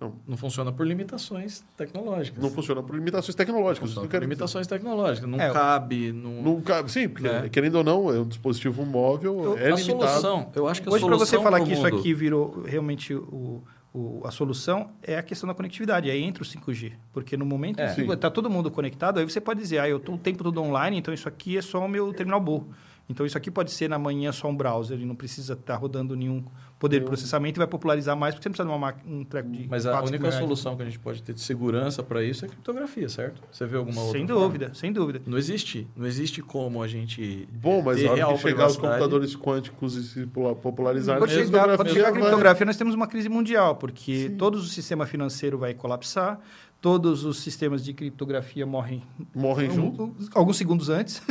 [0.00, 0.14] Não.
[0.26, 2.42] não funciona por limitações tecnológicas.
[2.42, 3.94] Não funciona por limitações tecnológicas.
[3.94, 5.28] Não por limitações tecnológicas.
[5.28, 6.10] Não é, cabe.
[6.10, 6.42] Não...
[6.42, 6.90] não cabe.
[6.90, 7.50] Sim, porque, né?
[7.50, 9.44] querendo ou não, é um dispositivo móvel.
[9.44, 9.82] Eu, é a limitado.
[9.82, 13.62] solução, eu acho que a Hoje, para você falar que isso aqui virou realmente o,
[13.92, 16.10] o, a solução, é a questão da conectividade.
[16.10, 16.94] Aí entra o 5G.
[17.12, 17.94] Porque no momento é.
[17.94, 20.62] que está todo mundo conectado, aí você pode dizer, ah, eu estou o tempo todo
[20.62, 22.70] online, então isso aqui é só o meu terminal burro.
[23.10, 25.76] Então, isso aqui pode ser na manhã só um browser, ele não precisa estar tá
[25.76, 26.44] rodando nenhum
[26.78, 29.68] poder de processamento e vai popularizar mais, porque você precisa de uma um treco de.
[29.68, 32.50] Mas a única solução que a gente pode ter de segurança para isso é a
[32.50, 33.42] criptografia, certo?
[33.50, 34.16] Você vê alguma outra?
[34.16, 34.74] Sem dúvida, forma?
[34.76, 35.20] sem dúvida.
[35.26, 35.88] Não existe.
[35.96, 37.48] Não existe como a gente.
[37.52, 40.26] Bom, mas a hora que chegar os computadores quânticos e se
[40.62, 44.36] popularizar, quando chegar, quando chegar a criptografia, nós temos uma crise mundial, porque Sim.
[44.36, 46.40] todo o sistema financeiro vai colapsar,
[46.80, 49.02] todos os sistemas de criptografia morrem.
[49.34, 50.16] Morrem um, junto?
[50.34, 51.22] alguns segundos antes.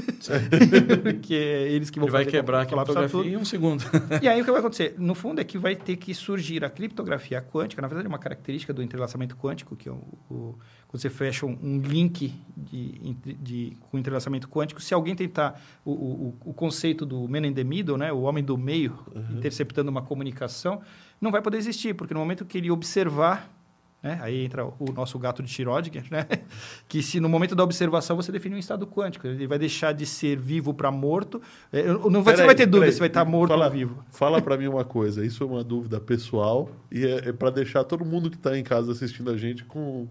[1.03, 3.27] Porque é eles que vão Ele vai quebrar a criptografia tudo.
[3.27, 3.83] em um segundo.
[4.21, 4.95] E aí o que vai acontecer?
[5.09, 7.81] No fundo é que vai ter que surgir a criptografia quântica.
[7.81, 10.55] Na verdade é uma característica do entrelaçamento quântico que é o, o
[10.87, 14.81] quando você fecha um, um link de, de, de, com entrelaçamento quântico.
[14.81, 18.43] Se alguém tentar o, o, o, conceito do man in the middle né o homem
[18.43, 19.37] do meio uhum.
[19.37, 20.81] interceptando uma comunicação
[21.21, 23.58] não vai poder existir porque no momento que ele observar
[24.01, 24.17] né?
[24.21, 26.25] Aí entra o nosso gato de Schrödinger, né?
[26.87, 30.05] que se no momento da observação você define um estado quântico, ele vai deixar de
[30.05, 31.41] ser vivo para morto.
[31.71, 34.03] É, não vai, você vai ter dúvida se vai estar morto fala, ou vivo.
[34.11, 37.83] Fala para mim uma coisa, isso é uma dúvida pessoal e é, é para deixar
[37.83, 40.07] todo mundo que está em casa assistindo a gente com,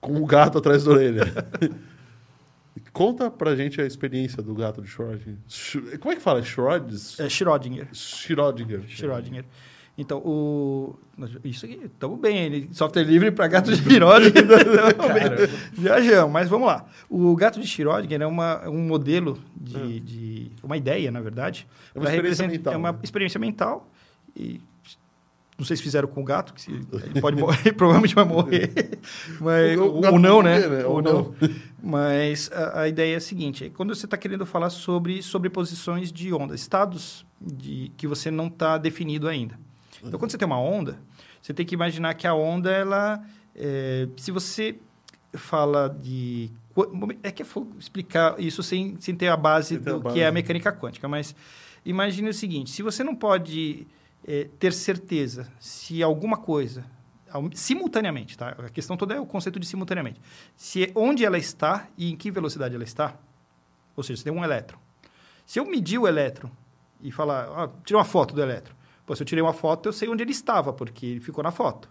[0.00, 1.24] com o gato atrás da orelha.
[2.92, 5.36] Conta pra gente a experiência do gato de Schrödinger.
[6.00, 6.40] Como é que fala?
[6.42, 7.24] Schrödinger?
[7.24, 7.88] É Schrödinger.
[7.92, 8.82] Schrödinger.
[8.88, 9.44] Schrödinger.
[9.96, 10.96] Então, o...
[11.44, 12.68] isso aqui, estamos bem.
[12.72, 14.44] Software livre para gato de Schrödinger.
[15.72, 16.84] Viajamos, mas vamos lá.
[17.08, 20.00] O gato de Schrödinger é uma, um modelo de, hum.
[20.04, 20.52] de...
[20.62, 21.68] Uma ideia, na verdade.
[21.94, 22.72] É uma experiência mental.
[22.72, 22.98] É uma né?
[23.04, 23.88] experiência mental.
[24.36, 24.60] E
[25.56, 26.72] não sei se fizeram com o gato, que se,
[27.04, 28.98] ele pode morrer, provavelmente vai morrer.
[29.40, 30.58] Mas, ou, ou não, né?
[30.58, 30.84] Morrer, né?
[30.84, 31.12] Ou, ou não.
[31.12, 31.34] não.
[31.80, 36.12] Mas a, a, ideia é a seguinte: é quando você está querendo falar sobre sobreposições
[36.12, 39.56] de ondas, estados de, que você não está definido ainda.
[40.06, 40.98] Então, quando você tem uma onda,
[41.40, 43.22] você tem que imaginar que a onda, ela...
[43.54, 44.76] É, se você
[45.34, 46.50] fala de...
[47.22, 50.14] É que eu vou explicar isso sem, sem ter a base do a base.
[50.14, 51.34] que é a mecânica quântica, mas
[51.84, 53.86] imagine o seguinte, se você não pode
[54.26, 56.84] é, ter certeza se alguma coisa
[57.54, 58.50] simultaneamente, tá?
[58.50, 60.20] A questão toda é o conceito de simultaneamente.
[60.56, 63.16] Se onde ela está e em que velocidade ela está,
[63.96, 64.78] ou seja, você tem um elétron.
[65.44, 66.50] Se eu medir o elétron
[67.02, 68.74] e falar, ah, tirar uma foto do elétron,
[69.06, 71.50] Pô, se eu tirei uma foto, eu sei onde ele estava, porque ele ficou na
[71.50, 71.88] foto.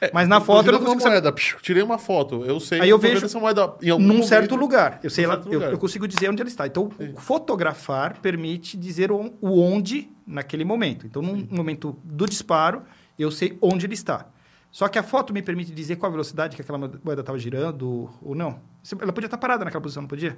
[0.00, 1.62] É, Mas na foto eu não consigo moeda, saber...
[1.62, 2.80] tirei uma foto, eu sei.
[2.80, 5.00] Aí eu vejo essa moeda em algum num momento, certo lugar.
[5.02, 6.66] Eu sei lá, eu, eu, consigo dizer onde ela está.
[6.66, 7.14] Então, Sim.
[7.16, 11.06] fotografar permite dizer o, o, onde naquele momento.
[11.06, 11.48] Então, Sim.
[11.50, 12.82] momento do disparo,
[13.18, 14.26] eu sei onde ele está.
[14.70, 18.10] Só que a foto me permite dizer qual a velocidade que aquela moeda estava girando
[18.20, 18.58] ou não.
[19.00, 20.36] Ela podia estar parada naquela posição, não podia?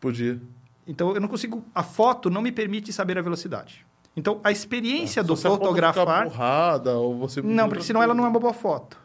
[0.00, 0.40] Podia.
[0.86, 1.64] Então, eu não consigo...
[1.74, 3.84] A foto não me permite saber a velocidade.
[4.16, 6.24] Então, a experiência Se do fotografar...
[6.28, 7.40] borrada, ou você...
[7.40, 8.98] Não, porque senão ela não é uma boa foto.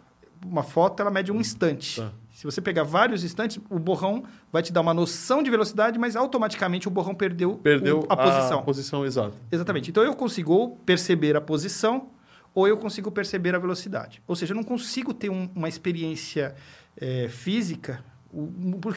[0.45, 2.01] Uma foto, ela mede um instante.
[2.01, 2.11] Tá.
[2.31, 6.15] Se você pegar vários instantes, o borrão vai te dar uma noção de velocidade, mas
[6.15, 8.59] automaticamente o borrão perdeu, o- Perdeu a posição.
[8.59, 9.33] A posição exata.
[9.51, 9.89] Exatamente.
[9.89, 12.09] Então eu consigo perceber a posição
[12.53, 14.21] ou eu consigo perceber a velocidade.
[14.27, 16.53] Ou seja, eu não consigo ter um- uma experiência
[16.99, 18.03] eh, física.
[18.31, 18.51] O-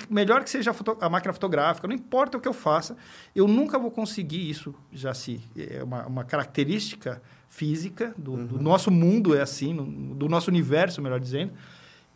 [0.08, 2.96] melhor que seja a, foto- a máquina fotográfica, não importa o que eu faça,
[3.34, 4.74] eu nunca vou conseguir isso.
[4.92, 10.28] Já se é uma, uma característica física do, do nosso mundo é assim, no- do
[10.28, 11.52] nosso universo, melhor dizendo,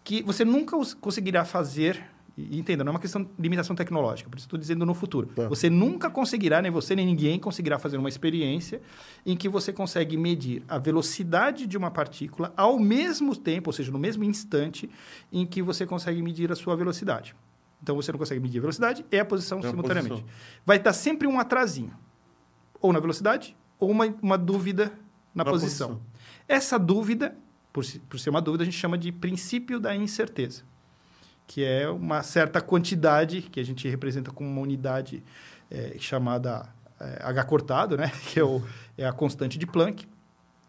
[0.03, 2.05] que você nunca conseguirá fazer.
[2.37, 5.29] E entenda, não é uma questão de limitação tecnológica, por isso estou dizendo no futuro.
[5.29, 5.47] Tá.
[5.49, 8.83] Você nunca conseguirá, nem você nem ninguém conseguirá fazer uma experiência
[9.25, 13.93] em que você consegue medir a velocidade de uma partícula ao mesmo tempo, ou seja,
[13.93, 14.91] no mesmo instante
[15.33, 17.37] em que você consegue medir a sua velocidade.
[17.81, 20.23] Então você não consegue medir a velocidade e a posição É simultaneamente.
[20.23, 20.31] posição.
[20.67, 21.93] Vai estar sempre um atrasinho,
[22.81, 24.87] ou na velocidade, ou uma, uma dúvida
[25.35, 25.89] na, Na posição.
[25.99, 26.07] posição.
[26.49, 27.37] Essa dúvida,
[27.73, 30.63] por, por ser uma dúvida, a gente chama de princípio da incerteza,
[31.47, 35.23] que é uma certa quantidade que a gente representa com uma unidade
[35.71, 36.67] eh, chamada
[37.01, 38.11] eh, H cortado, né?
[38.33, 38.63] que é, o-
[38.97, 40.07] é a constante de Planck,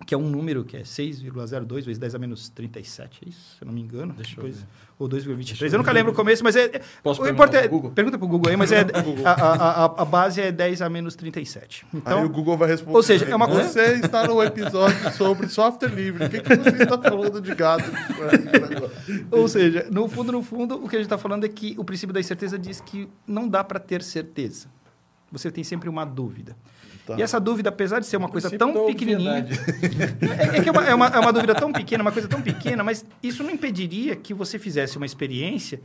[0.05, 3.55] que é um número que é 6,02 vezes 10 a menos 37, é isso?
[3.57, 4.13] Se eu não me engano.
[4.13, 4.67] Deixa eu Depois- ver.
[4.97, 5.61] Ou Deixa 2,23.
[5.61, 5.97] eu Eu nunca ver.
[5.99, 6.65] lembro o começo, mas é...
[6.65, 7.91] é- Posso o perguntar importante é- pro Google?
[7.91, 8.81] Pergunta para o Google aí, mas é,
[9.25, 11.85] a, a, a, a base é 10 a menos 37.
[11.93, 12.95] Então, Aí o Google vai responder.
[12.95, 16.25] ou seja, é uma coisa- Você está no episódio sobre software livre.
[16.25, 17.83] O que, que você está falando de gado?
[19.31, 21.83] Ou seja, no fundo, no fundo, o que a gente está falando é que o
[21.83, 24.67] princípio da incerteza diz que não dá para ter certeza.
[25.31, 26.55] Você tem sempre uma dúvida.
[27.05, 27.15] Tá.
[27.17, 29.45] E essa dúvida, apesar de ser uma coisa tão pequenininha...
[30.21, 32.41] É, é que é uma, é, uma, é uma dúvida tão pequena, uma coisa tão
[32.41, 35.79] pequena, mas isso não impediria que você fizesse uma experiência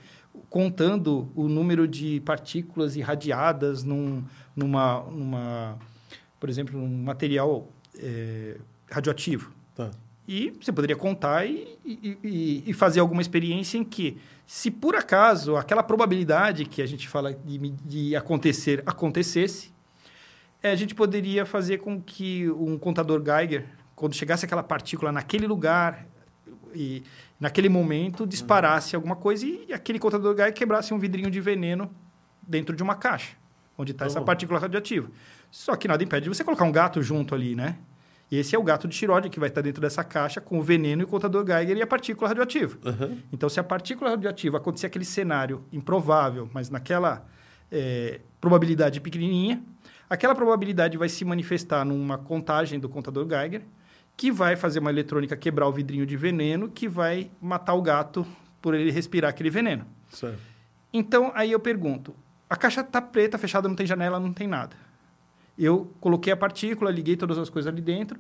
[0.49, 4.23] contando o número de partículas irradiadas num,
[4.57, 5.79] numa, numa,
[6.39, 7.69] por exemplo, num material
[7.99, 8.57] eh,
[8.91, 9.53] radioativo.
[9.75, 9.91] Tá.
[10.27, 14.17] E você poderia contar e, e- e- fazer alguma experiência em que,
[14.47, 19.73] se por acaso aquela probabilidade que a gente fala de, de acontecer acontecesse,
[20.63, 25.47] eh, a gente poderia fazer com que um contador Geiger, quando chegasse aquela partícula naquele
[25.47, 26.07] lugar
[26.75, 27.03] e
[27.39, 31.91] naquele momento, disparasse alguma coisa e aquele contador Geiger quebrasse um vidrinho de veneno
[32.43, 33.37] dentro de uma caixa,
[33.77, 35.11] onde está Tá essa partícula radioativa.
[35.51, 37.77] Só que nada impede de você colocar um gato junto ali, né?
[38.31, 40.63] E esse é o gato de Tirode que vai estar dentro dessa caixa com o
[40.63, 42.79] veneno e o contador Geiger e a partícula radioativa.
[42.85, 43.19] Aham.
[43.33, 47.27] Então, se a partícula radioativa acontecer aquele cenário improvável, mas naquela
[47.73, 49.61] eh, probabilidade pequenininha,
[50.11, 53.63] aquela probabilidade vai se manifestar numa contagem do contador Geiger,
[54.17, 58.27] que vai fazer uma eletrônica quebrar o vidrinho de veneno, que vai matar o gato
[58.61, 59.87] por ele respirar aquele veneno.
[60.11, 60.39] Certo.
[60.93, 62.15] Então, aí eu pergunto:
[62.49, 64.77] a caixa está preta, fechada, não tem janela, não tem nada.
[65.57, 68.19] Eu coloquei a partícula, liguei todas as coisas ali dentro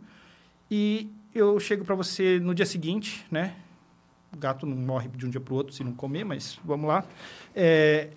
[0.70, 3.56] e eu chego para você no dia seguinte, né?
[4.32, 6.86] O gato não morre de um dia para o outro se não comer, mas vamos
[6.86, 7.04] lá.
[7.54, 8.10] É,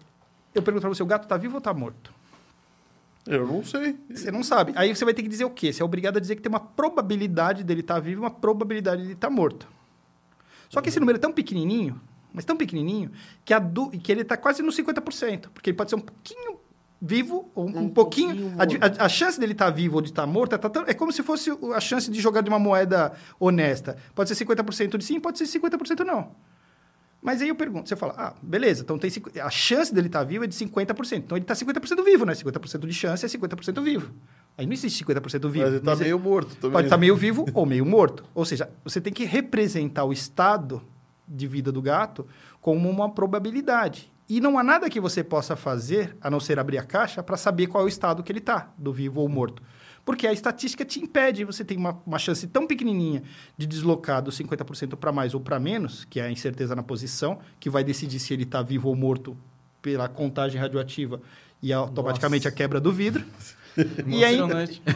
[0.53, 2.12] eu pergunto para você: o gato está vivo ou está morto?
[3.25, 3.95] Eu não sei.
[4.09, 4.73] Você não sabe.
[4.75, 5.71] Aí você vai ter que dizer o quê?
[5.71, 9.01] Você é obrigado a dizer que tem uma probabilidade dele estar vivo e uma probabilidade
[9.01, 9.67] de ele estar morto.
[10.69, 12.01] Só que esse número é tão pequenininho,
[12.33, 13.11] mas tão pequenininho,
[13.45, 15.49] que, a du- que ele está quase no 50%.
[15.53, 16.57] Porque ele pode ser um pouquinho
[17.01, 18.51] vivo ou um, Um pouquinho...
[18.57, 20.83] pouquinho a, a- a chance dele estar vivo ou de estar morto é, tá tão-
[20.87, 23.97] é como se fosse a chance de jogar de uma moeda honesta.
[24.15, 26.31] Pode ser 50% de sim, pode ser 50% não.
[27.23, 29.09] Mas aí eu pergunto, você fala, ah, beleza, então tem
[29.41, 31.17] a chance dele estar vivo é de 50%.
[31.19, 32.33] Então ele está 50% vivo, né?
[32.33, 34.11] 50% de chance é 50% vivo.
[34.57, 35.65] Aí não existe 50% vivo.
[35.65, 36.73] Mas ele tá Mas é- meio morto também.
[36.73, 38.25] Pode estar meio vivo ou meio morto.
[38.35, 40.81] Ou seja, você tem que representar o estado
[41.25, 42.27] de vida do gato
[42.59, 44.11] como uma probabilidade.
[44.27, 47.37] E não há nada que você possa fazer, a não ser abrir a caixa, para
[47.37, 49.61] saber qual é o estado que ele está, do vivo ou morto.
[50.05, 53.23] Porque a estatística te impede, você tem uma, uma chance tão pequenininha
[53.57, 57.39] de deslocar do 50% para mais ou para menos, que é a incerteza na posição,
[57.59, 59.37] que vai decidir se ele está vivo ou morto
[59.81, 61.21] pela contagem radioativa
[61.61, 62.53] e automaticamente Nossa.
[62.53, 63.23] a quebra do vidro.
[64.05, 64.37] E aí,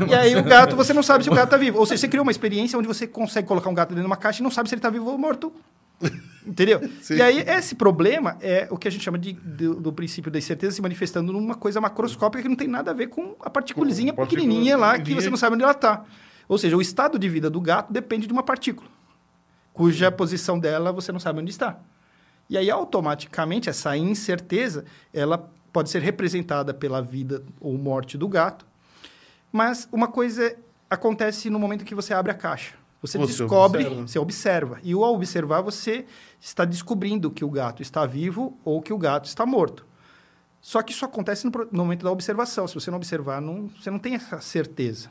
[0.07, 1.79] e aí o gato, você não sabe se o gato está vivo.
[1.79, 4.15] Ou seja, você criou uma experiência onde você consegue colocar um gato dentro de uma
[4.15, 5.51] caixa e não sabe se ele está vivo ou morto.
[6.45, 6.79] Entendeu?
[7.01, 7.15] Sim.
[7.15, 10.39] E aí, esse problema é o que a gente chama de, do, do princípio da
[10.39, 14.13] incerteza se manifestando numa coisa macroscópica que não tem nada a ver com a partículazinha
[14.13, 16.05] Com a partícula pequenininha lá que você não sabe onde ela está.
[16.47, 18.89] Ou seja, o estado de vida do gato depende de uma partícula,
[19.73, 21.79] cuja posição dela você não sabe onde está.
[22.49, 28.65] E aí, automaticamente, essa incerteza, ela pode ser representada pela vida ou morte do gato,
[29.51, 30.55] mas uma coisa
[30.89, 32.75] acontece no momento que você abre a caixa.
[33.01, 34.07] Você, Você descobre, observa.
[34.07, 34.79] você observa.
[34.83, 36.05] E ao observar, você
[36.39, 39.85] está descobrindo que o gato está vivo ou que o gato está morto.
[40.59, 42.67] Só que isso acontece no, no momento da observação.
[42.67, 45.09] Se você não observar, não, você não tem essa certeza.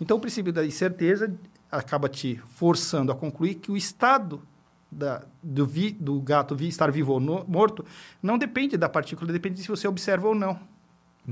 [0.00, 1.34] Então, o princípio da incerteza
[1.70, 4.42] acaba te forçando a concluir que o estado
[4.90, 7.84] da, do, vi, do gato vi, estar vivo ou no, morto
[8.22, 10.58] não depende da partícula, depende de se você observa ou não.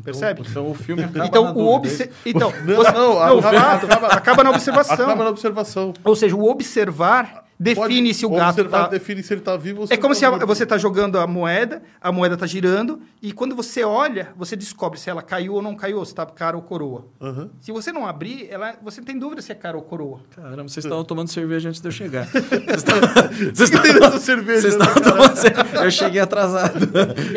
[0.02, 0.42] Percebe?
[0.48, 2.10] Então o filme acaba Então, o obse...
[2.24, 4.94] então Não, você- não, não, o acaba- fato acaba- acaba na observação.
[4.94, 5.92] Acaba na observação.
[6.02, 8.88] Ou seja, o observar define Pode se o gato tá...
[8.88, 11.18] define se ele está vivo ou se É como tá se a- você está jogando
[11.18, 15.54] a moeda, a moeda está girando, e quando você olha, você descobre se ela caiu
[15.54, 17.06] ou não caiu, se está cara ou coroa.
[17.20, 17.50] Aham.
[17.60, 20.20] Se você não abrir, ela, você tem dúvida se é cara ou coroa.
[20.34, 22.26] Caramba, vocês estavam tomando cerveja antes de eu chegar.
[22.32, 25.84] Vocês estavam- vocês cerveja, vocês né, estavam tomando cerveja.
[25.84, 26.78] Eu cheguei atrasado.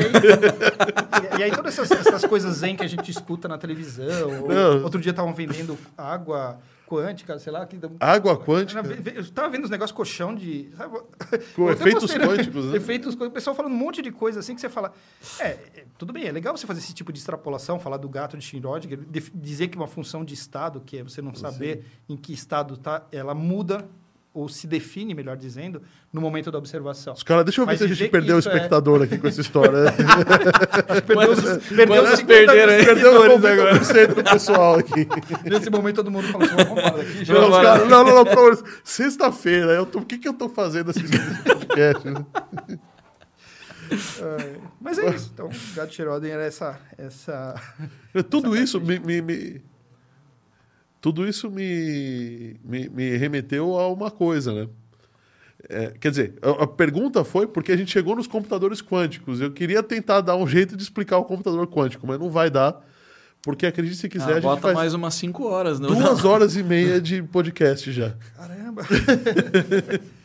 [0.09, 4.43] E aí, e- aí todas essas, essas coisas zen que a gente escuta na televisão.
[4.43, 7.65] ou- outro dia estavam vendendo água quântica, sei lá.
[7.65, 8.81] Que, Água quântica.
[9.13, 10.69] Eu estava vendo os negócios colchão de.
[10.75, 10.99] Sabe?
[11.55, 12.77] Com efeitos postei, quânticos, né?
[12.77, 13.27] Efeitos quânticos.
[13.27, 14.93] O pessoal falando um monte de coisa assim que você fala.
[15.39, 18.37] É, é, tudo bem, é legal você fazer esse tipo de extrapolação, falar do gato
[18.37, 18.99] de Schrödinger,
[19.33, 23.07] dizer que uma função de estado, que é você não saber em que estado tá,
[23.11, 23.87] ela muda
[24.35, 25.81] ou se define, melhor dizendo,
[26.11, 27.13] no momento da observação.
[27.13, 29.27] Os caras, deixa eu ver Mas se a gente perdeu o é- espectador aqui com
[29.27, 29.71] essa história.
[31.07, 32.85] Perdeu os, perdeu quantos os 50 perderam aí?
[32.85, 35.07] Perdeu seguidores 90% do pessoal aqui.
[35.49, 37.33] Nesse momento todo mundo falou assim, já.
[37.33, 38.25] Não, caras- não, não, não.
[38.83, 42.05] Sexta-feira, o que, que eu tô fazendo assistindo esse podcast?
[42.11, 42.25] né?
[44.21, 45.31] É, mas é isso.
[45.33, 46.79] Então, o gato Schrödinger era essa...
[46.97, 47.55] essa...
[48.29, 49.61] Tudo isso me, me- me-
[51.05, 54.67] tudo isso me, me, me remeteu a uma coisa, né?
[55.69, 59.39] É, quer dizer, a, a pergunta foi porque a gente chegou nos computadores quânticos.
[59.39, 62.83] Eu queria tentar dar um jeito de explicar o computador quântico, mas não vai dar,
[63.43, 65.79] porque acredite se quiser, Ah, a gente bota faz mais umas 5 horas.
[65.79, 68.15] Não, duas horas e meia de podcast já.
[68.35, 68.81] Caramba!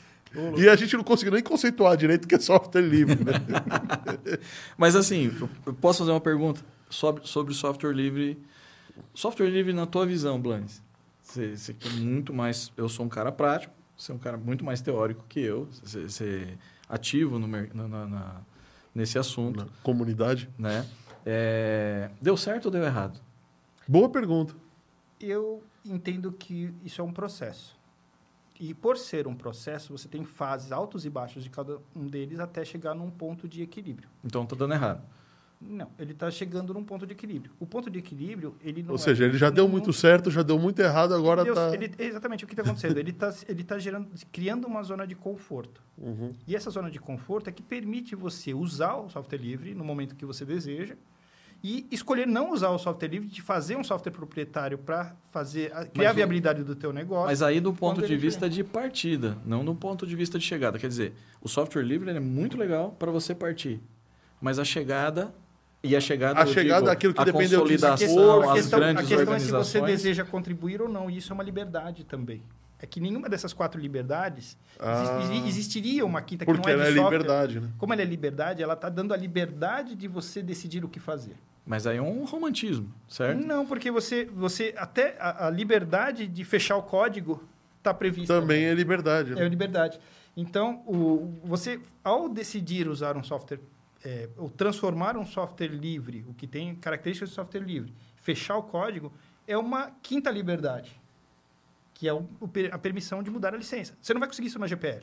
[0.57, 3.33] E a gente não conseguiu nem conceituar direito o que é software livre, né?
[4.79, 5.37] Mas assim,
[5.67, 8.39] eu posso fazer uma pergunta sobre, sobre software livre.
[9.15, 10.83] Software livre na tua visão, Blanes.
[11.23, 12.73] Você, você é muito mais.
[12.77, 15.67] Eu sou um cara prático, você é um cara muito mais teórico que eu.
[15.83, 16.57] Você, você
[16.89, 18.41] é ativo no, na- na- na-
[18.95, 20.49] nesse assunto, Na comunidade.
[20.59, 20.87] né?
[21.25, 23.21] É, deu certo ou deu errado?
[23.87, 24.55] Boa pergunta.
[25.21, 27.79] Eu entendo que isso é um processo.
[28.59, 32.39] E por ser um processo, você tem fases altos e baixos de cada um deles
[32.41, 34.09] até chegar num ponto de equilíbrio.
[34.25, 35.03] Então tá dando errado.
[35.63, 37.53] Não, ele está chegando num ponto de equilíbrio.
[37.61, 40.43] O ponto de equilíbrio, ele não Ou é seja, ele já deu muito certo, já
[40.43, 41.75] deu muito errado, agora Deus, tá.
[41.75, 42.97] ele- exatamente o que está acontecendo.
[42.97, 45.83] ele está ele tá gerando, criando uma zona de conforto.
[45.99, 46.31] Uhum.
[46.49, 50.15] E essa zona de conforto é que permite você usar o software livre no momento
[50.17, 50.95] que você deseja
[51.63, 55.85] e escolher não usar o software livre, de fazer um software proprietário para fazer a-
[55.85, 57.27] criar a o- viabilidade do teu negócio.
[57.27, 60.79] Mas aí do ponto de vista de partida, não do ponto de vista de chegada.
[60.79, 61.13] Quer dizer,
[61.43, 63.79] o software livre ele é muito legal para você partir.
[64.41, 65.35] Mas a chegada.
[65.83, 66.41] E a chegada.
[66.41, 67.87] A chegada digo, daquilo que a dependeu disso.
[67.87, 70.89] a consolidação, questão, a as questão, a grandes questão é se você deseja contribuir ou
[70.89, 71.09] não.
[71.11, 72.43] E isso é uma liberdade também.
[72.83, 75.21] É que nenhuma dessas quatro liberdades Ah.
[75.23, 77.19] exi- existiria uma quinta que Porque não é ela de é software.
[77.19, 77.69] liberdade, né?
[77.79, 81.35] Como ela é liberdade, ela está dando a liberdade de você decidir o que fazer.
[81.67, 83.39] Mas aí é um romantismo, certo?
[83.47, 87.43] Não, porque você, você até a, a liberdade de fechar o código
[87.79, 88.39] está prevista.
[88.41, 89.33] Também é liberdade.
[89.33, 89.49] É Né?
[89.49, 90.01] liberdade.
[90.37, 93.61] Então, o, você, ao decidir usar um software,
[94.05, 98.63] é, ou transformar um software livre, o que tem características de software livre, fechar o
[98.63, 99.13] código,
[99.47, 100.99] é uma quinta liberdade,
[101.95, 102.27] que é o-
[102.73, 103.95] a permissão de mudar a licença.
[104.01, 105.03] Você não vai conseguir isso na GPL.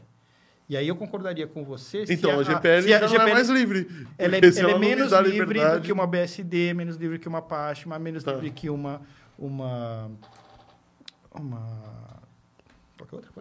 [0.70, 2.06] E aí eu concordaria com você.
[2.06, 3.88] se Então, a, se GPL já não é mais livre.
[4.18, 7.38] ela é, se ela é menos livre do que uma BSD, menos livre que uma
[7.38, 8.34] Apache, mas menos Tá.
[8.34, 9.02] livre que uma.
[9.40, 10.12] Uma.
[11.34, 11.60] Uma.
[12.98, 13.32] Qual que é outra?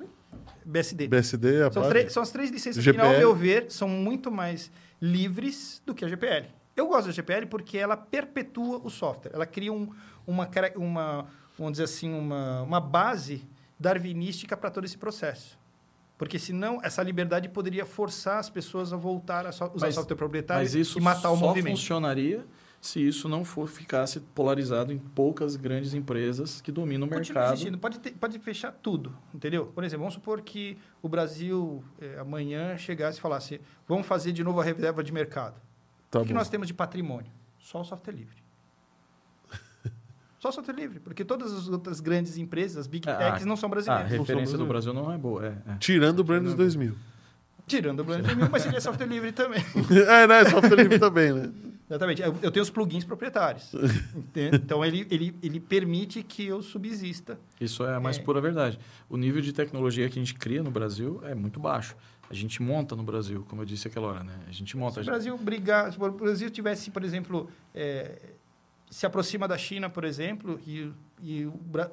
[0.64, 1.08] BSD.
[1.08, 3.06] BSD, a São, três- são as três licenças que, GPL.
[3.14, 4.70] ao meu ver, são muito mais
[5.00, 6.46] livres do que a GPL.
[6.76, 9.32] Eu gosto da GPL porque ela perpetua o software.
[9.34, 9.88] Ela cria um,
[10.26, 11.26] uma, uma,
[11.58, 13.46] vamos dizer assim, uma, uma base
[13.78, 15.58] darwinística para todo esse processo.
[16.18, 20.16] Porque senão essa liberdade poderia forçar as pessoas a voltar a so- usar Mas- software
[20.16, 21.76] proprietário Mas isso e matar o só movimento.
[21.76, 22.44] funcionaria
[22.86, 27.52] se isso não for, ficasse polarizado em poucas grandes empresas que dominam o mercado.
[27.54, 27.78] existindo.
[27.78, 29.66] Pode, ter- pode fechar tudo, entendeu?
[29.66, 34.44] Por exemplo, vamos supor que o Brasil eh, amanhã chegasse e falasse vamos fazer de
[34.44, 35.60] novo a reserva de mercado.
[36.10, 36.38] Tá o que bom.
[36.38, 37.30] nós temos de patrimônio?
[37.58, 38.36] Só o software livre.
[40.38, 43.56] Só o software livre, porque todas as outras grandes empresas, as big Ah, techs, não
[43.56, 44.12] são Ah, a brasileiras.
[44.12, 44.66] referência do.
[44.66, 45.44] Brasil não é boa.
[45.44, 45.76] É, é.
[45.80, 46.94] Tirando o Brandos 2000.
[47.66, 49.60] Tirando o Brasil, mas seria software livre também.
[50.08, 50.44] é, né?
[50.44, 51.50] Software livre também, né?
[51.88, 52.20] Exatamente.
[52.22, 53.72] Eu, eu tenho os plugins proprietários.
[54.14, 54.56] Entende?
[54.56, 57.38] então, ele, ele, ele permite que eu subsista.
[57.60, 58.22] Isso é a mais É.
[58.22, 58.78] pura verdade.
[59.08, 61.96] O nível de tecnologia que a gente cria no Brasil é muito baixo.
[62.28, 64.34] A gente monta no Brasil, como eu disse aquela hora, né?
[64.48, 64.94] A gente monta.
[64.94, 68.18] Se a o gente- Brasil brigar, se o Brasil tivesse, por exemplo, é,
[68.90, 70.90] se aproxima da China, por exemplo, e,
[71.22, 71.46] e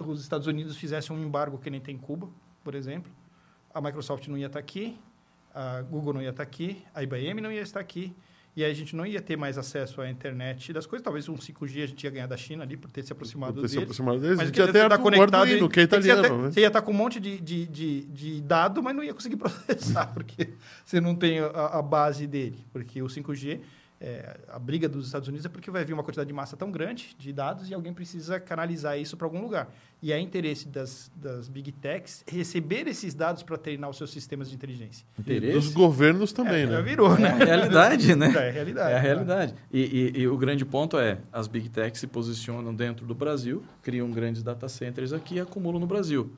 [0.07, 2.27] os Estados Unidos fizessem um embargo que nem tem Cuba,
[2.63, 3.11] por exemplo,
[3.71, 4.97] a Microsoft não ia estar aqui,
[5.53, 8.11] a Google não ia estar aqui, a IBM não ia estar aqui,
[8.55, 11.03] e aí a gente não ia ter mais acesso à internet das coisas.
[11.03, 13.61] Talvez um 5G a gente ia ganhar da China ali por ter se aproximado por
[13.61, 13.71] ter deles.
[13.71, 14.37] Se aproximado deles.
[14.37, 16.21] Mas a gente ia estar conectado Arduino, que é italiano.
[16.21, 16.51] Você ia, ter, né?
[16.51, 19.37] você ia estar com um monte de, de, de, de, dado, mas não ia conseguir
[19.37, 20.49] processar, porque
[20.85, 22.63] você não tem a, a base dele.
[22.71, 23.59] Porque o 5G
[24.05, 26.69] é, a briga dos Estados Unidos é porque vai vir uma quantidade de massa tão
[26.69, 29.73] grande de dados e alguém precisa canalizar isso para algum lugar.
[30.01, 34.49] E é interesse das, das big techs receber esses dados para treinar os seus sistemas
[34.49, 35.05] de inteligência.
[35.17, 35.53] Interesse?
[35.53, 36.81] Dos governos também, é, né?
[36.81, 37.29] virou, né?
[37.29, 38.33] É a realidade, né?
[38.35, 38.91] É a realidade.
[38.91, 39.55] É a realidade.
[39.71, 43.63] E, e, e, o grande ponto é, as big techs se posicionam dentro do Brasil,
[43.81, 46.29] criam grandes data centers aqui e acumulam no Brasil.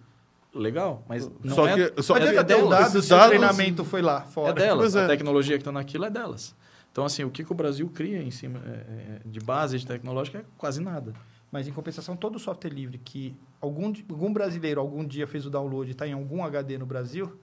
[0.53, 1.90] Legal, mas não só é...
[1.90, 2.69] Que, só mas é, é delas.
[2.69, 4.52] dado, dados- treinamento foi lá fora.
[4.52, 4.77] É delas.
[4.77, 5.06] Pois é.
[5.06, 6.56] A tecnologia que está naquilo é delas.
[6.96, 9.86] Então, assim, o que, que o Brasil cria em cima é, é, de base de
[9.86, 11.12] tecnológica é quase nada.
[11.52, 15.90] Mas, em compensação, todo software livre que algum, algum brasileiro algum dia fez o download
[15.90, 17.38] e está em algum HD no Brasil,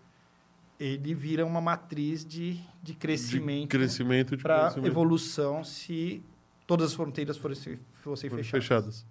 [0.81, 4.91] ele vira uma matriz de, de De crescimento crescimento de para conhecimento.
[4.91, 6.25] evolução se
[6.67, 8.51] todas as fronteiras fossem, fossem fechadas.
[8.51, 9.07] fechadas.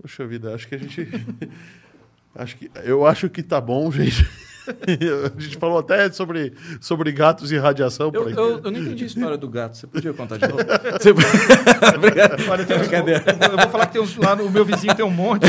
[0.00, 1.06] Poxa vida, acho que a gente.
[2.34, 4.26] acho que, eu acho que tá bom, gente.
[5.36, 9.04] a gente falou até sobre, sobre gatos e radiação por Eu, eu, eu não entendi
[9.04, 9.76] a história do gato.
[9.76, 10.58] Você podia contar de novo?
[10.98, 11.10] Você...
[11.96, 12.48] Obrigado.
[12.48, 15.10] Olha, tem eu, eu vou falar que tem uns, lá no meu vizinho tem um
[15.10, 15.46] monte.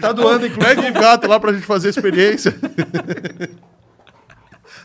[0.00, 0.74] tá doando, inclusive.
[0.74, 2.54] Pega um gato lá pra gente fazer a experiência.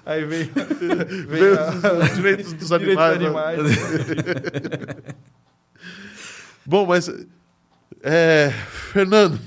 [0.06, 3.60] Aí veio, Ver veio os, os direitos dos direitos animais.
[3.64, 5.16] né?
[6.66, 7.10] Bom, mas.
[8.04, 8.52] é,
[8.92, 9.40] Fernando,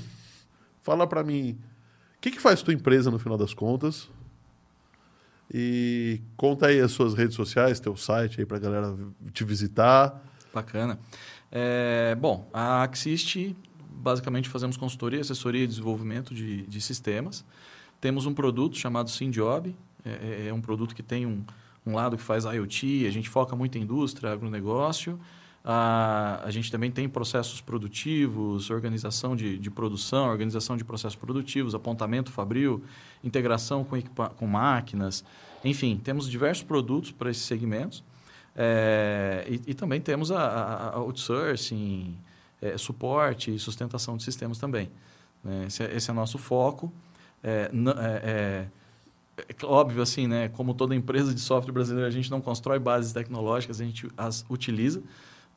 [0.81, 1.57] fala pra mim.
[2.25, 4.09] Que, que faz tua empresa no final das contas?
[5.53, 8.97] E conta aí as suas redes sociais, teu site aí pra galera
[9.31, 10.23] te visitar.
[10.51, 10.97] Bacana.
[11.51, 13.55] É, bom, a Axist,
[13.91, 17.45] basicamente fazemos consultoria, assessoria e desenvolvimento de, de sistemas.
[18.01, 21.43] Temos um produto chamado SimJob, é, é- é um produto que tem um,
[21.85, 25.19] um lado que faz IoT, a gente foca muito em indústria, agronegócio.
[25.67, 31.73] A, a gente também tem processos produtivos, organização de, de produção, organização de processos produtivos,
[31.73, 32.83] apontamento fabril,
[33.23, 35.25] integração com, com máquinas.
[35.63, 38.03] Enfim, temos diversos produtos para esses segmentos.
[38.55, 42.15] É, e, e também temos a, a, outsourcing,
[42.61, 44.91] é, suporte e sustentação de sistemas também.
[45.43, 45.65] né?
[45.65, 46.93] Esse, é, esse é nosso foco.
[47.43, 48.67] É, é,
[49.37, 50.47] é, é óbvio, assim, né?
[50.49, 54.45] como toda empresa de software brasileira, a gente não constrói bases tecnológicas, a gente as
[54.47, 55.01] utiliza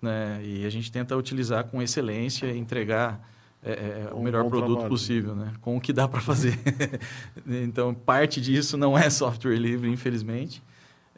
[0.00, 0.40] né?
[0.42, 3.20] e a gente tenta utilizar com excelência e entregar
[3.62, 4.88] é, é, o Um melhor produto trabalho.
[4.88, 5.52] possível, né?
[5.60, 6.58] com o que dá para fazer.
[7.46, 10.62] então, parte disso não é software livre, infelizmente.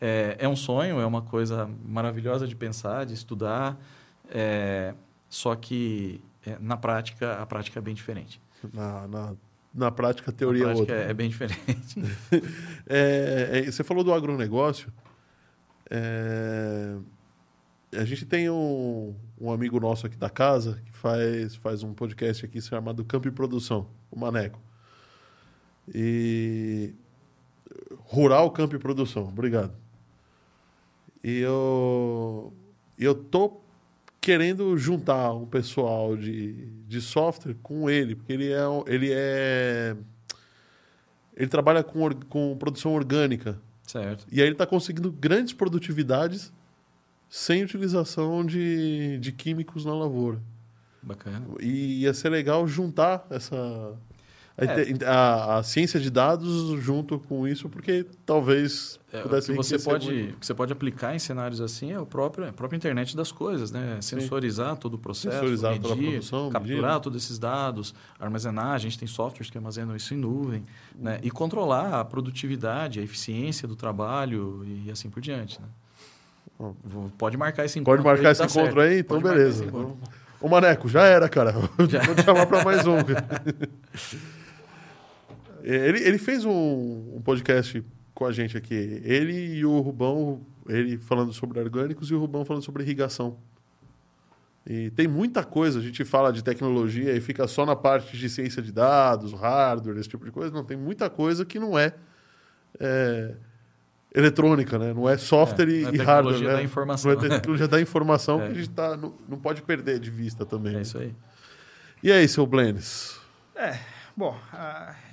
[0.00, 3.78] É, é um sonho, é uma coisa maravilhosa de pensar, de estudar,
[4.30, 4.94] é,
[5.28, 8.40] só que é, na prática, a prática é bem diferente.
[8.72, 9.34] Na, na,
[9.74, 11.06] na prática, a teoria na é prática outra.
[11.06, 12.02] é, é bem diferente.
[12.92, 14.92] É, é, você falou do agronegócio.
[15.88, 16.96] É,
[17.92, 22.44] a gente tem um, um amigo nosso aqui da casa que faz, faz um podcast
[22.44, 24.60] aqui chamado Campo e Produção, o Maneco.
[25.92, 26.94] E.
[27.98, 29.74] Rural Campo e Produção, obrigado.
[31.22, 32.52] E eu.
[32.98, 33.60] Eu tô
[34.20, 38.64] querendo juntar um pessoal de, de software com ele, porque ele é.
[38.86, 39.96] Ele é
[41.34, 43.58] ele trabalha com, com produção orgânica.
[43.82, 44.26] certo.
[44.30, 46.52] E aí ele está conseguindo grandes produtividades
[47.30, 50.38] sem utilização de, de químicos na lavoura.
[51.02, 51.46] Bacana.
[51.60, 53.56] E ia ser legal juntar essa.
[54.58, 55.04] A, É.
[55.06, 59.78] a- a ciência de dados junto com isso, porque talvez É, o pudesse que você
[59.78, 60.34] pode, muito.
[60.34, 63.32] o que você pode aplicar em cenários assim é o próprio, a própria internet das
[63.32, 63.96] coisas, né?
[64.02, 67.00] Sensorizar todo o processo, Sensorizar toda a medir, produção, capturar medir.
[67.02, 68.72] todos esses dados, armazenar.
[68.72, 70.62] A gente tem softwares que armazenam isso em nuvem,
[70.94, 71.18] né?
[71.22, 75.68] E controlar a produtividade, a eficiência do trabalho e assim por diante, né?
[77.16, 78.02] Pode marcar esse encontro.
[78.02, 79.00] Pode marcar esse dá encontro aí?
[79.00, 79.64] Então, Pode beleza.
[80.40, 81.52] Ô, Maneco, já era, cara.
[81.88, 82.02] Já.
[82.02, 82.96] Vou te chamar para mais um.
[85.62, 89.02] ele, ele fez um, um podcast com a gente aqui.
[89.04, 93.36] Ele e o Rubão, ele falando sobre orgânicos e o Rubão falando sobre irrigação.
[94.66, 98.28] E tem muita coisa, a gente fala de tecnologia e fica só na parte de
[98.28, 100.52] ciência de dados, hardware, esse tipo de coisa.
[100.52, 101.94] Não, tem muita coisa que não é,
[102.78, 103.34] é,
[104.14, 104.92] eletrônica, né?
[104.92, 106.52] Não é software É, e, é e hardware, né?
[106.54, 107.12] da informação.
[107.14, 108.46] Não é tecnologia da informação É.
[108.46, 110.72] que a gente tá, não, não pode perder de vista também.
[110.72, 110.82] É né?
[110.82, 111.14] isso aí.
[112.02, 113.18] E aí, seu Blenis?
[113.54, 113.78] É,
[114.16, 114.36] Bom,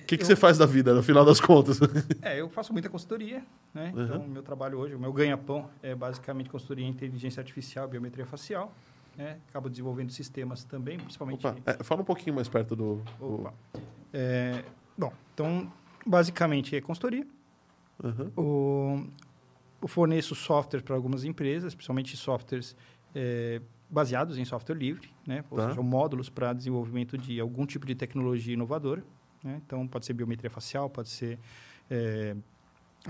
[0.02, 1.80] O que, que eu- você faz da vida, no final das contas?
[2.22, 3.42] É, eu faço muita consultoria,
[3.74, 3.94] né?
[3.96, 4.04] Uhum.
[4.04, 8.26] Então, o meu trabalho hoje, o meu ganha-pão é basicamente consultoria em inteligência artificial, biometria
[8.26, 8.74] facial,
[9.16, 9.38] né?
[9.50, 11.46] Acabo desenvolvendo sistemas também, principalmente...
[11.46, 13.02] Opa, é, fala um pouquinho mais perto do...
[13.20, 13.54] Opa.
[14.12, 14.64] É,
[14.98, 15.72] bom, então,
[16.06, 17.26] basicamente é consultoria.
[18.04, 18.32] Uhum.
[18.36, 19.08] O,
[19.82, 22.76] eu forneço software para algumas empresas, principalmente softwares
[23.16, 25.44] é, baseados em software livre, né?
[25.50, 25.70] ou Tá.
[25.70, 29.04] seja, módulos para desenvolvimento de algum tipo de tecnologia inovadora.
[29.44, 29.62] Né?
[29.66, 31.40] Então, pode ser biometria facial, pode ser
[31.90, 32.36] é,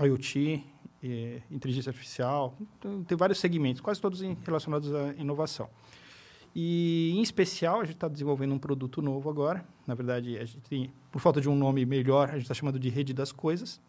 [0.00, 0.64] IoT,
[1.02, 5.68] é, inteligência artificial, então, tem vários segmentos, quase todos em- relacionados à inovação.
[6.54, 9.64] E, em especial, a gente está desenvolvendo um produto novo agora.
[9.86, 12.78] Na verdade, a gente tem, por falta de um nome melhor, a gente está chamando
[12.78, 13.80] de Rede das Coisas.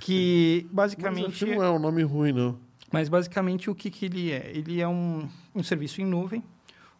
[0.00, 1.44] Que Mas basicamente.
[1.44, 2.58] que não é um nome ruim, não.
[2.92, 4.50] Mas basicamente o que, que ele é?
[4.54, 6.42] Ele é um, um serviço em nuvem,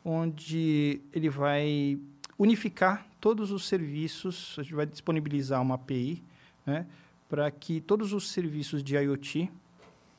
[0.05, 1.99] onde ele vai
[2.39, 6.23] unificar todos os serviços, a gente vai disponibilizar uma API,
[6.65, 6.87] né,
[7.29, 9.51] para que todos os serviços de IoT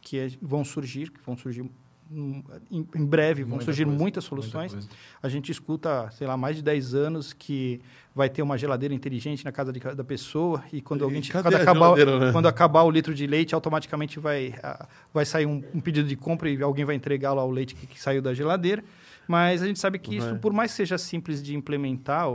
[0.02, 1.70] que é- vão surgir, que vão surgir
[2.12, 4.72] em, em breve, vão Muita surgir coisa, muitas muita soluções.
[4.74, 4.88] coisa.
[5.22, 7.80] A gente escuta, sei lá, mais de 10 anos que
[8.14, 11.56] vai ter uma geladeira inteligente na casa de da pessoa e quando E alguém quando
[11.56, 12.32] acabar, né?
[12.32, 16.16] quando acabar o litro de leite, automaticamente vai, ah, vai sair um, um pedido de
[16.16, 18.84] compra e alguém vai entregar lá o leite que, que saiu da geladeira.
[19.32, 20.40] Mas a gente sabe que isso, Vai.
[20.40, 22.26] por mais que seja simples de implementar,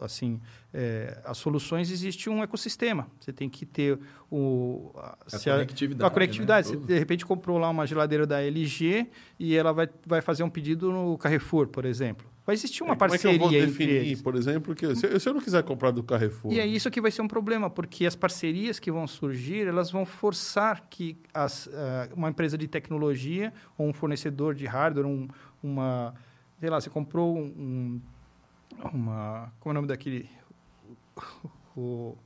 [0.00, 0.40] assim,
[0.72, 3.08] é, as soluções, existe um ecossistema.
[3.18, 3.98] Você tem que ter
[4.30, 6.68] o, a, A se a- conectividade, a conectividade.
[6.70, 6.76] né?
[6.78, 9.08] Você, de repente, comprou lá uma geladeira da LG
[9.38, 12.24] e ela vai, vai fazer um pedido no Carrefour, por exemplo.
[12.46, 14.22] Vai existir uma Como é que parceria eu vou definir, eles.
[14.22, 16.52] por exemplo, que se, se eu não quiser comprar do Carrefour...
[16.52, 19.90] E é isso que vai ser um problema, porque as parcerias que vão surgir, elas
[19.90, 25.26] vão forçar que as, ah, uma empresa de tecnologia ou um fornecedor de hardware, um,
[25.62, 26.14] uma...
[26.60, 28.00] Sei lá, você comprou um...
[28.92, 29.52] Uma...
[29.60, 30.28] Como é o nome daquele...
[31.76, 32.16] O...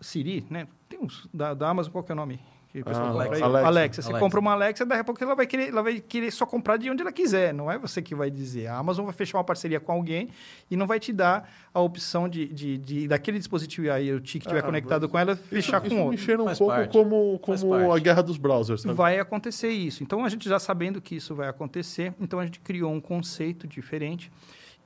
[0.00, 0.66] Siri, né?
[0.88, 1.28] Tem uns...
[1.32, 2.40] Da, da Amazon, qual que é o nome?
[2.78, 3.42] Que o pessoal Ah, compra aí?
[3.42, 3.66] Alexa.
[3.66, 4.02] Alexa.
[4.02, 4.24] Você Alexa.
[4.24, 6.90] compra uma Alexa, daqui a pouco ela vai, querer, ela vai querer só comprar de
[6.90, 7.52] onde ela quiser.
[7.54, 8.66] Não é você que vai dizer.
[8.68, 10.28] A Amazon vai fechar uma parceria com alguém
[10.70, 14.60] e não vai te dar a opção de, de, de daquele dispositivo IoT que estiver
[14.60, 16.18] Ah, conectado mas com ela, Isso, fechar isso com me outro.
[16.18, 16.92] cheira um Faz pouco parte.
[16.92, 18.94] como, como a guerra dos browsers, sabe?
[18.94, 20.02] Vai acontecer isso.
[20.02, 23.66] Então, a gente já sabendo que isso vai acontecer, então a gente criou um conceito
[23.66, 24.30] diferente,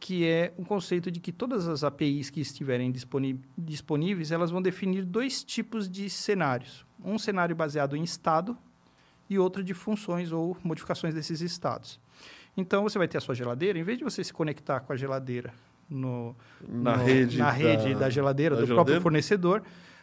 [0.00, 2.92] que é um conceito de que todas as APIs que estiverem
[3.56, 6.84] disponíveis, elas vão definir dois tipos de cenários.
[7.04, 8.56] Um cenário baseado em estado
[9.28, 11.98] e outro de funções ou modificações desses estados.
[12.56, 14.96] Então, você vai ter a sua geladeira, em vez de você se conectar com a
[14.96, 15.52] geladeira
[15.88, 16.36] no,
[16.68, 18.74] Na no- rede na da- rede da geladeira, da do geladeira.
[18.74, 19.62] próprio fornecedor,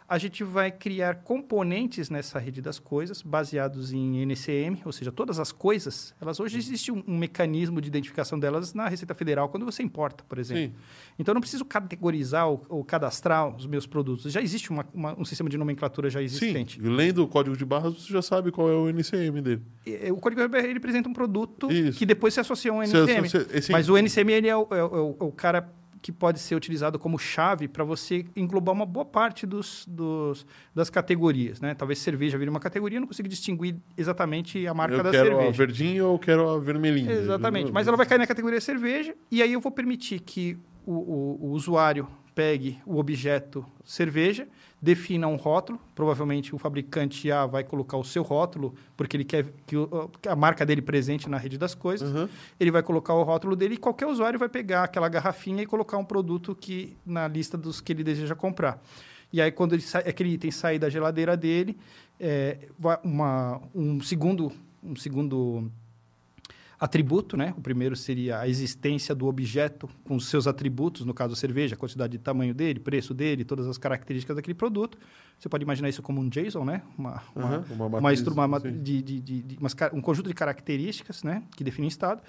[0.10, 5.40] a gente vai criar componentes nessa rede das coisas baseados em NCM, ou seja, todas
[5.40, 9.66] as coisas, elas hoje existe um, um mecanismo de identificação delas na Receita Federal quando
[9.66, 10.64] você importa, por exemplo.
[10.64, 10.74] Sim.
[11.20, 14.32] Então eu não preciso categorizar ou, ou cadastrar os meus produtos.
[14.32, 16.82] Já existe uma- uma- um sistema de nomenclatura já existente.
[16.82, 19.62] Sim, lendo o código de barras, você já sabe qual é o NCM dele.
[19.86, 21.98] E- O código RBR ele apresenta um produto Isso.
[22.00, 23.30] que depois se associa a um NCM.
[23.30, 25.72] se- esse- Mas o NCM ele é o, é o- é o cara
[26.02, 30.90] que pode ser utilizado como chave para você englobar uma boa parte dos, dos- das
[30.90, 31.60] categorias.
[31.60, 31.74] Né?
[31.76, 35.28] Talvez cerveja vire uma categoria, eu não consigo distinguir exatamente a marca eu da quero
[35.30, 35.50] cerveja.
[35.50, 37.12] a verdinha ou eu quero a vermelhinha.
[37.12, 37.72] Exatamente.
[37.72, 41.40] Mas ela vai cair na categoria cerveja, e aí eu vou permitir que o, o-
[41.48, 44.48] o usuário pegue o objeto cerveja,
[44.82, 45.80] defina um rótulo.
[45.94, 50.36] Provavelmente o fabricante A vai colocar o seu rótulo, porque ele quer que o- a
[50.36, 52.10] marca dele presente na rede das coisas.
[52.14, 52.30] Uhum.
[52.60, 55.98] Ele vai colocar o rótulo dele e qualquer usuário vai pegar aquela garrafinha e colocar
[55.98, 58.82] um produto que na lista dos que ele deseja comprar.
[59.32, 61.78] E aí, quando ele sai- aquele item sair da geladeira dele,
[62.20, 62.58] é,
[63.04, 64.52] uma, um segundo,
[64.84, 65.70] um segundo
[66.80, 67.54] atributo, né?
[67.58, 71.76] O primeiro seria a existência do objeto com os seus atributos, no caso a cerveja,
[71.76, 74.98] a quantidade de tamanho dele, preço dele, todas as características daquele produto.
[75.38, 76.82] Você pode imaginar isso como um JSON, né?
[76.98, 80.34] Uma, uma, Uhum, uma uma, matriz, uma de, de, de, de umas um conjunto de
[80.34, 81.44] características, né?
[81.56, 82.22] Que define estado.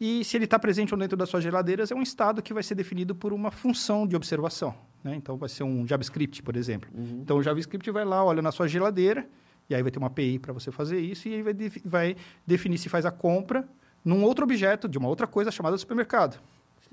[0.00, 2.62] E se ele está presente ou dentro das suas geladeiras, é um estado que vai
[2.62, 4.74] ser definido por uma função de observação.
[5.02, 5.16] Né?
[5.16, 6.90] Então, vai ser um JavaScript, por exemplo.
[6.94, 7.20] Uhum.
[7.22, 9.26] Então, o JavaScript vai lá, olha na sua geladeira,
[9.70, 12.76] e aí vai ter uma API para você fazer isso, e aí vai, vai definir
[12.76, 13.66] se faz a compra
[14.06, 16.38] num outro objeto, de uma outra coisa chamada supermercado.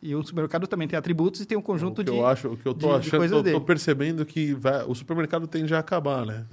[0.02, 2.18] E o supermercado também tem atributos e tem um conjunto o que de...
[2.18, 3.60] eu acho, o que eu tô de- de achando, coisas tô, tô dele.
[3.62, 6.46] percebendo que vai- o supermercado tende a acabar, né?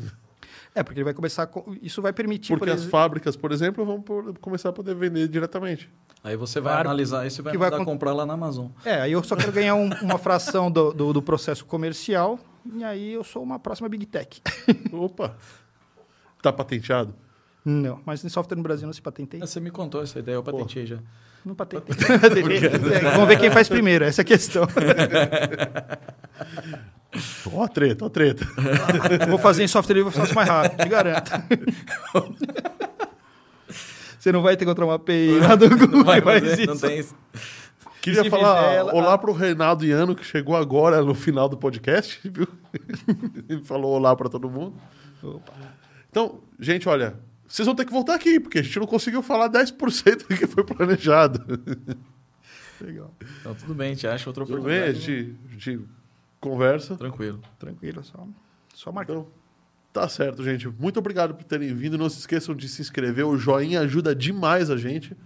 [0.72, 1.42] É, porque ele vai começar...
[1.42, 2.90] a co- Isso vai permitir, Porque por as exemplo...
[2.92, 5.90] fábricas, por exemplo, vão por- começar a poder vender diretamente.
[6.22, 8.68] Aí você vai Claro analisar isso e vai que vai comprar lá na Amazon.
[8.84, 12.38] É, aí eu só quero ganhar um- uma fração do, do, do processo comercial,
[12.76, 14.40] e aí eu sou uma próxima Big Tech.
[14.92, 15.34] Opa!
[16.40, 17.12] Tá patenteado?
[17.64, 19.42] Não, mas em software no Brasil não se patenteia.
[19.42, 20.98] Ah, Você me contou essa ideia, eu patentei já.
[21.44, 21.94] Não patentei.
[22.94, 24.66] É, Vamos ver quem faz primeiro, essa é a questão.
[27.52, 28.46] Ó a treta, ó a treta.
[29.28, 31.30] Vou fazer em software livre, eu faço mais rápido, te garanto.
[34.18, 36.66] Você não vai ter contra uma API lá do Google Não vai que faz fazer,
[36.66, 37.14] não tem isso.
[38.00, 42.20] Queria Se falar ela- olá pro Reinaldo Iano, que chegou agora no final do podcast,
[42.28, 42.46] viu?
[43.48, 44.74] Ele falou olá pra todo mundo.
[45.22, 45.52] Opa.
[46.08, 47.14] Então, gente, olha,
[47.50, 50.46] vocês vão ter que voltar aqui, porque a gente não conseguiu falar 10% do que
[50.46, 51.44] foi planejado.
[52.80, 53.12] Legal.
[53.40, 54.78] Então, tudo bem, a gente acha outra Tudo bem?
[54.78, 55.24] A oportunidade.
[55.24, 55.80] gente, a gente
[56.38, 56.96] conversa.
[56.96, 57.40] Tranquilo.
[57.58, 58.24] Tranquilo, só,
[58.72, 59.14] só marcar.
[59.14, 59.26] Então,
[59.92, 60.68] tá certo, gente.
[60.68, 61.98] Muito obrigado por terem vindo.
[61.98, 63.26] Não se esqueçam de se inscrever.
[63.26, 65.16] O joinha ajuda demais a gente.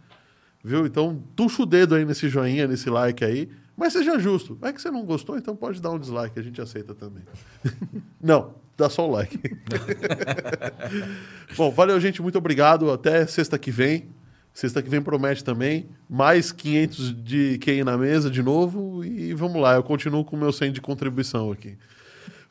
[0.65, 0.87] Viu?
[0.87, 3.51] Então, tuxa o dedo aí nesse joinha, nesse like aí.
[3.77, 4.59] Mas seja justo.
[4.63, 6.41] É que você não gostou, então pode dar um dislike.
[6.41, 7.23] A gente aceita também.
[8.19, 9.39] não, dá só o like.
[11.57, 12.23] Bom, valeu, gente.
[12.23, 12.91] Muito obrigado.
[12.91, 14.09] Até sexta que vem.
[14.53, 15.89] Sexta que vem promete também.
[16.09, 19.05] Mais 500 de QI na mesa de novo.
[19.05, 19.75] E vamos lá.
[19.75, 21.77] Eu continuo com o meu 100 de contribuição aqui.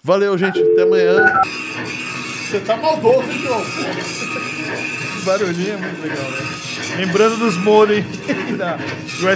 [0.02, 0.60] Valeu, gente.
[0.60, 1.42] Até amanhã.
[2.50, 3.62] Você tá maldoso, então.
[5.24, 6.38] Barulhinho é muito legal, né?
[6.98, 8.06] Lembrando dos molhos, hein?
[9.20, 9.30] Do